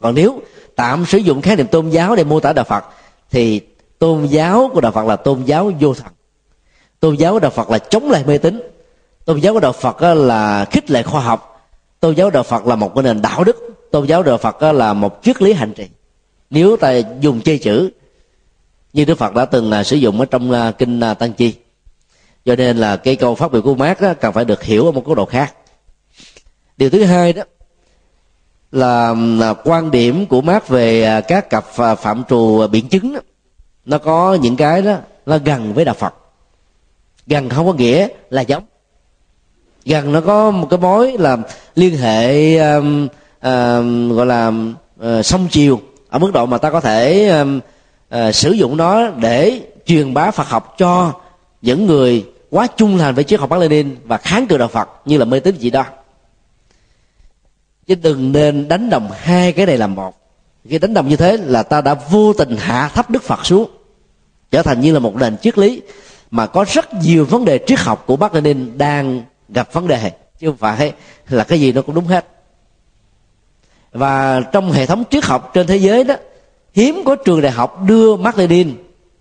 Còn 0.00 0.14
nếu 0.14 0.40
tạm 0.76 1.06
sử 1.06 1.18
dụng 1.18 1.42
khái 1.42 1.56
niệm 1.56 1.66
tôn 1.66 1.90
giáo 1.90 2.16
để 2.16 2.24
mô 2.24 2.40
tả 2.40 2.52
đạo 2.52 2.64
phật, 2.64 2.84
thì 3.30 3.60
tôn 3.98 4.26
giáo 4.26 4.70
của 4.72 4.80
đạo 4.80 4.92
phật 4.92 5.06
là 5.06 5.16
tôn 5.16 5.42
giáo 5.44 5.72
vô 5.80 5.94
thần. 5.94 6.12
Tôn 7.00 7.14
giáo 7.14 7.32
của 7.32 7.38
đạo 7.38 7.50
phật 7.50 7.70
là 7.70 7.78
chống 7.78 8.10
lại 8.10 8.24
mê 8.26 8.38
tín. 8.38 8.60
Tôn 9.24 9.40
giáo 9.40 9.54
của 9.54 9.60
đạo 9.60 9.72
phật 9.72 10.02
là 10.02 10.64
khích 10.64 10.90
lệ 10.90 11.02
khoa 11.02 11.20
học. 11.20 11.68
Tôn 12.00 12.14
giáo 12.14 12.30
đạo 12.30 12.42
phật 12.42 12.66
là 12.66 12.76
một 12.76 12.94
cái 12.94 13.02
nền 13.02 13.22
đạo 13.22 13.44
đức. 13.44 13.56
Tôn 13.90 14.06
giáo 14.06 14.22
đạo 14.22 14.38
phật 14.38 14.62
là 14.62 14.92
một 14.92 15.18
triết 15.22 15.42
lý 15.42 15.52
hành 15.52 15.72
trì. 15.72 15.86
Nếu 16.50 16.76
ta 16.76 16.96
dùng 17.20 17.40
chê 17.40 17.58
chữ, 17.58 17.90
như 18.92 19.04
đức 19.04 19.18
phật 19.18 19.34
đã 19.34 19.44
từng 19.44 19.70
là 19.70 19.84
sử 19.84 19.96
dụng 19.96 20.20
ở 20.20 20.26
trong 20.26 20.52
à, 20.52 20.70
kinh 20.70 21.00
à, 21.00 21.14
tăng 21.14 21.32
chi. 21.32 21.54
Cho 22.44 22.56
nên 22.56 22.76
là 22.76 22.96
cái 22.96 23.16
câu 23.16 23.34
phát 23.34 23.52
biểu 23.52 23.62
của 23.62 23.74
mát 23.74 23.98
cần 24.20 24.32
phải 24.32 24.44
được 24.44 24.62
hiểu 24.62 24.84
ở 24.84 24.90
một 24.90 25.04
góc 25.04 25.16
độ 25.16 25.24
khác 25.24 25.54
điều 26.76 26.90
thứ 26.90 27.04
hai 27.04 27.32
đó 27.32 27.42
là 28.72 29.14
quan 29.64 29.90
điểm 29.90 30.26
của 30.26 30.40
mát 30.40 30.68
về 30.68 31.02
à, 31.04 31.20
các 31.20 31.50
cặp 31.50 31.64
à, 31.76 31.94
phạm 31.94 32.22
trù 32.28 32.66
biện 32.66 32.88
chứng 32.88 33.14
đó, 33.14 33.20
nó 33.84 33.98
có 33.98 34.34
những 34.34 34.56
cái 34.56 34.82
đó 34.82 34.96
nó 35.26 35.38
gần 35.44 35.74
với 35.74 35.84
đạo 35.84 35.94
phật. 35.94 36.14
Gần 37.26 37.48
không 37.48 37.66
có 37.66 37.72
nghĩa 37.72 38.08
là 38.30 38.42
giống. 38.42 38.64
Gần 39.84 40.12
nó 40.12 40.20
có 40.20 40.50
một 40.50 40.66
cái 40.70 40.78
mối 40.78 41.16
là 41.18 41.36
liên 41.74 41.96
hệ 41.96 42.56
um, 42.58 43.08
um, 43.42 44.12
gọi 44.12 44.26
là 44.26 44.52
ờ, 44.98 45.18
uh, 45.18 45.26
song 45.26 45.48
chiều 45.50 45.80
ở 46.08 46.18
mức 46.18 46.32
độ 46.32 46.46
mà 46.46 46.58
ta 46.58 46.70
có 46.70 46.80
thể 46.80 47.28
um, 47.28 47.60
uh, 48.14 48.34
sử 48.34 48.52
dụng 48.52 48.76
nó 48.76 49.10
để 49.10 49.60
truyền 49.86 50.14
bá 50.14 50.30
Phật 50.30 50.48
học 50.48 50.74
cho 50.78 51.12
những 51.62 51.86
người 51.86 52.24
quá 52.50 52.66
chung 52.76 52.98
thành 52.98 53.14
với 53.14 53.24
triết 53.24 53.40
học 53.40 53.50
Mác 53.50 53.58
Lênin 53.58 53.96
và 54.04 54.16
kháng 54.16 54.46
cự 54.46 54.58
đạo 54.58 54.68
Phật 54.68 54.88
như 55.04 55.18
là 55.18 55.24
mê 55.24 55.40
tín 55.40 55.56
dị 55.58 55.70
đoan 55.70 55.86
chứ 57.86 57.94
đừng 57.94 58.32
nên 58.32 58.68
đánh 58.68 58.90
đồng 58.90 59.10
hai 59.12 59.52
cái 59.52 59.66
này 59.66 59.78
làm 59.78 59.94
một. 59.94 60.14
Khi 60.68 60.78
đánh 60.78 60.94
đồng 60.94 61.08
như 61.08 61.16
thế 61.16 61.36
là 61.36 61.62
ta 61.62 61.80
đã 61.80 61.94
vô 61.94 62.32
tình 62.32 62.56
hạ 62.56 62.90
thấp 62.94 63.10
Đức 63.10 63.22
Phật 63.22 63.46
xuống, 63.46 63.70
trở 64.50 64.62
thành 64.62 64.80
như 64.80 64.92
là 64.92 64.98
một 64.98 65.16
nền 65.16 65.38
triết 65.38 65.58
lý 65.58 65.82
mà 66.30 66.46
có 66.46 66.64
rất 66.68 66.94
nhiều 66.94 67.24
vấn 67.24 67.44
đề 67.44 67.58
triết 67.66 67.78
học 67.78 68.04
của 68.06 68.16
bác 68.16 68.34
Lenin 68.34 68.78
đang 68.78 69.22
gặp 69.48 69.72
vấn 69.72 69.88
đề. 69.88 70.12
Chứ 70.38 70.46
không 70.46 70.56
phải 70.56 70.92
là 71.28 71.44
cái 71.44 71.60
gì 71.60 71.72
nó 71.72 71.82
cũng 71.82 71.94
đúng 71.94 72.06
hết. 72.06 72.26
Và 73.92 74.40
trong 74.40 74.72
hệ 74.72 74.86
thống 74.86 75.04
triết 75.10 75.24
học 75.24 75.50
trên 75.54 75.66
thế 75.66 75.76
giới 75.76 76.04
đó, 76.04 76.14
hiếm 76.74 77.02
có 77.04 77.16
trường 77.16 77.40
đại 77.40 77.52
học 77.52 77.82
đưa 77.86 78.16
Mark 78.16 78.38
Lenin, 78.38 78.74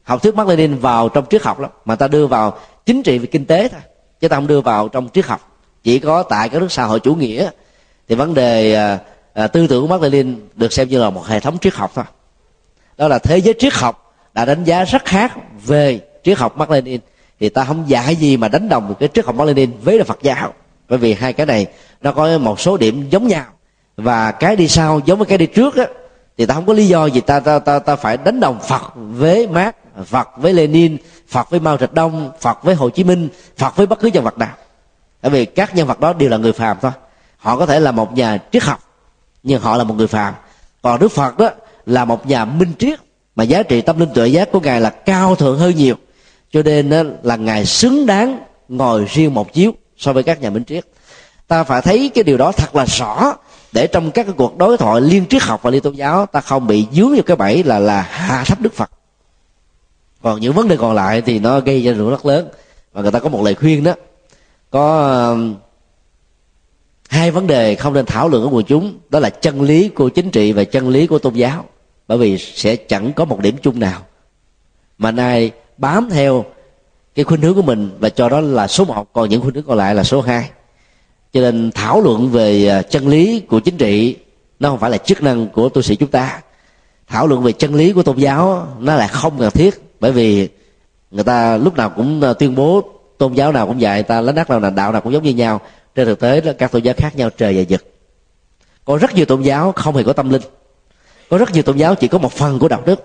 học 0.03 0.24
thuyết 0.24 0.36
Mark 0.36 0.49
Lenin 0.49 0.78
vào 0.78 1.09
trong 1.09 1.26
triết 1.30 1.43
học 1.43 1.59
lắm. 1.59 1.72
Mà 1.86 1.95
ta 1.95 2.07
đưa 2.07 2.28
vào 2.28 2.57
chính 2.86 3.03
trị 3.03 3.18
và 3.18 3.26
kinh 3.32 3.45
tế 3.45 3.68
thôi, 3.68 3.82
chứ 4.20 4.28
ta 4.28 4.36
không 4.36 4.47
đưa 4.47 4.61
vào 4.61 4.88
trong 4.88 5.09
triết 5.13 5.26
học. 5.26 5.59
Chỉ 5.84 5.99
có 5.99 6.24
tại 6.24 6.49
các 6.49 6.61
nước 6.61 6.72
xã 6.72 6.84
hội 6.84 6.99
chủ 6.99 7.16
nghĩa 7.16 7.49
thì 8.10 8.16
vấn 8.16 8.34
đề 8.34 8.76
à, 8.76 8.99
à, 9.34 9.47
tư 9.47 9.68
tưởng 9.68 9.82
của 9.82 9.88
Mark 9.88 10.03
Lenin 10.03 10.47
được 10.56 10.74
xem 10.74 10.89
như 10.89 10.99
là 10.99 11.10
một 11.10 11.28
hệ 11.28 11.39
thống 11.39 11.58
triết 11.58 11.74
học 11.74 11.91
thôi. 11.95 12.06
Đó 12.97 13.08
là 13.08 13.20
thế 13.20 13.38
giới 13.38 13.56
triết 13.60 13.74
học 13.74 14.16
đã 14.34 14.45
đánh 14.45 14.64
giá 14.64 14.84
rất 14.84 15.06
khác 15.06 15.34
về 15.66 15.99
triết 16.24 16.38
học 16.38 16.58
Mark 16.58 16.72
Lenin. 16.72 17.01
Thì 17.39 17.49
ta 17.49 17.64
không 17.64 17.84
dạy 17.88 18.16
gì 18.16 18.38
mà 18.38 18.47
đánh 18.47 18.70
đồng 18.70 18.95
cái 18.99 19.10
triết 19.14 19.26
học 19.26 19.36
Mark 19.36 19.47
Lenin 19.47 19.72
với 19.84 19.97
là 19.97 20.03
Phật 20.03 20.20
giáo. 20.22 20.53
Bởi 20.89 20.97
vì 20.97 21.14
hai 21.14 21.34
cái 21.34 21.45
này 21.45 21.68
nó 22.01 22.12
có 22.12 22.38
một 22.38 22.60
số 22.60 22.78
điểm 22.78 23.10
giống 23.10 23.28
nhau. 23.28 23.45
Và 23.97 24.32
cái 24.32 24.56
đi 24.56 24.68
sau 24.68 25.01
giống 25.06 25.20
với 25.20 25.26
cái 25.28 25.38
đi 25.38 25.45
trước 25.45 25.76
á 25.76 25.86
thì 26.38 26.45
ta 26.45 26.53
không 26.53 26.66
có 26.66 26.74
lý 26.74 26.88
do 26.88 27.06
gì 27.06 27.22
ta 27.22 27.39
ta 27.39 27.60
ta, 27.60 27.80
ta 27.80 27.95
phải 27.95 28.18
đánh 28.18 28.39
đồng 28.39 28.60
Phật 28.60 28.93
với 28.95 29.47
Mark 29.47 29.76
Phật 30.06 30.30
với 30.38 30.53
Lenin 30.53 30.97
Phật 31.30 31.49
với 31.49 31.60
Mao 31.60 31.78
Trạch 31.78 31.93
Đông 31.93 32.32
Phật 32.41 32.64
với 32.64 32.76
Hồ 32.76 32.89
Chí 32.89 33.03
Minh 33.03 33.30
Phật 33.58 33.76
với 33.76 33.86
bất 33.86 33.99
cứ 33.99 34.08
nhân 34.08 34.24
vật 34.24 34.38
nào. 34.38 34.53
Bởi 35.22 35.32
vì 35.32 35.45
các 35.45 35.76
nhân 35.76 35.88
vật 35.88 35.99
đó 35.99 36.14
đều 36.14 36.30
là 36.30 36.38
người 36.38 36.53
phàm 36.53 36.78
thôi 36.82 36.91
họ 37.38 37.58
có 37.58 37.66
thể 37.66 37.80
là 37.80 37.92
một 37.92 38.14
nhà 38.14 38.38
triết 38.52 38.64
học, 38.64 38.80
nhưng 39.44 39.62
họ 39.62 39.78
là 39.78 39.84
một 39.84 39.94
người 39.94 40.08
phàm. 40.08 40.34
Còn 40.82 41.00
Đức 41.00 41.12
Phật 41.12 41.38
đó 41.38 41.50
là 41.86 42.06
một 42.06 42.28
nhà 42.28 42.46
minh 42.46 42.74
triết, 42.80 43.00
mà 43.36 43.44
giá 43.44 43.64
trị 43.64 43.82
tâm 43.82 44.00
linh 44.00 44.10
tuệ 44.14 44.28
giác 44.28 44.52
của 44.52 44.60
ngài 44.60 44.82
là 44.82 44.90
cao 44.90 45.36
thượng 45.36 45.60
hơn 45.60 45.76
nhiều. 45.76 45.96
Cho 46.52 46.62
nên 46.64 47.18
là 47.24 47.36
ngài 47.36 47.66
xứng 47.66 48.06
đáng 48.06 48.40
ngồi 48.70 49.06
riêng 49.06 49.34
một 49.34 49.54
chiếu 49.54 49.72
so 49.98 50.14
với 50.14 50.24
các 50.24 50.42
nhà 50.42 50.50
minh 50.50 50.64
triết. 50.66 50.86
Ta 51.48 51.64
phải 51.64 51.82
thấy 51.82 52.12
cái 52.16 52.24
điều 52.24 52.38
đó 52.38 52.52
thật 52.52 52.76
là 52.76 52.86
rõ, 52.86 53.34
để 53.72 53.88
trong 53.88 54.12
các 54.12 54.24
cái 54.24 54.34
cuộc 54.38 54.58
đối 54.58 54.78
thoại 54.78 55.02
liên 55.02 55.26
triết 55.30 55.42
học 55.42 55.60
và 55.64 55.72
liên 55.72 55.82
tôn 55.82 55.94
giáo, 55.94 56.26
ta 56.26 56.42
không 56.42 56.68
bị 56.68 56.88
dướng 56.92 57.14
vào 57.14 57.24
cái 57.26 57.38
bẫy 57.38 57.64
là 57.64 57.80
là 57.80 58.02
hạ 58.02 58.44
thấp 58.48 58.62
đức 58.62 58.74
phật. 58.74 58.90
Còn 60.22 60.42
những 60.42 60.54
vấn 60.54 60.68
đề 60.68 60.78
còn 60.78 60.94
lại 60.94 61.22
thì 61.22 61.40
nó 61.40 61.60
gây 61.60 61.84
ra 61.84 61.94
rủi 61.94 62.12
rất 62.12 62.26
lớn. 62.26 62.50
Và 62.94 63.02
người 63.02 63.12
ta 63.12 63.20
có 63.20 63.30
một 63.30 63.42
lời 63.44 63.56
khuyên 63.56 63.84
đó. 63.84 63.94
Có 64.70 65.36
hai 67.10 67.32
vấn 67.32 67.47
đề 67.47 67.76
không 67.76 67.93
nên 67.93 68.06
thảo 68.06 68.30
luận 68.30 68.43
ở 68.43 68.49
quần 68.51 68.66
chúng, 68.66 68.99
đó 69.10 69.20
là 69.20 69.30
chân 69.30 69.62
lý 69.62 69.89
của 69.89 70.10
chính 70.10 70.30
trị 70.30 70.51
và 70.51 70.64
chân 70.64 70.89
lý 70.89 71.08
của 71.08 71.20
tôn 71.20 71.34
giáo. 71.34 71.66
Bởi 72.08 72.18
vì 72.18 72.38
sẽ 72.38 72.76
chẳng 72.76 73.14
có 73.14 73.26
một 73.26 73.39
điểm 73.39 73.56
chung 73.62 73.80
nào. 73.80 74.01
Mà 74.97 75.12
nay 75.12 75.51
bám 75.78 76.10
theo 76.10 76.45
cái 77.16 77.26
khuynh 77.26 77.41
hướng 77.41 77.56
của 77.56 77.62
mình 77.62 77.89
và 77.99 78.10
cho 78.10 78.30
đó 78.30 78.39
là 78.39 78.68
số 78.68 78.86
một, 78.86 79.14
còn 79.14 79.30
những 79.30 79.41
khuynh 79.41 79.56
hướng 79.56 79.64
còn 79.64 79.78
lại 79.78 79.95
là 79.95 80.03
số 80.03 80.22
hai. 80.22 80.49
Cho 81.34 81.41
nên 81.41 81.72
thảo 81.72 82.01
luận 82.01 82.30
về 82.30 82.68
à, 82.68 82.82
chân 82.82 83.08
lý 83.08 83.39
của 83.39 83.60
chính 83.60 83.78
trị, 83.78 84.16
nó 84.60 84.70
không 84.70 84.80
phải 84.80 84.91
là 84.91 84.97
chức 84.97 85.24
năng 85.24 85.47
của 85.47 85.70
tu 85.70 85.82
sĩ 85.82 85.95
chúng 85.95 86.10
ta. 86.10 86.41
Thảo 87.08 87.28
luận 87.28 87.43
về 87.43 87.51
chân 87.51 87.76
lý 87.76 87.93
của 87.93 88.03
tôn 88.03 88.18
giáo, 88.18 88.68
nó 88.80 88.95
là 88.95 89.08
không 89.08 89.39
cần 89.39 89.51
thiết. 89.51 89.99
Bởi 89.99 90.12
vì 90.12 90.49
người 91.12 91.24
ta 91.24 91.58
lúc 91.58 91.76
nào 91.76 91.89
cũng 91.89 92.22
à, 92.22 92.34
tuyên 92.34 92.56
bố 92.56 92.82
tôn 93.18 93.34
giáo 93.34 93.51
nào 93.51 93.68
cũng 93.68 93.78
vậy, 93.80 94.03
ta 94.03 94.22
lãnh 94.22 94.36
đắc 94.36 94.49
nào 94.49 94.60
là 94.60 94.70
đạo 94.70 94.91
nào 94.91 95.01
cũng 95.01 95.14
giống 95.14 95.24
như 95.24 95.34
nhau 95.34 95.62
trên 95.96 96.08
thực 96.08 96.20
tế 96.20 96.41
là 96.41 96.54
các 96.54 96.72
tôn 96.72 96.82
giáo 96.82 96.96
khác 96.98 97.16
nhau 97.16 97.30
trời 97.30 97.58
và 97.58 97.64
vực. 97.70 97.86
Có 98.86 98.98
rất 98.98 99.16
nhiều 99.16 99.26
tôn 99.26 99.41
giáo 99.41 99.72
không 99.72 99.96
hề 99.96 100.04
có 100.04 100.14
tâm 100.14 100.30
linh. 100.30 100.41
Có 101.30 101.38
rất 101.38 101.52
nhiều 101.52 101.64
tôn 101.64 101.78
giáo 101.78 101.96
chỉ 101.96 102.08
có 102.08 102.18
một 102.18 102.32
phần 102.32 102.60
của 102.60 102.68
đạo 102.68 102.82
đức. 102.86 103.04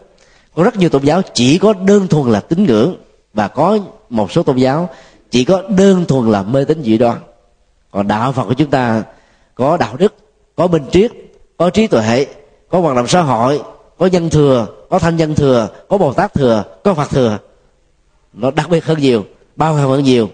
Có 0.54 0.62
rất 0.62 0.76
nhiều 0.76 0.88
tôn 0.88 1.02
giáo 1.02 1.22
chỉ 1.34 1.58
có 1.58 1.72
đơn 1.72 2.08
thuần 2.08 2.32
là 2.32 2.40
tín 2.40 2.64
ngưỡng. 2.64 2.96
Và 3.34 3.48
có 3.48 3.78
một 4.08 4.32
số 4.32 4.42
tôn 4.42 4.56
giáo 4.56 4.88
chỉ 5.30 5.44
có 5.44 5.62
đơn 5.68 6.04
thuần 6.04 6.30
là 6.30 6.42
mê 6.42 6.64
tín 6.64 6.82
dị 6.82 6.98
đoan. 6.98 7.18
Còn 7.90 8.08
đạo 8.08 8.32
phật 8.32 8.44
của 8.44 8.54
chúng 8.54 8.70
ta 8.70 9.02
có 9.54 9.76
đạo 9.76 9.96
đức, 9.96 10.14
có 10.56 10.66
minh 10.66 10.84
triết, 10.92 11.12
có 11.56 11.70
trí 11.70 11.86
tuệ 11.86 12.26
có 12.70 12.80
hoạt 12.80 12.96
động 12.96 13.06
xã 13.06 13.20
hội, 13.20 13.62
có 13.98 14.06
nhân 14.06 14.30
thừa, 14.30 14.66
có 14.90 14.98
thanh 14.98 15.16
nhân 15.16 15.34
thừa, 15.34 15.68
có 15.88 15.98
bồ 15.98 16.12
tát 16.12 16.34
thừa, 16.34 16.64
có 16.84 16.94
phật 16.94 17.10
thừa. 17.10 17.38
Nó 18.32 18.50
đặc 18.50 18.70
biệt 18.70 18.84
hơn 18.84 19.00
nhiều, 19.00 19.24
bao 19.56 19.74
hàm 19.74 19.88
hơn 19.88 20.04
nhiều 20.04 20.30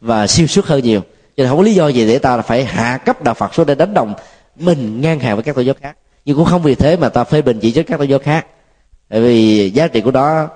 và 0.00 0.26
siêu 0.26 0.46
xuất 0.46 0.66
hơn 0.66 0.82
nhiều 0.82 1.00
cho 1.36 1.42
nên 1.42 1.48
không 1.48 1.58
có 1.58 1.64
lý 1.64 1.74
do 1.74 1.88
gì 1.88 2.06
để 2.06 2.18
ta 2.18 2.42
phải 2.42 2.64
hạ 2.64 2.98
cấp 2.98 3.22
đạo 3.22 3.34
phật 3.34 3.54
xuống 3.54 3.66
để 3.66 3.74
đánh 3.74 3.94
đồng 3.94 4.14
mình 4.56 5.00
ngang 5.00 5.20
hàng 5.20 5.36
với 5.36 5.42
các 5.42 5.54
tôn 5.54 5.64
giáo 5.64 5.74
khác. 5.80 5.96
Nhưng 6.24 6.36
cũng 6.36 6.44
không 6.44 6.62
vì 6.62 6.74
thế 6.74 6.96
mà 6.96 7.08
ta 7.08 7.24
phê 7.24 7.42
bình 7.42 7.58
chỉ 7.60 7.72
trích 7.72 7.86
các 7.86 7.98
tôn 7.98 8.08
giáo 8.08 8.18
khác. 8.18 8.46
Bởi 9.10 9.20
vì 9.20 9.70
giá 9.70 9.88
trị 9.88 10.00
của 10.00 10.10
đó 10.10 10.48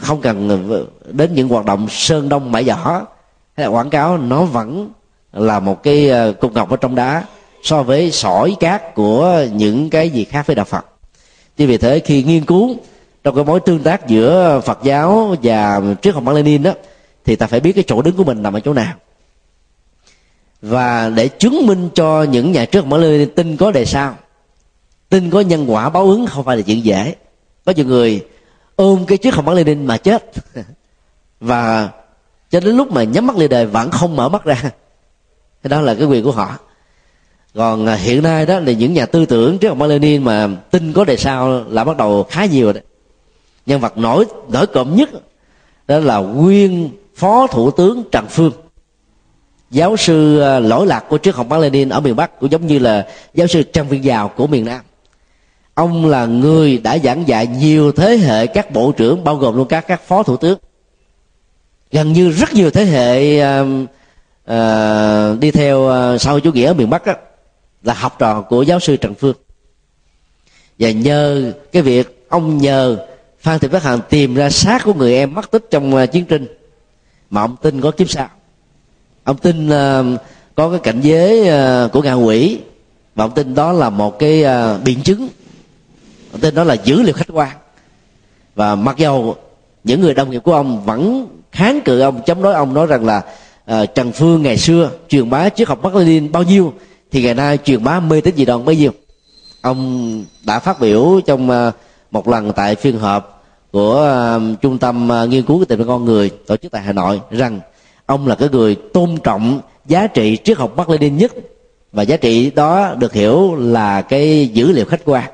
không 0.00 0.20
cần 0.20 0.64
đến 1.12 1.34
những 1.34 1.48
hoạt 1.48 1.64
động 1.64 1.88
sơn 1.90 2.28
đông 2.28 2.52
mãi 2.52 2.64
giỏ 2.64 3.06
hay 3.56 3.66
là 3.66 3.66
quảng 3.66 3.90
cáo, 3.90 4.18
nó 4.18 4.44
vẫn 4.44 4.90
là 5.32 5.60
một 5.60 5.82
cái 5.82 6.08
ờ, 6.08 6.32
cục 6.32 6.52
ngọc 6.52 6.70
ở 6.70 6.76
trong 6.76 6.94
đá 6.94 7.24
so 7.62 7.82
với 7.82 8.10
sỏi 8.10 8.56
cát 8.60 8.94
của 8.94 9.44
những 9.52 9.90
cái 9.90 10.10
gì 10.10 10.24
khác 10.24 10.46
với 10.46 10.56
đạo 10.56 10.64
phật. 10.64 10.86
Chính 11.56 11.68
vì 11.68 11.78
thế, 11.78 12.00
khi 12.00 12.22
nghiên 12.22 12.44
cứu 12.44 12.76
trong 13.24 13.34
cái 13.34 13.44
mối 13.44 13.60
tương 13.60 13.82
tác 13.82 14.06
giữa 14.06 14.60
phật 14.64 14.78
giáo 14.82 15.36
và 15.42 15.80
triết 16.02 16.14
học 16.14 16.22
Mác 16.22 16.32
Lênin 16.32 16.62
đó, 16.62 16.72
thì 17.24 17.36
ta 17.36 17.46
phải 17.46 17.60
biết 17.60 17.72
cái 17.72 17.84
chỗ 17.86 18.02
đứng 18.02 18.16
của 18.16 18.24
mình 18.24 18.42
nằm 18.42 18.52
ở 18.52 18.60
chỗ 18.60 18.74
nào 18.74 18.94
và 20.62 21.08
để 21.08 21.28
chứng 21.28 21.66
minh 21.66 21.88
cho 21.94 22.22
những 22.22 22.52
nhà 22.52 22.64
trước 22.64 22.86
mở 22.86 22.98
Mác 22.98 23.28
tin 23.36 23.56
có 23.56 23.70
đề 23.70 23.84
sao, 23.84 24.16
tin 25.08 25.30
có 25.30 25.40
nhân 25.40 25.72
quả 25.72 25.88
báo 25.88 26.04
ứng 26.04 26.26
không 26.26 26.44
phải 26.44 26.56
là 26.56 26.62
chuyện 26.62 26.84
dễ. 26.84 27.14
Có 27.64 27.72
nhiều 27.72 27.86
người 27.86 28.26
ôm 28.76 29.04
cái 29.06 29.18
trước 29.18 29.34
không 29.34 29.44
mở 29.44 29.52
Mác 29.52 29.56
Lênin 29.56 29.86
mà 29.86 29.96
chết. 29.96 30.32
Và 31.40 31.90
cho 32.50 32.60
đến 32.60 32.76
lúc 32.76 32.92
mà 32.92 33.02
nhắm 33.02 33.26
mắt 33.26 33.36
lên 33.36 33.50
đời 33.50 33.66
vẫn 33.66 33.90
không 33.90 34.16
mở 34.16 34.28
mắt 34.28 34.44
ra. 34.44 34.60
Cái 35.62 35.68
đó 35.68 35.80
là 35.80 35.94
cái 35.94 36.06
quyền 36.06 36.24
của 36.24 36.32
họ. 36.32 36.58
Còn 37.54 37.86
à, 37.86 37.94
hiện 37.94 38.22
nay 38.22 38.46
đó 38.46 38.58
là 38.58 38.72
những 38.72 38.94
nhà 38.94 39.06
tư 39.06 39.26
tưởng 39.26 39.58
trước 39.58 39.68
ông 39.68 39.82
Lenin 39.82 40.24
mà 40.24 40.48
tin 40.70 40.92
có 40.92 41.04
đề 41.04 41.16
sao 41.16 41.64
là 41.68 41.84
bắt 41.84 41.96
đầu 41.96 42.26
khá 42.30 42.44
nhiều 42.44 42.64
rồi 42.64 42.72
đấy 42.72 42.82
nhân 43.68 43.80
vật 43.80 43.98
nổi 43.98 44.24
nổi 44.48 44.66
cộm 44.66 44.96
nhất 44.96 45.08
đó 45.86 45.98
là 45.98 46.16
nguyên 46.18 46.90
phó 47.16 47.46
thủ 47.46 47.70
tướng 47.70 48.04
trần 48.12 48.26
phương 48.30 48.52
giáo 49.70 49.96
sư 49.96 50.40
ờ, 50.40 50.60
lỗi 50.60 50.86
lạc 50.86 51.04
của 51.08 51.18
triết 51.18 51.34
học 51.34 51.46
Mác 51.48 51.58
Lênin 51.58 51.88
ở 51.88 52.00
miền 52.00 52.16
Bắc 52.16 52.40
cũng 52.40 52.50
giống 52.50 52.66
như 52.66 52.78
là 52.78 53.06
giáo 53.34 53.46
sư 53.46 53.62
Trang 53.62 53.88
Viên 53.88 54.04
Giàu 54.04 54.28
của 54.28 54.46
miền 54.46 54.64
Nam. 54.64 54.80
Ông 55.74 56.06
là 56.06 56.26
người 56.26 56.78
đã 56.78 56.98
giảng 56.98 57.28
dạy 57.28 57.46
nhiều 57.46 57.92
thế 57.92 58.16
hệ 58.16 58.46
các 58.46 58.70
bộ 58.70 58.92
trưởng 58.92 59.24
bao 59.24 59.36
gồm 59.36 59.56
luôn 59.56 59.68
các 59.68 59.84
các 59.88 60.02
phó 60.06 60.22
thủ 60.22 60.36
tướng. 60.36 60.58
Gần 61.90 62.12
như 62.12 62.30
rất 62.30 62.54
nhiều 62.54 62.70
thế 62.70 62.84
hệ 62.84 63.40
uh, 63.60 63.66
uh, 64.50 65.40
đi 65.40 65.50
theo 65.50 65.78
uh, 66.14 66.20
sau 66.20 66.40
chủ 66.40 66.52
nghĩa 66.52 66.66
ở 66.66 66.74
miền 66.74 66.90
bắc 66.90 67.06
đó, 67.06 67.12
là 67.82 67.94
học 67.94 68.16
trò 68.18 68.40
của 68.40 68.62
giáo 68.62 68.80
sư 68.80 68.96
trần 68.96 69.14
phương. 69.14 69.36
Và 70.78 70.90
nhờ 70.90 71.52
cái 71.72 71.82
việc 71.82 72.26
ông 72.28 72.58
nhờ 72.58 73.06
phan 73.40 73.58
thị 73.58 73.68
phát 73.68 73.82
hằng 73.82 74.00
tìm 74.10 74.34
ra 74.34 74.50
xác 74.50 74.84
của 74.84 74.94
người 74.94 75.14
em 75.14 75.34
mất 75.34 75.50
tích 75.50 75.64
trong 75.70 75.94
uh, 75.94 76.12
chiến 76.12 76.24
tranh 76.24 76.46
mà 77.30 77.40
ông 77.40 77.56
tin 77.62 77.80
có 77.80 77.90
kiếp 77.90 78.10
sau 78.10 78.28
ông 79.28 79.36
tin 79.36 79.68
uh, 79.68 80.20
có 80.54 80.70
cái 80.70 80.78
cảnh 80.78 81.00
giới 81.00 81.40
uh, 81.40 81.92
của 81.92 82.02
ngạ 82.02 82.12
quỷ. 82.14 82.58
Và 83.14 83.24
ông 83.24 83.30
tin 83.30 83.54
đó 83.54 83.72
là 83.72 83.90
một 83.90 84.18
cái 84.18 84.44
uh, 84.44 84.84
biện 84.84 85.02
chứng. 85.02 85.28
Ông 86.32 86.40
tin 86.40 86.54
đó 86.54 86.64
là 86.64 86.74
dữ 86.74 87.02
liệu 87.02 87.12
khách 87.12 87.28
quan. 87.32 87.56
Và 88.54 88.74
mặc 88.74 88.96
dầu 88.96 89.36
những 89.84 90.00
người 90.00 90.14
đồng 90.14 90.30
nghiệp 90.30 90.38
của 90.44 90.52
ông 90.52 90.84
vẫn 90.84 91.28
kháng 91.52 91.80
cự 91.80 92.00
ông 92.00 92.20
chống 92.26 92.42
đối 92.42 92.54
ông 92.54 92.74
nói 92.74 92.86
rằng 92.86 93.04
là 93.06 93.22
uh, 93.72 93.94
trần 93.94 94.12
phương 94.12 94.42
ngày 94.42 94.56
xưa 94.56 94.90
truyền 95.08 95.30
bá 95.30 95.48
triết 95.48 95.68
học 95.68 95.82
Mác 95.82 95.94
Lênin 95.94 96.32
bao 96.32 96.42
nhiêu 96.42 96.72
thì 97.10 97.22
ngày 97.22 97.34
nay 97.34 97.58
truyền 97.64 97.84
bá 97.84 98.00
mê 98.00 98.20
tín 98.20 98.36
dị 98.36 98.44
đoan 98.44 98.64
bấy 98.64 98.76
nhiêu. 98.76 98.90
Ông 99.60 100.24
đã 100.46 100.58
phát 100.58 100.80
biểu 100.80 101.20
trong 101.26 101.50
uh, 101.50 101.74
một 102.10 102.28
lần 102.28 102.52
tại 102.52 102.74
phiên 102.74 102.98
họp 102.98 103.44
của 103.72 104.16
uh, 104.36 104.60
trung 104.60 104.78
tâm 104.78 105.10
uh, 105.10 105.28
nghiên 105.28 105.42
cứu 105.42 105.58
về 105.58 105.64
tình 105.68 105.86
con 105.86 106.04
người 106.04 106.30
tổ 106.46 106.56
chức 106.56 106.72
tại 106.72 106.82
hà 106.82 106.92
nội 106.92 107.20
rằng 107.30 107.60
ông 108.08 108.26
là 108.26 108.34
cái 108.34 108.48
người 108.48 108.74
tôn 108.74 109.16
trọng 109.24 109.60
giá 109.86 110.06
trị 110.06 110.38
triết 110.44 110.58
học 110.58 110.76
Mác 110.76 110.90
Lênin 110.90 111.16
nhất. 111.16 111.32
Và 111.92 112.02
giá 112.02 112.16
trị 112.16 112.50
đó 112.50 112.94
được 112.98 113.12
hiểu 113.12 113.54
là 113.56 114.02
cái 114.02 114.48
dữ 114.48 114.72
liệu 114.72 114.84
khách 114.84 115.00
quan. 115.04 115.30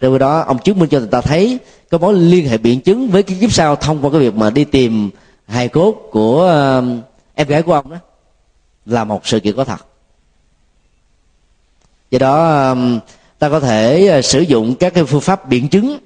Rồi 0.00 0.18
đó 0.18 0.40
ông 0.40 0.58
chứng 0.58 0.78
minh 0.78 0.88
cho 0.88 0.98
người 0.98 1.08
ta 1.08 1.20
thấy 1.20 1.58
có 1.90 1.98
mối 1.98 2.14
liên 2.14 2.48
hệ 2.48 2.58
biện 2.58 2.80
chứng 2.80 3.08
với 3.08 3.22
cái 3.22 3.36
kiếp 3.40 3.52
sau 3.52 3.76
thông 3.76 4.02
qua 4.02 4.10
cái 4.10 4.20
việc 4.20 4.34
mà 4.34 4.50
đi 4.50 4.64
tìm 4.64 5.10
hài 5.46 5.68
cốt 5.68 5.92
của 6.10 6.44
uh, 6.78 7.04
em 7.34 7.48
gái 7.48 7.62
của 7.62 7.72
ông 7.72 7.90
đó 7.90 7.96
là 8.86 9.04
một 9.04 9.26
sự 9.26 9.40
kiện 9.40 9.56
có 9.56 9.64
thật. 9.64 9.86
Do 12.10 12.18
đó 12.18 12.68
um, 12.68 12.98
ta 13.38 13.48
có 13.48 13.60
thể 13.60 14.14
uh, 14.18 14.24
sử 14.24 14.40
dụng 14.40 14.74
các 14.74 14.94
cái 14.94 15.04
phương 15.04 15.20
pháp 15.20 15.48
biện 15.48 15.68
chứng 15.68 15.98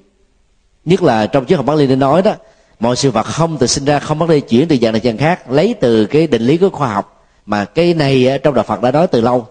nhất 0.85 1.03
là 1.03 1.27
trong 1.27 1.45
triết 1.45 1.57
học 1.57 1.65
Mác 1.65 1.75
Lênin 1.75 1.99
nói 1.99 2.21
đó 2.21 2.35
mọi 2.83 2.95
sự 2.95 3.11
vật 3.11 3.23
không 3.23 3.57
từ 3.57 3.67
sinh 3.67 3.85
ra, 3.85 3.99
không 3.99 4.19
bắt 4.19 4.29
đi, 4.29 4.41
chuyển 4.41 4.67
từ 4.67 4.77
dạng 4.81 4.91
này 4.91 5.01
dạng 5.03 5.17
khác, 5.17 5.51
lấy 5.51 5.75
từ 5.81 6.05
cái 6.05 6.27
định 6.27 6.41
lý 6.41 6.57
của 6.57 6.69
khoa 6.69 6.93
học. 6.93 7.25
Mà 7.45 7.65
cái 7.65 7.93
này 7.93 8.27
ờ, 8.27 8.37
trong 8.37 8.53
đạo 8.53 8.63
Phật 8.63 8.81
đã 8.81 8.91
nói 8.91 9.07
từ 9.07 9.21
lâu. 9.21 9.47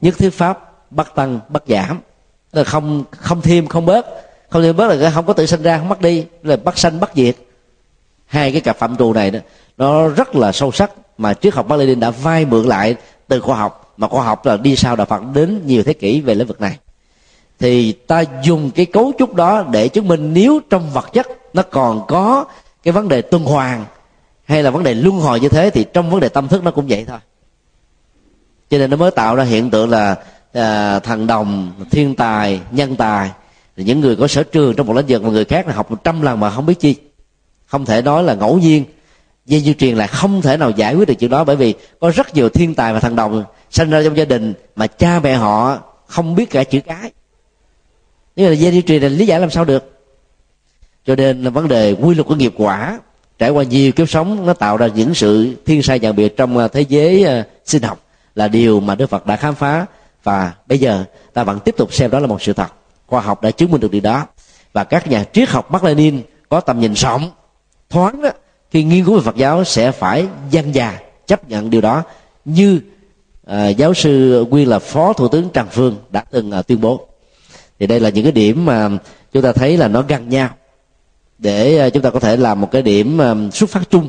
Nhất 0.00 0.14
thiết 0.18 0.30
pháp 0.30 0.72
bất 0.90 1.14
tăng 1.14 1.40
bất 1.48 1.62
giảm. 1.66 2.00
Là 2.52 2.64
không 2.64 3.04
không 3.10 3.40
thêm, 3.42 3.66
không 3.66 3.86
bớt. 3.86 4.06
Không 4.48 4.62
thêm 4.62 4.76
bớt 4.76 4.94
là 4.94 5.10
không 5.10 5.26
có 5.26 5.32
tự 5.32 5.46
sinh 5.46 5.62
ra, 5.62 5.78
không 5.78 5.88
mất 5.88 6.00
đi. 6.00 6.24
Là 6.42 6.56
bất 6.56 6.78
sanh 6.78 7.00
bất 7.00 7.10
diệt. 7.14 7.36
Hai 8.26 8.52
cái 8.52 8.60
cặp 8.60 8.78
phạm 8.78 8.96
trù 8.96 9.12
này 9.12 9.30
đó, 9.30 9.40
nó 9.76 10.08
rất 10.08 10.36
là 10.36 10.52
sâu 10.52 10.72
sắc. 10.72 10.90
Mà 11.18 11.34
triết 11.34 11.54
học 11.54 11.68
Mác 11.68 11.76
Lênin 11.76 12.00
đã 12.00 12.10
vay 12.10 12.44
mượn 12.44 12.66
lại 12.66 12.96
từ 13.28 13.40
khoa 13.40 13.56
học. 13.56 13.94
Mà 13.96 14.08
khoa 14.08 14.24
học 14.24 14.46
là 14.46 14.56
đi 14.56 14.76
sau 14.76 14.96
đạo 14.96 15.06
Phật 15.06 15.22
đến 15.34 15.60
nhiều 15.66 15.82
thế 15.82 15.92
kỷ 15.92 16.20
về 16.20 16.34
lĩnh 16.34 16.46
vực 16.46 16.60
này. 16.60 16.78
Thì 17.58 17.92
ta 17.92 18.24
dùng 18.42 18.70
cái 18.70 18.86
cấu 18.86 19.12
trúc 19.18 19.34
đó 19.34 19.64
để 19.72 19.88
chứng 19.88 20.08
minh 20.08 20.34
nếu 20.34 20.60
trong 20.70 20.90
vật 20.90 21.12
chất 21.12 21.26
nó 21.54 21.62
còn 21.62 22.06
có 22.06 22.44
cái 22.82 22.92
vấn 22.92 23.08
đề 23.08 23.22
tuần 23.22 23.44
hoàn 23.44 23.84
hay 24.44 24.62
là 24.62 24.70
vấn 24.70 24.82
đề 24.82 24.94
luân 24.94 25.16
hồi 25.16 25.40
như 25.40 25.48
thế 25.48 25.70
thì 25.70 25.84
trong 25.92 26.10
vấn 26.10 26.20
đề 26.20 26.28
tâm 26.28 26.48
thức 26.48 26.64
nó 26.64 26.70
cũng 26.70 26.86
vậy 26.88 27.04
thôi. 27.08 27.18
Cho 28.70 28.78
nên 28.78 28.90
nó 28.90 28.96
mới 28.96 29.10
tạo 29.10 29.36
ra 29.36 29.44
hiện 29.44 29.70
tượng 29.70 29.90
là 29.90 30.16
à, 30.52 30.98
thần 30.98 31.26
đồng 31.26 31.72
thiên 31.90 32.14
tài 32.14 32.60
nhân 32.70 32.96
tài. 32.96 33.30
Những 33.76 34.00
người 34.00 34.16
có 34.16 34.26
sở 34.26 34.42
trường 34.42 34.74
trong 34.74 34.86
một 34.86 34.96
lĩnh 34.96 35.06
vực 35.06 35.22
mà 35.22 35.30
người 35.30 35.44
khác 35.44 35.66
là 35.66 35.74
học 35.74 35.90
một 35.90 36.04
trăm 36.04 36.22
lần 36.22 36.40
mà 36.40 36.50
không 36.50 36.66
biết 36.66 36.80
chi. 36.80 36.96
Không 37.66 37.84
thể 37.84 38.02
nói 38.02 38.22
là 38.22 38.34
ngẫu 38.34 38.58
nhiên. 38.58 38.84
Dây 39.46 39.60
di 39.60 39.74
truyền 39.74 39.96
là 39.96 40.06
không 40.06 40.42
thể 40.42 40.56
nào 40.56 40.70
giải 40.70 40.94
quyết 40.94 41.08
được 41.08 41.14
chuyện 41.14 41.30
đó 41.30 41.44
bởi 41.44 41.56
vì 41.56 41.74
có 42.00 42.10
rất 42.10 42.34
nhiều 42.34 42.48
thiên 42.48 42.74
tài 42.74 42.92
và 42.92 43.00
thần 43.00 43.16
đồng 43.16 43.44
sinh 43.70 43.90
ra 43.90 44.02
trong 44.04 44.16
gia 44.16 44.24
đình 44.24 44.54
mà 44.76 44.86
cha 44.86 45.20
mẹ 45.20 45.34
họ 45.34 45.78
không 46.06 46.34
biết 46.34 46.50
cả 46.50 46.64
chữ 46.64 46.80
cái. 46.80 47.10
Nhưng 48.36 48.48
là 48.48 48.52
dây 48.54 48.72
di 48.72 48.82
truyền 48.82 49.02
là 49.02 49.08
lý 49.08 49.26
giải 49.26 49.40
làm 49.40 49.50
sao 49.50 49.64
được? 49.64 49.91
Cho 51.06 51.16
nên 51.16 51.42
là 51.42 51.50
vấn 51.50 51.68
đề 51.68 51.92
quy 51.92 52.14
luật 52.14 52.26
của 52.26 52.34
nghiệp 52.34 52.54
quả 52.56 52.98
trải 53.38 53.50
qua 53.50 53.64
nhiều 53.64 53.92
kiếp 53.92 54.10
sống 54.10 54.46
nó 54.46 54.52
tạo 54.52 54.76
ra 54.76 54.86
những 54.86 55.14
sự 55.14 55.54
thiên 55.66 55.82
sai 55.82 56.00
nhận 56.00 56.16
biệt 56.16 56.36
trong 56.36 56.58
à, 56.58 56.68
thế 56.68 56.80
giới 56.80 57.24
à, 57.24 57.44
sinh 57.64 57.82
học 57.82 58.00
là 58.34 58.48
điều 58.48 58.80
mà 58.80 58.94
đức 58.94 59.10
phật 59.10 59.26
đã 59.26 59.36
khám 59.36 59.54
phá. 59.54 59.86
Và 60.24 60.52
bây 60.66 60.78
giờ 60.78 61.04
ta 61.32 61.44
vẫn 61.44 61.58
tiếp 61.60 61.74
tục 61.78 61.94
xem 61.94 62.10
đó 62.10 62.18
là 62.18 62.26
một 62.26 62.42
sự 62.42 62.52
thật. 62.52 62.72
Khoa 63.06 63.20
học 63.20 63.42
đã 63.42 63.50
chứng 63.50 63.70
minh 63.70 63.80
được 63.80 63.90
điều 63.90 64.00
đó. 64.00 64.26
Và 64.72 64.84
các 64.84 65.06
nhà 65.06 65.24
triết 65.32 65.48
học 65.48 65.70
Mác 65.72 65.84
Lênin 65.84 66.22
có 66.48 66.60
tầm 66.60 66.80
nhìn 66.80 66.92
rộng 66.92 67.30
thoáng 67.90 68.22
đó 68.22 68.30
khi 68.70 68.84
nghiên 68.84 69.04
cứu 69.04 69.14
về 69.14 69.22
Phật 69.24 69.36
giáo 69.36 69.64
sẽ 69.64 69.92
phải 69.92 70.26
dân 70.50 70.74
già 70.74 70.98
chấp 71.26 71.48
nhận 71.48 71.70
điều 71.70 71.80
đó 71.80 72.02
như 72.44 72.80
à, 73.46 73.68
giáo 73.68 73.94
sư 73.94 74.44
nguyên 74.50 74.68
là 74.68 74.78
phó 74.78 75.12
thủ 75.12 75.28
tướng 75.28 75.48
Trần 75.48 75.66
Phương 75.70 75.96
đã 76.10 76.24
từng 76.30 76.50
à, 76.50 76.62
tuyên 76.62 76.80
bố. 76.80 77.06
Thì 77.78 77.86
đây 77.86 78.00
là 78.00 78.08
những 78.08 78.24
cái 78.24 78.32
điểm 78.32 78.64
mà 78.64 78.88
chúng 79.32 79.42
ta 79.42 79.52
thấy 79.52 79.76
là 79.76 79.88
nó 79.88 80.02
gần 80.08 80.28
nhau 80.28 80.48
để 81.42 81.78
à, 81.78 81.90
chúng 81.90 82.02
ta 82.02 82.10
có 82.10 82.20
thể 82.20 82.36
làm 82.36 82.60
một 82.60 82.70
cái 82.70 82.82
điểm 82.82 83.20
à, 83.20 83.34
xuất 83.52 83.70
phát 83.70 83.90
chung 83.90 84.08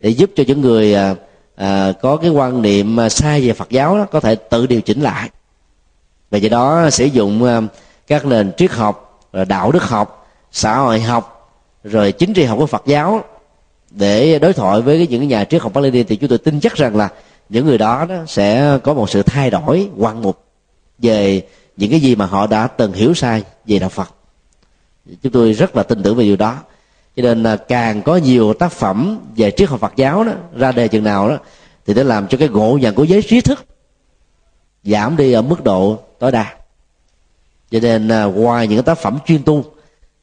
để 0.00 0.10
giúp 0.10 0.30
cho 0.36 0.44
những 0.46 0.60
người 0.60 0.94
à, 0.94 1.14
à 1.56 1.92
có 2.02 2.16
cái 2.16 2.30
quan 2.30 2.62
niệm 2.62 2.98
sai 3.10 3.46
về 3.46 3.52
Phật 3.52 3.70
giáo 3.70 3.98
đó, 3.98 4.06
có 4.10 4.20
thể 4.20 4.34
tự 4.34 4.66
điều 4.66 4.80
chỉnh 4.80 5.00
lại. 5.00 5.30
Và 6.30 6.38
do 6.38 6.48
đó 6.48 6.90
sử 6.90 7.04
dụng 7.04 7.68
các 8.06 8.26
nền 8.26 8.52
triết 8.56 8.70
học 8.70 9.20
đạo 9.48 9.72
đức 9.72 9.82
học 9.82 10.28
xã 10.52 10.78
hội 10.78 11.00
học 11.00 11.52
rồi 11.84 12.12
chính 12.12 12.34
trị 12.34 12.44
học 12.44 12.58
của 12.58 12.66
Phật 12.66 12.82
giáo 12.86 13.24
để 13.90 14.38
đối 14.38 14.52
thoại 14.52 14.80
với 14.80 15.06
những 15.06 15.28
nhà 15.28 15.44
triết 15.44 15.62
học 15.62 15.74
Mác 15.74 15.80
Lênin 15.80 16.06
thì 16.06 16.16
chúng 16.16 16.28
tôi 16.28 16.38
tin 16.38 16.60
chắc 16.60 16.74
rằng 16.74 16.96
là 16.96 17.08
những 17.48 17.66
người 17.66 17.78
đó, 17.78 18.06
đó 18.08 18.16
sẽ 18.26 18.78
có 18.82 18.94
một 18.94 19.10
sự 19.10 19.22
thay 19.22 19.50
đổi 19.50 19.88
quan 19.96 20.22
mục 20.22 20.44
về 20.98 21.42
những 21.76 21.90
cái 21.90 22.00
gì 22.00 22.14
mà 22.14 22.26
họ 22.26 22.46
đã 22.46 22.66
từng 22.66 22.92
hiểu 22.92 23.14
sai 23.14 23.42
về 23.66 23.78
đạo 23.78 23.88
Phật 23.88 24.17
chúng 25.22 25.32
tôi 25.32 25.52
rất 25.52 25.76
là 25.76 25.82
tin 25.82 26.02
tưởng 26.02 26.16
về 26.16 26.24
điều 26.24 26.36
đó. 26.36 26.56
Cho 27.16 27.22
nên 27.22 27.42
là 27.42 27.56
càng 27.56 28.02
có 28.02 28.16
nhiều 28.16 28.54
tác 28.54 28.72
phẩm 28.72 29.18
về 29.36 29.50
triết 29.50 29.68
học 29.68 29.80
Phật 29.80 29.92
giáo 29.96 30.24
đó 30.24 30.32
ra 30.56 30.72
đề 30.72 30.88
chừng 30.88 31.04
nào 31.04 31.28
đó 31.28 31.38
thì 31.86 31.94
nó 31.94 32.02
làm 32.02 32.28
cho 32.28 32.38
cái 32.38 32.48
ngộ 32.48 32.78
nhận 32.80 32.94
của 32.94 33.04
giới 33.04 33.22
trí 33.22 33.40
thức 33.40 33.64
giảm 34.84 35.16
đi 35.16 35.32
ở 35.32 35.42
mức 35.42 35.64
độ 35.64 35.98
tối 36.18 36.32
đa. 36.32 36.54
Cho 37.70 37.78
nên 37.82 38.08
là 38.08 38.24
ngoài 38.24 38.66
những 38.68 38.82
tác 38.82 38.98
phẩm 38.98 39.18
chuyên 39.26 39.42
tu 39.42 39.64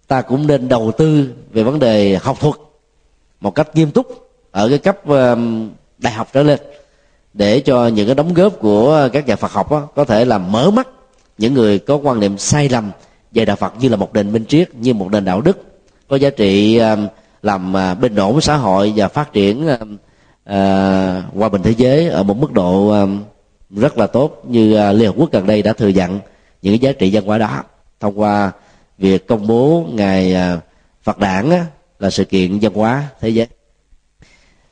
ta 0.07 0.21
cũng 0.21 0.47
nên 0.47 0.69
đầu 0.69 0.91
tư 0.97 1.33
về 1.51 1.63
vấn 1.63 1.79
đề 1.79 2.19
học 2.21 2.39
thuật 2.39 2.55
một 3.41 3.55
cách 3.55 3.75
nghiêm 3.75 3.91
túc 3.91 4.29
ở 4.51 4.69
cái 4.69 4.77
cấp 4.77 4.97
đại 5.97 6.13
học 6.13 6.27
trở 6.33 6.43
lên 6.43 6.59
để 7.33 7.59
cho 7.59 7.87
những 7.87 8.05
cái 8.05 8.15
đóng 8.15 8.33
góp 8.33 8.59
của 8.59 9.09
các 9.13 9.27
nhà 9.27 9.35
Phật 9.35 9.51
học 9.51 9.71
đó, 9.71 9.87
có 9.95 10.05
thể 10.05 10.25
làm 10.25 10.51
mở 10.51 10.71
mắt 10.71 10.87
những 11.37 11.53
người 11.53 11.79
có 11.79 11.95
quan 11.95 12.19
niệm 12.19 12.37
sai 12.37 12.69
lầm 12.69 12.91
về 13.35 13.45
đạo 13.45 13.55
Phật 13.55 13.73
như 13.79 13.89
là 13.89 13.95
một 13.95 14.13
nền 14.13 14.31
minh 14.31 14.45
triết 14.45 14.75
như 14.75 14.93
một 14.93 15.11
nền 15.11 15.25
đạo 15.25 15.41
đức 15.41 15.63
có 16.07 16.15
giá 16.15 16.29
trị 16.29 16.77
um, 16.77 17.07
làm 17.41 17.77
à, 17.77 17.93
bình 17.93 18.15
ổn 18.15 18.41
xã 18.41 18.55
hội 18.55 18.93
và 18.95 19.07
phát 19.07 19.33
triển 19.33 19.67
qua 20.45 21.23
hòa 21.35 21.49
bình 21.49 21.61
thế 21.63 21.73
giới 21.77 22.09
ở 22.09 22.23
một 22.23 22.37
mức 22.37 22.51
độ 22.51 22.89
um, 22.89 23.23
rất 23.69 23.97
là 23.97 24.07
tốt 24.07 24.43
như 24.47 24.75
à, 24.75 24.91
Liên 24.91 25.07
Hợp 25.07 25.13
Quốc 25.17 25.31
gần 25.31 25.47
đây 25.47 25.61
đã 25.61 25.73
thừa 25.73 25.87
nhận 25.87 26.19
những 26.61 26.81
giá 26.81 26.91
trị 26.91 27.09
văn 27.13 27.25
hóa 27.25 27.37
đó. 27.37 27.63
Thông 27.99 28.19
qua 28.19 28.51
việc 28.97 29.27
công 29.27 29.47
bố 29.47 29.85
ngày 29.91 30.35
Phật 31.03 31.19
đản 31.19 31.49
là 31.99 32.09
sự 32.09 32.25
kiện 32.25 32.59
văn 32.61 32.73
hóa 32.73 33.03
thế 33.21 33.29
giới. 33.29 33.47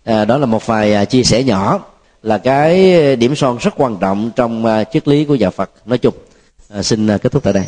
À, 0.04 0.26
đó 0.26 0.38
là 0.38 0.46
một 0.46 0.66
vài 0.66 1.06
chia 1.06 1.24
sẻ 1.24 1.44
nhỏ 1.44 1.80
là 2.24 2.38
cái 2.38 3.16
điểm 3.16 3.36
son 3.36 3.58
rất 3.62 3.74
quan 3.78 3.98
trọng 3.98 4.32
trong 4.36 4.66
triết 4.94 5.08
lý 5.08 5.26
của 5.26 5.36
nhà 5.36 5.50
Phật. 5.50 5.72
Nói 5.86 5.98
chung 5.98 6.14
à, 6.70 6.84
xin 6.84 7.08
kết 7.08 7.32
thúc 7.32 7.44
tại 7.44 7.54
đây. 7.54 7.66